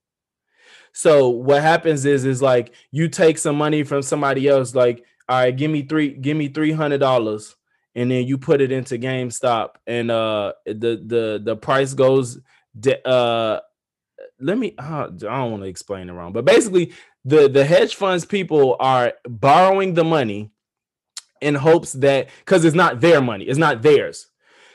So 0.93 1.29
what 1.29 1.61
happens 1.61 2.05
is 2.05 2.25
is 2.25 2.41
like 2.41 2.73
you 2.91 3.07
take 3.07 3.37
some 3.37 3.57
money 3.57 3.83
from 3.83 4.01
somebody 4.01 4.47
else, 4.47 4.73
like, 4.73 5.03
all 5.29 5.39
right, 5.41 5.55
give 5.55 5.69
me 5.69 5.83
three, 5.83 6.09
give 6.09 6.37
me 6.37 6.47
three 6.47 6.71
hundred 6.71 6.99
dollars, 6.99 7.55
and 7.97 8.11
then 8.11 8.27
you 8.27 8.37
put 8.37 8.61
it 8.61 8.71
into 8.71 8.97
GameStop, 8.97 9.71
and 9.85 10.09
uh 10.09 10.53
the 10.65 11.01
the 11.05 11.41
the 11.43 11.55
price 11.57 11.93
goes 11.93 12.39
uh 13.03 13.59
let 14.39 14.57
me 14.57 14.75
uh, 14.77 15.07
I 15.07 15.09
don't 15.09 15.51
want 15.51 15.63
to 15.63 15.69
explain 15.69 16.09
it 16.09 16.13
wrong, 16.13 16.31
but 16.31 16.45
basically 16.45 16.93
the 17.25 17.49
the 17.49 17.65
hedge 17.65 17.95
funds 17.95 18.23
people 18.23 18.77
are 18.79 19.13
borrowing 19.27 19.95
the 19.95 20.03
money 20.03 20.51
in 21.41 21.55
hopes 21.55 21.93
that 21.93 22.29
because 22.39 22.63
it's 22.63 22.75
not 22.75 23.01
their 23.01 23.21
money, 23.21 23.45
it's 23.45 23.57
not 23.59 23.81
theirs. 23.81 24.27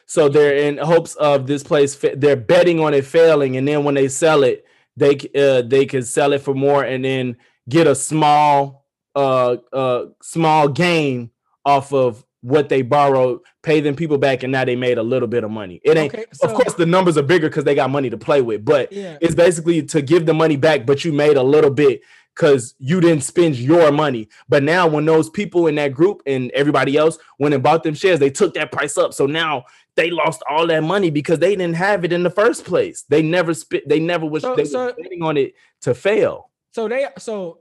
So 0.06 0.28
they're 0.28 0.56
in 0.56 0.78
hopes 0.78 1.14
of 1.14 1.46
this 1.46 1.62
place. 1.62 1.94
They're 1.94 2.36
betting 2.36 2.80
on 2.80 2.92
it 2.92 3.06
failing, 3.06 3.56
and 3.56 3.66
then 3.66 3.84
when 3.84 3.94
they 3.94 4.08
sell 4.08 4.42
it, 4.42 4.66
they 4.96 5.16
uh, 5.34 5.62
they 5.62 5.86
can 5.86 6.02
sell 6.02 6.32
it 6.32 6.42
for 6.42 6.54
more, 6.54 6.82
and 6.82 7.04
then 7.04 7.36
get 7.68 7.86
a 7.86 7.94
small 7.94 8.84
uh 9.14 9.56
uh 9.72 10.06
small 10.22 10.68
gain 10.68 11.30
off 11.64 11.92
of 11.92 12.24
what 12.42 12.68
they 12.68 12.82
borrowed, 12.82 13.40
pay 13.62 13.80
them 13.80 13.96
people 13.96 14.18
back, 14.18 14.42
and 14.42 14.52
now 14.52 14.64
they 14.64 14.76
made 14.76 14.98
a 14.98 15.02
little 15.02 15.28
bit 15.28 15.44
of 15.44 15.50
money. 15.50 15.80
It 15.84 15.96
ain't, 15.96 16.12
okay, 16.12 16.26
so, 16.32 16.48
of 16.48 16.54
course, 16.54 16.74
the 16.74 16.86
numbers 16.86 17.16
are 17.16 17.22
bigger 17.22 17.48
because 17.48 17.64
they 17.64 17.74
got 17.74 17.90
money 17.90 18.10
to 18.10 18.18
play 18.18 18.42
with, 18.42 18.64
but 18.64 18.92
yeah. 18.92 19.16
it's 19.20 19.34
basically 19.34 19.82
to 19.84 20.02
give 20.02 20.26
the 20.26 20.34
money 20.34 20.56
back, 20.56 20.84
but 20.84 21.04
you 21.04 21.12
made 21.12 21.36
a 21.36 21.42
little 21.42 21.70
bit 21.70 22.02
because 22.34 22.74
you 22.78 23.00
didn't 23.00 23.22
spend 23.22 23.56
your 23.56 23.92
money. 23.92 24.28
But 24.48 24.62
now, 24.62 24.86
when 24.86 25.04
those 25.04 25.30
people 25.30 25.66
in 25.66 25.74
that 25.76 25.94
group 25.94 26.22
and 26.26 26.50
everybody 26.52 26.96
else 26.96 27.18
went 27.38 27.54
and 27.54 27.62
bought 27.62 27.82
them 27.82 27.94
shares, 27.94 28.18
they 28.18 28.30
took 28.30 28.54
that 28.54 28.72
price 28.72 28.96
up. 28.96 29.14
So 29.14 29.26
now 29.26 29.64
they 29.96 30.10
lost 30.10 30.42
all 30.48 30.66
that 30.66 30.82
money 30.82 31.10
because 31.10 31.38
they 31.38 31.54
didn't 31.54 31.76
have 31.76 32.04
it 32.04 32.12
in 32.12 32.22
the 32.22 32.30
first 32.30 32.64
place. 32.64 33.02
They 33.08 33.22
never 33.22 33.54
spit. 33.54 33.88
They 33.88 34.00
never 34.00 34.26
was. 34.26 34.42
So, 34.42 34.56
they 34.56 34.64
so, 34.64 34.86
were 34.86 34.94
betting 34.94 35.22
on 35.22 35.36
it 35.36 35.54
to 35.82 35.94
fail. 35.94 36.50
So 36.72 36.88
they 36.88 37.06
so 37.18 37.58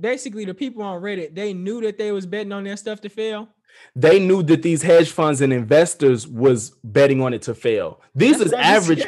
basically 0.00 0.44
the 0.44 0.54
people 0.54 0.82
on 0.82 1.02
Reddit 1.02 1.34
they 1.34 1.52
knew 1.52 1.80
that 1.82 1.98
they 1.98 2.12
was 2.12 2.26
betting 2.26 2.52
on 2.52 2.64
their 2.64 2.76
stuff 2.76 3.00
to 3.02 3.08
fail. 3.08 3.48
They 3.94 4.18
knew 4.18 4.42
that 4.44 4.62
these 4.62 4.82
hedge 4.82 5.10
funds 5.10 5.40
and 5.40 5.52
investors 5.52 6.26
was 6.26 6.70
betting 6.82 7.20
on 7.20 7.34
it 7.34 7.42
to 7.42 7.54
fail. 7.54 8.00
These 8.14 8.38
That's 8.38 8.50
is 8.50 8.52
average. 8.52 9.04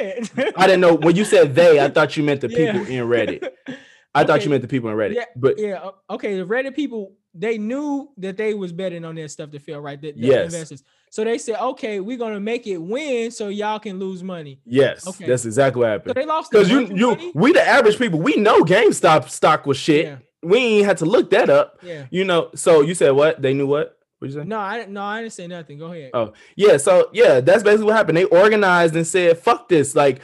I 0.56 0.66
didn't 0.66 0.80
know 0.80 0.94
when 0.94 1.16
you 1.16 1.24
said 1.24 1.54
they. 1.54 1.80
I 1.80 1.88
thought 1.88 2.16
you 2.16 2.22
meant 2.22 2.40
the 2.40 2.48
people 2.60 2.86
yeah. 2.86 3.02
in 3.02 3.08
Reddit. 3.08 3.52
I 4.14 4.20
okay. 4.20 4.26
thought 4.26 4.44
you 4.44 4.50
meant 4.50 4.62
the 4.62 4.68
people 4.68 4.90
in 4.90 4.96
Reddit. 4.96 5.14
Yeah, 5.14 5.24
but 5.34 5.58
yeah, 5.58 5.90
okay. 6.10 6.36
The 6.36 6.44
Reddit 6.44 6.76
people 6.76 7.12
they 7.34 7.58
knew 7.58 8.10
that 8.18 8.36
they 8.36 8.54
was 8.54 8.72
betting 8.72 9.04
on 9.04 9.16
their 9.16 9.26
stuff 9.26 9.50
to 9.50 9.58
fail, 9.58 9.80
right? 9.80 10.00
The, 10.00 10.12
the 10.12 10.20
yes. 10.20 10.54
investors. 10.54 10.84
So 11.10 11.24
they 11.24 11.38
said, 11.38 11.60
okay, 11.60 12.00
we're 12.00 12.16
gonna 12.16 12.40
make 12.40 12.66
it 12.66 12.78
win 12.78 13.30
so 13.30 13.48
y'all 13.48 13.80
can 13.80 13.98
lose 13.98 14.22
money. 14.22 14.60
Yes, 14.64 15.06
okay. 15.06 15.26
that's 15.26 15.44
exactly 15.44 15.80
what 15.80 15.88
happened. 15.88 16.10
So 16.10 16.20
they 16.20 16.26
lost 16.26 16.50
because 16.50 16.70
you 16.70 16.86
you 16.94 17.10
money? 17.10 17.32
we 17.34 17.52
the 17.52 17.66
average 17.66 17.98
people 17.98 18.20
we 18.20 18.36
know 18.36 18.62
GameStop 18.62 19.28
stock 19.28 19.66
was 19.66 19.76
shit. 19.76 20.06
Yeah. 20.06 20.16
We 20.42 20.58
ain't 20.58 20.86
had 20.86 20.98
to 20.98 21.06
look 21.06 21.30
that 21.30 21.50
up. 21.50 21.78
Yeah, 21.82 22.06
you 22.10 22.24
know. 22.24 22.50
So 22.54 22.82
you 22.82 22.94
said 22.94 23.10
what? 23.10 23.42
They 23.42 23.54
knew 23.54 23.66
what? 23.66 23.98
What 24.24 24.34
you 24.34 24.42
say? 24.42 24.46
No, 24.46 24.58
I 24.58 24.86
no, 24.86 25.02
I 25.02 25.22
didn't 25.22 25.32
say 25.32 25.46
nothing. 25.46 25.78
Go 25.78 25.92
ahead. 25.92 26.10
Oh 26.14 26.32
yeah, 26.56 26.76
so 26.76 27.10
yeah, 27.12 27.40
that's 27.40 27.62
basically 27.62 27.86
what 27.86 27.96
happened. 27.96 28.18
They 28.18 28.24
organized 28.24 28.96
and 28.96 29.06
said, 29.06 29.38
"Fuck 29.38 29.68
this! 29.68 29.94
Like, 29.94 30.20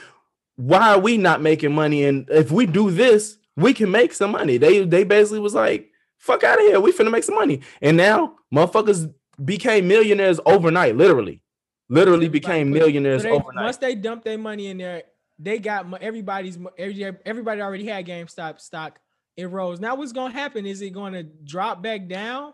why 0.56 0.94
are 0.94 0.98
we 0.98 1.16
not 1.16 1.40
making 1.40 1.74
money? 1.74 2.04
And 2.04 2.28
if 2.30 2.50
we 2.50 2.66
do 2.66 2.90
this." 2.90 3.36
we 3.56 3.74
can 3.74 3.90
make 3.90 4.12
some 4.12 4.32
money. 4.32 4.56
They 4.56 4.84
they 4.84 5.04
basically 5.04 5.40
was 5.40 5.54
like, 5.54 5.90
fuck 6.18 6.44
out 6.44 6.58
of 6.58 6.66
here. 6.66 6.80
We 6.80 6.92
finna 6.92 7.10
make 7.10 7.24
some 7.24 7.34
money. 7.34 7.60
And 7.80 7.96
now 7.96 8.36
motherfuckers 8.52 9.12
became 9.44 9.88
millionaires 9.88 10.40
overnight, 10.46 10.96
literally. 10.96 11.42
Literally 11.88 12.28
became 12.28 12.70
millionaires 12.70 13.22
so 13.22 13.28
they, 13.28 13.34
overnight. 13.34 13.64
Once 13.64 13.76
they 13.78 13.94
dumped 13.94 14.24
their 14.24 14.38
money 14.38 14.68
in 14.68 14.78
there, 14.78 15.02
they 15.38 15.58
got 15.58 16.02
everybody's 16.02 16.58
everybody 16.78 17.60
already 17.60 17.86
had 17.86 18.06
GameStop 18.06 18.60
stock. 18.60 18.98
It 19.36 19.46
rose. 19.46 19.80
Now 19.80 19.94
what's 19.94 20.12
gonna 20.12 20.32
happen? 20.32 20.66
Is 20.66 20.82
it 20.82 20.90
gonna 20.90 21.22
drop 21.22 21.82
back 21.82 22.08
down? 22.08 22.52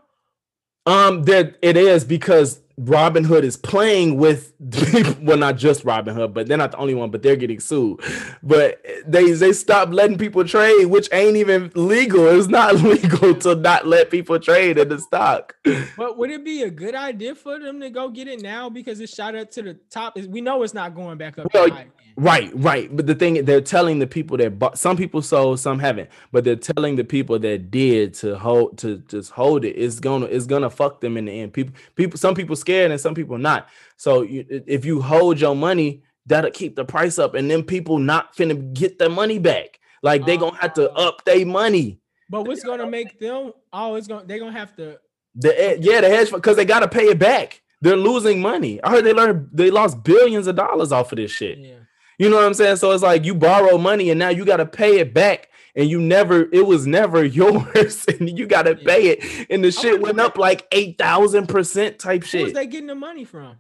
Um, 0.87 1.25
that 1.25 1.57
it 1.62 1.77
is 1.77 2.05
because 2.05 2.61
Robinhood 2.81 3.43
is 3.43 3.57
playing 3.57 4.19
with 4.19 4.53
well, 5.23 5.39
not 5.39 5.57
just 5.57 5.85
Robinhood, 5.85 6.35
but 6.35 6.47
they're 6.47 6.59
not 6.59 6.73
the 6.73 6.77
only 6.77 6.95
one, 6.95 7.11
but 7.11 7.23
they're 7.23 7.37
getting 7.37 7.59
sued. 7.59 8.01
But 8.43 8.85
they 9.07 9.33
they 9.33 9.55
stopped 9.55 9.93
letting 9.93 10.19
people 10.19 10.45
trade, 10.45 10.87
which 10.87 11.09
ain't 11.11 11.37
even 11.37 11.73
legal. 11.75 12.27
It's 12.29 12.49
not 12.49 12.75
legal 12.83 13.35
to 13.35 13.55
not 13.55 13.87
let 13.87 14.11
people 14.11 14.39
trade 14.39 14.77
in 14.77 14.91
the 14.91 14.99
stock. 14.99 15.57
But 15.97 16.19
would 16.19 16.31
it 16.31 16.45
be 16.45 16.62
a 16.62 16.71
good 16.71 16.95
idea 16.95 17.35
for 17.35 17.59
them 17.59 17.81
to 17.81 17.89
go 17.89 18.11
get 18.11 18.29
it 18.29 18.43
now 18.43 18.69
because 18.69 19.01
it 19.01 19.09
shot 19.09 19.35
up 19.35 19.51
to 19.53 19.62
the 19.62 19.75
top? 19.89 20.18
Is 20.18 20.29
we 20.29 20.43
know 20.43 20.62
it's 20.62 20.74
not 20.74 20.95
going 20.95 21.16
back 21.16 21.39
up. 21.39 21.53
Well, 21.55 21.70
Right, 22.18 22.51
right. 22.55 22.95
But 22.95 23.07
the 23.07 23.14
thing 23.14 23.45
they're 23.45 23.61
telling 23.61 23.99
the 23.99 24.07
people 24.07 24.39
that 24.39 24.59
bought, 24.59 24.79
some 24.79 24.97
people 24.97 25.20
sold, 25.20 25.61
some 25.61 25.79
haven't, 25.79 26.09
but 26.33 26.45
they're 26.45 26.57
telling 26.57 26.97
the 26.97 27.05
people 27.05 27.39
that 27.39 27.70
did 27.70 28.14
to 28.14 28.39
hold 28.39 28.79
to 28.79 28.99
just 29.09 29.33
hold 29.33 29.66
it. 29.66 29.72
It's 29.72 30.01
gonna 30.01 30.24
it's 30.24 30.47
gonna 30.47 30.70
fuck 30.70 31.03
them 31.03 31.18
in 31.18 31.27
the 31.27 31.33
end. 31.33 31.53
People 31.53 31.74
people 31.95 32.18
some 32.18 32.35
people 32.35 32.57
scared 32.67 32.91
and 32.91 33.01
some 33.01 33.14
people 33.14 33.39
not. 33.39 33.69
So 33.97 34.23
you, 34.23 34.45
if 34.49 34.85
you 34.85 35.01
hold 35.01 35.41
your 35.41 35.55
money, 35.55 36.03
that'll 36.27 36.51
keep 36.51 36.75
the 36.75 36.85
price 36.85 37.19
up, 37.19 37.35
and 37.35 37.51
then 37.51 37.62
people 37.62 37.99
not 37.99 38.37
finna 38.37 38.75
get 38.75 38.99
their 38.99 39.09
money 39.09 39.39
back. 39.39 39.79
Like 40.03 40.27
they 40.27 40.37
gonna 40.37 40.57
have 40.57 40.75
to 40.75 40.91
uh, 40.93 41.09
up 41.09 41.25
their 41.25 41.47
money. 41.47 42.01
But 42.29 42.47
what's 42.47 42.64
gonna 42.64 42.87
make 42.87 43.19
them? 43.19 43.53
Oh, 43.73 43.95
it's 43.95 44.09
gonna 44.09 44.25
they're 44.27 44.39
gonna 44.41 44.53
have 44.53 44.75
to. 44.77 44.99
The 45.37 45.79
yeah, 45.81 46.01
the 46.01 46.09
hedge 46.09 46.31
fund 46.31 46.43
because 46.43 46.57
they 46.57 46.64
gotta 46.64 46.89
pay 46.89 47.05
it 47.05 47.19
back. 47.19 47.62
They're 47.81 47.97
losing 47.97 48.41
money. 48.41 48.83
I 48.83 48.91
heard 48.91 49.05
they 49.05 49.12
learned 49.12 49.51
they 49.53 49.71
lost 49.71 50.03
billions 50.03 50.47
of 50.47 50.57
dollars 50.57 50.93
off 50.93 51.12
of 51.12 51.17
this 51.17 51.31
shit. 51.31 51.59
Yeah. 51.59 51.75
You 52.19 52.31
know 52.31 52.37
what 52.37 52.47
I'm 52.47 52.55
saying? 52.55 52.77
So 52.77 52.93
it's 52.93 53.03
like 53.03 53.25
you 53.25 53.35
borrow 53.35 53.77
money 53.77 54.11
and 54.11 54.19
now 54.19 54.31
you 54.31 54.47
got 54.47 54.57
to 54.57 54.67
pay 54.67 55.01
it 55.01 55.12
back. 55.12 55.51
And 55.77 55.89
you 55.89 56.01
never 56.01 56.49
it 56.53 56.66
was 56.66 56.87
never 56.87 57.24
yours 57.24 58.05
and 58.07 58.37
you 58.39 58.47
gotta 58.47 58.77
yeah. 58.81 58.95
pay 58.95 59.09
it 59.09 59.47
and 59.51 59.62
the 59.62 59.70
shit 59.70 60.01
went 60.01 60.18
up 60.18 60.39
like 60.39 60.66
8000 60.72 61.47
percent 61.47 61.99
type 61.99 62.24
shit 62.24 62.43
where's 62.43 62.53
they 62.55 62.66
getting 62.66 62.89
the 62.89 62.95
money 62.95 63.24
from 63.24 63.57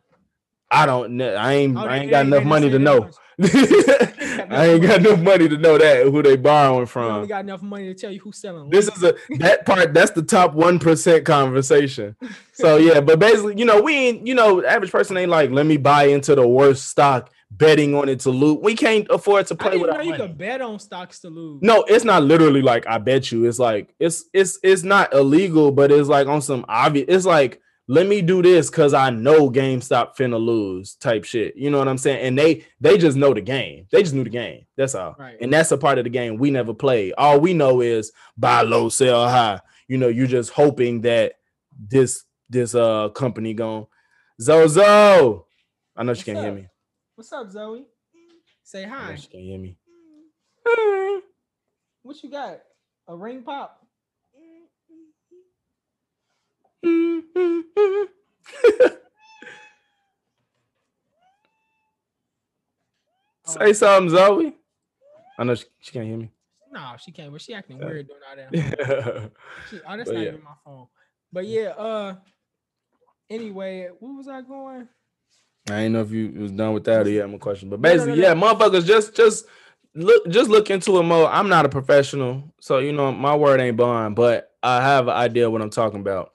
i 0.70 0.86
don't 0.86 1.16
know 1.16 1.34
i 1.34 1.52
ain't 1.52 1.76
oh, 1.76 1.80
i 1.80 1.98
ain't 1.98 2.10
got 2.10 2.26
enough 2.26 2.44
money 2.44 2.70
to 2.70 2.78
know 2.78 3.10
I 3.42 4.68
ain't 4.70 4.82
got 4.82 5.00
enough 5.00 5.20
money 5.20 5.46
to 5.46 5.58
know 5.58 5.76
that 5.76 6.04
who 6.04 6.22
they 6.22 6.36
borrowing 6.36 6.86
from. 6.86 7.20
You 7.20 7.28
got 7.28 7.44
enough 7.44 7.60
money 7.60 7.84
to 7.84 7.94
tell 7.94 8.10
you 8.10 8.18
who's 8.18 8.38
selling. 8.38 8.70
This 8.70 8.88
is 8.88 9.02
a 9.02 9.14
that 9.40 9.66
part. 9.66 9.92
That's 9.92 10.12
the 10.12 10.22
top 10.22 10.54
one 10.54 10.78
percent 10.78 11.26
conversation. 11.26 12.16
So 12.54 12.78
yeah, 12.78 13.00
but 13.00 13.18
basically, 13.18 13.58
you 13.58 13.66
know, 13.66 13.82
we 13.82 13.94
ain't. 13.94 14.26
You 14.26 14.34
know, 14.34 14.64
average 14.64 14.90
person 14.90 15.18
ain't 15.18 15.30
like, 15.30 15.50
let 15.50 15.66
me 15.66 15.76
buy 15.76 16.04
into 16.04 16.34
the 16.34 16.48
worst 16.48 16.88
stock, 16.88 17.30
betting 17.50 17.94
on 17.94 18.08
it 18.08 18.20
to 18.20 18.30
lose. 18.30 18.58
We 18.62 18.74
can't 18.74 19.06
afford 19.10 19.46
to 19.48 19.54
play 19.54 19.78
with. 19.78 19.90
Know 19.90 20.00
you 20.00 20.14
can 20.14 20.34
bet 20.34 20.60
on 20.60 20.78
stocks 20.78 21.20
to 21.20 21.30
lose. 21.30 21.60
No, 21.62 21.84
it's 21.84 22.04
not 22.04 22.22
literally 22.22 22.62
like 22.62 22.86
I 22.86 22.98
bet 22.98 23.30
you. 23.32 23.44
It's 23.46 23.58
like 23.58 23.94
it's 23.98 24.24
it's 24.32 24.58
it's 24.62 24.82
not 24.82 25.12
illegal, 25.14 25.70
but 25.70 25.90
it's 25.92 26.08
like 26.08 26.26
on 26.26 26.42
some 26.42 26.64
obvious. 26.68 27.06
It's 27.08 27.26
like 27.26 27.60
let 27.88 28.06
me 28.06 28.20
do 28.20 28.42
this 28.42 28.68
because 28.68 28.94
I 28.94 29.10
know 29.10 29.48
GameStop 29.48 30.16
finna 30.16 30.40
lose 30.44 30.94
type 30.96 31.24
shit. 31.24 31.56
You 31.56 31.70
know 31.70 31.78
what 31.78 31.86
I'm 31.86 31.98
saying? 31.98 32.26
And 32.26 32.38
they 32.38 32.64
they 32.80 32.98
just 32.98 33.16
know 33.16 33.32
the 33.32 33.40
game. 33.40 33.86
They 33.92 34.02
just 34.02 34.14
knew 34.14 34.24
the 34.24 34.30
game. 34.30 34.66
That's 34.76 34.94
all. 34.94 35.14
Right. 35.18 35.36
And 35.40 35.52
that's 35.52 35.70
a 35.70 35.78
part 35.78 35.98
of 35.98 36.04
the 36.04 36.10
game 36.10 36.36
we 36.36 36.50
never 36.50 36.74
played. 36.74 37.14
All 37.16 37.38
we 37.38 37.54
know 37.54 37.80
is 37.80 38.12
buy 38.36 38.62
low, 38.62 38.88
sell 38.88 39.28
high. 39.28 39.60
You 39.86 39.98
know, 39.98 40.08
you're 40.08 40.26
just 40.26 40.50
hoping 40.50 41.02
that 41.02 41.34
this 41.78 42.24
this 42.50 42.74
uh 42.74 43.10
company 43.10 43.54
going 43.54 43.86
Zozo. 44.40 45.46
I 45.96 46.02
know 46.02 46.14
she 46.14 46.24
can't 46.24 46.38
up? 46.38 46.44
hear 46.44 46.54
me. 46.54 46.68
What's 47.16 47.32
up, 47.32 47.50
Zoe? 47.50 47.86
Say 48.62 48.84
hi. 48.84 49.14
she 49.14 49.28
can't 49.28 49.42
hear 49.42 49.58
me. 49.58 49.78
What 52.02 52.22
you 52.22 52.30
got? 52.30 52.60
A 53.08 53.16
ring 53.16 53.42
pop? 53.42 53.82
Say 63.46 63.72
something, 63.72 64.10
Zoe. 64.10 64.54
I 65.38 65.44
know 65.44 65.54
she, 65.54 65.64
she 65.80 65.92
can't 65.92 66.06
hear 66.06 66.18
me. 66.18 66.30
No, 66.70 66.96
she 67.00 67.12
can't, 67.12 67.32
but 67.32 67.40
she 67.40 67.54
acting 67.54 67.78
weird 67.78 68.08
doing 68.08 68.20
all 68.28 68.36
that. 68.36 68.52
Yeah. 68.52 69.28
She, 69.70 69.80
oh, 69.88 69.96
that's 69.96 70.10
but 70.10 70.16
not 70.16 70.22
yeah. 70.22 70.28
even 70.28 70.44
my 70.44 70.52
phone. 70.62 70.86
But 71.32 71.46
yeah, 71.46 71.68
uh 71.70 72.16
anyway, 73.30 73.88
where 74.00 74.12
was 74.12 74.28
I 74.28 74.42
going? 74.42 74.86
I 75.68 75.82
didn't 75.82 75.92
know 75.92 76.02
if 76.02 76.12
you 76.12 76.32
was 76.36 76.52
done 76.52 76.74
with 76.74 76.84
that 76.84 77.06
or 77.06 77.10
you 77.10 77.20
had 77.20 77.30
my 77.30 77.38
question. 77.38 77.68
But 77.68 77.82
basically, 77.82 78.20
yeah, 78.20 78.34
motherfuckers 78.34 78.86
just 78.86 79.16
just 79.16 79.46
look 79.94 80.28
just 80.28 80.48
look 80.48 80.70
into 80.70 80.98
it 80.98 81.02
more. 81.02 81.28
I'm 81.28 81.48
not 81.48 81.66
a 81.66 81.68
professional, 81.68 82.52
so 82.60 82.78
you 82.78 82.92
know 82.92 83.10
my 83.10 83.34
word 83.34 83.60
ain't 83.60 83.76
bond, 83.76 84.14
but 84.14 84.52
I 84.62 84.80
have 84.80 85.08
an 85.08 85.14
idea 85.14 85.50
what 85.50 85.62
I'm 85.62 85.70
talking 85.70 86.00
about. 86.00 86.34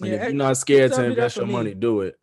And 0.00 0.08
yeah, 0.10 0.14
if 0.14 0.22
you're 0.24 0.32
not 0.32 0.56
scared 0.56 0.92
to 0.92 1.04
invest 1.04 1.36
your 1.36 1.46
money, 1.46 1.74
do 1.74 2.00
it. 2.00 2.18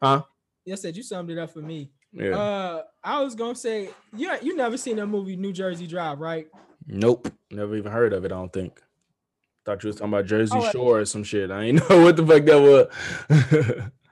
Huh? 0.00 0.22
Yes, 0.64 0.82
said 0.82 0.96
you 0.96 1.02
summed 1.02 1.30
it 1.30 1.38
up 1.38 1.50
for 1.50 1.60
me. 1.60 1.90
Yeah. 2.12 2.38
Uh, 2.38 2.82
I 3.02 3.22
was 3.22 3.34
gonna 3.34 3.54
say, 3.54 3.90
yeah, 4.16 4.38
you 4.40 4.56
never 4.56 4.76
seen 4.76 4.96
that 4.96 5.06
movie 5.06 5.36
New 5.36 5.52
Jersey 5.52 5.86
Drive, 5.86 6.20
right? 6.20 6.46
Nope, 6.86 7.32
never 7.50 7.76
even 7.76 7.90
heard 7.90 8.12
of 8.12 8.24
it. 8.24 8.32
I 8.32 8.36
don't 8.36 8.52
think. 8.52 8.80
Thought 9.64 9.82
you 9.82 9.88
was 9.88 9.96
talking 9.96 10.14
about 10.14 10.24
Jersey 10.26 10.56
oh, 10.56 10.70
Shore 10.70 11.00
or 11.00 11.04
some 11.04 11.24
shit. 11.24 11.50
I 11.50 11.64
ain't 11.64 11.90
know 11.90 12.02
what 12.02 12.16
the 12.16 12.26
fuck 12.26 12.44
that 12.44 12.90
was. 13.28 13.90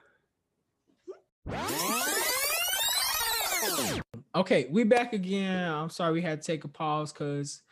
okay, 4.34 4.66
we 4.70 4.84
back 4.84 5.12
again. 5.12 5.70
I'm 5.70 5.90
sorry 5.90 6.12
we 6.12 6.22
had 6.22 6.40
to 6.42 6.47
take 6.47 6.64
a 6.64 6.68
pause 6.68 7.12
because 7.12 7.62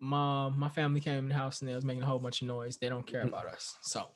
my 0.00 0.48
my 0.50 0.68
family 0.68 1.00
came 1.00 1.18
in 1.18 1.28
the 1.28 1.34
house 1.34 1.60
and 1.60 1.68
they 1.68 1.74
was 1.74 1.84
making 1.84 2.02
a 2.02 2.06
whole 2.06 2.18
bunch 2.18 2.42
of 2.42 2.48
noise. 2.48 2.76
They 2.76 2.88
don't 2.88 3.06
care 3.06 3.22
about 3.22 3.46
us. 3.46 3.76
So 3.82 4.06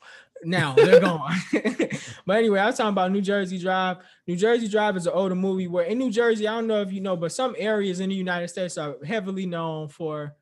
now 0.43 0.73
they're 0.73 0.99
gone. 1.01 1.35
but 2.25 2.37
anyway, 2.37 2.59
I 2.59 2.67
was 2.67 2.77
talking 2.77 2.89
about 2.89 3.11
New 3.11 3.21
Jersey 3.21 3.59
Drive. 3.59 3.97
New 4.27 4.35
Jersey 4.35 4.67
Drive 4.67 4.95
is 4.97 5.07
an 5.07 5.13
older 5.13 5.35
movie 5.35 5.67
where 5.67 5.85
in 5.85 5.97
New 5.97 6.11
Jersey, 6.11 6.47
I 6.47 6.55
don't 6.55 6.67
know 6.67 6.81
if 6.81 6.91
you 6.91 7.01
know, 7.01 7.17
but 7.17 7.31
some 7.31 7.55
areas 7.57 7.99
in 7.99 8.09
the 8.09 8.15
United 8.15 8.47
States 8.47 8.77
are 8.77 8.95
heavily 9.05 9.45
known 9.45 9.89
for 9.89 10.35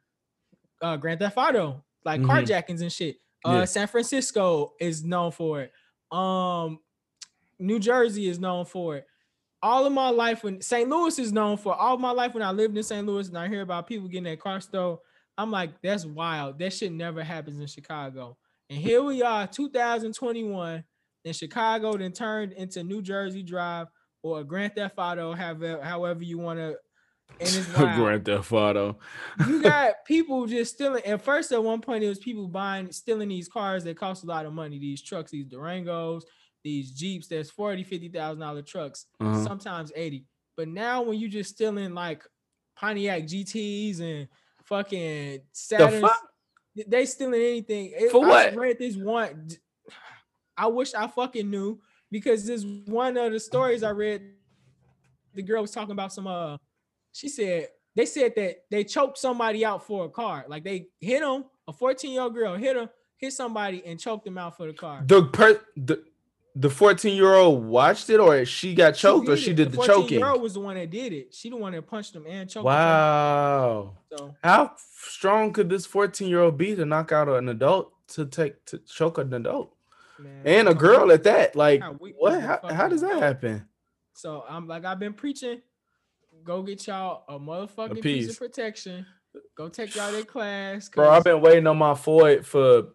uh 0.81 0.97
Grand 0.97 1.19
Theft 1.19 1.37
Auto, 1.37 1.83
like 2.05 2.21
mm-hmm. 2.21 2.29
carjackings 2.29 2.81
and 2.81 2.91
shit. 2.91 3.17
Uh 3.43 3.51
yeah. 3.51 3.65
San 3.65 3.87
Francisco 3.87 4.73
is 4.79 5.03
known 5.03 5.31
for 5.31 5.61
it. 5.61 5.71
Um 6.11 6.79
New 7.61 7.79
Jersey 7.79 8.27
is 8.27 8.39
known 8.39 8.65
for 8.65 8.97
it 8.97 9.05
all 9.63 9.85
of 9.85 9.93
my 9.93 10.09
life 10.09 10.43
when 10.43 10.61
St. 10.61 10.89
Louis 10.89 11.17
is 11.19 11.31
known 11.31 11.57
for 11.57 11.75
all 11.75 11.97
my 11.97 12.11
life 12.11 12.33
when 12.33 12.43
I 12.43 12.51
lived 12.51 12.75
in 12.75 12.83
St. 12.83 13.05
Louis 13.05 13.27
and 13.27 13.37
I 13.37 13.47
hear 13.47 13.61
about 13.61 13.87
people 13.87 14.07
getting 14.07 14.23
their 14.23 14.37
car 14.37 14.59
stolen, 14.59 14.97
I'm 15.37 15.51
like, 15.51 15.81
that's 15.81 16.05
wild. 16.05 16.59
That 16.59 16.73
shit 16.73 16.91
never 16.91 17.23
happens 17.23 17.59
in 17.59 17.67
Chicago. 17.67 18.37
And 18.69 18.79
here 18.79 19.03
we 19.03 19.21
are, 19.21 19.47
2021, 19.47 20.83
and 21.25 21.35
Chicago 21.35 21.97
then 21.97 22.11
turned 22.11 22.53
into 22.53 22.83
New 22.83 23.01
Jersey 23.01 23.43
Drive 23.43 23.87
or 24.23 24.43
Grand 24.43 24.75
Theft 24.75 24.95
Auto, 24.97 25.33
however, 25.33 25.81
however 25.81 26.23
you 26.23 26.37
want 26.39 26.59
to. 26.59 26.75
And 27.39 27.49
it's 27.49 27.67
Grand 27.73 28.25
Theft 28.25 28.51
Auto. 28.51 28.97
you 29.47 29.61
got 29.63 30.05
people 30.05 30.45
just 30.47 30.73
stealing. 30.73 31.03
At 31.05 31.21
first, 31.21 31.51
at 31.51 31.63
one 31.63 31.81
point, 31.81 32.03
it 32.03 32.09
was 32.09 32.19
people 32.19 32.47
buying, 32.47 32.91
stealing 32.91 33.29
these 33.29 33.47
cars 33.47 33.83
that 33.83 33.97
cost 33.97 34.23
a 34.23 34.27
lot 34.27 34.45
of 34.45 34.53
money. 34.53 34.79
These 34.79 35.01
trucks, 35.01 35.31
these 35.31 35.45
Durangos, 35.45 36.23
these 36.63 36.91
Jeeps. 36.91 37.27
There's 37.27 37.49
40, 37.49 37.83
50,000 37.83 38.39
dollar 38.39 38.61
trucks, 38.61 39.05
uh-huh. 39.19 39.43
sometimes 39.43 39.91
80. 39.95 40.25
But 40.57 40.67
now, 40.67 41.01
when 41.01 41.19
you 41.19 41.29
just 41.29 41.51
stealing 41.51 41.93
like 41.93 42.23
Pontiac 42.75 43.23
GTs 43.23 43.99
and 44.01 44.27
fucking 44.65 45.41
Saturn. 45.51 46.01
The 46.01 46.11
they 46.87 47.05
stealing 47.05 47.41
anything. 47.41 47.93
For 48.09 48.21
what? 48.21 48.53
I 48.53 48.55
read 48.55 48.79
this 48.79 48.95
one. 48.95 49.49
I 50.57 50.67
wish 50.67 50.93
I 50.93 51.07
fucking 51.07 51.49
knew 51.49 51.79
because 52.09 52.45
this 52.45 52.65
one 52.85 53.17
of 53.17 53.31
the 53.31 53.39
stories 53.39 53.83
I 53.83 53.91
read. 53.91 54.21
The 55.33 55.43
girl 55.43 55.61
was 55.61 55.71
talking 55.71 55.91
about 55.91 56.13
some. 56.13 56.27
Uh, 56.27 56.57
she 57.11 57.29
said 57.29 57.67
they 57.95 58.05
said 58.05 58.33
that 58.35 58.63
they 58.69 58.83
choked 58.83 59.17
somebody 59.17 59.65
out 59.65 59.85
for 59.85 60.05
a 60.05 60.09
car. 60.09 60.45
Like 60.47 60.63
they 60.63 60.87
hit 60.99 61.21
him. 61.21 61.45
A 61.67 61.73
14 61.73 62.11
year 62.11 62.21
old 62.21 62.33
girl 62.33 62.55
hit 62.55 62.75
him, 62.75 62.89
hit 63.17 63.33
somebody, 63.33 63.83
and 63.85 63.99
choked 63.99 64.25
him 64.25 64.37
out 64.37 64.57
for 64.57 64.67
the 64.67 64.73
car. 64.73 65.03
The 65.05 65.25
per 65.25 65.61
the 65.77 66.03
the 66.55 66.69
14 66.69 67.15
year 67.15 67.33
old 67.33 67.65
watched 67.65 68.09
it 68.09 68.19
or 68.19 68.43
she 68.45 68.73
got 68.75 68.91
choked 68.91 69.27
she 69.27 69.31
or 69.31 69.37
she 69.37 69.53
did 69.53 69.71
the, 69.71 69.77
the 69.77 69.85
choking? 69.85 70.19
The 70.19 70.25
girl 70.25 70.39
was 70.39 70.53
the 70.53 70.59
one 70.59 70.75
that 70.75 70.89
did 70.89 71.13
it. 71.13 71.33
She 71.33 71.49
the 71.49 71.55
one 71.55 71.73
that 71.73 71.87
punched 71.87 72.15
him 72.15 72.25
and 72.27 72.49
choked 72.49 72.65
wow. 72.65 73.93
him. 74.11 74.17
So 74.17 74.35
how 74.43 74.73
strong 74.77 75.53
could 75.53 75.69
this 75.69 75.85
14 75.85 76.27
year 76.27 76.41
old 76.41 76.57
be 76.57 76.75
to 76.75 76.85
knock 76.85 77.11
out 77.11 77.29
an 77.29 77.49
adult 77.49 77.93
to 78.09 78.25
take 78.25 78.63
to 78.65 78.79
choke 78.79 79.17
an 79.17 79.33
adult? 79.33 79.73
Man, 80.19 80.41
and 80.45 80.67
a 80.69 80.75
girl 80.75 81.11
at 81.11 81.23
that. 81.23 81.55
Like 81.55 81.81
what 82.17 82.41
how, 82.41 82.59
how 82.69 82.87
does 82.87 83.01
that 83.01 83.19
happen? 83.19 83.65
So 84.13 84.43
I'm 84.47 84.67
like 84.67 84.85
I've 84.85 84.99
been 84.99 85.13
preaching. 85.13 85.61
Go 86.43 86.63
get 86.63 86.85
y'all 86.87 87.23
a 87.27 87.39
motherfucking 87.39 87.91
a 87.91 87.95
piece. 87.95 88.25
piece 88.25 88.29
of 88.31 88.39
protection. 88.39 89.05
Go 89.55 89.69
take 89.69 89.95
y'all 89.95 90.11
their 90.11 90.25
class. 90.25 90.89
Bro, 90.89 91.09
I've 91.09 91.23
been 91.23 91.39
waiting 91.39 91.67
on 91.67 91.77
my 91.77 91.95
Ford 91.95 92.45
for 92.45 92.89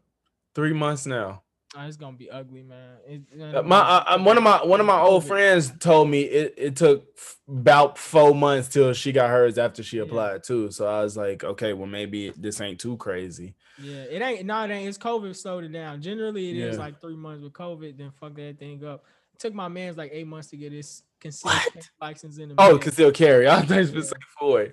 three 0.55 0.73
months 0.73 1.07
now. 1.07 1.43
Oh, 1.79 1.87
it's 1.87 1.97
gonna 1.99 2.17
be 2.17 2.31
ugly, 2.31 2.63
man. 2.63 2.97
It, 3.07 3.67
my 3.67 3.79
uh, 3.79 4.19
one 4.23 4.39
of 4.39 4.43
my 4.43 4.65
one 4.65 4.81
of 4.81 4.87
my 4.87 4.99
old 4.99 5.27
friends 5.27 5.73
told 5.79 6.09
me 6.09 6.23
it, 6.23 6.55
it 6.57 6.77
took 6.77 7.05
about 7.47 7.99
four 7.99 8.35
months 8.35 8.69
till 8.69 8.95
she 8.95 9.13
got 9.13 9.29
hers 9.29 9.59
after 9.59 9.83
she 9.83 9.99
applied 9.99 10.33
yeah. 10.33 10.39
too. 10.39 10.71
So 10.71 10.87
I 10.87 11.03
was 11.03 11.19
like, 11.19 11.45
okay, 11.45 11.75
well 11.75 11.87
maybe 11.87 12.33
this 12.37 12.63
ain't 12.63 12.81
too 12.81 12.97
crazy. 12.97 13.55
Yeah, 13.79 14.05
it 14.05 14.23
ain't. 14.23 14.47
No, 14.47 14.63
it 14.63 14.71
ain't. 14.71 14.89
It's 14.89 14.97
COVID 14.97 15.37
slowed 15.37 15.65
it 15.65 15.73
down. 15.73 16.01
Generally, 16.01 16.51
it 16.51 16.57
yeah. 16.57 16.67
is 16.67 16.79
like 16.79 16.99
three 17.01 17.17
months 17.17 17.43
with 17.43 17.53
COVID. 17.53 17.99
Then 17.99 18.11
fuck 18.19 18.35
that 18.37 18.59
thing 18.59 18.83
up. 18.83 19.05
It 19.35 19.41
took 19.41 19.53
my 19.53 19.69
man's 19.69 19.99
like 19.99 20.13
eight 20.15 20.27
months 20.27 20.49
to 20.49 20.57
get 20.57 20.73
his 20.73 21.03
concealed 21.21 21.55
license 22.01 22.39
in. 22.39 22.51
The 22.51 22.55
oh, 22.57 22.79
concealed 22.79 23.15
carry. 23.15 23.49
I 23.49 23.61
thought 23.61 23.79
it 23.79 23.95
was 23.95 24.15
yeah. 24.17 24.27
four. 24.41 24.69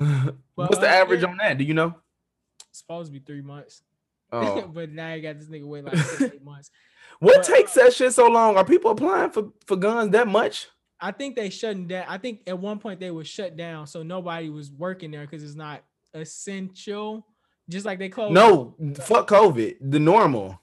Yeah. 0.00 0.30
What's 0.54 0.78
the 0.78 0.88
uh, 0.88 0.92
average 0.92 1.24
on 1.24 1.38
that? 1.38 1.58
Do 1.58 1.64
you 1.64 1.74
know? 1.74 1.96
It's 2.70 2.78
supposed 2.78 3.12
to 3.12 3.18
be 3.18 3.24
three 3.24 3.42
months. 3.42 3.82
Oh. 4.32 4.62
but 4.74 4.90
now 4.90 5.14
you 5.14 5.22
got 5.22 5.38
this 5.38 5.48
nigga 5.48 5.64
wait 5.64 5.84
like 5.84 5.96
six, 5.96 6.34
eight 6.34 6.44
months. 6.44 6.70
What 7.18 7.36
but, 7.36 7.44
takes 7.46 7.74
uh, 7.78 7.84
that 7.84 7.94
shit 7.94 8.12
so 8.12 8.26
long? 8.26 8.58
Are 8.58 8.64
people 8.64 8.90
applying 8.90 9.30
for, 9.30 9.50
for 9.66 9.76
guns 9.76 10.10
that 10.10 10.28
much? 10.28 10.66
I 11.00 11.12
think 11.12 11.34
they 11.34 11.48
shutting 11.48 11.86
down. 11.86 12.04
I 12.08 12.18
think 12.18 12.40
at 12.46 12.58
one 12.58 12.78
point 12.78 13.00
they 13.00 13.10
were 13.10 13.24
shut 13.24 13.56
down, 13.56 13.86
so 13.86 14.02
nobody 14.02 14.50
was 14.50 14.70
working 14.70 15.12
there 15.12 15.22
because 15.22 15.42
it's 15.42 15.54
not 15.54 15.82
essential. 16.12 17.26
Just 17.70 17.86
like 17.86 17.98
they 17.98 18.10
closed. 18.10 18.34
No, 18.34 18.74
fuck 19.00 19.28
COVID. 19.28 19.76
The 19.80 19.98
normal. 19.98 20.60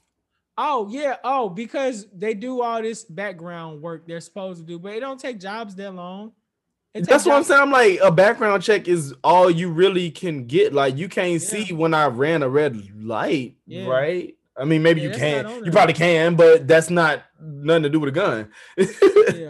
Oh 0.56 0.88
yeah. 0.90 1.16
Oh, 1.24 1.48
because 1.48 2.06
they 2.12 2.34
do 2.34 2.62
all 2.62 2.80
this 2.80 3.04
background 3.04 3.82
work 3.82 4.06
they're 4.06 4.20
supposed 4.20 4.60
to 4.60 4.66
do, 4.66 4.78
but 4.78 4.92
it 4.92 5.00
don't 5.00 5.20
take 5.20 5.40
jobs 5.40 5.74
that 5.76 5.92
long. 5.92 6.32
That's 6.94 7.26
what 7.26 7.36
I'm 7.36 7.44
saying. 7.44 7.60
I'm 7.60 7.70
like 7.72 7.98
a 8.02 8.12
background 8.12 8.62
check 8.62 8.86
is 8.86 9.14
all 9.24 9.50
you 9.50 9.70
really 9.70 10.10
can 10.10 10.46
get. 10.46 10.72
Like 10.72 10.96
you 10.96 11.08
can't 11.08 11.32
yeah. 11.32 11.38
see 11.38 11.72
when 11.72 11.92
I 11.92 12.06
ran 12.06 12.42
a 12.42 12.48
red 12.48 12.80
light, 12.96 13.56
yeah. 13.66 13.86
right? 13.86 14.36
I 14.56 14.64
mean, 14.64 14.82
maybe 14.82 15.00
yeah, 15.00 15.08
you 15.08 15.14
can. 15.14 15.64
You 15.64 15.72
probably 15.72 15.94
can, 15.94 16.36
but 16.36 16.68
that's 16.68 16.90
not 16.90 17.24
nothing 17.40 17.82
to 17.84 17.88
do 17.88 17.98
with 17.98 18.10
a 18.10 18.12
gun. 18.12 18.48
yeah. 18.76 19.48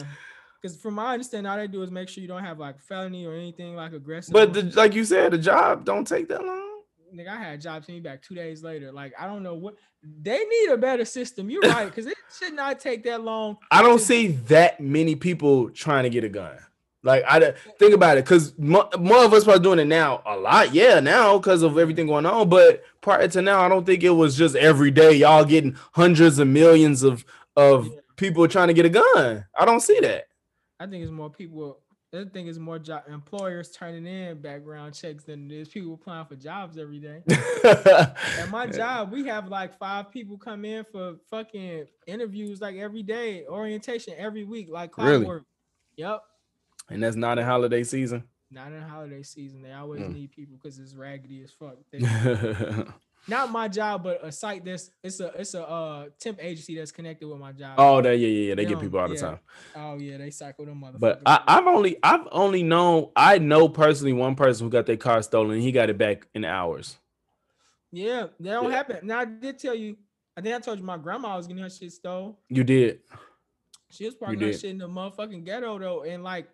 Because 0.61 0.81
from 0.81 0.95
my 0.95 1.13
understanding, 1.13 1.51
all 1.51 1.59
they 1.59 1.67
do 1.67 1.83
is 1.83 1.91
make 1.91 2.09
sure 2.09 2.23
you 2.23 2.29
don't 2.29 2.43
have 2.43 2.59
like 2.59 2.81
felony 2.81 3.27
or 3.27 3.35
anything 3.35 3.77
like 3.77 3.93
aggressive. 3.93 4.33
But 4.33 4.55
the, 4.55 4.63
like 4.75 4.95
you 4.95 5.05
said, 5.05 5.33
the 5.33 5.39
job 5.39 5.85
don't 5.85 6.07
take 6.07 6.29
that 6.29 6.43
long. 6.43 6.81
nigga, 7.15 7.29
I 7.29 7.37
had 7.37 7.55
a 7.57 7.59
job 7.59 7.85
send 7.85 7.97
me 7.97 8.01
back 8.01 8.23
two 8.23 8.35
days 8.35 8.63
later. 8.63 8.91
Like, 8.91 9.13
I 9.21 9.27
don't 9.27 9.43
know 9.43 9.55
what 9.55 9.75
they 10.03 10.39
need 10.39 10.71
a 10.71 10.79
better 10.79 11.05
system. 11.05 11.51
You're 11.51 11.61
right, 11.61 11.85
because 11.85 12.07
it 12.07 12.17
should 12.39 12.55
not 12.55 12.81
take 12.81 13.05
that 13.05 13.21
long. 13.21 13.59
I 13.71 13.83
don't 13.83 14.01
see 14.01 14.29
that 14.29 14.81
many 14.81 15.17
people 15.17 15.69
trying 15.69 16.05
to 16.05 16.11
get 16.11 16.25
a 16.25 16.31
gun. 16.31 16.57
Like 17.05 17.23
I 17.29 17.53
think 17.79 17.95
about 17.95 18.17
it, 18.17 18.25
because 18.25 18.59
more, 18.59 18.89
more, 18.99 19.25
of 19.25 19.33
us 19.35 19.47
are 19.47 19.59
doing 19.59 19.79
it 19.79 19.87
now 19.87 20.23
a 20.27 20.37
lot. 20.37 20.73
Yeah, 20.73 21.01
now 21.01 21.39
because 21.39 21.63
of 21.63 21.79
everything 21.79 22.07
going 22.07 22.27
on. 22.27 22.49
But 22.49 22.83
prior 23.03 23.29
to 23.29 23.43
now, 23.43 23.61
I 23.61 23.69
don't 23.69 23.85
think 23.85 24.03
it 24.03 24.11
was 24.11 24.37
just 24.37 24.57
every 24.57 24.91
day 24.91 25.13
y'all 25.13 25.45
getting 25.45 25.77
hundreds 25.93 26.39
of 26.39 26.49
millions 26.49 27.03
of 27.03 27.25
of 27.57 27.87
yeah. 27.87 28.01
people 28.17 28.49
trying 28.49 28.69
to 28.69 28.75
get 28.75 28.87
a 28.87 28.89
gun. 28.89 29.45
I 29.57 29.65
don't 29.67 29.81
see 29.81 30.01
that. 30.01 30.29
I 30.81 30.87
think 30.87 31.03
it's 31.03 31.13
more 31.13 31.31
people 31.31 31.79
I 32.15 32.25
think 32.33 32.49
it's 32.49 32.59
more 32.59 32.79
job 32.79 33.03
employers 33.09 33.71
turning 33.73 34.07
in 34.07 34.41
background 34.41 34.95
checks 34.95 35.25
than 35.25 35.49
there's 35.49 35.69
people 35.69 35.95
applying 35.95 36.27
for 36.27 36.37
jobs 36.37 36.79
every 36.79 37.01
day. 37.01 37.23
At 37.65 38.51
my 38.51 38.67
job, 38.67 39.11
we 39.11 39.27
have 39.27 39.49
like 39.49 39.77
five 39.79 40.13
people 40.13 40.39
come 40.39 40.65
in 40.65 40.85
for 40.93 41.17
fucking 41.29 41.87
interviews 42.07 42.61
like 42.61 42.77
every 42.77 43.03
day, 43.03 43.45
orientation 43.47 44.15
every 44.17 44.45
week, 44.45 44.69
like 44.71 44.93
clockwork. 44.93 45.27
Really? 45.27 45.45
Yep. 45.97 46.23
And 46.91 47.03
that's 47.03 47.17
not 47.17 47.39
in 47.39 47.45
holiday 47.45 47.85
season. 47.85 48.25
Not 48.51 48.73
in 48.73 48.83
holiday 48.83 49.23
season. 49.23 49.63
They 49.63 49.73
always 49.73 50.03
mm. 50.03 50.13
need 50.13 50.31
people 50.31 50.57
because 50.57 50.79
it's 50.79 50.95
raggedy 50.95 51.43
as 51.43 51.51
fuck. 51.51 51.79
not 53.29 53.51
my 53.51 53.69
job, 53.69 54.05
but 54.05 54.25
a 54.25 54.31
site 54.31 54.65
that's 54.65 54.91
it's 55.03 55.21
a 55.21 55.29
it's 55.39 55.55
a 55.55 55.67
uh 55.67 56.07
temp 56.21 56.39
agency 56.41 56.77
that's 56.77 56.93
connected 56.93 57.27
with 57.27 57.39
my 57.39 57.53
job. 57.53 57.75
Oh, 57.79 58.01
that 58.03 58.19
yeah, 58.19 58.29
yeah, 58.29 58.49
yeah. 58.49 58.55
They, 58.55 58.65
get 58.65 58.81
people 58.81 59.01
all 59.01 59.09
yeah. 59.09 59.15
the 59.15 59.21
time. 59.21 59.39
Oh 59.75 59.99
yeah, 59.99 60.19
they 60.19 60.31
cycle 60.31 60.67
them 60.67 60.83
motherfuckers. 60.83 61.01
But 61.01 61.23
I, 61.27 61.43
have 61.49 61.67
only 61.67 61.97
I've 62.03 62.29
only 62.31 62.63
known 62.63 63.11
I 63.17 63.39
know 63.39 63.69
personally 63.69 64.13
one 64.13 64.35
person 64.35 64.67
who 64.67 64.71
got 64.71 64.87
their 64.87 64.97
car 64.97 65.23
stolen. 65.23 65.61
He 65.61 65.73
got 65.73 65.91
it 65.91 65.99
back 65.99 66.27
in 66.35 66.45
hours. 66.45 66.99
Yeah, 67.91 68.27
that 68.41 68.53
don't 68.53 68.71
yeah. 68.71 68.77
happen. 68.77 69.07
Now 69.07 69.21
I 69.21 69.25
did 69.25 69.59
tell 69.59 69.75
you. 69.75 69.97
I 70.37 70.41
think 70.41 70.55
I 70.55 70.59
told 70.59 70.81
you 70.81 70.85
my 70.85 70.97
grandma 70.97 71.37
was 71.37 71.47
getting 71.47 71.63
her 71.63 71.71
shit 71.71 71.93
stolen. 71.93 72.35
You 72.49 72.65
did. 72.65 73.01
She 73.91 74.05
was 74.05 74.17
parking 74.17 74.41
her 74.41 74.53
shit 74.53 74.65
in 74.65 74.79
the 74.79 74.89
motherfucking 74.89 75.45
ghetto 75.45 75.79
though, 75.79 76.03
and 76.03 76.25
like 76.25 76.49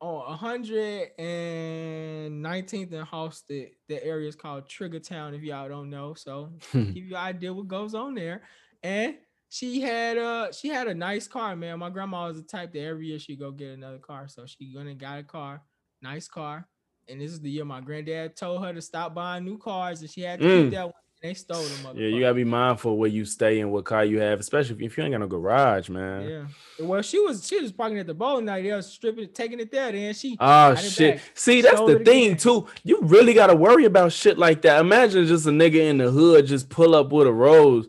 on 0.00 0.38
119th 0.38 2.92
and 2.92 3.06
Halsted. 3.06 3.70
The 3.88 4.04
area 4.04 4.28
is 4.28 4.36
called 4.36 4.68
Trigger 4.68 5.00
Town, 5.00 5.34
if 5.34 5.42
y'all 5.42 5.68
don't 5.68 5.90
know. 5.90 6.14
So 6.14 6.52
give 6.72 6.96
you 6.96 7.16
an 7.16 7.22
idea 7.22 7.52
what 7.52 7.68
goes 7.68 7.94
on 7.94 8.14
there. 8.14 8.42
And 8.82 9.16
she 9.50 9.80
had 9.80 10.16
a 10.16 10.50
she 10.52 10.68
had 10.68 10.88
a 10.88 10.94
nice 10.94 11.28
car, 11.28 11.54
man. 11.56 11.80
My 11.80 11.90
grandma 11.90 12.28
was 12.28 12.38
the 12.38 12.44
type 12.44 12.72
that 12.72 12.84
every 12.84 13.08
year 13.08 13.18
she 13.18 13.36
go 13.36 13.50
get 13.50 13.70
another 13.70 13.98
car. 13.98 14.28
So 14.28 14.46
she 14.46 14.72
gonna 14.72 14.94
got 14.94 15.18
a 15.18 15.24
car, 15.24 15.62
nice 16.00 16.28
car. 16.28 16.66
And 17.08 17.20
this 17.20 17.32
is 17.32 17.40
the 17.40 17.50
year 17.50 17.64
my 17.64 17.80
granddad 17.80 18.36
told 18.36 18.64
her 18.64 18.72
to 18.72 18.80
stop 18.80 19.14
buying 19.14 19.44
new 19.44 19.58
cars, 19.58 20.00
and 20.00 20.10
she 20.10 20.20
had 20.20 20.40
to 20.40 20.46
mm. 20.46 20.62
keep 20.62 20.70
that 20.72 20.84
one 20.84 20.94
they 21.22 21.34
stole 21.34 21.62
them. 21.62 21.98
Yeah, 21.98 22.08
you 22.08 22.20
gotta 22.20 22.34
be 22.34 22.44
mindful 22.44 22.96
where 22.96 23.10
you 23.10 23.26
stay 23.26 23.60
and 23.60 23.70
what 23.70 23.84
car 23.84 24.04
you 24.06 24.20
have, 24.20 24.40
especially 24.40 24.82
if, 24.84 24.96
you 24.96 25.04
ain't 25.04 25.12
got 25.12 25.20
no 25.20 25.26
garage, 25.26 25.90
man. 25.90 26.28
Yeah. 26.28 26.86
Well, 26.86 27.02
she 27.02 27.18
was 27.18 27.46
she 27.46 27.60
was 27.60 27.72
parking 27.72 27.98
at 27.98 28.06
the 28.06 28.14
bowling 28.14 28.46
night. 28.46 28.62
They 28.62 28.72
was 28.72 28.86
stripping, 28.90 29.28
taking 29.28 29.60
it 29.60 29.70
there. 29.70 29.92
Then 29.92 30.14
she. 30.14 30.36
Oh 30.40 30.74
shit! 30.76 31.20
See, 31.34 31.60
that's 31.60 31.80
the 31.80 31.98
thing 32.04 32.26
again. 32.26 32.36
too. 32.38 32.66
You 32.84 33.00
really 33.02 33.34
gotta 33.34 33.54
worry 33.54 33.84
about 33.84 34.12
shit 34.12 34.38
like 34.38 34.62
that. 34.62 34.80
Imagine 34.80 35.26
just 35.26 35.46
a 35.46 35.50
nigga 35.50 35.90
in 35.90 35.98
the 35.98 36.10
hood 36.10 36.46
just 36.46 36.70
pull 36.70 36.94
up 36.94 37.12
with 37.12 37.26
a 37.26 37.32
rose. 37.32 37.86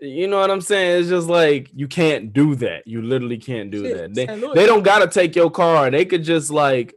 You 0.00 0.28
know 0.28 0.38
what 0.38 0.50
I'm 0.50 0.60
saying? 0.60 1.00
It's 1.00 1.10
just 1.10 1.28
like 1.28 1.70
you 1.74 1.88
can't 1.88 2.32
do 2.32 2.54
that. 2.56 2.86
You 2.86 3.02
literally 3.02 3.36
can't 3.36 3.70
do 3.70 3.84
shit. 3.84 3.96
that. 3.96 4.14
They, 4.14 4.26
they 4.54 4.66
don't 4.66 4.82
gotta 4.84 5.08
take 5.08 5.34
your 5.34 5.50
car. 5.50 5.90
They 5.90 6.04
could 6.04 6.22
just 6.22 6.50
like 6.50 6.94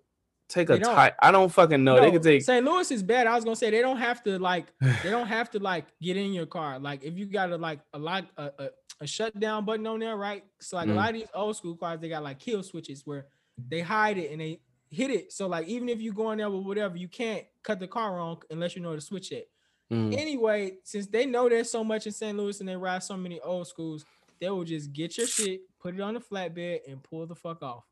take 0.53 0.69
a 0.69 0.79
tight. 0.79 1.13
I 1.21 1.31
don't 1.31 1.51
fucking 1.51 1.83
know. 1.83 1.95
No, 1.95 2.01
they 2.01 2.11
could 2.11 2.23
take 2.23 2.43
St. 2.43 2.63
Louis 2.63 2.89
is 2.91 3.03
bad. 3.03 3.27
I 3.27 3.35
was 3.35 3.43
gonna 3.43 3.55
say 3.55 3.69
they 3.69 3.81
don't 3.81 3.97
have 3.97 4.23
to 4.23 4.39
like 4.39 4.67
they 4.81 5.09
don't 5.09 5.27
have 5.27 5.49
to 5.51 5.59
like 5.59 5.85
get 6.01 6.17
in 6.17 6.33
your 6.33 6.45
car. 6.45 6.79
Like 6.79 7.03
if 7.03 7.17
you 7.17 7.25
got 7.25 7.51
a 7.51 7.57
like 7.57 7.79
a 7.93 7.99
like 7.99 8.25
a, 8.37 8.51
a, 8.59 8.69
a 9.01 9.07
shutdown 9.07 9.65
button 9.65 9.87
on 9.87 9.99
there, 9.99 10.15
right? 10.15 10.43
So 10.59 10.77
like 10.77 10.87
mm. 10.87 10.91
a 10.91 10.95
lot 10.95 11.09
of 11.09 11.15
these 11.15 11.27
old 11.33 11.57
school 11.57 11.75
cars, 11.75 11.99
they 11.99 12.09
got 12.09 12.23
like 12.23 12.39
kill 12.39 12.63
switches 12.63 13.05
where 13.05 13.25
they 13.69 13.81
hide 13.81 14.17
it 14.17 14.31
and 14.31 14.41
they 14.41 14.59
hit 14.89 15.09
it. 15.11 15.31
So 15.31 15.47
like 15.47 15.67
even 15.67 15.89
if 15.89 16.01
you 16.01 16.13
go 16.13 16.31
in 16.31 16.37
there 16.37 16.49
with 16.49 16.65
whatever, 16.65 16.97
you 16.97 17.07
can't 17.07 17.45
cut 17.63 17.79
the 17.79 17.87
car 17.87 18.19
on 18.19 18.37
unless 18.49 18.75
you 18.75 18.81
know 18.81 18.95
to 18.95 19.01
switch 19.01 19.31
it. 19.31 19.49
Mm. 19.91 20.17
Anyway, 20.17 20.73
since 20.83 21.07
they 21.07 21.25
know 21.25 21.49
there's 21.49 21.69
so 21.69 21.83
much 21.83 22.05
in 22.05 22.13
St. 22.13 22.37
Louis 22.37 22.59
and 22.59 22.69
they 22.69 22.75
ride 22.75 23.03
so 23.03 23.17
many 23.17 23.39
old 23.41 23.67
schools, 23.67 24.05
they 24.39 24.49
will 24.49 24.63
just 24.63 24.91
get 24.91 25.17
your 25.17 25.27
shit, 25.27 25.61
put 25.79 25.93
it 25.93 26.01
on 26.01 26.15
the 26.15 26.19
flatbed, 26.19 26.79
and 26.87 27.03
pull 27.03 27.25
the 27.25 27.35
fuck 27.35 27.61
off 27.61 27.83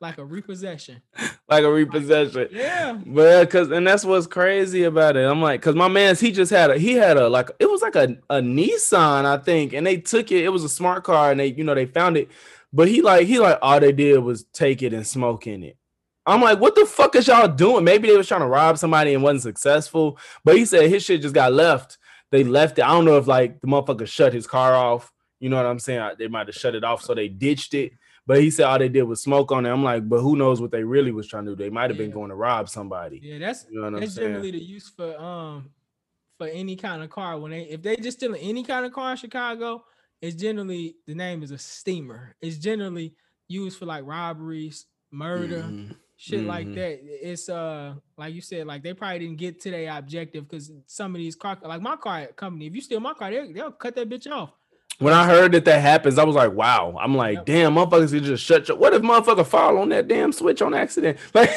like 0.00 0.18
a 0.18 0.24
repossession. 0.24 1.02
like 1.48 1.64
a 1.64 1.70
repossession. 1.70 2.48
Yeah. 2.52 2.98
But 3.04 3.50
cause 3.50 3.70
and 3.70 3.86
that's 3.86 4.04
what's 4.04 4.26
crazy 4.26 4.84
about 4.84 5.16
it. 5.16 5.24
I'm 5.24 5.42
like, 5.42 5.60
cause 5.60 5.74
my 5.74 5.88
man's 5.88 6.20
he 6.20 6.32
just 6.32 6.50
had 6.50 6.70
a 6.70 6.78
he 6.78 6.92
had 6.92 7.16
a 7.16 7.28
like 7.28 7.50
it 7.58 7.70
was 7.70 7.82
like 7.82 7.96
a, 7.96 8.16
a 8.30 8.40
Nissan, 8.40 9.24
I 9.24 9.36
think, 9.36 9.72
and 9.72 9.86
they 9.86 9.98
took 9.98 10.32
it. 10.32 10.44
It 10.44 10.48
was 10.48 10.64
a 10.64 10.68
smart 10.68 11.04
car, 11.04 11.30
and 11.30 11.40
they, 11.40 11.48
you 11.48 11.64
know, 11.64 11.74
they 11.74 11.86
found 11.86 12.16
it. 12.16 12.30
But 12.72 12.88
he 12.88 13.02
like 13.02 13.26
he 13.26 13.38
like 13.38 13.58
all 13.60 13.80
they 13.80 13.92
did 13.92 14.18
was 14.18 14.44
take 14.44 14.82
it 14.82 14.92
and 14.92 15.06
smoke 15.06 15.46
in 15.46 15.62
it. 15.62 15.76
I'm 16.26 16.40
like, 16.40 16.60
what 16.60 16.74
the 16.74 16.86
fuck 16.86 17.16
is 17.16 17.26
y'all 17.26 17.48
doing? 17.48 17.84
Maybe 17.84 18.08
they 18.08 18.16
was 18.16 18.28
trying 18.28 18.42
to 18.42 18.46
rob 18.46 18.78
somebody 18.78 19.14
and 19.14 19.22
wasn't 19.22 19.42
successful. 19.42 20.18
But 20.44 20.56
he 20.56 20.64
said 20.64 20.88
his 20.88 21.02
shit 21.02 21.22
just 21.22 21.34
got 21.34 21.52
left. 21.52 21.98
They 22.30 22.44
left 22.44 22.78
it. 22.78 22.84
I 22.84 22.88
don't 22.88 23.04
know 23.04 23.16
if 23.16 23.26
like 23.26 23.60
the 23.60 23.66
motherfucker 23.66 24.06
shut 24.06 24.32
his 24.32 24.46
car 24.46 24.74
off. 24.74 25.12
You 25.40 25.48
know 25.48 25.56
what 25.56 25.66
I'm 25.66 25.78
saying? 25.78 26.12
They 26.18 26.28
might 26.28 26.46
have 26.46 26.54
shut 26.54 26.74
it 26.74 26.84
off, 26.84 27.02
so 27.02 27.14
they 27.14 27.28
ditched 27.28 27.74
it. 27.74 27.92
But 28.30 28.42
he 28.42 28.52
said 28.52 28.66
all 28.66 28.78
they 28.78 28.88
did 28.88 29.02
was 29.02 29.20
smoke 29.20 29.50
on 29.50 29.66
it. 29.66 29.70
I'm 29.70 29.82
like, 29.82 30.08
but 30.08 30.20
who 30.20 30.36
knows 30.36 30.60
what 30.60 30.70
they 30.70 30.84
really 30.84 31.10
was 31.10 31.26
trying 31.26 31.46
to 31.46 31.50
do? 31.50 31.56
They 31.56 31.68
might 31.68 31.90
have 31.90 31.96
yeah. 31.96 32.04
been 32.04 32.12
going 32.12 32.28
to 32.28 32.36
rob 32.36 32.68
somebody. 32.68 33.18
Yeah, 33.20 33.40
that's 33.40 33.66
you 33.68 33.80
know 33.80 33.98
that's 33.98 34.14
generally 34.14 34.52
the 34.52 34.62
use 34.62 34.88
for 34.88 35.20
um 35.20 35.70
for 36.38 36.46
any 36.46 36.76
kind 36.76 37.02
of 37.02 37.10
car. 37.10 37.40
When 37.40 37.50
they 37.50 37.62
if 37.62 37.82
they 37.82 37.96
just 37.96 38.18
stealing 38.18 38.40
any 38.40 38.62
kind 38.62 38.86
of 38.86 38.92
car 38.92 39.10
in 39.10 39.16
Chicago, 39.16 39.82
it's 40.22 40.36
generally 40.36 40.94
the 41.08 41.14
name 41.16 41.42
is 41.42 41.50
a 41.50 41.58
steamer. 41.58 42.36
It's 42.40 42.58
generally 42.58 43.16
used 43.48 43.80
for 43.80 43.86
like 43.86 44.06
robberies, 44.06 44.86
murder, 45.10 45.62
mm-hmm. 45.62 45.94
shit 46.16 46.38
mm-hmm. 46.38 46.48
like 46.50 46.72
that. 46.76 47.00
It's 47.02 47.48
uh 47.48 47.94
like 48.16 48.32
you 48.32 48.42
said, 48.42 48.64
like 48.64 48.84
they 48.84 48.94
probably 48.94 49.18
didn't 49.18 49.38
get 49.38 49.60
to 49.62 49.72
their 49.72 49.98
objective 49.98 50.48
because 50.48 50.70
some 50.86 51.16
of 51.16 51.18
these 51.18 51.34
car 51.34 51.58
like 51.64 51.82
my 51.82 51.96
car 51.96 52.28
company, 52.28 52.68
if 52.68 52.76
you 52.76 52.80
steal 52.80 53.00
my 53.00 53.12
car, 53.12 53.32
they, 53.32 53.50
they'll 53.50 53.72
cut 53.72 53.96
that 53.96 54.08
bitch 54.08 54.30
off. 54.30 54.52
When 55.00 55.14
I 55.14 55.24
heard 55.24 55.52
that 55.52 55.64
that 55.64 55.80
happens, 55.80 56.18
I 56.18 56.24
was 56.24 56.36
like, 56.36 56.52
wow. 56.52 56.94
I'm 57.00 57.16
like, 57.16 57.36
yep. 57.36 57.46
damn, 57.46 57.74
motherfuckers 57.74 58.10
can 58.12 58.22
just 58.22 58.44
shut 58.44 58.68
your. 58.68 58.76
What 58.76 58.92
if 58.92 59.00
motherfucker 59.00 59.46
fall 59.46 59.78
on 59.78 59.88
that 59.88 60.08
damn 60.08 60.30
switch 60.30 60.62
on 60.62 60.74
accident? 60.74 61.18
Like, 61.34 61.50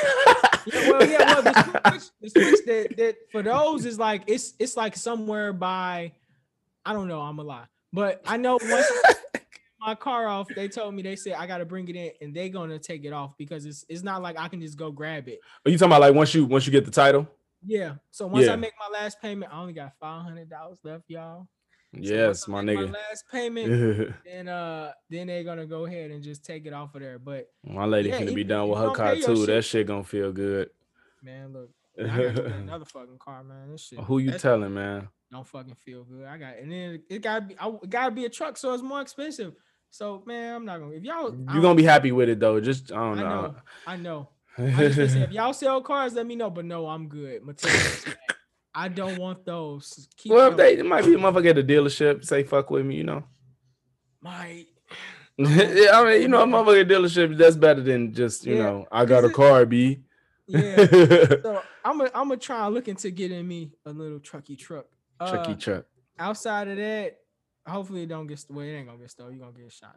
yeah, 0.65 0.89
well, 0.89 1.09
yeah, 1.09 1.17
well, 1.17 1.41
the 1.41 1.99
switch, 1.99 2.03
the 2.21 2.29
switch 2.29 2.65
that, 2.65 2.97
that 2.97 3.15
for 3.33 3.41
those 3.41 3.85
is 3.85 3.99
like 3.99 4.23
it's 4.27 4.53
it's 4.59 4.77
like 4.77 4.95
somewhere 4.95 5.51
by, 5.51 6.13
I 6.85 6.93
don't 6.93 7.09
know, 7.09 7.19
I'm 7.19 7.37
a 7.37 7.43
lie, 7.43 7.65
but 7.91 8.21
I 8.25 8.37
know 8.37 8.57
once 8.61 8.89
my 9.81 9.93
car 9.93 10.29
off, 10.29 10.47
they 10.55 10.69
told 10.69 10.93
me 10.93 11.01
they 11.01 11.17
said 11.17 11.33
I 11.33 11.47
got 11.47 11.57
to 11.57 11.65
bring 11.65 11.89
it 11.89 11.97
in 11.97 12.11
and 12.21 12.33
they're 12.33 12.47
gonna 12.47 12.79
take 12.79 13.03
it 13.03 13.11
off 13.11 13.33
because 13.37 13.65
it's 13.65 13.83
it's 13.89 14.03
not 14.03 14.21
like 14.21 14.39
I 14.39 14.47
can 14.47 14.61
just 14.61 14.77
go 14.77 14.89
grab 14.89 15.27
it. 15.27 15.39
Are 15.65 15.69
you 15.69 15.77
talking 15.77 15.91
about 15.91 15.99
like 16.01 16.15
once 16.15 16.33
you 16.33 16.45
once 16.45 16.65
you 16.65 16.71
get 16.71 16.85
the 16.85 16.91
title? 16.91 17.27
Yeah. 17.65 17.95
So 18.11 18.27
once 18.27 18.45
yeah. 18.45 18.53
I 18.53 18.55
make 18.55 18.73
my 18.79 18.97
last 18.97 19.21
payment, 19.21 19.51
I 19.53 19.59
only 19.59 19.73
got 19.73 19.91
five 19.99 20.23
hundred 20.23 20.49
dollars 20.49 20.79
left, 20.83 21.09
y'all. 21.09 21.47
Yes, 21.93 22.45
so 22.45 22.51
my 22.51 22.61
nigga. 22.61 22.87
My 22.87 22.97
last 23.09 23.25
payment, 23.31 24.15
then 24.25 24.47
uh, 24.47 24.91
then 25.09 25.27
they're 25.27 25.43
gonna 25.43 25.65
go 25.65 25.85
ahead 25.85 26.11
and 26.11 26.23
just 26.23 26.43
take 26.43 26.65
it 26.65 26.73
off 26.73 26.95
of 26.95 27.01
there. 27.01 27.19
But 27.19 27.49
my 27.63 27.85
lady 27.85 28.09
yeah, 28.09 28.19
gonna 28.19 28.33
be 28.33 28.43
done 28.43 28.67
with 28.69 28.79
her 28.79 28.91
car 28.91 29.15
too. 29.15 29.37
Shit. 29.37 29.47
That 29.47 29.61
shit 29.63 29.87
gonna 29.87 30.03
feel 30.03 30.31
good. 30.31 30.69
Man, 31.21 31.53
look, 31.53 31.69
another 31.97 32.85
fucking 32.85 33.19
car, 33.19 33.43
man. 33.43 33.71
This 33.71 33.81
shit. 33.81 33.99
Who 33.99 34.17
you 34.17 34.31
telling, 34.37 34.73
man? 34.73 35.07
Don't 35.31 35.47
fucking 35.47 35.75
feel 35.75 36.03
good. 36.03 36.25
I 36.25 36.37
got, 36.37 36.57
and 36.57 36.71
then 36.71 37.03
it 37.09 37.21
gotta 37.21 37.41
be, 37.41 37.55
I, 37.59 37.67
it 37.67 37.89
gotta 37.89 38.11
be 38.11 38.25
a 38.25 38.29
truck, 38.29 38.57
so 38.57 38.73
it's 38.73 38.83
more 38.83 39.01
expensive. 39.01 39.53
So 39.89 40.23
man, 40.25 40.55
I'm 40.55 40.65
not 40.65 40.79
gonna. 40.79 40.93
If 40.93 41.03
y'all, 41.03 41.35
you're 41.53 41.61
gonna 41.61 41.75
be 41.75 41.83
happy 41.83 42.11
with 42.11 42.29
it 42.29 42.39
though. 42.39 42.59
Just 42.59 42.91
I 42.91 42.95
don't 42.95 43.17
know. 43.17 43.55
I 43.85 43.97
know. 43.97 44.29
I 44.57 44.65
know. 44.65 44.77
I 44.77 44.83
if 44.83 45.31
y'all 45.31 45.53
sell 45.53 45.81
cars, 45.81 46.13
let 46.13 46.25
me 46.25 46.35
know. 46.35 46.49
But 46.49 46.65
no, 46.65 46.87
I'm 46.87 47.07
good. 47.07 47.43
Materials. 47.43 48.05
I 48.75 48.87
don't 48.87 49.17
want 49.17 49.45
those. 49.45 50.07
Keep 50.17 50.31
well, 50.31 50.51
if 50.51 50.57
they 50.57 50.77
it 50.77 50.85
might 50.85 51.05
be 51.05 51.13
a 51.13 51.17
motherfucker 51.17 51.49
at 51.49 51.55
the 51.55 51.63
dealership 51.63 52.25
say 52.25 52.43
fuck 52.43 52.69
with 52.71 52.85
me, 52.85 52.95
you 52.95 53.03
know. 53.03 53.23
Might. 54.21 54.67
yeah, 55.37 55.91
I 55.93 56.03
mean, 56.05 56.21
you 56.21 56.27
know, 56.27 56.41
a 56.41 56.45
motherfucker 56.45 56.89
dealership 56.89 57.37
that's 57.37 57.55
better 57.55 57.81
than 57.81 58.13
just 58.13 58.45
you 58.45 58.55
yeah. 58.55 58.63
know, 58.63 58.87
I 58.91 59.05
got 59.05 59.25
a 59.25 59.29
car, 59.29 59.65
B. 59.65 60.01
Yeah. 60.47 60.75
so 60.75 61.61
I'm 61.85 61.97
gonna 61.97 62.11
I'm 62.13 62.29
gonna 62.29 62.37
try 62.37 62.67
look 62.67 62.87
into 62.87 63.11
getting 63.11 63.47
me 63.47 63.71
a 63.85 63.91
little 63.91 64.19
trucky 64.19 64.57
truck. 64.57 64.85
Trucky 65.21 65.53
uh, 65.53 65.55
truck. 65.55 65.85
Outside 66.19 66.67
of 66.67 66.77
that, 66.77 67.17
hopefully 67.67 68.03
it 68.03 68.09
don't 68.09 68.27
get 68.27 68.43
well, 68.49 68.65
it 68.65 68.71
ain't 68.71 68.87
gonna 68.87 68.99
get 68.99 69.11
stolen. 69.11 69.37
You're 69.37 69.45
gonna 69.45 69.59
get 69.59 69.71
shot. 69.71 69.95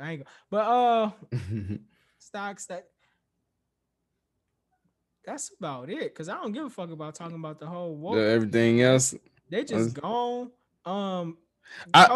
I 0.00 0.10
ain't 0.10 0.24
gonna, 0.24 0.30
but 0.50 0.66
uh 0.66 1.10
stocks 2.18 2.66
that 2.66 2.86
that's 5.28 5.52
about 5.58 5.90
it. 5.90 6.14
Cause 6.14 6.28
I 6.28 6.34
don't 6.34 6.52
give 6.52 6.64
a 6.64 6.70
fuck 6.70 6.90
about 6.90 7.14
talking 7.14 7.36
about 7.36 7.60
the 7.60 7.66
whole 7.66 7.94
war. 7.94 8.18
everything 8.18 8.80
else. 8.80 9.14
They 9.50 9.64
just 9.64 10.00
gone. 10.00 10.50
Um 10.84 11.36
I, 11.92 12.06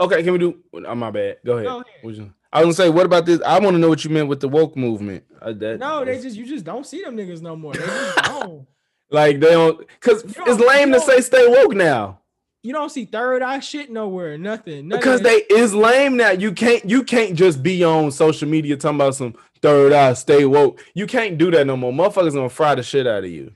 okay, 0.00 0.22
can 0.22 0.32
we 0.32 0.38
do 0.38 0.58
oh, 0.72 0.94
my 0.94 1.10
bad. 1.10 1.36
Go 1.44 1.58
ahead. 1.58 1.66
Go 1.66 1.84
ahead. 2.10 2.32
I 2.50 2.64
was 2.64 2.76
gonna 2.78 2.88
say, 2.88 2.88
what 2.90 3.04
about 3.04 3.26
this? 3.26 3.42
I 3.42 3.58
want 3.58 3.74
to 3.74 3.78
know 3.78 3.90
what 3.90 4.04
you 4.04 4.10
meant 4.10 4.28
with 4.28 4.40
the 4.40 4.48
woke 4.48 4.74
movement. 4.74 5.24
Uh, 5.40 5.52
that, 5.52 5.78
no, 5.78 6.04
they 6.04 6.20
just 6.20 6.36
you 6.36 6.46
just 6.46 6.64
don't 6.64 6.86
see 6.86 7.02
them 7.02 7.16
niggas 7.16 7.42
no 7.42 7.54
more. 7.56 7.74
They 7.74 7.80
just 7.86 8.24
gone. 8.24 8.66
Like 9.10 9.40
they 9.40 9.50
don't 9.50 9.78
because 9.78 10.24
You 10.24 10.30
it's 10.46 10.56
don't- 10.56 10.66
lame 10.68 10.92
to 10.92 11.00
say 11.00 11.20
stay 11.20 11.46
woke 11.48 11.74
now. 11.74 12.20
You 12.62 12.72
don't 12.72 12.90
see 12.90 13.06
third 13.06 13.42
eye 13.42 13.58
shit 13.58 13.90
nowhere. 13.90 14.38
Nothing. 14.38 14.92
Of 14.92 14.98
Because 15.00 15.20
they 15.20 15.42
is 15.50 15.74
lame 15.74 16.16
now. 16.16 16.30
You 16.30 16.52
can't 16.52 16.84
you 16.88 17.02
can't 17.02 17.34
just 17.34 17.62
be 17.62 17.82
on 17.82 18.12
social 18.12 18.48
media 18.48 18.76
talking 18.76 18.96
about 18.96 19.16
some 19.16 19.34
third 19.60 19.92
eye, 19.92 20.12
stay 20.14 20.44
woke. 20.44 20.80
You 20.94 21.06
can't 21.06 21.38
do 21.38 21.50
that 21.50 21.66
no 21.66 21.76
more. 21.76 21.92
Motherfuckers 21.92 22.34
gonna 22.34 22.48
fry 22.48 22.74
the 22.76 22.82
shit 22.82 23.06
out 23.06 23.24
of 23.24 23.30
you. 23.30 23.52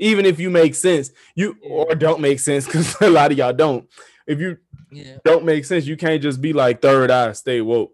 Even 0.00 0.26
if 0.26 0.38
you 0.40 0.50
make 0.50 0.74
sense, 0.74 1.10
you 1.36 1.56
or 1.62 1.94
don't 1.94 2.20
make 2.20 2.40
sense, 2.40 2.66
because 2.66 2.94
a 3.00 3.10
lot 3.10 3.30
of 3.32 3.38
y'all 3.38 3.52
don't. 3.52 3.88
If 4.26 4.40
you 4.40 4.58
Yeah. 4.90 5.18
don't 5.24 5.44
make 5.44 5.64
sense, 5.64 5.86
you 5.86 5.96
can't 5.96 6.20
just 6.22 6.40
be 6.40 6.52
like 6.52 6.82
third 6.82 7.10
eye, 7.12 7.32
stay 7.32 7.60
woke. 7.60 7.92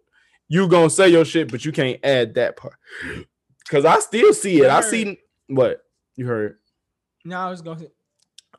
You 0.49 0.67
gonna 0.69 0.91
say 0.91 1.09
your 1.11 1.25
shit, 1.27 1.51
but 1.51 1.65
you 1.65 1.73
can't 1.73 2.01
add 2.05 2.35
that 2.35 2.57
part. 2.57 2.75
Cause 3.69 3.85
I 3.85 3.99
still 4.01 4.33
see 4.33 4.61
it. 4.63 4.69
I 4.71 4.77
Heard. 4.77 4.85
see 4.85 5.19
what 5.49 5.83
you 6.17 6.27
heard. 6.27 6.57
No, 7.25 7.39
I 7.39 7.51
was 7.51 7.61
gonna 7.63 7.81
say, 7.81 7.89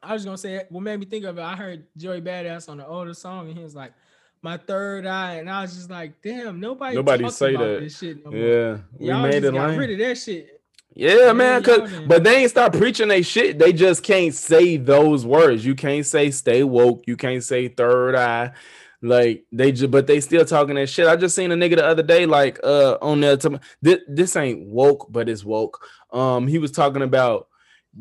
I 0.06 0.14
was 0.14 0.26
gonna 0.26 0.38
say 0.38 0.66
what 0.70 0.82
made 0.82 1.00
me 1.00 1.06
think 1.06 1.26
of 1.26 1.38
it. 1.38 1.42
I 1.42 1.56
heard 1.56 1.86
Joey 1.98 2.22
Badass 2.22 2.70
on 2.70 2.78
the 2.78 2.88
older 2.88 3.14
song, 3.14 3.48
and 3.48 3.58
he 3.58 3.64
was 3.64 3.76
like, 3.76 3.94
"My 4.42 4.58
third 4.58 5.06
eye," 5.06 5.36
and 5.36 5.50
I 5.50 5.62
was 5.62 5.76
just 5.76 5.90
like, 5.90 6.22
"Damn, 6.22 6.60
nobody, 6.60 6.96
Nobody 6.96 7.30
say 7.30 7.56
that. 7.56 7.80
This 7.82 7.98
shit 7.98 8.24
no. 8.26 8.32
Yeah, 8.32 8.78
we 8.98 9.08
Y'all 9.08 9.22
made 9.22 9.34
just 9.34 9.46
it 9.46 9.54
got 9.54 9.70
lame. 9.70 9.80
rid 9.80 9.92
of 9.92 10.00
that 10.00 10.18
shit. 10.18 10.62
Yeah, 10.94 11.34
man. 11.34 11.62
Cause 11.62 11.92
but 12.08 12.24
they 12.24 12.38
ain't 12.38 12.52
stop 12.52 12.72
preaching 12.72 13.10
they 13.10 13.22
shit. 13.22 13.60
They 13.60 13.74
just 13.74 14.02
can't 14.02 14.34
say 14.34 14.78
those 14.78 15.26
words. 15.26 15.66
You 15.66 15.76
can't 15.76 16.06
say 16.06 16.32
stay 16.32 16.64
woke. 16.64 17.04
You 17.06 17.18
can't 17.18 17.44
say 17.44 17.68
third 17.68 18.16
eye. 18.16 18.54
Like 19.02 19.46
they 19.52 19.74
just, 19.74 19.92
but 19.92 20.08
they 20.08 20.22
still 20.22 20.46
talking 20.46 20.76
that 20.76 20.88
shit. 20.88 21.08
I 21.08 21.18
just 21.18 21.36
seen 21.36 21.52
a 21.52 21.56
nigga 21.56 21.76
the 21.76 21.86
other 21.86 22.02
day, 22.02 22.26
like 22.26 22.60
uh 22.64 22.98
on 23.02 23.20
there. 23.20 23.38
This, 23.82 24.00
this 24.08 24.36
ain't 24.38 24.68
woke, 24.68 25.08
but 25.12 25.28
it's 25.28 25.44
woke. 25.44 25.86
Um, 26.12 26.48
he 26.48 26.60
was 26.60 26.72
talking 26.72 27.02
about 27.02 27.50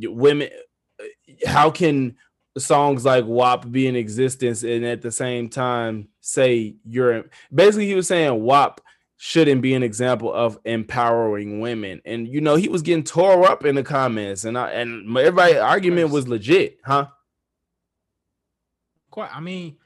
women. 0.01 0.51
How 1.47 1.71
can 1.71 2.17
songs 2.57 3.05
like 3.05 3.25
WAP 3.25 3.71
be 3.71 3.87
in 3.87 3.97
existence 3.97 4.63
and 4.63 4.85
at 4.85 5.03
the 5.03 5.11
same 5.11 5.49
time 5.49 6.09
say 6.21 6.77
you're 6.85 7.25
basically 7.53 7.87
he 7.87 7.95
was 7.95 8.07
saying 8.07 8.43
WAP 8.45 8.81
shouldn't 9.17 9.63
be 9.63 9.75
an 9.75 9.83
example 9.83 10.31
of 10.33 10.59
empowering 10.67 11.61
women. 11.61 12.01
And 12.05 12.29
you 12.29 12.43
know, 12.43 12.57
he 12.57 12.69
was 12.69 12.83
getting 12.83 13.05
tore 13.05 13.45
up 13.47 13.65
in 13.65 13.75
the 13.75 13.83
comments, 13.83 14.45
and 14.45 14.59
I 14.59 14.73
and 14.73 15.17
everybody 15.17 15.57
argument 15.57 16.11
was 16.11 16.29
legit, 16.29 16.79
huh? 16.85 17.07
Quite. 19.11 19.35
I 19.35 19.41
mean, 19.41 19.77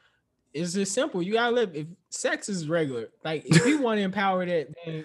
it's 0.52 0.72
just 0.72 0.92
simple. 0.92 1.22
You 1.22 1.34
gotta 1.34 1.54
live. 1.54 1.74
If 1.74 1.86
sex 2.10 2.48
is 2.48 2.68
regular, 2.68 3.10
like 3.24 3.44
if 3.46 3.64
you 3.64 3.80
want 3.80 3.98
to 3.98 4.02
empower 4.02 4.44
that, 4.44 4.68
then 4.84 5.04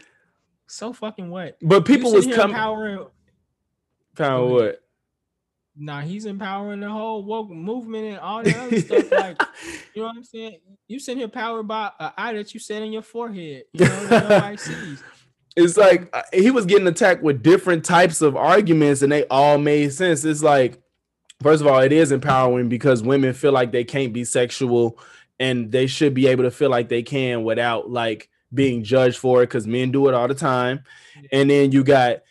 so 0.68 0.94
fucking 0.94 1.30
what? 1.30 1.58
But 1.62 1.86
people 1.86 2.12
was 2.12 2.26
coming. 2.26 2.56
empowering. 2.56 3.06
Found 4.16 4.52
what? 4.52 4.84
Nah, 5.76 6.02
he's 6.02 6.26
empowering 6.26 6.82
the 6.82 6.90
whole 6.90 7.24
woke 7.24 7.50
movement 7.50 8.06
and 8.06 8.20
all 8.20 8.44
that 8.44 8.56
other 8.56 8.80
stuff. 8.80 9.12
Like, 9.12 9.42
you 9.96 10.02
know 10.02 10.08
what 10.08 10.18
I'm 10.18 10.24
saying? 10.24 10.58
You 10.88 11.00
sitting 11.00 11.20
here 11.20 11.28
powered 11.28 11.68
by 11.68 11.92
an 12.00 12.12
eye 12.16 12.34
that 12.34 12.54
you 12.54 12.60
set 12.60 12.84
in 12.84 12.94
your 12.94 13.02
forehead. 13.02 13.64
You 13.74 13.86
know, 13.86 14.06
that 14.08 14.30
nobody 14.30 14.58
sees. 14.58 15.04
It's 15.56 15.78
like 15.78 16.10
uh, 16.14 16.24
he 16.32 16.52
was 16.52 16.66
getting 16.66 16.88
attacked 16.88 17.24
with 17.24 17.42
different 17.42 17.84
types 17.84 18.22
of 18.22 18.36
arguments, 18.36 19.02
and 19.02 19.12
they 19.12 19.26
all 19.28 19.58
made 19.58 19.94
sense. 19.94 20.24
It's 20.26 20.44
like, 20.44 20.80
first 21.42 21.62
of 21.62 21.68
all, 21.68 21.80
it 21.80 21.92
is 21.92 22.12
empowering 22.12 22.70
because 22.70 23.02
women 23.02 23.34
feel 23.34 23.52
like 23.52 23.72
they 23.72 23.84
can't 23.84 24.14
be 24.14 24.26
sexual, 24.26 25.00
and 25.40 25.72
they 25.72 25.88
should 25.88 26.14
be 26.14 26.28
able 26.28 26.44
to 26.44 26.52
feel 26.52 26.70
like 26.70 26.90
they 26.90 27.04
can 27.04 27.44
without 27.44 27.90
like 27.90 28.30
being 28.54 28.84
judged 28.84 29.18
for 29.18 29.42
it 29.42 29.48
because 29.48 29.66
men 29.66 29.92
do 29.92 30.08
it 30.08 30.14
all 30.14 30.28
the 30.28 30.36
time. 30.36 30.84
And 31.32 31.50
then 31.50 31.72
you 31.72 31.84
got 31.84 32.22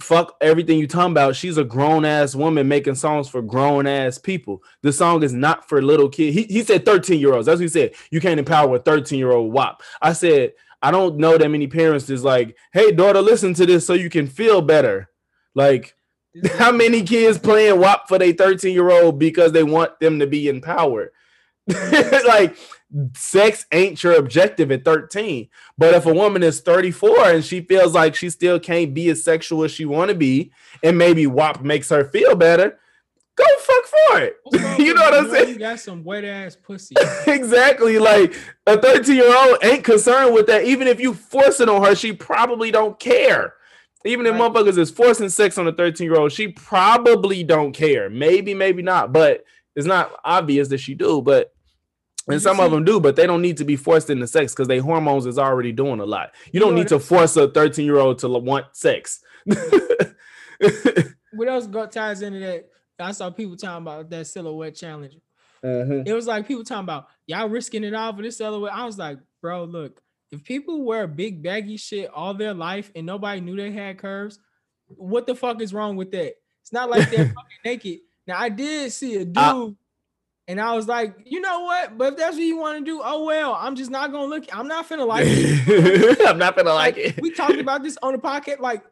fuck 0.00 0.36
everything 0.40 0.78
you 0.78 0.86
talking 0.86 1.12
about. 1.12 1.36
She's 1.36 1.58
a 1.58 1.64
grown 1.64 2.04
ass 2.04 2.34
woman 2.34 2.68
making 2.68 2.94
songs 2.94 3.28
for 3.28 3.42
grown 3.42 3.86
ass 3.86 4.18
people. 4.18 4.62
The 4.82 4.92
song 4.92 5.22
is 5.22 5.32
not 5.32 5.68
for 5.68 5.82
little 5.82 6.08
kids. 6.08 6.36
He, 6.36 6.44
he 6.44 6.62
said 6.62 6.84
13 6.84 7.20
year 7.20 7.34
olds. 7.34 7.46
That's 7.46 7.58
what 7.58 7.64
he 7.64 7.68
said. 7.68 7.94
You 8.10 8.20
can't 8.20 8.38
empower 8.38 8.76
a 8.76 8.78
13 8.78 9.18
year 9.18 9.32
old 9.32 9.52
WAP. 9.52 9.82
I 10.00 10.12
said, 10.12 10.52
I 10.80 10.90
don't 10.90 11.16
know 11.16 11.36
that 11.36 11.48
many 11.48 11.66
parents 11.66 12.08
is 12.08 12.22
like, 12.22 12.56
hey, 12.72 12.92
daughter, 12.92 13.20
listen 13.20 13.54
to 13.54 13.66
this 13.66 13.86
so 13.86 13.94
you 13.94 14.10
can 14.10 14.28
feel 14.28 14.62
better. 14.62 15.10
Like, 15.54 15.96
how 16.52 16.70
many 16.70 17.02
kids 17.02 17.38
playing 17.38 17.80
WAP 17.80 18.06
for 18.06 18.18
their 18.18 18.32
13 18.32 18.72
year 18.72 18.90
old 18.90 19.18
because 19.18 19.52
they 19.52 19.64
want 19.64 19.98
them 19.98 20.20
to 20.20 20.26
be 20.26 20.48
empowered? 20.48 21.10
like, 21.68 22.56
sex 23.14 23.66
ain't 23.72 24.02
your 24.02 24.14
objective 24.14 24.70
at 24.72 24.84
13. 24.84 25.48
But 25.76 25.94
if 25.94 26.06
a 26.06 26.12
woman 26.14 26.42
is 26.42 26.60
34 26.60 27.30
and 27.30 27.44
she 27.44 27.60
feels 27.60 27.94
like 27.94 28.14
she 28.14 28.30
still 28.30 28.58
can't 28.58 28.94
be 28.94 29.10
as 29.10 29.22
sexual 29.22 29.64
as 29.64 29.70
she 29.72 29.84
want 29.84 30.10
to 30.10 30.14
be, 30.14 30.52
and 30.82 30.96
maybe 30.96 31.26
WAP 31.26 31.62
makes 31.62 31.88
her 31.90 32.04
feel 32.04 32.34
better, 32.34 32.78
go 33.36 33.44
fuck 33.60 33.84
for 33.84 34.20
it. 34.20 34.36
You 34.78 34.94
know 34.94 35.02
what 35.02 35.14
I'm 35.14 35.28
saying? 35.30 35.48
You 35.48 35.58
got 35.58 35.80
some 35.80 36.04
wet 36.04 36.24
ass 36.24 36.54
pussy. 36.54 36.94
exactly. 37.26 37.98
Like 37.98 38.32
a 38.66 38.80
13 38.80 39.16
year 39.16 39.36
old 39.36 39.58
ain't 39.62 39.82
concerned 39.82 40.32
with 40.32 40.46
that. 40.46 40.64
Even 40.64 40.86
if 40.86 41.00
you 41.00 41.14
force 41.14 41.58
it 41.58 41.68
on 41.68 41.82
her, 41.84 41.96
she 41.96 42.12
probably 42.12 42.70
don't 42.70 42.98
care. 42.98 43.54
Even 44.04 44.24
if 44.24 44.32
Right. 44.32 44.40
motherfuckers 44.40 44.78
is 44.78 44.90
forcing 44.92 45.28
sex 45.28 45.58
on 45.58 45.66
a 45.66 45.72
13 45.72 46.04
year 46.04 46.16
old, 46.16 46.30
she 46.30 46.48
probably 46.48 47.42
don't 47.42 47.72
care. 47.72 48.08
Maybe, 48.08 48.54
maybe 48.54 48.82
not, 48.82 49.12
but 49.12 49.42
it's 49.74 49.86
not 49.86 50.12
obvious 50.24 50.68
that 50.68 50.78
she 50.78 50.94
do. 50.94 51.20
But 51.20 51.52
and 52.28 52.42
some 52.42 52.60
of 52.60 52.70
them 52.70 52.84
do, 52.84 53.00
but 53.00 53.16
they 53.16 53.26
don't 53.26 53.42
need 53.42 53.56
to 53.58 53.64
be 53.64 53.76
forced 53.76 54.10
into 54.10 54.26
sex 54.26 54.52
because 54.52 54.68
their 54.68 54.82
hormones 54.82 55.26
is 55.26 55.38
already 55.38 55.72
doing 55.72 56.00
a 56.00 56.04
lot. 56.04 56.30
You 56.46 56.50
You 56.54 56.60
don't 56.60 56.70
know 56.74 56.78
need 56.80 56.88
to 56.88 56.98
force 56.98 57.36
a 57.36 57.48
13 57.48 57.84
year 57.84 57.96
old 57.98 58.18
to 58.20 58.28
want 58.28 58.66
sex. 58.74 59.20
what 61.32 61.48
else 61.48 61.66
got 61.66 61.92
ties 61.92 62.22
into 62.22 62.40
that? 62.40 62.68
I 62.98 63.12
saw 63.12 63.30
people 63.30 63.56
talking 63.56 63.82
about 63.82 64.10
that 64.10 64.26
silhouette 64.26 64.74
challenge. 64.74 65.16
Mhm. 65.64 66.06
It 66.06 66.12
was 66.12 66.26
like 66.26 66.46
people 66.46 66.64
talking 66.64 66.84
about 66.84 67.06
y'all 67.26 67.48
risking 67.48 67.84
it 67.84 67.94
all 67.94 68.14
for 68.14 68.22
this 68.22 68.36
silhouette. 68.38 68.74
I 68.74 68.84
was 68.84 68.98
like, 68.98 69.18
bro, 69.40 69.64
look, 69.64 70.00
if 70.30 70.44
people 70.44 70.84
wear 70.84 71.06
big 71.06 71.42
baggy 71.42 71.76
shit 71.76 72.10
all 72.12 72.34
their 72.34 72.54
life 72.54 72.90
and 72.94 73.06
nobody 73.06 73.40
knew 73.40 73.56
they 73.56 73.70
had 73.70 73.98
curves, 73.98 74.38
what 74.88 75.26
the 75.26 75.34
fuck 75.34 75.60
is 75.60 75.72
wrong 75.72 75.96
with 75.96 76.10
that? 76.12 76.34
It's 76.62 76.72
not 76.72 76.90
like 76.90 77.10
they're 77.10 77.26
fucking 77.34 77.58
naked. 77.64 78.00
Now 78.26 78.38
I 78.38 78.48
did 78.48 78.92
see 78.92 79.16
a 79.16 79.24
dude, 79.24 79.38
Uh, 79.38 79.70
and 80.48 80.60
I 80.60 80.74
was 80.74 80.88
like, 80.88 81.14
you 81.26 81.40
know 81.40 81.60
what? 81.60 81.96
But 81.98 82.14
if 82.14 82.18
that's 82.18 82.34
what 82.36 82.42
you 82.42 82.56
want 82.56 82.78
to 82.78 82.84
do, 82.84 83.00
oh 83.04 83.24
well. 83.24 83.54
I'm 83.54 83.76
just 83.76 83.90
not 83.90 84.10
gonna 84.10 84.26
look. 84.26 84.44
I'm 84.52 84.66
not 84.66 84.88
finna 84.88 85.06
like 85.06 85.24
it. 85.28 86.20
I'm 86.26 86.38
not 86.38 86.56
gonna 86.56 86.72
like 86.74 86.96
it. 86.96 87.20
We 87.22 87.30
talked 87.30 87.58
about 87.58 87.82
this 87.82 87.96
on 88.02 88.12
the 88.14 88.18
podcast. 88.18 88.58
Like 88.60 88.82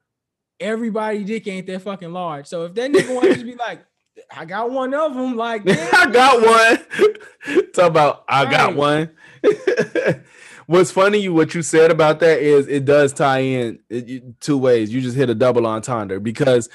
everybody 0.60 1.24
dick 1.24 1.46
ain't 1.48 1.66
that 1.66 1.80
fucking 1.82 2.12
large. 2.12 2.46
So 2.46 2.66
if 2.66 2.74
that 2.74 2.90
nigga 2.92 3.14
wants 3.14 3.38
to 3.38 3.44
be 3.44 3.54
like, 3.56 3.84
I 4.34 4.44
got 4.44 4.70
one 4.70 4.94
of 4.94 5.14
them, 5.14 5.36
like 5.36 5.62
I 5.68 6.10
got 6.10 6.42
one. 6.44 7.64
Talk 7.72 7.90
about 7.90 8.24
I 8.28 8.50
got 8.50 8.76
one. 8.76 9.10
What's 10.66 10.90
funny, 10.90 11.18
you 11.18 11.32
what 11.32 11.54
you 11.54 11.62
said 11.62 11.90
about 11.92 12.18
that 12.20 12.40
is 12.40 12.66
it 12.66 12.84
does 12.84 13.12
tie 13.12 13.38
in 13.38 13.78
it- 13.88 14.06
you- 14.08 14.34
two 14.40 14.58
ways. 14.58 14.92
You 14.92 15.00
just 15.00 15.16
hit 15.16 15.30
a 15.30 15.34
double 15.34 15.64
entendre 15.66 16.18
because 16.20 16.68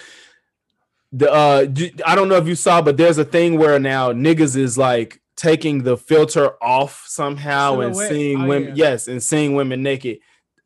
the 1.11 1.31
uh 1.31 1.65
I 2.05 2.15
don't 2.15 2.29
know 2.29 2.37
if 2.37 2.47
you 2.47 2.55
saw, 2.55 2.81
but 2.81 2.97
there's 2.97 3.17
a 3.17 3.25
thing 3.25 3.57
where 3.57 3.79
now 3.79 4.11
niggas 4.13 4.55
is 4.55 4.77
like 4.77 5.21
taking 5.35 5.83
the 5.83 5.97
filter 5.97 6.51
off 6.63 7.03
somehow 7.07 7.79
and 7.79 7.95
seeing 7.95 8.41
Oh, 8.43 8.47
women, 8.47 8.75
yeah. 8.75 8.89
yes, 8.91 9.07
and 9.07 9.21
seeing 9.21 9.55
women 9.55 9.81
naked. 9.83 10.19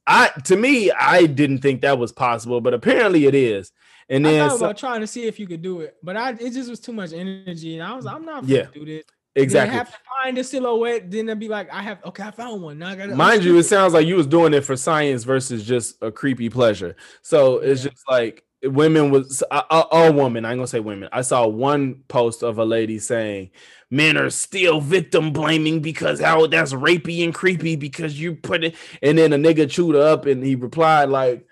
I 0.07 0.29
to 0.45 0.55
me, 0.55 0.91
I 0.91 1.25
didn't 1.25 1.59
think 1.59 1.81
that 1.81 1.97
was 1.97 2.11
possible, 2.11 2.61
but 2.61 2.73
apparently 2.73 3.25
it 3.25 3.33
is. 3.35 3.71
And 4.07 4.27
I 4.27 4.31
then 4.31 4.49
thought 4.51 4.59
so- 4.59 4.73
trying 4.73 5.01
to 5.01 5.07
see 5.07 5.25
if 5.25 5.39
you 5.39 5.47
could 5.47 5.63
do 5.63 5.81
it, 5.81 5.95
but 6.03 6.15
I 6.15 6.31
it 6.31 6.51
just 6.51 6.69
was 6.69 6.79
too 6.79 6.93
much 6.93 7.11
energy, 7.13 7.75
and 7.79 7.83
I 7.83 7.95
was 7.95 8.05
I'm 8.05 8.23
not 8.25 8.43
Yeah, 8.45 8.67
do 8.73 8.85
this. 8.85 9.03
Then 9.33 9.43
exactly. 9.43 9.75
have 9.77 9.91
to 9.91 9.97
find 10.23 10.37
a 10.37 10.43
silhouette, 10.45 11.11
then 11.11 11.29
I'd 11.29 11.39
be 11.39 11.49
like, 11.49 11.69
I 11.73 11.81
have 11.81 11.97
okay, 12.05 12.23
I 12.23 12.31
found 12.31 12.61
one. 12.61 12.77
Now 12.79 12.89
I 12.89 12.95
gotta 12.95 13.15
Mind 13.15 13.43
you, 13.43 13.57
it 13.57 13.63
sounds 13.63 13.93
like 13.93 14.05
you 14.07 14.15
was 14.15 14.27
doing 14.27 14.53
it 14.53 14.61
for 14.61 14.77
science 14.77 15.23
versus 15.23 15.65
just 15.65 15.95
a 16.01 16.11
creepy 16.11 16.49
pleasure. 16.49 16.95
So 17.23 17.57
it's 17.57 17.83
Yeah. 17.83 17.89
just 17.91 18.03
like 18.09 18.43
women 18.65 19.11
was 19.11 19.43
a, 19.51 19.63
a, 19.69 19.87
a 19.91 20.11
woman. 20.11 20.45
I 20.45 20.51
ain't 20.51 20.59
gonna 20.59 20.67
say 20.67 20.79
women. 20.79 21.09
I 21.11 21.21
saw 21.21 21.47
one 21.47 22.03
post 22.07 22.43
of 22.43 22.57
a 22.57 22.65
lady 22.65 22.99
saying 22.99 23.51
men 23.89 24.17
are 24.17 24.29
still 24.29 24.81
victim 24.81 25.31
blaming 25.31 25.81
because 25.81 26.19
how 26.19 26.47
that's 26.47 26.73
rapey 26.73 27.23
and 27.23 27.33
creepy 27.33 27.75
because 27.75 28.19
you 28.19 28.35
put 28.35 28.63
it. 28.63 28.75
And 29.01 29.17
then 29.17 29.33
a 29.33 29.37
nigga 29.37 29.69
chewed 29.69 29.95
up 29.95 30.25
and 30.25 30.43
he 30.43 30.55
replied 30.55 31.09
like, 31.09 31.45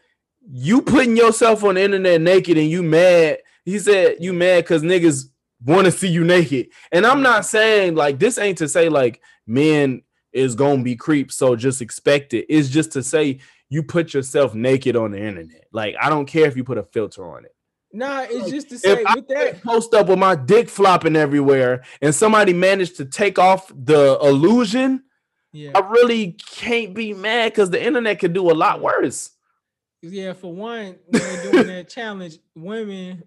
"You 0.51 0.81
putting 0.81 1.17
yourself 1.17 1.63
on 1.63 1.75
the 1.75 1.83
internet 1.83 2.21
naked 2.21 2.57
and 2.57 2.69
you 2.69 2.83
mad." 2.83 3.39
He 3.65 3.79
said, 3.79 4.17
"You 4.19 4.33
mad 4.33 4.63
because 4.63 4.83
niggas." 4.83 5.29
Want 5.65 5.85
to 5.85 5.93
see 5.93 6.09
you 6.09 6.25
naked, 6.25 6.67
and 6.91 7.05
I'm 7.05 7.21
not 7.21 7.45
saying 7.45 7.95
like 7.95 8.19
this 8.19 8.37
ain't 8.37 8.57
to 8.57 8.67
say 8.67 8.89
like 8.89 9.21
men 9.47 10.01
is 10.33 10.55
gonna 10.55 10.83
be 10.83 10.97
creeps, 10.97 11.35
so 11.35 11.55
just 11.55 11.81
expect 11.81 12.33
it. 12.33 12.45
It's 12.49 12.67
just 12.67 12.91
to 12.93 13.01
say 13.01 13.39
you 13.73 13.81
put 13.81 14.13
yourself 14.13 14.53
naked 14.53 14.95
on 14.95 15.09
the 15.09 15.17
internet. 15.17 15.65
Like 15.71 15.95
I 15.99 16.07
don't 16.09 16.27
care 16.27 16.45
if 16.45 16.55
you 16.55 16.63
put 16.63 16.77
a 16.77 16.83
filter 16.83 17.27
on 17.35 17.43
it. 17.43 17.55
Nah, 17.91 18.21
it's 18.29 18.51
just 18.51 18.69
to 18.69 18.77
say 18.77 19.01
If 19.01 19.07
I 19.07 19.15
with 19.15 19.27
that. 19.29 19.63
post 19.63 19.95
up 19.95 20.07
with 20.09 20.19
my 20.19 20.35
dick 20.35 20.69
flopping 20.69 21.15
everywhere, 21.15 21.83
and 22.01 22.13
somebody 22.13 22.53
managed 22.53 22.97
to 22.97 23.05
take 23.05 23.39
off 23.39 23.71
the 23.75 24.17
illusion, 24.21 25.03
Yeah, 25.53 25.71
I 25.73 25.79
really 25.89 26.33
can't 26.33 26.93
be 26.93 27.13
mad 27.15 27.51
because 27.51 27.71
the 27.71 27.83
internet 27.83 28.19
could 28.19 28.33
do 28.33 28.51
a 28.51 28.53
lot 28.53 28.79
worse. 28.81 29.31
yeah. 30.03 30.33
For 30.33 30.53
one, 30.53 30.97
when 31.07 31.21
they're 31.21 31.51
doing 31.51 31.67
that 31.67 31.89
challenge, 31.89 32.37
women 32.55 33.23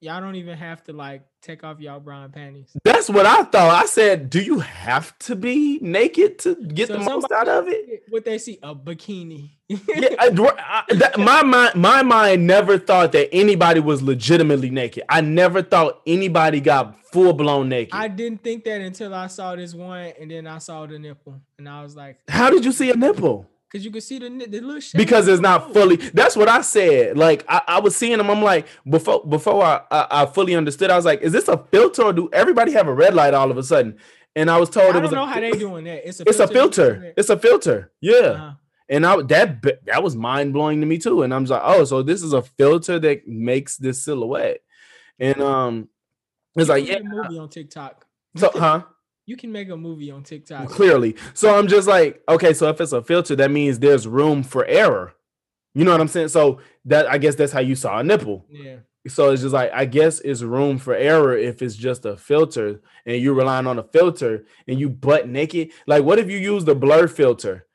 y'all 0.00 0.20
don't 0.20 0.36
even 0.36 0.56
have 0.58 0.82
to 0.84 0.92
like 0.94 1.22
take 1.42 1.64
off 1.64 1.80
y'all 1.80 2.00
brown 2.00 2.30
panties. 2.30 2.70
That's 2.84 3.10
what 3.10 3.26
I 3.26 3.42
thought. 3.44 3.82
I 3.82 3.86
said, 3.86 4.30
do 4.30 4.40
you 4.40 4.60
have 4.60 5.16
to 5.20 5.36
be 5.36 5.78
naked 5.82 6.38
to 6.40 6.54
get 6.54 6.88
So 6.88 6.94
the 6.94 7.00
most 7.00 7.30
out 7.32 7.48
of 7.48 7.68
it? 7.68 8.04
What 8.08 8.24
they 8.24 8.38
see 8.38 8.58
a 8.62 8.74
bikini. 8.74 9.50
yeah, 9.68 10.14
I, 10.18 10.28
I- 10.90 10.94
that- 10.94 11.18
my 11.18 11.42
mind, 11.42 11.74
my 11.74 12.02
mind 12.02 12.46
never 12.46 12.78
thought 12.78 13.12
that 13.12 13.28
anybody 13.34 13.80
was 13.80 14.02
legitimately 14.02 14.70
naked. 14.70 15.02
I 15.08 15.20
never 15.20 15.62
thought 15.62 16.00
anybody 16.06 16.60
got 16.60 16.98
full 17.12 17.32
blown 17.32 17.68
naked. 17.68 17.94
I 17.94 18.08
didn't 18.08 18.42
think 18.42 18.64
that 18.64 18.80
until 18.80 19.14
I 19.14 19.26
saw 19.26 19.54
this 19.56 19.74
one, 19.74 20.12
and 20.20 20.30
then 20.30 20.46
I 20.46 20.58
saw 20.58 20.86
the 20.86 20.98
nipple, 20.98 21.40
and 21.58 21.68
I 21.68 21.82
was 21.82 21.94
like, 21.96 22.18
How 22.28 22.50
did 22.50 22.64
you 22.64 22.72
see 22.72 22.90
a 22.90 22.96
nipple? 22.96 23.46
Because 23.72 23.84
you 23.84 23.90
can 23.90 24.00
see 24.02 24.18
the 24.18 24.28
the 24.28 24.60
little 24.60 24.80
shit. 24.80 24.98
Because 24.98 25.28
it's 25.28 25.40
not 25.40 25.72
fully. 25.72 25.96
That's 25.96 26.36
what 26.36 26.48
I 26.48 26.60
said. 26.60 27.16
Like 27.16 27.44
I, 27.48 27.62
I 27.66 27.80
was 27.80 27.96
seeing 27.96 28.18
them. 28.18 28.30
I'm 28.30 28.42
like 28.42 28.66
before 28.88 29.24
before 29.24 29.64
I, 29.64 29.80
I 29.90 30.06
I 30.22 30.26
fully 30.26 30.54
understood. 30.54 30.90
I 30.90 30.96
was 30.96 31.04
like, 31.04 31.22
is 31.22 31.32
this 31.32 31.48
a 31.48 31.56
filter 31.56 32.02
or 32.02 32.12
do 32.12 32.28
everybody 32.32 32.72
have 32.72 32.86
a 32.86 32.92
red 32.92 33.14
light 33.14 33.34
all 33.34 33.50
of 33.50 33.56
a 33.56 33.62
sudden? 33.62 33.96
And 34.36 34.50
I 34.50 34.58
was 34.58 34.70
told 34.70 34.86
I 34.86 34.90
it 34.90 34.92
don't 34.92 35.02
was 35.02 35.12
know 35.12 35.24
a, 35.24 35.26
how 35.26 35.40
they 35.40 35.52
doing 35.52 35.84
that. 35.84 36.06
It's 36.06 36.20
a 36.20 36.28
It's 36.28 36.38
a 36.38 36.48
filter. 36.48 37.14
It's 37.16 37.30
a 37.30 37.38
filter. 37.38 37.92
Yeah. 38.00 38.12
Uh-huh. 38.16 38.52
And 38.88 39.06
I 39.06 39.22
that 39.22 39.62
that 39.86 40.02
was 40.02 40.16
mind 40.16 40.52
blowing 40.52 40.80
to 40.80 40.86
me 40.86 40.98
too. 40.98 41.22
And 41.22 41.32
I'm 41.32 41.44
just 41.44 41.52
like, 41.52 41.62
oh, 41.64 41.84
so 41.84 42.02
this 42.02 42.22
is 42.22 42.34
a 42.34 42.42
filter 42.42 42.98
that 42.98 43.26
makes 43.26 43.76
this 43.78 44.04
silhouette. 44.04 44.60
And 45.18 45.40
um, 45.40 45.88
it's 46.56 46.68
You 46.68 46.74
like, 46.74 46.86
yeah, 46.86 46.98
movie 47.02 47.38
on 47.38 47.48
TikTok. 47.48 48.06
so 48.36 48.50
huh? 48.54 48.82
You 49.26 49.36
can 49.36 49.52
make 49.52 49.68
a 49.68 49.76
movie 49.76 50.10
on 50.10 50.24
TikTok. 50.24 50.68
Clearly. 50.68 51.16
So 51.34 51.56
I'm 51.56 51.68
just 51.68 51.86
like, 51.86 52.22
okay, 52.28 52.52
so 52.52 52.68
if 52.68 52.80
it's 52.80 52.92
a 52.92 53.02
filter, 53.02 53.36
that 53.36 53.50
means 53.50 53.78
there's 53.78 54.06
room 54.06 54.42
for 54.42 54.64
error. 54.64 55.14
You 55.74 55.84
know 55.84 55.92
what 55.92 56.00
I'm 56.00 56.08
saying? 56.08 56.28
So 56.28 56.60
that 56.84 57.10
I 57.10 57.18
guess 57.18 57.34
that's 57.34 57.52
how 57.52 57.60
you 57.60 57.74
saw 57.74 57.98
a 57.98 58.04
nipple. 58.04 58.44
Yeah. 58.50 58.76
So 59.08 59.30
it's 59.30 59.42
just 59.42 59.54
like 59.54 59.72
I 59.72 59.84
guess 59.84 60.20
it's 60.20 60.42
room 60.42 60.78
for 60.78 60.94
error 60.94 61.36
if 61.36 61.62
it's 61.62 61.74
just 61.74 62.04
a 62.04 62.16
filter 62.16 62.80
and 63.06 63.20
you're 63.20 63.34
relying 63.34 63.66
on 63.66 63.78
a 63.78 63.82
filter 63.82 64.44
and 64.68 64.78
you 64.78 64.88
butt 64.88 65.28
naked. 65.28 65.70
Like, 65.86 66.04
what 66.04 66.18
if 66.18 66.30
you 66.30 66.38
use 66.38 66.64
the 66.64 66.74
blur 66.74 67.08
filter 67.08 67.66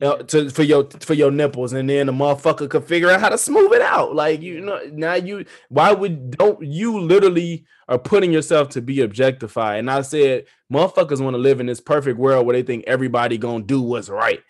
to 0.00 0.50
for 0.50 0.62
your 0.62 0.88
for 1.00 1.14
your 1.14 1.30
nipples 1.30 1.72
and 1.72 1.88
then 1.88 2.06
the 2.06 2.12
motherfucker 2.12 2.68
could 2.68 2.84
figure 2.84 3.10
out 3.10 3.20
how 3.20 3.28
to 3.28 3.38
smooth 3.38 3.72
it 3.72 3.80
out? 3.80 4.14
Like, 4.14 4.42
you 4.42 4.60
know, 4.60 4.80
now 4.92 5.14
you 5.14 5.44
why 5.68 5.92
would 5.92 6.32
don't 6.32 6.62
you 6.62 7.00
literally 7.00 7.64
are 7.88 7.98
putting 7.98 8.32
yourself 8.32 8.70
to 8.70 8.82
be 8.82 9.02
objectified? 9.02 9.78
And 9.78 9.90
I 9.90 10.02
said, 10.02 10.46
motherfuckers 10.72 11.20
want 11.20 11.34
to 11.34 11.38
live 11.38 11.60
in 11.60 11.66
this 11.66 11.80
perfect 11.80 12.18
world 12.18 12.46
where 12.46 12.54
they 12.54 12.62
think 12.62 12.84
everybody 12.86 13.38
gonna 13.38 13.64
do 13.64 13.80
what's 13.80 14.08
right. 14.08 14.40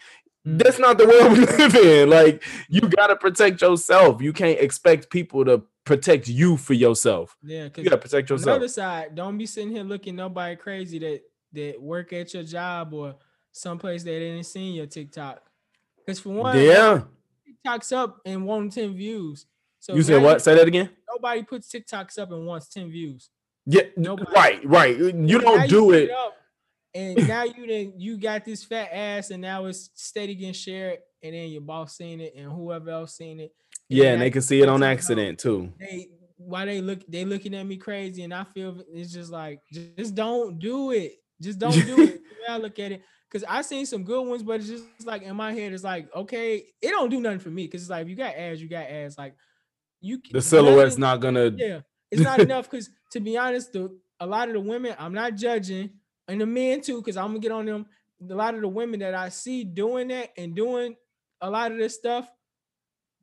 Mm. 0.47 0.63
That's 0.63 0.79
not 0.79 0.99
the 0.99 1.07
world 1.07 1.33
we 1.39 1.45
live 1.45 1.75
in. 1.75 2.11
Like, 2.11 2.43
you 2.69 2.81
gotta 2.81 3.17
protect 3.17 3.63
yourself. 3.63 4.23
You 4.23 4.33
can't 4.33 4.59
expect 4.61 5.11
people 5.11 5.45
to 5.45 5.63
protect 5.85 6.29
you 6.29 6.57
for 6.57 6.73
yourself. 6.73 7.37
Yeah. 7.43 7.69
You 7.77 7.85
gotta 7.85 7.99
protect 7.99 8.31
on 8.31 8.37
the 8.37 8.41
yourself. 8.41 8.57
other 8.57 8.69
side, 8.69 9.15
don't 9.15 9.37
be 9.37 9.47
sitting 9.47 9.71
here 9.71 9.85
looking 9.85 10.17
nobody 10.17 10.57
crazy 10.57 10.99
that 11.01 11.23
that 11.53 11.81
work 11.81 12.13
at 12.13 12.35
your 12.35 12.43
job 12.43 12.93
or 12.93 13.15
someplace 13.55 14.03
that 14.03 14.11
didn't 14.11 14.45
seen 14.45 14.75
your 14.75 14.87
TikTok. 14.87 15.43
Because 15.99 16.21
for 16.21 16.31
one, 16.31 16.59
Yeah. 16.59 17.03
TikTok's 17.47 17.93
up 17.93 18.21
and 18.27 18.45
wants 18.45 18.75
10 18.75 18.95
views. 18.95 19.47
So 19.79 19.95
You 19.95 20.03
said 20.03 20.19
now 20.19 20.25
what? 20.25 20.43
Say 20.43 20.55
that 20.55 20.67
again. 20.67 20.91
Nobody 21.11 21.43
puts 21.43 21.71
TikToks 21.71 22.19
up 22.19 22.33
and 22.33 22.47
wants 22.47 22.69
10 22.69 22.91
views. 22.91 23.31
Yeah. 23.65 23.83
Nobody. 23.97 24.31
Right. 24.33 24.65
Right. 24.65 24.99
You 24.99 25.39
don't 25.41 25.69
do 25.69 25.87
put 25.87 25.97
it. 25.97 26.11
and 26.95 27.29
now 27.29 27.45
you 27.45 27.67
then 27.67 27.95
you 27.97 28.19
got 28.19 28.45
this 28.45 28.65
fat 28.65 28.89
ass, 28.93 29.31
and 29.31 29.41
now 29.43 29.65
it's 29.67 29.91
steady 29.95 30.35
getting 30.35 30.53
shared, 30.53 30.99
and 31.23 31.35
then 31.35 31.49
your 31.49 31.61
boss 31.63 31.97
seen 31.97 32.21
it, 32.21 32.35
and 32.37 32.51
whoever 32.53 32.91
else 32.91 33.17
seen 33.17 33.41
it. 33.41 33.53
Yeah, 33.89 34.13
and 34.13 34.23
they 34.23 34.31
can 34.31 34.43
see 34.43 34.61
it 34.63 34.69
on 34.69 34.83
accident 34.83 35.39
too. 35.39 35.73
They 35.79 36.09
why 36.37 36.65
they 36.67 36.81
look 36.81 37.01
they 37.09 37.25
looking 37.25 37.55
at 37.55 37.67
me 37.67 37.77
crazy, 37.77 38.23
and 38.23 38.35
I 38.35 38.45
feel 38.45 38.83
it's 38.93 39.13
just 39.13 39.31
like 39.31 39.61
just 39.73 40.15
don't 40.15 40.59
do 40.59 40.91
it. 40.91 41.15
Just 41.41 41.59
don't 41.59 41.73
do 41.73 42.03
it. 42.03 42.23
The 42.23 42.35
way 42.43 42.49
I 42.49 42.59
look 42.59 42.79
at 42.79 42.93
it. 42.93 43.03
Cause 43.35 43.43
I 43.49 43.63
seen 43.63 43.85
some 43.85 44.05
good 44.05 44.23
ones, 44.23 44.45
but 44.45 44.61
it's 44.61 44.69
just 44.69 44.85
like 45.05 45.23
in 45.23 45.35
my 45.35 45.53
head, 45.53 45.73
it's 45.73 45.83
like, 45.83 46.09
okay, 46.15 46.67
it 46.81 46.91
don't 46.91 47.11
do 47.11 47.21
nothing 47.21 47.41
for 47.41 47.51
me. 47.51 47.67
Cause 47.67 47.81
it's 47.81 47.91
like 47.91 48.03
if 48.03 48.09
you 48.09 48.15
got 48.15 48.37
ass, 48.37 48.61
you 48.61 48.69
got 48.69 48.89
ass. 48.89 49.19
Like 49.19 49.35
you 50.01 50.21
The 50.31 50.41
silhouette's 50.41 50.99
not 50.99 51.21
gonna. 51.21 51.51
yeah, 51.57 51.81
it's 52.13 52.23
not 52.23 52.39
enough 52.49 52.71
because 52.71 52.91
to 53.11 53.19
be 53.19 53.37
honest, 53.37 53.73
the 53.73 53.99
a 54.21 54.27
lot 54.27 54.47
of 54.47 54.55
the 54.55 54.61
women 54.61 54.95
I'm 55.01 55.13
not 55.13 55.35
judging, 55.35 55.91
and 56.29 56.41
the 56.41 56.47
men 56.47 56.81
too, 56.81 56.99
because 56.99 57.17
I'm 57.17 57.27
gonna 57.29 57.41
get 57.41 57.51
on 57.51 57.67
them. 57.67 57.87
A 58.31 58.35
lot 58.35 58.55
of 58.55 58.61
the 58.61 58.69
women 58.69 59.01
that 59.01 59.17
I 59.17 59.31
see 59.31 59.65
doing 59.65 60.09
that 60.09 60.31
and 60.37 60.55
doing 60.55 60.95
a 61.41 61.51
lot 61.51 61.73
of 61.73 61.79
this 61.79 61.97
stuff, 61.97 62.31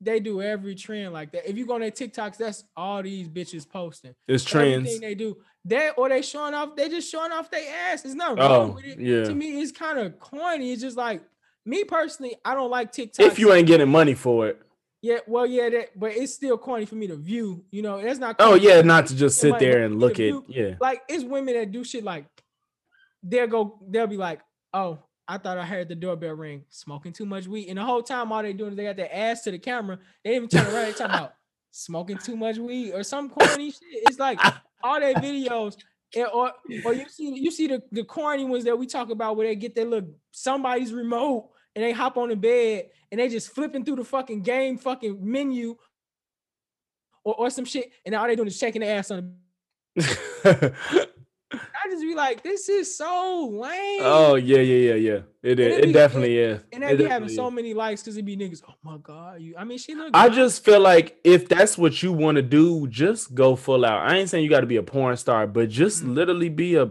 they 0.02 0.20
do 0.20 0.42
every 0.42 0.74
trend 0.74 1.12
like 1.12 1.32
that. 1.32 1.48
If 1.48 1.56
you 1.56 1.66
go 1.66 1.74
on 1.74 1.80
their 1.80 1.90
TikToks, 1.90 2.36
that's 2.36 2.64
all 2.76 3.02
these 3.02 3.28
bitches 3.28 3.68
posting. 3.68 4.14
It's 4.26 4.44
Everything 4.54 4.84
trends. 4.84 5.00
they 5.00 5.14
do. 5.14 5.36
They 5.64 5.90
or 5.96 6.08
they 6.08 6.22
showing 6.22 6.54
off, 6.54 6.74
they 6.76 6.88
just 6.88 7.10
showing 7.10 7.30
off 7.32 7.50
their 7.50 7.62
ass. 7.92 8.04
It's 8.04 8.14
not 8.14 8.38
Oh, 8.38 8.48
wrong 8.48 8.74
with 8.74 8.84
it. 8.84 8.98
yeah. 8.98 9.24
To 9.24 9.34
me, 9.34 9.60
it's 9.62 9.70
kind 9.72 9.98
of 9.98 10.18
corny. 10.18 10.72
It's 10.72 10.82
just 10.82 10.96
like 10.96 11.22
me 11.64 11.84
personally, 11.84 12.36
I 12.44 12.54
don't 12.54 12.70
like 12.70 12.90
TikTok. 12.92 13.24
If 13.26 13.38
you 13.38 13.52
ain't 13.52 13.68
getting 13.68 13.88
money 13.88 14.14
for 14.14 14.48
it. 14.48 14.60
yeah, 15.02 15.18
well, 15.28 15.46
yeah, 15.46 15.68
that 15.70 15.98
but 15.98 16.12
it's 16.12 16.34
still 16.34 16.58
corny 16.58 16.84
for 16.86 16.96
me 16.96 17.06
to 17.06 17.16
view. 17.16 17.64
You 17.70 17.82
know, 17.82 18.02
that's 18.02 18.18
not 18.18 18.36
Oh 18.40 18.54
yeah, 18.54 18.82
not 18.82 19.06
to 19.06 19.16
just 19.16 19.40
sit 19.40 19.58
there 19.60 19.84
and 19.84 20.00
look 20.00 20.12
at. 20.12 20.16
view- 20.18 20.44
Yeah. 20.48 20.74
like 20.80 21.02
it's 21.08 21.22
women 21.24 21.54
that 21.54 21.70
do 21.70 21.84
shit 21.84 22.02
like 22.04 22.24
they'll 23.22 23.46
go, 23.46 23.78
they'll 23.88 24.06
be 24.08 24.16
like, 24.16 24.40
oh, 24.74 24.98
I 25.28 25.38
thought 25.38 25.58
I 25.58 25.64
heard 25.64 25.88
the 25.88 25.94
doorbell 25.94 26.34
ring, 26.34 26.64
smoking 26.68 27.12
too 27.12 27.24
much 27.26 27.46
weed. 27.46 27.68
And 27.68 27.78
the 27.78 27.84
whole 27.84 28.02
time 28.02 28.32
all 28.32 28.42
they 28.42 28.52
doing 28.52 28.72
is 28.72 28.76
they 28.76 28.84
got 28.84 28.96
their 28.96 29.12
ass 29.12 29.42
to 29.42 29.50
the 29.50 29.58
camera. 29.58 29.98
They 30.24 30.36
even 30.36 30.48
turn 30.48 30.66
around 30.66 30.86
and 30.86 30.96
talk 30.96 31.08
about 31.10 31.34
smoking 31.70 32.18
too 32.18 32.36
much 32.36 32.58
weed 32.58 32.92
or 32.92 33.02
some 33.02 33.30
corny 33.30 33.70
shit. 33.70 33.80
It's 33.92 34.18
like 34.18 34.38
all 34.82 35.00
their 35.00 35.14
videos. 35.14 35.76
and- 36.14 36.26
or, 36.32 36.52
or 36.84 36.92
you 36.92 37.08
see 37.08 37.34
you 37.38 37.50
see 37.50 37.68
the, 37.68 37.82
the 37.92 38.04
corny 38.04 38.44
ones 38.44 38.64
that 38.64 38.78
we 38.78 38.86
talk 38.86 39.10
about 39.10 39.36
where 39.36 39.46
they 39.46 39.54
get 39.56 39.74
their 39.74 39.86
look 39.86 40.04
somebody's 40.32 40.92
remote 40.92 41.48
and 41.74 41.82
they 41.82 41.92
hop 41.92 42.18
on 42.18 42.28
the 42.28 42.36
bed 42.36 42.90
and 43.10 43.18
they 43.18 43.30
just 43.30 43.54
flipping 43.54 43.82
through 43.82 43.96
the 43.96 44.04
fucking 44.04 44.42
game 44.42 44.76
fucking 44.76 45.18
menu 45.22 45.74
or, 47.24 47.34
or 47.34 47.48
some 47.50 47.64
shit 47.64 47.90
and 48.04 48.14
all 48.14 48.26
they 48.26 48.36
doing 48.36 48.48
is 48.48 48.58
shaking 48.58 48.82
their 48.82 48.98
ass 48.98 49.10
on 49.10 49.34
the 49.96 50.74
I 51.84 51.90
just 51.90 52.02
be 52.02 52.14
like, 52.14 52.42
this 52.42 52.68
is 52.68 52.96
so 52.96 53.48
lame. 53.52 54.00
oh 54.02 54.34
yeah, 54.36 54.58
yeah, 54.58 54.92
yeah, 54.92 54.94
yeah. 54.94 55.18
It 55.42 55.58
is. 55.58 55.78
it 55.78 55.84
It 55.86 55.92
definitely 55.92 56.38
is. 56.38 56.60
and 56.72 56.82
they 56.82 56.94
be 56.96 57.04
having 57.04 57.28
so 57.28 57.48
is. 57.48 57.52
many 57.52 57.74
likes 57.74 58.02
because 58.02 58.16
it 58.16 58.24
be 58.24 58.36
niggas. 58.36 58.62
Oh 58.68 58.74
my 58.84 58.98
god, 58.98 59.40
you. 59.40 59.54
I 59.58 59.64
mean, 59.64 59.78
she 59.78 59.94
look. 59.94 60.10
I 60.14 60.28
just 60.28 60.64
feel 60.64 60.80
like 60.80 61.18
if 61.24 61.48
that's 61.48 61.76
what 61.76 62.02
you 62.02 62.12
want 62.12 62.36
to 62.36 62.42
do, 62.42 62.86
just 62.88 63.34
go 63.34 63.56
full 63.56 63.84
out. 63.84 64.06
I 64.08 64.16
ain't 64.16 64.28
saying 64.30 64.44
you 64.44 64.50
got 64.50 64.60
to 64.60 64.66
be 64.66 64.76
a 64.76 64.82
porn 64.82 65.16
star, 65.16 65.46
but 65.46 65.68
just 65.68 66.04
Mm. 66.04 66.14
literally 66.14 66.48
be 66.48 66.76
a, 66.76 66.90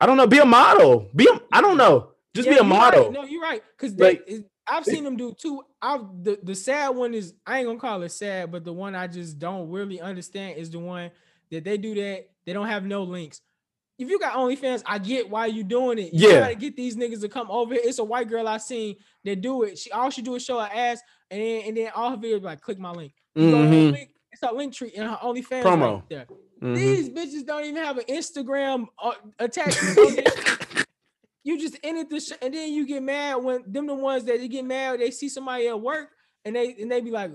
I 0.00 0.06
don't 0.06 0.16
know, 0.16 0.26
be 0.26 0.38
a 0.38 0.46
model. 0.46 1.08
Be 1.14 1.28
a, 1.30 1.40
I 1.52 1.60
don't 1.60 1.76
know, 1.76 2.12
just 2.34 2.46
Yeah, 2.46 2.54
be 2.54 2.58
a 2.60 2.64
you 2.64 2.70
right. 2.70 2.78
model. 2.94 3.12
No, 3.12 3.24
you're 3.24 3.42
right. 3.42 3.62
Because 3.76 3.94
Like- 3.98 4.26
I've 4.70 4.84
seen 4.84 5.02
them 5.04 5.16
do 5.16 5.34
two. 5.38 5.62
I've 5.80 6.02
the, 6.22 6.38
the 6.42 6.54
sad 6.54 6.90
one 6.90 7.14
is 7.14 7.32
I 7.46 7.58
ain't 7.58 7.66
gonna 7.66 7.78
call 7.78 8.02
it 8.02 8.10
sad, 8.12 8.52
but 8.52 8.64
the 8.64 8.72
one 8.72 8.94
I 8.94 9.06
just 9.06 9.38
don't 9.38 9.70
really 9.70 9.98
understand 10.00 10.58
is 10.58 10.70
the 10.70 10.78
one 10.78 11.10
that 11.50 11.64
they 11.64 11.78
do 11.78 11.94
that 11.94 12.28
they 12.44 12.52
don't 12.52 12.66
have 12.66 12.84
no 12.84 13.02
links. 13.04 13.40
If 13.98 14.08
you 14.08 14.18
got 14.20 14.34
OnlyFans, 14.34 14.82
I 14.86 14.98
get 14.98 15.28
why 15.28 15.46
you 15.46 15.64
doing 15.64 15.98
it. 15.98 16.12
You 16.12 16.28
Yeah. 16.28 16.40
gotta 16.40 16.54
get 16.54 16.76
these 16.76 16.96
niggas 16.96 17.20
to 17.22 17.28
come 17.28 17.50
over 17.50 17.74
here. 17.74 17.82
It's 17.84 17.98
a 17.98 18.04
white 18.04 18.28
girl 18.28 18.46
I 18.46 18.58
seen 18.58 18.96
that 19.24 19.40
do 19.40 19.64
it. 19.64 19.76
She 19.78 19.90
all 19.90 20.08
she 20.10 20.22
do 20.22 20.36
is 20.36 20.44
show 20.44 20.58
her 20.60 20.70
ass, 20.72 21.00
and 21.30 21.42
then 21.42 21.62
and 21.66 21.76
then 21.76 21.90
all 21.94 22.10
her 22.10 22.16
videos 22.16 22.42
like 22.42 22.60
click 22.60 22.78
my 22.78 22.92
link. 22.92 23.12
You 23.34 23.50
go 23.50 23.58
to 23.62 23.66
her 23.68 23.74
Mhm, 23.74 23.92
link, 23.92 24.10
it's 24.32 24.42
a 24.42 24.52
link 24.52 24.72
tree 24.72 24.92
and 24.96 25.08
her 25.10 25.16
OnlyFans 25.22 25.62
Promo. 25.64 25.94
right 25.96 26.08
there. 26.08 26.26
mhm. 26.62 26.74
These 26.76 27.08
bitches 27.10 27.44
don't 27.46 27.64
even 27.64 27.82
have 27.82 27.98
an 27.98 28.04
Instagram 28.04 28.86
uh, 29.02 29.14
attached. 29.40 29.78
you 31.44 31.58
just 31.58 31.76
ended 31.82 32.08
the 32.10 32.20
show, 32.20 32.36
and 32.42 32.54
then 32.54 32.72
you 32.72 32.86
get 32.86 33.02
mad 33.02 33.36
when 33.36 33.64
them 33.66 33.86
the 33.86 33.94
ones 33.94 34.24
that 34.24 34.38
they 34.38 34.48
get 34.48 34.64
mad 34.64 35.00
they 35.00 35.10
see 35.10 35.28
somebody 35.28 35.66
at 35.68 35.80
work 35.80 36.10
and 36.44 36.54
they 36.54 36.74
and 36.80 36.90
they 36.90 37.00
be 37.00 37.10
like 37.10 37.32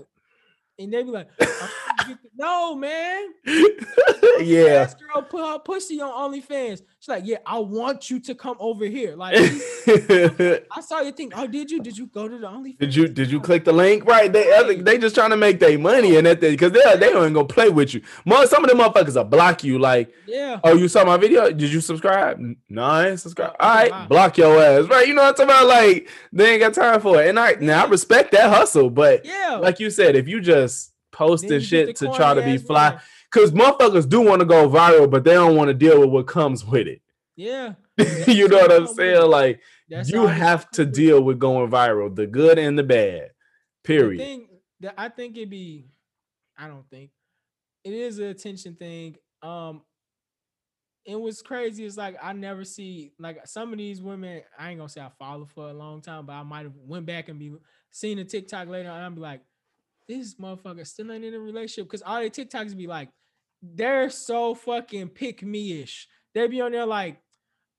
and 0.78 0.92
they 0.92 1.02
be 1.02 1.10
like 1.10 1.28
"I'm 1.40 2.08
get 2.08 2.22
the-" 2.22 2.30
no 2.36 2.74
man 2.74 3.28
yeah. 4.40 4.90
Girl 5.12 5.22
put 5.22 5.44
her 5.44 5.58
pussy 5.60 6.00
on 6.00 6.32
OnlyFans 6.32 6.82
she's 7.04 7.08
like 7.08 7.26
yeah 7.26 7.36
I 7.44 7.58
want 7.58 8.10
you 8.10 8.18
to 8.20 8.34
come 8.34 8.56
over 8.58 8.86
here 8.86 9.14
like 9.14 9.36
I 9.36 10.80
saw 10.80 11.00
your 11.00 11.12
thing 11.12 11.32
oh 11.34 11.46
did 11.46 11.70
you 11.70 11.80
did 11.80 11.98
you 11.98 12.06
go 12.06 12.28
to 12.28 12.38
the 12.38 12.46
OnlyFans 12.46 12.78
Did 12.78 12.94
you 12.94 13.08
did 13.08 13.30
you 13.30 13.40
click 13.40 13.64
the 13.64 13.72
link? 13.72 14.06
Right, 14.06 14.32
they 14.32 14.52
other, 14.52 14.74
they 14.74 14.98
just 14.98 15.14
trying 15.14 15.30
to 15.30 15.36
make 15.36 15.60
their 15.60 15.78
money 15.78 16.16
and 16.16 16.26
that 16.26 16.40
because 16.40 16.72
they 16.72 16.80
they 16.96 17.08
ain't 17.08 17.34
gonna 17.34 17.44
play 17.44 17.68
with 17.68 17.94
you. 17.94 18.00
Mo- 18.24 18.44
Some 18.46 18.64
of 18.64 18.70
them 18.70 18.78
motherfuckers 18.78 19.16
will 19.16 19.24
block 19.24 19.62
you. 19.64 19.78
Like, 19.78 20.12
yeah 20.26 20.60
oh, 20.64 20.74
you 20.74 20.88
saw 20.88 21.04
my 21.04 21.16
video? 21.16 21.50
Did 21.50 21.72
you 21.72 21.80
subscribe? 21.80 22.40
No, 22.68 22.82
I 22.82 23.08
ain't 23.08 23.20
subscribe. 23.20 23.54
All 23.60 23.74
right, 23.74 23.90
wow. 23.90 24.06
block 24.06 24.38
your 24.38 24.62
ass. 24.62 24.88
Right, 24.88 25.06
you 25.06 25.14
know 25.14 25.22
what 25.22 25.40
I'm 25.40 25.46
talking 25.46 25.64
about? 25.64 25.66
Like, 25.66 26.08
they 26.32 26.52
ain't 26.52 26.60
got 26.60 26.74
time 26.74 27.00
for 27.00 27.22
it. 27.22 27.28
And 27.28 27.38
I 27.38 27.56
now 27.60 27.84
I 27.84 27.88
respect 27.88 28.32
that 28.32 28.50
hustle, 28.50 28.90
but 28.90 29.24
yeah 29.24 29.56
like 29.60 29.80
you 29.80 29.90
said, 29.90 30.16
if 30.16 30.28
you 30.28 30.40
just 30.40 30.92
post 31.12 31.42
Then 31.42 31.50
this 31.50 31.70
you 31.70 31.78
get 31.78 31.86
shit 31.88 31.96
to 31.96 32.16
try 32.16 32.34
to 32.34 32.42
be 32.42 32.58
fly, 32.58 32.90
women. 32.90 33.02
Because 33.34 33.50
motherfuckers 33.50 34.08
do 34.08 34.20
want 34.20 34.40
to 34.40 34.46
go 34.46 34.68
viral, 34.68 35.10
but 35.10 35.24
they 35.24 35.34
don't 35.34 35.56
want 35.56 35.68
to 35.68 35.74
deal 35.74 36.00
with 36.00 36.10
what 36.10 36.26
comes 36.26 36.64
with 36.64 36.86
it. 36.86 37.02
yeah 37.36 37.74
you 38.26 38.48
know 38.48 38.58
what 38.58 38.72
I'm 38.72 38.86
saying? 38.86 39.28
Like, 39.28 39.60
That's 39.88 40.10
you 40.10 40.26
have 40.26 40.70
to 40.72 40.82
it. 40.82 40.92
deal 40.92 41.22
with 41.22 41.38
going 41.38 41.70
viral, 41.70 42.14
the 42.14 42.26
good 42.26 42.58
and 42.58 42.78
the 42.78 42.82
bad. 42.82 43.30
The 43.84 43.88
Period. 43.88 44.18
thing 44.18 44.48
that 44.80 44.94
I 44.96 45.08
think 45.08 45.36
it'd 45.36 45.50
be, 45.50 45.86
I 46.56 46.68
don't 46.68 46.88
think 46.90 47.10
it 47.84 47.92
is 47.92 48.18
an 48.18 48.26
attention 48.26 48.74
thing. 48.74 49.16
Um, 49.42 49.82
and 51.06 51.20
what's 51.20 51.42
crazy 51.42 51.84
is 51.84 51.96
like 51.96 52.16
I 52.22 52.32
never 52.32 52.64
see 52.64 53.12
like 53.18 53.46
some 53.46 53.72
of 53.72 53.78
these 53.78 54.00
women. 54.00 54.42
I 54.58 54.70
ain't 54.70 54.78
gonna 54.78 54.88
say 54.88 55.02
I 55.02 55.10
follow 55.18 55.44
for 55.44 55.68
a 55.68 55.74
long 55.74 56.00
time, 56.00 56.26
but 56.26 56.32
I 56.32 56.42
might 56.42 56.64
have 56.64 56.74
went 56.76 57.06
back 57.06 57.28
and 57.28 57.38
be 57.38 57.52
seen 57.90 58.18
a 58.18 58.24
TikTok 58.24 58.68
later, 58.68 58.88
and 58.88 59.04
I'm 59.04 59.16
like, 59.16 59.42
this 60.08 60.34
motherfucker 60.36 60.86
still 60.86 61.12
ain't 61.12 61.24
in 61.24 61.34
a 61.34 61.38
relationship 61.38 61.86
because 61.86 62.02
all 62.02 62.20
the 62.20 62.30
TikToks 62.30 62.76
be 62.76 62.86
like, 62.86 63.10
they're 63.74 64.10
so 64.10 64.54
fucking 64.54 65.10
pick 65.10 65.42
me 65.42 65.80
ish. 65.82 66.08
They 66.34 66.46
be 66.48 66.60
on 66.60 66.72
there 66.72 66.86
like, 66.86 67.18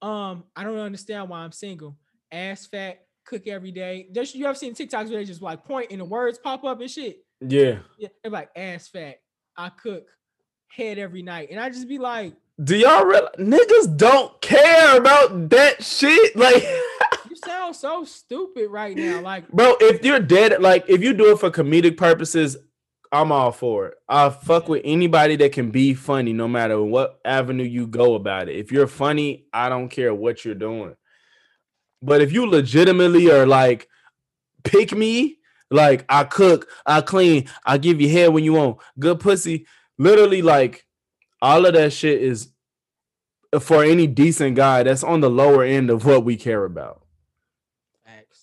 um, 0.02 0.44
I 0.56 0.64
don't 0.64 0.78
understand 0.78 1.30
why 1.30 1.40
I'm 1.40 1.52
single. 1.52 1.98
Ass 2.32 2.66
fat, 2.66 3.06
cook 3.26 3.48
every 3.48 3.72
day. 3.72 4.08
There's 4.12 4.34
you 4.34 4.46
ever 4.46 4.56
seen 4.56 4.74
TikToks 4.74 5.10
where 5.10 5.20
they 5.20 5.26
just 5.26 5.42
like 5.42 5.64
point 5.64 5.92
and 5.92 6.00
the 6.00 6.06
words 6.06 6.38
pop 6.38 6.64
up 6.64 6.80
and 6.80 6.90
shit? 6.90 7.18
Yeah. 7.42 7.80
Yeah, 7.98 8.10
they're 8.24 8.32
like 8.32 8.50
ass 8.56 8.88
fat. 8.88 9.18
I 9.58 9.70
cook 9.70 10.08
head 10.68 10.98
every 10.98 11.22
night, 11.22 11.50
and 11.52 11.60
I 11.60 11.70
just 11.70 11.88
be 11.88 11.98
like, 11.98 12.34
Do 12.64 12.76
y'all 12.76 13.06
realize 13.06 13.36
niggas 13.38 13.98
don't 13.98 14.40
care 14.42 14.98
about 14.98 15.50
that 15.50 15.84
shit? 15.84 16.36
Like, 16.46 16.64
you 17.30 17.36
sound 17.44 17.76
so 17.76 18.04
stupid 18.06 18.70
right 18.70 18.96
now. 18.96 19.22
Like, 19.22 19.48
bro, 19.50 19.76
if 19.80 20.04
you're 20.04 20.20
dead, 20.20 20.62
like 20.62 20.86
if 20.88 21.02
you 21.02 21.14
do 21.14 21.32
it 21.32 21.40
for 21.40 21.50
comedic 21.50 21.98
purposes, 21.98 22.58
I'm 23.16 23.32
all 23.32 23.52
for 23.52 23.88
it. 23.88 23.94
I 24.10 24.30
fuck 24.30 24.68
with 24.68 24.82
anybody 24.84 25.36
that 25.38 25.54
can 25.54 25.72
be 25.72 25.94
funny, 25.94 26.34
no 26.34 26.48
matter 26.48 26.82
what 26.82 27.20
avenue 27.24 27.64
you 27.64 27.88
go 27.88 28.16
about 28.16 28.50
it. 28.50 28.58
If 28.58 28.72
you're 28.72 28.88
funny, 28.88 29.46
I 29.54 29.70
don't 29.70 29.90
care 29.90 30.14
what 30.14 30.44
you're 30.44 30.54
doing. 30.54 30.96
But 32.02 32.22
if 32.22 32.34
you 32.34 32.46
legitimately 32.46 33.32
are 33.32 33.46
like, 33.46 33.88
pick 34.64 34.92
me, 34.92 35.40
like 35.72 36.06
I 36.10 36.26
cook, 36.26 36.68
I 36.86 37.02
clean, 37.02 37.50
I 37.66 37.78
give 37.78 38.02
you 38.02 38.10
hair 38.10 38.30
when 38.30 38.44
you 38.44 38.54
want, 38.54 38.80
good 39.00 39.20
pussy, 39.20 39.66
literally 39.98 40.42
like 40.42 40.86
all 41.42 41.66
of 41.66 41.74
that 41.74 41.94
shit 41.94 42.22
is 42.22 42.50
for 43.60 43.84
any 43.84 44.08
decent 44.08 44.56
guy 44.56 44.84
that's 44.84 45.04
on 45.04 45.22
the 45.22 45.30
lower 45.30 45.64
end 45.64 45.90
of 45.90 46.06
what 46.06 46.26
we 46.26 46.36
care 46.36 46.66
about. 46.66 47.02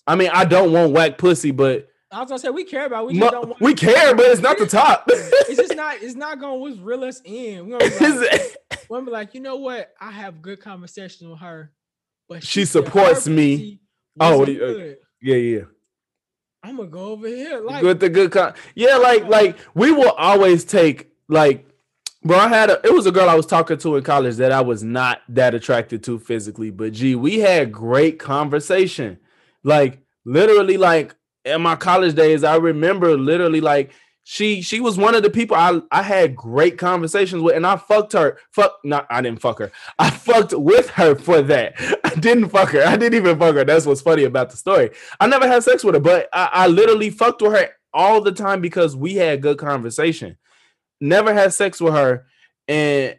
I 0.05 0.15
mean, 0.15 0.31
I 0.33 0.45
don't 0.45 0.73
want 0.73 0.91
whack 0.91 1.17
pussy, 1.17 1.51
but 1.51 1.87
I 2.13 2.19
was 2.19 2.29
gonna 2.29 2.39
say 2.39 2.49
we 2.49 2.63
care 2.63 2.85
about. 2.85 3.03
it, 3.03 3.07
We 3.07 3.19
just 3.19 3.31
don't 3.31 3.47
want. 3.49 3.61
we 3.61 3.73
care, 3.73 4.15
but 4.15 4.25
it's 4.27 4.41
not 4.41 4.57
the 4.57 4.67
top. 4.67 5.09
It's 5.45 5.59
just 5.59 5.75
not. 5.75 6.01
It's 6.01 6.15
not 6.15 6.39
gonna 6.39 6.55
What's 6.55 6.77
real 6.77 7.03
us 7.03 7.21
in? 7.25 7.67
We're 7.67 7.79
gonna 7.79 7.91
be 7.91 8.07
like, 8.29 8.57
we're 8.89 8.97
gonna 8.97 9.05
be 9.05 9.11
like, 9.11 9.33
you 9.33 9.41
know 9.41 9.57
what? 9.57 9.93
I 9.99 10.11
have 10.11 10.41
good 10.41 10.61
conversations 10.61 11.29
with 11.29 11.39
her, 11.39 11.71
but 12.29 12.43
She 12.43 12.61
her 12.61 12.65
supports 12.65 13.27
me. 13.27 13.79
Oh, 14.19 14.45
yeah, 14.45 15.35
yeah. 15.35 15.61
I'm 16.63 16.77
gonna 16.77 16.87
go 16.89 17.07
over 17.11 17.27
here. 17.27 17.59
Like, 17.59 17.83
with 17.83 17.99
the 17.99 18.09
good 18.09 18.31
con- 18.31 18.53
yeah 18.75 18.95
like 18.95 19.25
like 19.25 19.57
we 19.73 19.91
will 19.91 20.11
always 20.11 20.63
take 20.63 21.11
like 21.27 21.67
bro 22.23 22.37
i 22.37 22.47
had 22.47 22.69
a 22.69 22.79
it 22.85 22.93
was 22.93 23.05
a 23.05 23.11
girl 23.11 23.27
i 23.29 23.35
was 23.35 23.45
talking 23.45 23.77
to 23.77 23.95
in 23.97 24.03
college 24.03 24.37
that 24.37 24.51
i 24.51 24.61
was 24.61 24.81
not 24.83 25.21
that 25.27 25.53
attracted 25.53 26.03
to 26.03 26.17
physically 26.19 26.69
but 26.69 26.93
gee 26.93 27.15
we 27.15 27.39
had 27.39 27.71
great 27.71 28.17
conversation 28.19 29.17
like 29.63 29.99
literally 30.25 30.77
like 30.77 31.15
in 31.45 31.61
my 31.61 31.75
college 31.75 32.15
days 32.15 32.43
i 32.43 32.55
remember 32.55 33.17
literally 33.17 33.61
like 33.61 33.91
she 34.25 34.61
she 34.61 34.79
was 34.79 34.97
one 34.97 35.15
of 35.15 35.23
the 35.23 35.29
people 35.29 35.55
i 35.57 35.81
i 35.91 36.01
had 36.01 36.35
great 36.35 36.77
conversations 36.77 37.41
with 37.41 37.55
and 37.55 37.67
i 37.67 37.75
fucked 37.75 38.13
her 38.13 38.37
fuck 38.51 38.73
not 38.85 39.05
i 39.09 39.21
didn't 39.21 39.41
fuck 39.41 39.59
her 39.59 39.71
i 39.99 40.09
fucked 40.09 40.53
with 40.53 40.89
her 40.91 41.15
for 41.15 41.41
that 41.41 41.73
i 42.05 42.09
didn't 42.15 42.49
fuck 42.49 42.69
her 42.69 42.83
i 42.85 42.95
didn't 42.95 43.15
even 43.15 43.37
fuck 43.37 43.55
her 43.55 43.65
that's 43.65 43.85
what's 43.85 44.01
funny 44.01 44.23
about 44.23 44.49
the 44.49 44.57
story 44.57 44.89
I 45.19 45.27
never 45.27 45.47
had 45.47 45.63
sex 45.63 45.83
with 45.83 45.95
her, 45.95 46.01
but 46.01 46.29
I, 46.33 46.49
I 46.53 46.67
literally 46.67 47.09
fucked 47.09 47.41
with 47.41 47.53
her 47.53 47.69
all 47.93 48.21
the 48.21 48.31
time 48.31 48.61
because 48.61 48.95
we 48.95 49.15
had 49.15 49.41
good 49.41 49.57
conversation. 49.57 50.37
Never 51.01 51.33
had 51.33 51.53
sex 51.53 51.81
with 51.81 51.93
her, 51.93 52.25
and 52.67 53.17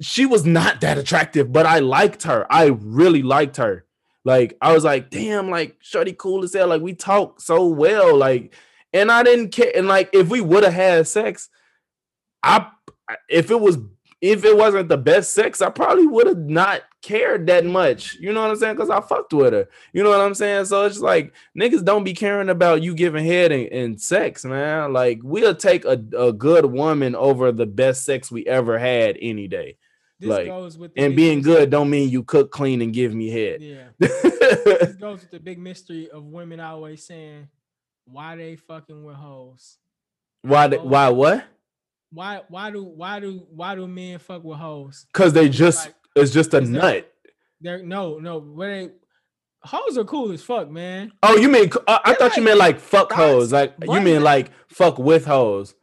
she 0.00 0.26
was 0.26 0.44
not 0.44 0.80
that 0.80 0.98
attractive, 0.98 1.52
but 1.52 1.66
I 1.66 1.78
liked 1.80 2.24
her. 2.24 2.46
I 2.50 2.66
really 2.66 3.22
liked 3.22 3.56
her. 3.58 3.84
Like 4.24 4.56
I 4.60 4.72
was 4.72 4.84
like, 4.84 5.10
damn, 5.10 5.50
like 5.50 5.76
Shorty 5.80 6.14
cool 6.14 6.44
as 6.44 6.54
hell. 6.54 6.68
Like 6.68 6.82
we 6.82 6.94
talk 6.94 7.40
so 7.40 7.66
well. 7.66 8.16
Like, 8.16 8.54
and 8.92 9.10
I 9.12 9.22
didn't 9.22 9.50
care. 9.50 9.72
And 9.74 9.86
like 9.86 10.10
if 10.12 10.28
we 10.28 10.40
would 10.40 10.64
have 10.64 10.72
had 10.72 11.06
sex, 11.06 11.50
I 12.42 12.68
if 13.28 13.50
it 13.50 13.60
was 13.60 13.78
if 14.24 14.42
it 14.46 14.56
wasn't 14.56 14.88
the 14.88 14.96
best 14.96 15.34
sex, 15.34 15.60
I 15.60 15.68
probably 15.68 16.06
would 16.06 16.26
have 16.26 16.38
not 16.38 16.80
cared 17.02 17.46
that 17.48 17.66
much. 17.66 18.14
You 18.14 18.32
know 18.32 18.40
what 18.40 18.50
I'm 18.52 18.56
saying? 18.56 18.74
Because 18.74 18.88
I 18.88 19.02
fucked 19.02 19.34
with 19.34 19.52
her. 19.52 19.68
You 19.92 20.02
know 20.02 20.08
what 20.08 20.22
I'm 20.22 20.32
saying? 20.32 20.64
So 20.64 20.86
it's 20.86 21.00
like 21.00 21.34
niggas 21.58 21.84
don't 21.84 22.04
be 22.04 22.14
caring 22.14 22.48
about 22.48 22.82
you 22.82 22.94
giving 22.94 23.26
head 23.26 23.52
and, 23.52 23.68
and 23.68 24.00
sex, 24.00 24.46
man. 24.46 24.94
Like 24.94 25.20
we'll 25.22 25.54
take 25.54 25.84
a, 25.84 26.02
a 26.16 26.32
good 26.32 26.64
woman 26.64 27.14
over 27.14 27.52
the 27.52 27.66
best 27.66 28.04
sex 28.04 28.30
we 28.30 28.46
ever 28.46 28.78
had 28.78 29.18
any 29.20 29.46
day. 29.46 29.76
This 30.20 30.30
like, 30.30 30.46
goes 30.46 30.78
with 30.78 30.94
the 30.94 31.02
And 31.02 31.16
being 31.16 31.38
mystery- 31.38 31.54
good 31.54 31.70
don't 31.70 31.90
mean 31.90 32.08
you 32.08 32.22
cook 32.22 32.50
clean 32.50 32.80
and 32.82 32.92
give 32.92 33.14
me 33.14 33.28
head. 33.30 33.60
Yeah, 33.60 33.88
this 33.98 34.94
goes 34.94 35.20
with 35.22 35.30
the 35.30 35.40
big 35.40 35.58
mystery 35.58 36.08
of 36.10 36.24
women 36.24 36.60
always 36.60 37.04
saying 37.06 37.48
why 38.06 38.36
they 38.36 38.56
fucking 38.56 39.02
with 39.04 39.16
hoes. 39.16 39.78
why? 40.42 40.68
the- 40.68 40.80
Why 40.80 41.08
what? 41.08 41.44
Why? 42.12 42.42
Why 42.48 42.70
do? 42.70 42.84
Why 42.84 43.18
do? 43.18 43.44
Why 43.50 43.74
do 43.74 43.88
men 43.88 44.18
fuck 44.20 44.44
with 44.44 44.58
hoes? 44.58 45.06
Because 45.12 45.32
they 45.32 45.48
just 45.48 45.86
Like, 45.86 45.94
it's 46.14 46.30
just 46.32 46.54
a 46.54 46.60
nut. 46.60 47.10
They're 47.60 47.82
no, 47.82 48.18
no. 48.18 48.38
What 48.38 48.66
they? 48.66 48.90
Hoes 49.64 49.96
are 49.98 50.04
cool 50.04 50.30
as 50.30 50.42
fuck, 50.42 50.70
man. 50.70 51.10
Oh, 51.24 51.36
you 51.36 51.48
mean? 51.48 51.70
I, 51.88 51.98
I 52.04 52.10
They're 52.10 52.14
thought 52.16 52.36
you 52.36 52.42
meant 52.44 52.58
like 52.58 52.78
fuck 52.78 53.10
hoes. 53.10 53.52
Like 53.52 53.74
you 53.82 54.00
mean 54.00 54.22
like 54.22 54.50
fuck 54.68 54.98
with 54.98 55.24
hoes. 55.24 55.74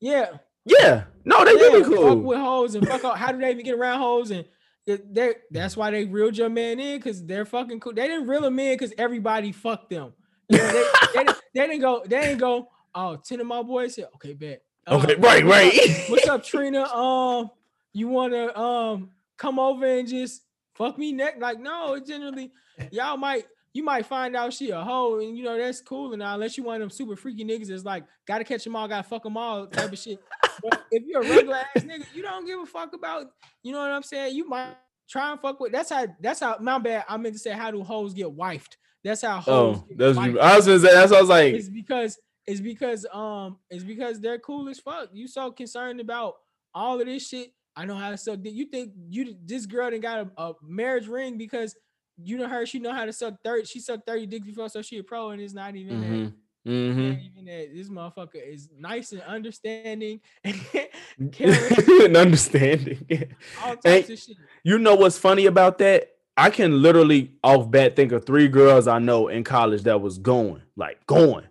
Yeah, 0.00 0.38
Yeah. 0.64 1.04
No, 1.26 1.44
they 1.44 1.50
yeah. 1.52 1.56
really 1.58 1.82
Fuck 1.84 1.92
cool. 1.94 2.16
with 2.20 2.38
hoes 2.38 2.74
and 2.76 2.86
fuck. 2.88 3.04
out- 3.04 3.18
How 3.18 3.32
do 3.32 3.38
they 3.38 3.50
even 3.50 3.64
get 3.64 3.74
around 3.74 3.98
hoes? 4.00 4.30
And 4.30 4.46
they 4.86 5.34
that's 5.50 5.76
why 5.76 5.90
they 5.90 6.04
reeled 6.04 6.38
your 6.38 6.48
man 6.48 6.78
in 6.78 6.98
because 6.98 7.24
they're 7.26 7.44
fucking 7.44 7.80
cool. 7.80 7.92
They 7.92 8.06
didn't 8.06 8.28
reel 8.28 8.44
him 8.44 8.58
in 8.60 8.74
because 8.74 8.94
everybody 8.96 9.50
fucked 9.52 9.90
them. 9.90 10.12
You 10.48 10.58
know, 10.58 10.66
they, 10.72 10.84
they, 11.14 11.24
didn't- 11.24 11.42
they 11.54 11.66
didn't 11.66 11.80
go. 11.80 12.02
They 12.06 12.20
didn't 12.20 12.38
go. 12.38 12.68
Oh, 12.94 13.16
10 13.16 13.40
of 13.40 13.46
my 13.46 13.62
boys 13.62 13.96
said, 13.96 14.06
okay, 14.14 14.32
bet. 14.32 14.62
Uh, 14.86 14.94
Okay, 15.02 15.16
right, 15.16 15.44
what's 15.44 15.76
up- 15.76 15.82
right. 15.82 16.04
What's 16.08 16.28
up, 16.28 16.44
Trina? 16.44 16.84
Um, 16.84 17.50
you 17.92 18.06
wanna 18.08 18.56
um 18.56 19.10
come 19.36 19.58
over 19.58 19.84
and 19.84 20.06
just 20.06 20.42
fuck 20.74 20.96
me 20.96 21.10
neck? 21.12 21.34
Like, 21.40 21.58
no, 21.58 21.94
it 21.94 22.06
generally 22.06 22.52
y'all 22.92 23.16
might 23.16 23.46
you 23.72 23.82
might 23.82 24.06
find 24.06 24.36
out 24.36 24.52
she 24.52 24.70
a 24.70 24.80
hoe, 24.80 25.18
and 25.18 25.36
you 25.36 25.42
know 25.44 25.58
that's 25.58 25.80
cool 25.80 26.12
and 26.12 26.22
all, 26.22 26.34
unless 26.34 26.56
you 26.56 26.62
one 26.62 26.76
of 26.76 26.80
them 26.80 26.90
super 26.90 27.16
freaky 27.16 27.44
niggas 27.44 27.66
that's 27.66 27.84
like 27.84 28.04
gotta 28.28 28.44
catch 28.44 28.62
them 28.62 28.76
all, 28.76 28.86
gotta 28.86 29.02
fuck 29.02 29.24
them 29.24 29.36
all 29.36 29.66
type 29.66 29.92
of 29.92 29.98
shit. 29.98 30.20
But 30.62 30.86
if 30.90 31.04
you're 31.06 31.22
a 31.22 31.28
regular 31.28 31.56
ass 31.56 31.82
nigga, 31.82 32.06
you 32.14 32.22
don't 32.22 32.46
give 32.46 32.60
a 32.60 32.66
fuck 32.66 32.92
about, 32.94 33.26
you 33.62 33.72
know 33.72 33.80
what 33.80 33.90
I'm 33.90 34.02
saying? 34.02 34.34
You 34.34 34.48
might 34.48 34.76
try 35.08 35.30
and 35.32 35.40
fuck 35.40 35.60
with 35.60 35.72
that's 35.72 35.90
how 35.90 36.06
that's 36.20 36.40
how 36.40 36.56
my 36.60 36.78
bad. 36.78 37.04
I 37.08 37.16
meant 37.16 37.34
to 37.34 37.38
say 37.38 37.52
how 37.52 37.70
do 37.70 37.82
hoes 37.82 38.14
get 38.14 38.26
wifed? 38.26 38.76
That's 39.04 39.22
how 39.22 39.40
hoes 39.40 39.78
Oh, 39.78 39.86
that's 39.96 40.18
wifed 40.18 40.38
I 40.38 40.56
was 40.56 40.66
gonna 40.66 40.80
say 40.80 40.92
that's 40.92 41.10
what 41.10 41.18
I 41.18 41.20
was 41.20 41.30
like. 41.30 41.54
it's 41.54 41.68
because 41.68 42.18
it's 42.46 42.60
because 42.60 43.06
um 43.12 43.58
it's 43.70 43.84
because 43.84 44.20
they're 44.20 44.38
cool 44.38 44.68
as 44.68 44.78
fuck. 44.80 45.10
You 45.12 45.28
so 45.28 45.50
concerned 45.50 46.00
about 46.00 46.34
all 46.74 47.00
of 47.00 47.06
this 47.06 47.28
shit. 47.28 47.50
I 47.76 47.84
know 47.84 47.94
how 47.94 48.10
to 48.10 48.16
suck 48.16 48.40
dick. 48.40 48.54
You 48.54 48.66
think 48.66 48.92
you 49.10 49.36
this 49.44 49.66
girl 49.66 49.90
didn't 49.90 50.02
got 50.02 50.20
a, 50.20 50.42
a 50.42 50.52
marriage 50.62 51.06
ring 51.06 51.36
because 51.36 51.76
you 52.22 52.38
know 52.38 52.48
her, 52.48 52.64
she 52.64 52.78
know 52.78 52.92
how 52.92 53.04
to 53.04 53.12
suck 53.12 53.34
30, 53.44 53.66
she 53.66 53.80
sucked 53.80 54.06
30 54.06 54.26
dicks 54.26 54.46
before, 54.46 54.68
so 54.68 54.80
she 54.80 54.98
a 54.98 55.02
pro, 55.02 55.30
and 55.30 55.42
it's 55.42 55.52
not 55.52 55.76
even. 55.76 56.00
Mm-hmm. 56.00 56.26
Mm-hmm. 56.66 57.44
that. 57.46 57.74
This 57.74 57.88
motherfucker 57.88 58.44
is 58.46 58.68
nice 58.78 59.12
and 59.12 59.22
understanding 59.22 60.20
and 60.44 62.16
understanding. 62.16 63.06
all 63.64 63.76
types 63.76 63.86
Ain't- 63.86 64.10
of 64.10 64.18
shit. 64.18 64.36
You 64.64 64.78
know 64.78 64.94
what's 64.94 65.18
funny 65.18 65.46
about 65.46 65.78
that? 65.78 66.08
I 66.36 66.50
can 66.50 66.82
literally 66.82 67.32
off 67.42 67.70
bat 67.70 67.96
think 67.96 68.12
of 68.12 68.26
three 68.26 68.48
girls 68.48 68.86
I 68.86 68.98
know 68.98 69.28
in 69.28 69.42
college 69.42 69.84
that 69.84 70.00
was 70.00 70.18
going, 70.18 70.60
like 70.76 71.04
going, 71.06 71.44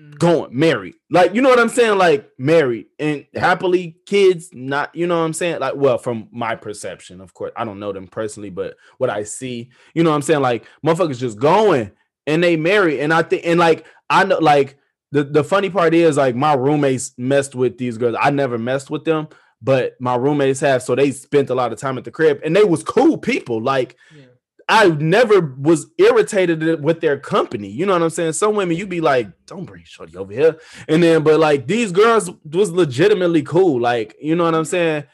Mhm. 0.00 0.18
going, 0.18 0.58
married. 0.58 0.94
Like, 1.08 1.34
you 1.36 1.40
know 1.40 1.50
what 1.50 1.60
I'm 1.60 1.68
saying? 1.68 1.98
Like 1.98 2.28
married 2.36 2.86
and 2.98 3.26
happily, 3.32 3.96
kids, 4.06 4.50
not, 4.52 4.92
you 4.92 5.06
know 5.06 5.18
what 5.18 5.24
I'm 5.24 5.34
saying? 5.34 5.60
Like, 5.60 5.76
well, 5.76 5.98
from 5.98 6.26
my 6.32 6.56
perception, 6.56 7.20
of 7.20 7.32
course, 7.32 7.52
I 7.56 7.64
don't 7.64 7.78
know 7.78 7.92
them 7.92 8.08
personally, 8.08 8.50
but 8.50 8.74
what 8.98 9.08
I 9.08 9.22
see, 9.22 9.70
you 9.94 10.02
know 10.02 10.10
what 10.10 10.16
I'm 10.16 10.22
saying? 10.22 10.42
Like, 10.42 10.64
motherfuckers 10.84 11.20
just 11.20 11.38
going 11.38 11.92
and 12.26 12.42
they 12.42 12.56
marry. 12.56 13.02
And 13.02 13.14
I 13.14 13.22
think, 13.22 13.46
and 13.46 13.60
like, 13.60 13.86
I 14.10 14.24
know, 14.24 14.38
like, 14.38 14.78
the, 15.12 15.24
the 15.24 15.44
funny 15.44 15.70
part 15.70 15.94
is, 15.94 16.16
like, 16.16 16.34
my 16.34 16.54
roommates 16.54 17.12
messed 17.16 17.54
with 17.54 17.78
these 17.78 17.98
girls. 17.98 18.16
I 18.20 18.30
never 18.30 18.58
messed 18.58 18.90
with 18.90 19.04
them, 19.04 19.28
but 19.62 19.94
my 20.00 20.16
roommates 20.16 20.60
have. 20.60 20.82
So 20.82 20.94
they 20.94 21.10
spent 21.12 21.50
a 21.50 21.54
lot 21.54 21.72
of 21.72 21.78
time 21.78 21.98
at 21.98 22.04
the 22.04 22.10
crib 22.10 22.40
and 22.44 22.54
they 22.54 22.64
was 22.64 22.82
cool 22.82 23.16
people. 23.18 23.62
Like, 23.62 23.96
Yeah. 24.14 24.26
I 24.66 24.88
never 24.88 25.54
was 25.58 25.88
irritated 25.98 26.82
with 26.82 27.02
their 27.02 27.18
company. 27.18 27.68
You 27.68 27.84
know 27.84 27.92
what 27.92 28.02
I'm 28.02 28.08
saying? 28.08 28.32
Some 28.32 28.54
women, 28.54 28.76
you 28.78 28.86
be 28.86 29.02
like, 29.02 29.28
don't 29.44 29.66
bring 29.66 29.84
shorty 29.84 30.16
over 30.16 30.32
here. 30.32 30.58
And 30.88 31.02
then, 31.02 31.22
but 31.22 31.38
like 31.38 31.66
these 31.66 31.92
girls 31.92 32.30
was 32.50 32.70
legitimately 32.70 33.42
cool. 33.42 33.78
Like, 33.78 34.16
you 34.20 34.34
know 34.34 34.44
what 34.44 34.54
I'm 34.54 34.64
saying? 34.64 35.04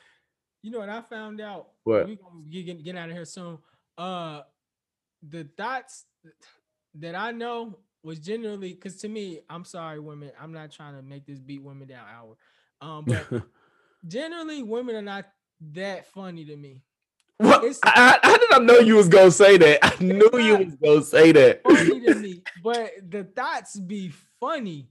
You 0.63 0.71
know 0.71 0.79
what 0.79 0.89
I 0.89 1.01
found 1.01 1.41
out? 1.41 1.71
What? 1.83 2.07
We 2.07 2.15
gonna 2.15 2.45
get, 2.49 2.65
get, 2.65 2.85
get 2.85 2.97
out 2.97 3.09
of 3.09 3.17
here 3.17 3.25
soon. 3.25 3.59
Uh, 3.99 4.43
the 5.29 5.49
thoughts 5.57 6.05
that 6.95 7.17
I 7.17 7.33
know 7.33 7.77
was 8.03 8.19
generally 8.19 8.73
because 8.73 8.97
to 8.99 9.09
me, 9.09 9.41
I'm 9.49 9.65
sorry, 9.65 10.01
women. 10.01 10.33
I'm 10.41 10.53
not 10.53 10.71
trying 10.71 10.97
to 10.97 11.03
make 11.03 11.27
this 11.27 11.39
beat 11.39 11.63
women 11.63 11.89
down 11.89 12.05
hour. 12.09 12.37
Um, 12.81 13.05
but 13.05 13.43
generally 14.07 14.63
women 14.63 14.97
are 14.97 15.03
not 15.03 15.27
that 15.73 16.07
funny 16.07 16.45
to 16.47 16.57
me. 16.57 16.81
What? 17.37 17.65
I, 17.85 18.19
I- 18.23 18.27
how 18.27 18.37
did 18.37 18.53
I 18.53 18.59
know 18.59 18.79
you 18.79 18.97
was 18.97 19.09
gonna 19.09 19.31
say 19.31 19.57
that? 19.59 19.79
I 19.83 20.03
knew 20.03 20.31
you 20.39 20.57
was 20.59 20.75
gonna 20.77 21.03
say 21.03 21.33
that. 21.33 21.63
Funny 21.63 22.01
to 22.07 22.15
me, 22.15 22.43
but 22.63 22.91
the 23.09 23.25
thoughts 23.25 23.79
be 23.79 24.13
funny. 24.41 24.89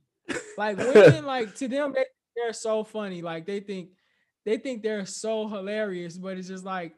Like 0.58 0.78
women, 0.78 1.26
like 1.26 1.56
to 1.56 1.68
them, 1.68 1.94
they, 1.94 2.06
they're 2.36 2.54
so 2.54 2.84
funny. 2.84 3.22
Like 3.22 3.46
they 3.46 3.60
think 3.60 3.90
they 4.46 4.58
think 4.58 4.82
they're 4.84 5.06
so 5.06 5.48
hilarious, 5.48 6.18
but 6.18 6.38
it's 6.38 6.48
just 6.48 6.66
like 6.66 6.94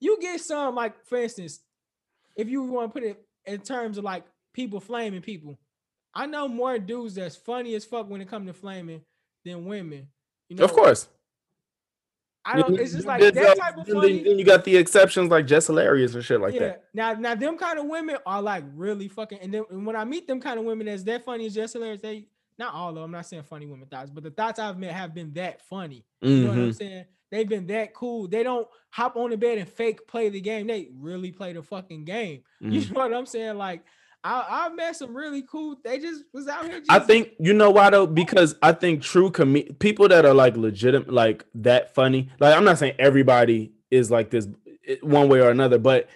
you 0.00 0.18
get 0.20 0.40
some 0.40 0.74
like 0.74 1.04
for 1.06 1.18
instance, 1.18 1.60
if 2.36 2.48
you 2.48 2.62
want 2.62 2.92
to 2.94 3.00
put 3.00 3.08
it 3.08 3.24
in 3.46 3.60
terms 3.60 3.98
of 3.98 4.04
like 4.04 4.24
people 4.58 4.80
flaming 4.80 5.22
people, 5.22 5.56
I 6.12 6.26
know 6.26 6.48
more 6.48 6.80
dudes 6.80 7.14
that's 7.14 7.36
funny 7.36 7.76
as 7.76 7.84
fuck 7.84 8.10
when 8.10 8.20
it 8.20 8.28
comes 8.28 8.48
to 8.48 8.52
flaming 8.52 9.02
than 9.44 9.64
women. 9.66 10.08
You 10.48 10.56
know, 10.56 10.64
Of 10.64 10.72
course. 10.72 11.06
I 12.44 12.56
don't. 12.60 12.76
It's 12.80 12.92
just 12.94 13.06
like 13.06 13.20
that 13.20 13.56
type 13.58 13.76
of 13.76 13.86
then- 13.86 13.94
funny. 13.94 14.22
Then 14.24 14.38
you 14.38 14.44
got 14.44 14.64
the 14.64 14.76
exceptions 14.76 15.30
like 15.30 15.46
Jess 15.46 15.66
Hilarious 15.68 16.14
and 16.14 16.24
shit 16.24 16.40
like 16.40 16.54
yeah. 16.54 16.60
that. 16.60 16.84
Now, 16.94 17.12
now 17.12 17.34
them 17.36 17.56
kind 17.58 17.78
of 17.78 17.84
women 17.86 18.16
are 18.26 18.40
like 18.42 18.64
really 18.74 19.06
fucking. 19.06 19.38
And 19.40 19.52
then 19.54 19.64
and 19.70 19.86
when 19.86 19.94
I 19.94 20.04
meet 20.04 20.26
them 20.26 20.40
kind 20.40 20.58
of 20.58 20.64
women 20.64 20.86
that's 20.86 21.02
that 21.04 21.24
funny 21.24 21.46
as 21.46 21.54
Jess 21.54 21.74
Hilarious, 21.74 22.00
they 22.00 22.26
not 22.58 22.74
all 22.74 22.88
of 22.88 22.94
them. 22.96 23.04
I'm 23.04 23.10
not 23.12 23.26
saying 23.26 23.42
funny 23.44 23.66
women 23.66 23.86
thoughts, 23.86 24.10
but 24.10 24.24
the 24.24 24.30
thoughts 24.30 24.58
I've 24.58 24.78
met 24.78 24.92
have 24.92 25.14
been 25.14 25.32
that 25.34 25.60
funny. 25.68 26.04
You 26.22 26.42
know 26.44 26.48
what 26.48 26.58
I'm 26.58 26.70
Mhm. 26.70 26.74
saying? 26.76 27.04
They've 27.30 27.48
been 27.48 27.66
that 27.66 27.92
cool. 27.92 28.26
They 28.26 28.42
don't 28.42 28.66
hop 28.90 29.16
on 29.16 29.28
the 29.30 29.36
bed 29.36 29.58
and 29.58 29.68
fake 29.68 30.06
play 30.08 30.30
the 30.30 30.40
game. 30.40 30.66
They 30.66 30.88
really 30.98 31.30
play 31.30 31.52
the 31.52 31.62
fucking 31.62 32.04
game. 32.06 32.42
You 32.60 32.80
Mhm. 32.80 32.92
know 32.94 33.00
what 33.00 33.14
I'm 33.14 33.26
saying? 33.26 33.58
Like 33.58 33.84
I 34.24 34.66
I 34.66 34.68
met 34.74 34.96
some 34.96 35.16
really 35.16 35.42
cool. 35.42 35.76
They 35.84 35.98
just 35.98 36.24
was 36.32 36.48
out 36.48 36.64
here. 36.66 36.82
I 36.88 36.98
think 36.98 37.30
you 37.38 37.54
know 37.54 37.70
why 37.70 37.90
though 37.90 38.06
because 38.06 38.56
I 38.62 38.72
think 38.72 39.02
true 39.02 39.30
com- 39.30 39.54
people 39.78 40.08
that 40.08 40.24
are 40.26 40.34
like 40.34 40.56
legitimate 40.56 41.12
like 41.12 41.44
that 41.56 41.94
funny 41.94 42.28
like 42.40 42.56
I'm 42.56 42.64
not 42.64 42.78
saying 42.78 42.94
everybody 42.98 43.72
is 43.90 44.10
like 44.10 44.30
this 44.30 44.48
eh, 44.86 44.96
one 45.02 45.28
way 45.28 45.40
or 45.40 45.50
another 45.50 45.78
but 45.78 46.08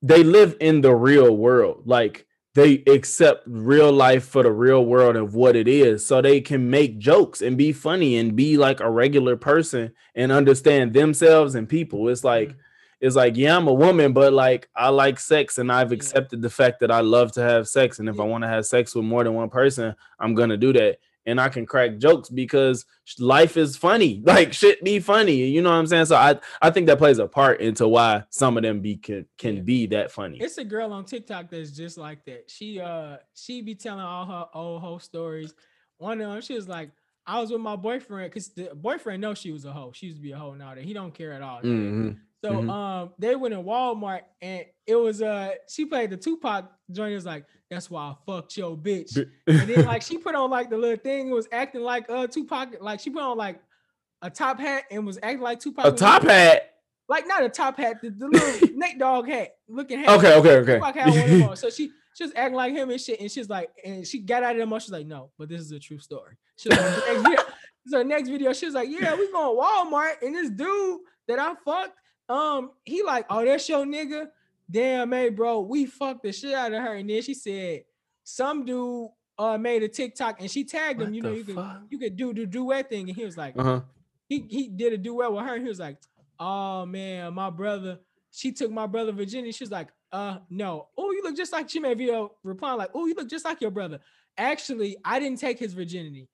they 0.00 0.24
live 0.24 0.56
in 0.60 0.80
the 0.80 0.94
real 0.94 1.36
world 1.36 1.82
like 1.86 2.26
they 2.54 2.82
accept 2.88 3.44
real 3.46 3.92
life 3.92 4.24
for 4.24 4.42
the 4.42 4.50
real 4.50 4.84
world 4.84 5.16
of 5.16 5.34
what 5.34 5.54
it 5.54 5.68
is 5.68 6.04
so 6.04 6.20
they 6.20 6.40
can 6.40 6.68
make 6.70 6.98
jokes 6.98 7.40
and 7.40 7.56
be 7.56 7.72
funny 7.72 8.16
and 8.16 8.34
be 8.34 8.56
like 8.56 8.80
a 8.80 8.90
regular 8.90 9.36
person 9.36 9.92
and 10.14 10.32
understand 10.32 10.92
themselves 10.94 11.54
and 11.54 11.68
people 11.68 12.08
it's 12.08 12.24
like 12.24 12.48
Mhm. 12.50 12.56
It's 13.02 13.16
like 13.16 13.36
yeah 13.36 13.54
i'm 13.56 13.66
a 13.68 13.72
woman 13.72 14.12
but 14.14 14.32
like 14.32 14.68
i 14.74 14.88
like 14.88 15.18
sex 15.20 15.58
and 15.58 15.70
i've 15.70 15.92
accepted 15.92 16.40
the 16.40 16.48
fact 16.48 16.80
that 16.80 16.90
i 16.90 17.00
love 17.00 17.30
to 17.32 17.42
have 17.42 17.68
sex 17.68 17.98
and 17.98 18.08
if 18.08 18.18
i 18.18 18.24
want 18.24 18.42
to 18.42 18.48
have 18.48 18.64
sex 18.64 18.94
with 18.94 19.04
more 19.04 19.22
than 19.24 19.34
one 19.34 19.50
person 19.50 19.94
i'm 20.18 20.34
gonna 20.34 20.56
do 20.56 20.72
that 20.72 20.98
and 21.26 21.40
i 21.40 21.48
can 21.48 21.66
crack 21.66 21.98
jokes 21.98 22.28
because 22.30 22.84
life 23.18 23.56
is 23.56 23.76
funny 23.76 24.22
like 24.26 24.52
shit 24.52 24.82
be 24.84 24.98
funny 25.00 25.34
you 25.34 25.60
know 25.60 25.70
what 25.70 25.76
i'm 25.76 25.86
saying 25.86 26.06
so 26.06 26.16
i 26.16 26.38
i 26.62 26.70
think 26.70 26.86
that 26.86 26.96
plays 26.98 27.18
a 27.18 27.26
part 27.26 27.60
into 27.60 27.86
why 27.88 28.22
some 28.30 28.56
of 28.56 28.62
them 28.62 28.80
be 28.80 28.96
can, 28.96 29.26
can 29.36 29.64
be 29.64 29.86
that 29.86 30.10
funny 30.10 30.38
It's 30.40 30.58
a 30.58 30.64
girl 30.64 30.92
on 30.92 31.04
TikTok 31.04 31.50
that's 31.50 31.72
just 31.72 31.98
like 31.98 32.24
that. 32.26 32.48
She 32.48 32.80
uh 32.80 33.16
she 33.34 33.60
be 33.62 33.74
telling 33.74 34.04
all 34.04 34.24
her 34.26 34.46
old 34.54 34.80
hoe 34.80 34.98
stories. 34.98 35.52
One 35.98 36.20
of 36.20 36.30
them, 36.30 36.40
she 36.40 36.54
was 36.54 36.68
like, 36.68 36.90
I 37.26 37.40
was 37.40 37.50
with 37.52 37.60
my 37.60 37.76
boyfriend 37.76 38.30
because 38.30 38.48
the 38.48 38.70
boyfriend 38.74 39.20
knows 39.20 39.38
she 39.38 39.52
was 39.52 39.64
a 39.64 39.72
hoe. 39.72 39.92
She 39.94 40.06
used 40.06 40.18
to 40.18 40.22
be 40.22 40.32
a 40.32 40.36
hoe 40.36 40.54
now 40.54 40.74
that 40.74 40.82
he 40.82 40.92
don't 40.92 41.14
care 41.14 41.32
at 41.32 41.42
all. 41.42 41.60
Mhm. 41.62 42.16
So 42.44 42.52
mhm. 42.52 42.70
um 42.70 43.10
they 43.18 43.36
went 43.36 43.54
in 43.54 43.62
Walmart 43.62 44.22
and 44.40 44.64
it 44.86 44.96
was 44.96 45.22
uh 45.22 45.52
she 45.68 45.84
played 45.84 46.10
the 46.10 46.16
Tupac 46.16 46.70
joint. 46.90 47.12
It 47.12 47.16
was 47.16 47.26
like, 47.26 47.46
that's 47.70 47.90
why 47.90 48.02
I 48.02 48.14
fucked 48.26 48.56
your 48.56 48.76
bitch. 48.76 49.16
And 49.46 49.68
then 49.68 49.84
like 49.84 50.02
she 50.08 50.18
put 50.18 50.34
on 50.34 50.50
like 50.50 50.70
the 50.70 50.76
little 50.76 50.96
thing, 50.96 51.28
It 51.28 51.34
was 51.34 51.48
acting 51.52 51.82
like 51.82 52.06
uh 52.08 52.26
Tupac, 52.26 52.80
like 52.80 53.00
she 53.00 53.10
put 53.10 53.22
on 53.22 53.36
like 53.36 53.60
a 54.22 54.30
top 54.30 54.58
hat 54.58 54.84
and 54.90 55.06
was 55.06 55.18
acting 55.22 55.40
like 55.40 55.60
Tupac. 55.60 55.86
a 55.86 55.92
top 55.92 56.22
hat 56.22 56.72
like 57.08 57.26
not 57.26 57.44
a 57.44 57.48
top 57.48 57.76
hat, 57.76 58.00
the, 58.00 58.10
the 58.10 58.26
little 58.26 58.68
Nate 58.76 58.98
Dogg 58.98 59.28
hat 59.28 59.50
looking 59.68 60.00
hat. 60.00 60.08
okay 60.08 60.34
okay 60.34 60.56
okay 60.56 60.74
Tupac 60.74 60.94
had 60.94 61.10
one 61.10 61.18
of 61.18 61.30
them 61.30 61.42
on. 61.42 61.56
So 61.56 61.70
she 61.70 61.90
she 62.14 62.24
was 62.24 62.32
acting 62.34 62.56
like 62.56 62.72
him 62.72 62.90
and 62.90 63.00
shit, 63.00 63.20
and 63.20 63.30
she's 63.30 63.48
like, 63.48 63.70
and 63.84 64.06
she 64.06 64.18
got 64.18 64.42
out 64.42 64.52
of 64.52 64.58
the 64.58 64.66
mouth. 64.66 64.82
She's 64.82 64.92
like, 64.92 65.06
no, 65.06 65.30
but 65.38 65.48
this 65.48 65.60
is 65.60 65.72
a 65.72 65.78
true 65.78 65.98
story. 65.98 66.36
She 66.56 66.68
was 66.68 66.78
like, 66.78 67.06
next 67.06 67.22
video, 67.22 67.42
so 67.86 68.02
next 68.02 68.28
video, 68.28 68.52
she 68.52 68.66
was 68.66 68.74
like, 68.74 68.88
yeah, 68.88 69.14
we 69.14 69.30
going 69.30 69.56
to 69.56 69.62
Walmart, 69.62 70.22
and 70.22 70.34
this 70.34 70.50
dude 70.50 71.00
that 71.28 71.38
I 71.38 71.54
fucked, 71.64 71.96
um, 72.32 72.70
he 72.84 73.02
like, 73.02 73.26
oh, 73.30 73.44
that's 73.44 73.68
your 73.68 73.84
nigga. 73.84 74.28
Damn, 74.70 75.10
man, 75.10 75.34
bro, 75.34 75.60
we 75.60 75.86
fucked 75.86 76.22
the 76.22 76.32
shit 76.32 76.54
out 76.54 76.72
of 76.72 76.82
her, 76.82 76.94
and 76.94 77.10
then 77.10 77.20
she 77.22 77.34
said, 77.34 77.84
some 78.24 78.64
dude 78.64 79.08
uh 79.38 79.58
made 79.58 79.82
a 79.82 79.88
TikTok, 79.88 80.40
and 80.40 80.50
she 80.50 80.64
tagged 80.64 81.00
him. 81.00 81.08
What 81.08 81.14
You 81.14 81.22
know, 81.22 81.30
the 81.30 81.36
you 81.36 81.44
could 81.44 81.66
you 81.90 81.98
could 81.98 82.16
do 82.16 82.34
the 82.34 82.46
duet 82.46 82.88
thing, 82.88 83.08
and 83.08 83.16
he 83.16 83.24
was 83.24 83.36
like, 83.36 83.58
uh-huh 83.58 83.80
he 84.32 84.46
he 84.48 84.68
did 84.68 84.92
a 84.92 84.98
duet 84.98 85.32
with 85.32 85.44
her. 85.44 85.54
And 85.54 85.62
he 85.62 85.68
was 85.68 85.78
like, 85.78 85.98
"Oh 86.38 86.86
man, 86.86 87.34
my 87.34 87.50
brother." 87.50 87.98
She 88.30 88.50
took 88.50 88.70
my 88.70 88.86
brother 88.86 89.12
Virginia. 89.12 89.52
She 89.52 89.64
was 89.64 89.70
like, 89.70 89.88
"Uh, 90.10 90.38
no. 90.48 90.88
Oh, 90.96 91.10
you 91.12 91.22
look 91.22 91.36
just 91.36 91.52
like." 91.52 91.68
She 91.68 91.80
made 91.80 91.92
a 91.92 91.96
video 91.96 92.32
replying 92.42 92.78
like, 92.78 92.90
"Oh, 92.94 93.06
you 93.06 93.14
look 93.14 93.28
just 93.28 93.44
like 93.44 93.60
your 93.60 93.70
brother." 93.70 94.00
Actually, 94.38 94.96
I 95.04 95.20
didn't 95.20 95.38
take 95.38 95.58
his 95.58 95.74
virginity. 95.74 96.28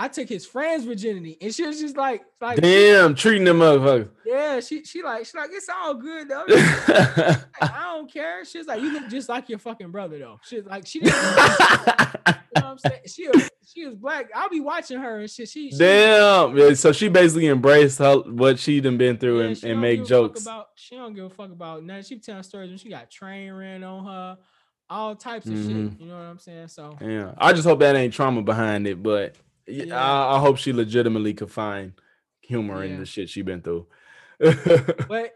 I 0.00 0.06
took 0.06 0.28
his 0.28 0.46
friend's 0.46 0.84
virginity, 0.84 1.36
and 1.40 1.52
she 1.52 1.66
was 1.66 1.80
just 1.80 1.96
like, 1.96 2.22
like, 2.40 2.60
damn 2.60 3.16
treating 3.16 3.42
them 3.44 3.58
motherfuckers 3.58 4.10
yeah. 4.24 4.60
She 4.60 4.84
she 4.84 5.02
like 5.02 5.26
she 5.26 5.36
like 5.36 5.50
it's 5.52 5.68
all 5.68 5.94
good 5.94 6.28
though. 6.28 6.44
Like, 7.60 7.72
I 7.72 7.82
don't 7.96 8.12
care. 8.12 8.44
She's 8.44 8.66
like, 8.66 8.80
you 8.80 8.92
look 8.92 9.08
just 9.08 9.28
like 9.28 9.48
your 9.48 9.58
fucking 9.58 9.90
brother 9.90 10.18
though. 10.18 10.38
She's 10.44 10.64
like, 10.64 10.86
she 10.86 11.00
didn't. 11.00 11.16
You 11.16 11.22
know 11.24 12.34
what 12.52 12.64
I'm 12.64 12.78
saying? 12.78 13.00
She 13.06 13.28
was, 13.28 13.50
she 13.66 13.86
was 13.86 13.96
black. 13.96 14.28
I'll 14.34 14.48
be 14.48 14.60
watching 14.60 14.98
her 14.98 15.18
and 15.20 15.30
shit. 15.30 15.48
She, 15.48 15.70
she 15.72 15.78
Damn. 15.78 16.56
Yeah, 16.56 16.74
So 16.74 16.92
she 16.92 17.08
basically 17.08 17.48
embraced 17.48 17.98
her, 17.98 18.18
what 18.18 18.58
she 18.60 18.80
done 18.80 18.96
been 18.96 19.18
through 19.18 19.40
Yeah, 19.40 19.46
and, 19.48 19.64
and 19.64 19.80
make 19.80 20.00
give 20.00 20.04
a 20.04 20.08
fuck 20.08 20.08
jokes. 20.08 20.42
About, 20.42 20.66
she 20.76 20.94
don't 20.96 21.14
give 21.14 21.24
a 21.24 21.30
fuck 21.30 21.50
about 21.50 21.82
nothing. 21.84 22.04
She 22.04 22.18
telling 22.20 22.42
stories 22.44 22.68
when 22.70 22.78
she 22.78 22.88
got 22.90 23.10
train 23.10 23.52
ran 23.52 23.82
on 23.82 24.04
her, 24.06 24.38
all 24.88 25.16
types 25.16 25.46
of 25.46 25.52
Mhm. 25.54 25.66
shit. 25.66 26.00
You 26.00 26.06
know 26.06 26.14
what 26.16 26.24
I'm 26.24 26.38
saying? 26.38 26.68
So 26.68 26.96
Yeah. 27.00 27.32
I 27.38 27.52
just 27.52 27.66
hope 27.66 27.80
that 27.80 27.96
ain't 27.96 28.14
trauma 28.14 28.42
behind 28.42 28.86
it, 28.86 29.02
but 29.02 29.34
Yeah. 29.68 29.94
I, 30.02 30.36
I 30.36 30.40
hope 30.40 30.56
she 30.58 30.72
legitimately 30.72 31.34
could 31.34 31.50
find 31.50 31.92
humor 32.40 32.82
in 32.82 32.98
the 32.98 33.06
shit 33.06 33.28
she 33.28 33.42
been 33.42 33.60
through. 33.62 33.86
but 34.38 35.34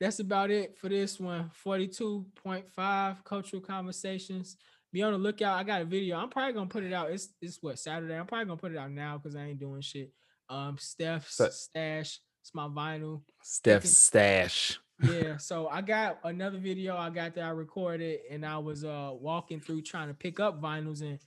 that's 0.00 0.18
about 0.18 0.50
it 0.50 0.76
for 0.78 0.88
this 0.88 1.20
one. 1.20 1.50
42.5 1.64 3.24
cultural 3.24 3.62
conversations. 3.62 4.56
Be 4.92 5.02
on 5.02 5.12
the 5.12 5.18
lookout. 5.18 5.58
I 5.58 5.62
got 5.62 5.82
a 5.82 5.84
video. 5.84 6.16
I'm 6.16 6.30
probably 6.30 6.52
gonna 6.54 6.66
put 6.66 6.82
it 6.82 6.92
out. 6.92 7.10
It's 7.10 7.28
it's 7.40 7.58
what 7.62 7.78
Saturday. 7.78 8.14
I'm 8.18 8.26
probably 8.26 8.46
gonna 8.46 8.56
put 8.56 8.72
it 8.72 8.78
out 8.78 8.90
now 8.90 9.18
because 9.18 9.36
I 9.36 9.44
ain't 9.44 9.60
doing 9.60 9.82
shit. 9.82 10.10
Um 10.48 10.76
Steph's 10.78 11.34
So- 11.36 11.50
stash. 11.50 12.18
It's 12.42 12.54
my 12.54 12.66
vinyl. 12.68 13.20
Steph's 13.42 13.96
stash. 13.96 14.80
yeah 15.02 15.36
so 15.38 15.66
i 15.68 15.80
got 15.80 16.18
another 16.24 16.58
video 16.58 16.94
i 16.96 17.08
got 17.08 17.34
that 17.34 17.44
i 17.44 17.48
recorded 17.48 18.20
and 18.30 18.44
i 18.44 18.58
was 18.58 18.84
uh 18.84 19.10
walking 19.14 19.58
through 19.58 19.80
trying 19.80 20.08
to 20.08 20.14
pick 20.14 20.38
up 20.40 20.60
vinyls 20.60 21.00
and 21.00 21.18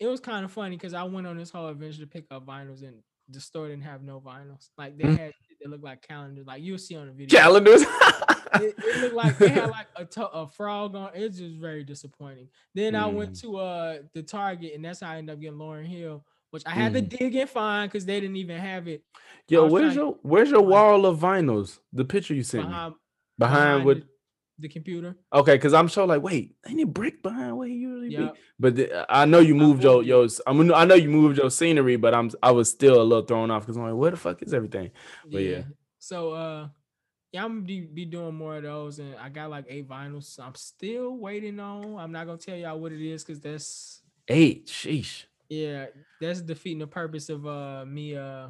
it 0.00 0.06
was 0.06 0.20
kind 0.20 0.44
of 0.44 0.52
funny 0.52 0.76
because 0.76 0.94
i 0.94 1.02
went 1.02 1.26
on 1.26 1.36
this 1.36 1.50
whole 1.50 1.68
adventure 1.68 2.00
to 2.00 2.06
pick 2.06 2.24
up 2.30 2.46
vinyls 2.46 2.82
and 2.82 2.96
the 3.28 3.40
store 3.40 3.68
didn't 3.68 3.82
have 3.82 4.02
no 4.02 4.20
vinyls 4.20 4.68
like 4.78 4.96
they 4.96 5.04
Mm. 5.04 5.18
had 5.18 5.32
they 5.62 5.68
looked 5.68 5.82
like 5.84 6.00
calendars 6.06 6.46
like 6.46 6.62
you'll 6.62 6.78
see 6.78 6.94
on 6.96 7.06
the 7.08 7.12
video 7.12 7.38
Calendars. 7.38 7.82
it, 8.54 8.74
it 8.78 9.00
looked 9.02 9.14
like 9.14 9.36
they 9.38 9.48
had 9.48 9.68
like 9.70 9.88
a, 9.96 10.04
to- 10.04 10.28
a 10.28 10.46
frog 10.46 10.94
on 10.94 11.10
it's 11.14 11.38
just 11.38 11.56
very 11.56 11.82
disappointing 11.82 12.48
then 12.74 12.94
i 12.94 13.06
went 13.06 13.32
Mm. 13.32 13.40
to 13.40 13.56
uh 13.56 13.98
the 14.14 14.22
target 14.22 14.72
and 14.74 14.84
that's 14.84 15.00
how 15.00 15.10
i 15.10 15.16
ended 15.16 15.34
up 15.34 15.40
getting 15.40 15.58
Lauryn 15.58 15.86
Hill 15.86 16.24
which 16.52 16.62
i 16.66 16.70
had 16.70 16.92
to 16.94 17.02
Mm. 17.02 17.08
dig 17.08 17.34
and 17.34 17.50
find 17.50 17.90
because 17.90 18.04
they 18.06 18.20
didn't 18.20 18.36
even 18.36 18.58
have 18.58 18.86
it 18.86 19.02
Yo, 19.48 19.66
where's 19.66 19.94
your 19.96 20.16
where's 20.22 20.50
your 20.50 20.62
wall 20.62 21.04
of 21.06 21.18
vinyls? 21.18 21.78
The 21.92 22.04
picture 22.04 22.34
you 22.34 22.42
sent 22.44 22.64
me. 22.64 22.68
behind, 22.70 22.94
Behind 23.38 23.84
what 23.84 23.98
the, 24.00 24.06
the 24.58 24.68
computer 24.68 25.14
okay, 25.32 25.54
because 25.54 25.74
I'm 25.74 25.88
so 25.88 26.04
like, 26.06 26.22
wait, 26.22 26.56
ain't 26.66 26.80
it 26.80 26.92
brick 26.92 27.22
behind 27.22 27.56
where 27.56 27.68
he 27.68 27.74
usually 27.74 28.08
yeah 28.08 28.32
be? 28.32 28.38
But 28.58 28.76
the, 28.76 29.06
I 29.08 29.26
know 29.26 29.40
you 29.40 29.54
moved 29.54 29.82
your 29.82 30.02
your 30.02 30.26
I 30.46 30.52
mean 30.52 30.72
I 30.72 30.84
know 30.84 30.94
you 30.94 31.10
moved 31.10 31.38
your 31.38 31.50
scenery, 31.50 31.96
but 31.96 32.14
I'm 32.14 32.30
I 32.42 32.52
was 32.52 32.70
still 32.70 33.00
a 33.00 33.04
little 33.04 33.24
thrown 33.24 33.50
off 33.50 33.62
because 33.62 33.76
I'm 33.76 33.84
like, 33.84 33.94
where 33.94 34.10
the 34.10 34.16
fuck 34.16 34.42
is 34.42 34.54
everything? 34.54 34.90
But 35.30 35.42
yeah. 35.42 35.62
So 35.98 36.32
uh 36.32 36.68
yeah, 37.32 37.44
I'm 37.44 37.56
gonna 37.56 37.66
be, 37.66 37.80
be 37.82 38.04
doing 38.06 38.34
more 38.34 38.56
of 38.56 38.62
those 38.62 38.98
and 38.98 39.14
I 39.16 39.28
got 39.28 39.50
like 39.50 39.66
eight 39.68 39.86
vinyls. 39.88 40.24
So 40.24 40.42
I'm 40.42 40.54
still 40.54 41.18
waiting 41.18 41.60
on. 41.60 41.98
I'm 41.98 42.12
not 42.12 42.26
gonna 42.26 42.38
tell 42.38 42.56
y'all 42.56 42.78
what 42.80 42.92
it 42.92 43.06
is 43.06 43.24
because 43.24 43.40
that's 43.40 44.00
Eight, 44.28 44.66
sheesh. 44.68 45.24
yeah, 45.48 45.86
that's 46.20 46.40
defeating 46.40 46.78
the 46.78 46.86
purpose 46.86 47.28
of 47.28 47.46
uh 47.46 47.84
me 47.86 48.16
uh 48.16 48.48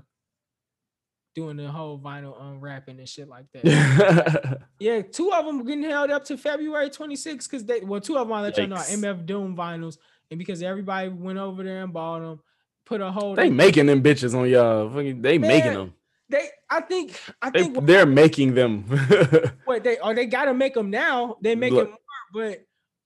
doing 1.37 1.57
the 1.59 1.69
whole 1.71 1.99
vinyl 2.01 2.41
unwrapping 2.43 2.99
and 2.99 3.09
shit 3.09 3.29
like 3.29 3.45
that. 3.53 4.63
yeah, 4.81 5.03
two 5.03 5.31
of 5.33 5.45
them 5.45 5.63
getting 5.65 5.85
held 5.85 6.11
up 6.11 6.25
to 6.25 6.39
February 6.39 6.89
26th 6.89 7.45
because 7.45 7.65
they 7.65 7.81
well, 7.81 8.01
two 8.01 8.17
of 8.17 8.27
them 8.27 8.33
I 8.37 8.41
let 8.41 8.57
y'all 8.57 8.67
know 8.67 8.77
are 8.77 8.83
MF 8.83 9.27
Doom 9.27 9.55
vinyls, 9.55 9.99
and 10.31 10.39
because 10.39 10.63
everybody 10.63 11.11
went 11.11 11.39
over 11.39 11.63
there 11.63 11.83
and 11.85 11.93
bought 11.93 12.21
them, 12.21 12.41
put 12.87 13.01
a 13.03 13.13
hold 13.13 13.37
they 13.37 13.51
making 13.51 13.87
them 13.87 14.03
bitches 14.03 14.35
on 14.35 14.49
y'all. 14.49 14.89
They 14.89 15.37
making 15.39 15.75
them. 15.75 15.93
they 16.31 16.49
I 16.71 16.81
think 16.81 17.21
I 17.43 17.51
They, 17.51 17.63
think 17.65 17.77
what- 17.77 17.87
they're 17.87 18.07
making 18.07 18.55
them. 18.55 18.85
what 19.67 19.85
they 19.85 19.99
or 19.99 20.15
they 20.15 20.25
gotta 20.27 20.55
make 20.55 20.73
them 20.75 20.91
now. 20.91 21.37
They 21.43 21.55
make 21.55 21.73
Look. 21.75 21.89
it 21.89 21.91
more, 22.35 22.57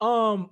but 0.01 0.07
um, 0.07 0.51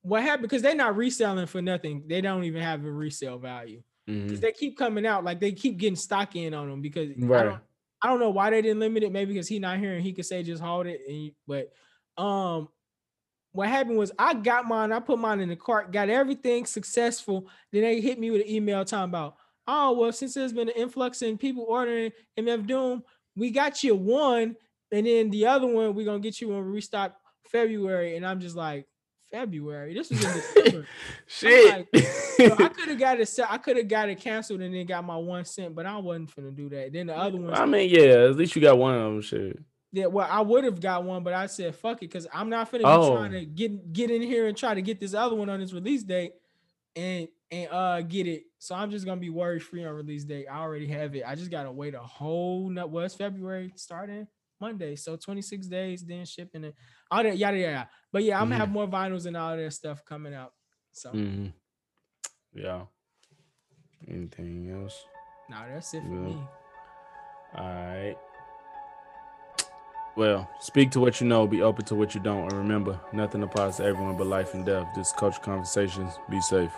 what 0.00 0.22
happened 0.22 0.42
because 0.48 0.62
they're 0.62 0.74
not 0.74 0.96
reselling 0.96 1.46
for 1.46 1.60
nothing. 1.60 2.04
They 2.06 2.22
don't 2.22 2.44
even 2.44 2.62
have 2.62 2.82
a 2.84 2.90
resale 2.90 3.38
value. 3.38 3.82
Mhm. 4.08 4.40
they 4.40 4.52
keep 4.52 4.76
coming 4.78 5.06
out. 5.06 5.24
Like 5.24 5.40
they 5.40 5.52
keep 5.52 5.76
getting 5.78 5.96
stock 5.96 6.34
in 6.36 6.54
on 6.54 6.68
them 6.70 6.80
because 6.80 7.10
I 7.10 7.24
Right. 7.24 7.44
don't, 7.44 7.60
I 8.02 8.08
don't 8.08 8.20
know 8.20 8.30
why 8.30 8.50
they 8.50 8.62
didn't 8.62 8.80
limit 8.80 9.02
it. 9.02 9.12
Maybe 9.12 9.32
because 9.34 9.48
he 9.48 9.58
not 9.58 9.78
here 9.78 9.92
and 9.94 10.02
he 10.02 10.12
could 10.12 10.26
say 10.26 10.42
just 10.42 10.62
hold 10.62 10.86
it. 10.86 11.00
And 11.08 11.32
but 11.46 11.72
um, 12.22 12.68
what 13.52 13.68
happened 13.68 13.98
was 13.98 14.12
I 14.18 14.34
got 14.34 14.66
mine. 14.66 14.92
I 14.92 15.00
put 15.00 15.18
mine 15.18 15.40
in 15.40 15.48
the 15.48 15.56
cart, 15.56 15.92
got 15.92 16.08
everything 16.08 16.64
successful. 16.66 17.48
Then 17.72 17.82
they 17.82 18.00
hit 18.00 18.18
me 18.18 18.30
with 18.30 18.42
an 18.42 18.48
email 18.48 18.84
talking 18.84 19.10
about, 19.10 19.36
oh 19.66 19.92
well, 19.92 20.12
since 20.12 20.34
there's 20.34 20.52
been 20.52 20.68
an 20.68 20.74
influx 20.76 21.22
in 21.22 21.38
people 21.38 21.64
ordering 21.68 22.12
MF 22.38 22.66
Doom, 22.66 23.02
we 23.36 23.50
got 23.50 23.82
you 23.82 23.94
one, 23.94 24.56
and 24.92 25.06
then 25.06 25.30
the 25.30 25.46
other 25.46 25.66
one 25.66 25.94
we're 25.94 26.04
gonna 26.04 26.20
get 26.20 26.40
you 26.40 26.48
when 26.48 26.64
we 26.64 26.70
restock 26.72 27.16
February. 27.48 28.16
And 28.16 28.26
I'm 28.26 28.40
just 28.40 28.56
like, 28.56 28.86
February. 29.30 29.94
This 29.94 30.10
was 30.10 30.24
in 30.24 30.32
December. 30.32 30.86
Shit. 31.26 31.88
So 32.36 32.44
I 32.64 32.68
could 32.68 32.88
have 32.88 32.98
got 32.98 33.20
it. 33.20 33.38
I 33.48 33.58
could 33.58 33.76
have 33.76 33.88
got 33.88 34.08
it 34.08 34.20
canceled 34.20 34.60
and 34.60 34.74
then 34.74 34.86
got 34.86 35.04
my 35.04 35.16
one 35.16 35.44
cent, 35.44 35.74
but 35.74 35.86
I 35.86 35.96
wasn't 35.98 36.34
finna 36.34 36.54
do 36.54 36.68
that. 36.70 36.92
Then 36.92 37.06
the 37.08 37.16
other 37.16 37.38
one. 37.38 37.54
I 37.54 37.64
mean, 37.66 37.88
yeah, 37.90 38.24
at 38.28 38.36
least 38.36 38.56
you 38.56 38.62
got 38.62 38.78
one 38.78 38.94
of 38.94 39.02
them. 39.02 39.20
Shit. 39.22 39.58
yeah, 39.92 40.06
well, 40.06 40.26
I 40.30 40.40
would 40.40 40.64
have 40.64 40.80
got 40.80 41.04
one, 41.04 41.22
but 41.22 41.34
I 41.34 41.46
said 41.46 41.74
fuck 41.74 41.98
it 41.98 42.10
because 42.10 42.26
I'm 42.32 42.48
not 42.48 42.70
finna 42.70 42.78
be 42.80 42.84
Oh. 42.86 43.16
trying 43.16 43.32
to 43.32 43.44
get 43.44 43.92
get 43.92 44.10
in 44.10 44.22
here 44.22 44.46
and 44.46 44.56
try 44.56 44.74
to 44.74 44.82
get 44.82 45.00
this 45.00 45.14
other 45.14 45.34
one 45.36 45.48
on 45.48 45.60
its 45.60 45.72
release 45.72 46.02
date 46.02 46.32
and 46.96 47.28
and 47.50 47.68
uh 47.70 48.00
get 48.02 48.26
it. 48.26 48.44
So 48.58 48.74
I'm 48.74 48.90
just 48.90 49.04
gonna 49.06 49.20
be 49.20 49.30
worry 49.30 49.60
free 49.60 49.84
on 49.84 49.94
release 49.94 50.24
date. 50.24 50.46
I 50.50 50.58
already 50.60 50.86
have 50.88 51.14
it. 51.14 51.22
I 51.26 51.34
just 51.34 51.50
gotta 51.50 51.70
wait 51.70 51.94
a 51.94 52.00
whole 52.00 52.68
nut. 52.70 52.90
Well, 52.90 53.04
it's 53.04 53.14
February 53.14 53.72
starting 53.76 54.26
Monday, 54.60 54.96
so 54.96 55.16
26 55.16 55.66
days, 55.68 56.04
then 56.04 56.24
shipping 56.24 56.64
it. 56.64 56.74
All 57.10 57.22
that 57.22 57.36
yada 57.36 57.58
yada. 57.58 57.88
But 58.12 58.24
yeah, 58.24 58.40
I'm 58.40 58.48
gonna 58.48 58.56
have 58.60 58.70
more 58.70 58.86
vinyls 58.86 59.26
and 59.26 59.36
all 59.36 59.56
that 59.56 59.72
stuff 59.72 60.04
coming 60.04 60.34
out. 60.34 60.52
So 60.92 61.10
hmm 61.10 61.46
Yeah. 62.54 62.82
Anything 64.08 64.70
else? 64.70 65.04
nah, 65.50 65.66
that's 65.68 65.92
it 65.94 66.02
for 66.02 66.08
Yeah. 66.08 66.14
me. 66.20 66.46
All 67.56 67.64
right. 67.64 68.16
Well, 70.16 70.50
speak 70.60 70.90
to 70.92 71.00
what 71.00 71.20
you 71.20 71.26
know, 71.28 71.46
be 71.46 71.62
open 71.62 71.84
to 71.86 71.94
what 71.94 72.14
you 72.14 72.20
don't, 72.20 72.44
and 72.44 72.52
remember, 72.54 73.00
nothing 73.12 73.42
applies 73.44 73.76
to 73.76 73.84
everyone 73.84 74.16
but 74.16 74.26
life 74.26 74.52
and 74.54 74.66
death. 74.66 74.86
This 74.96 75.08
is 75.08 75.12
Culture 75.12 75.40
Conversations. 75.40 76.12
Be 76.28 76.40
safe. 76.40 76.72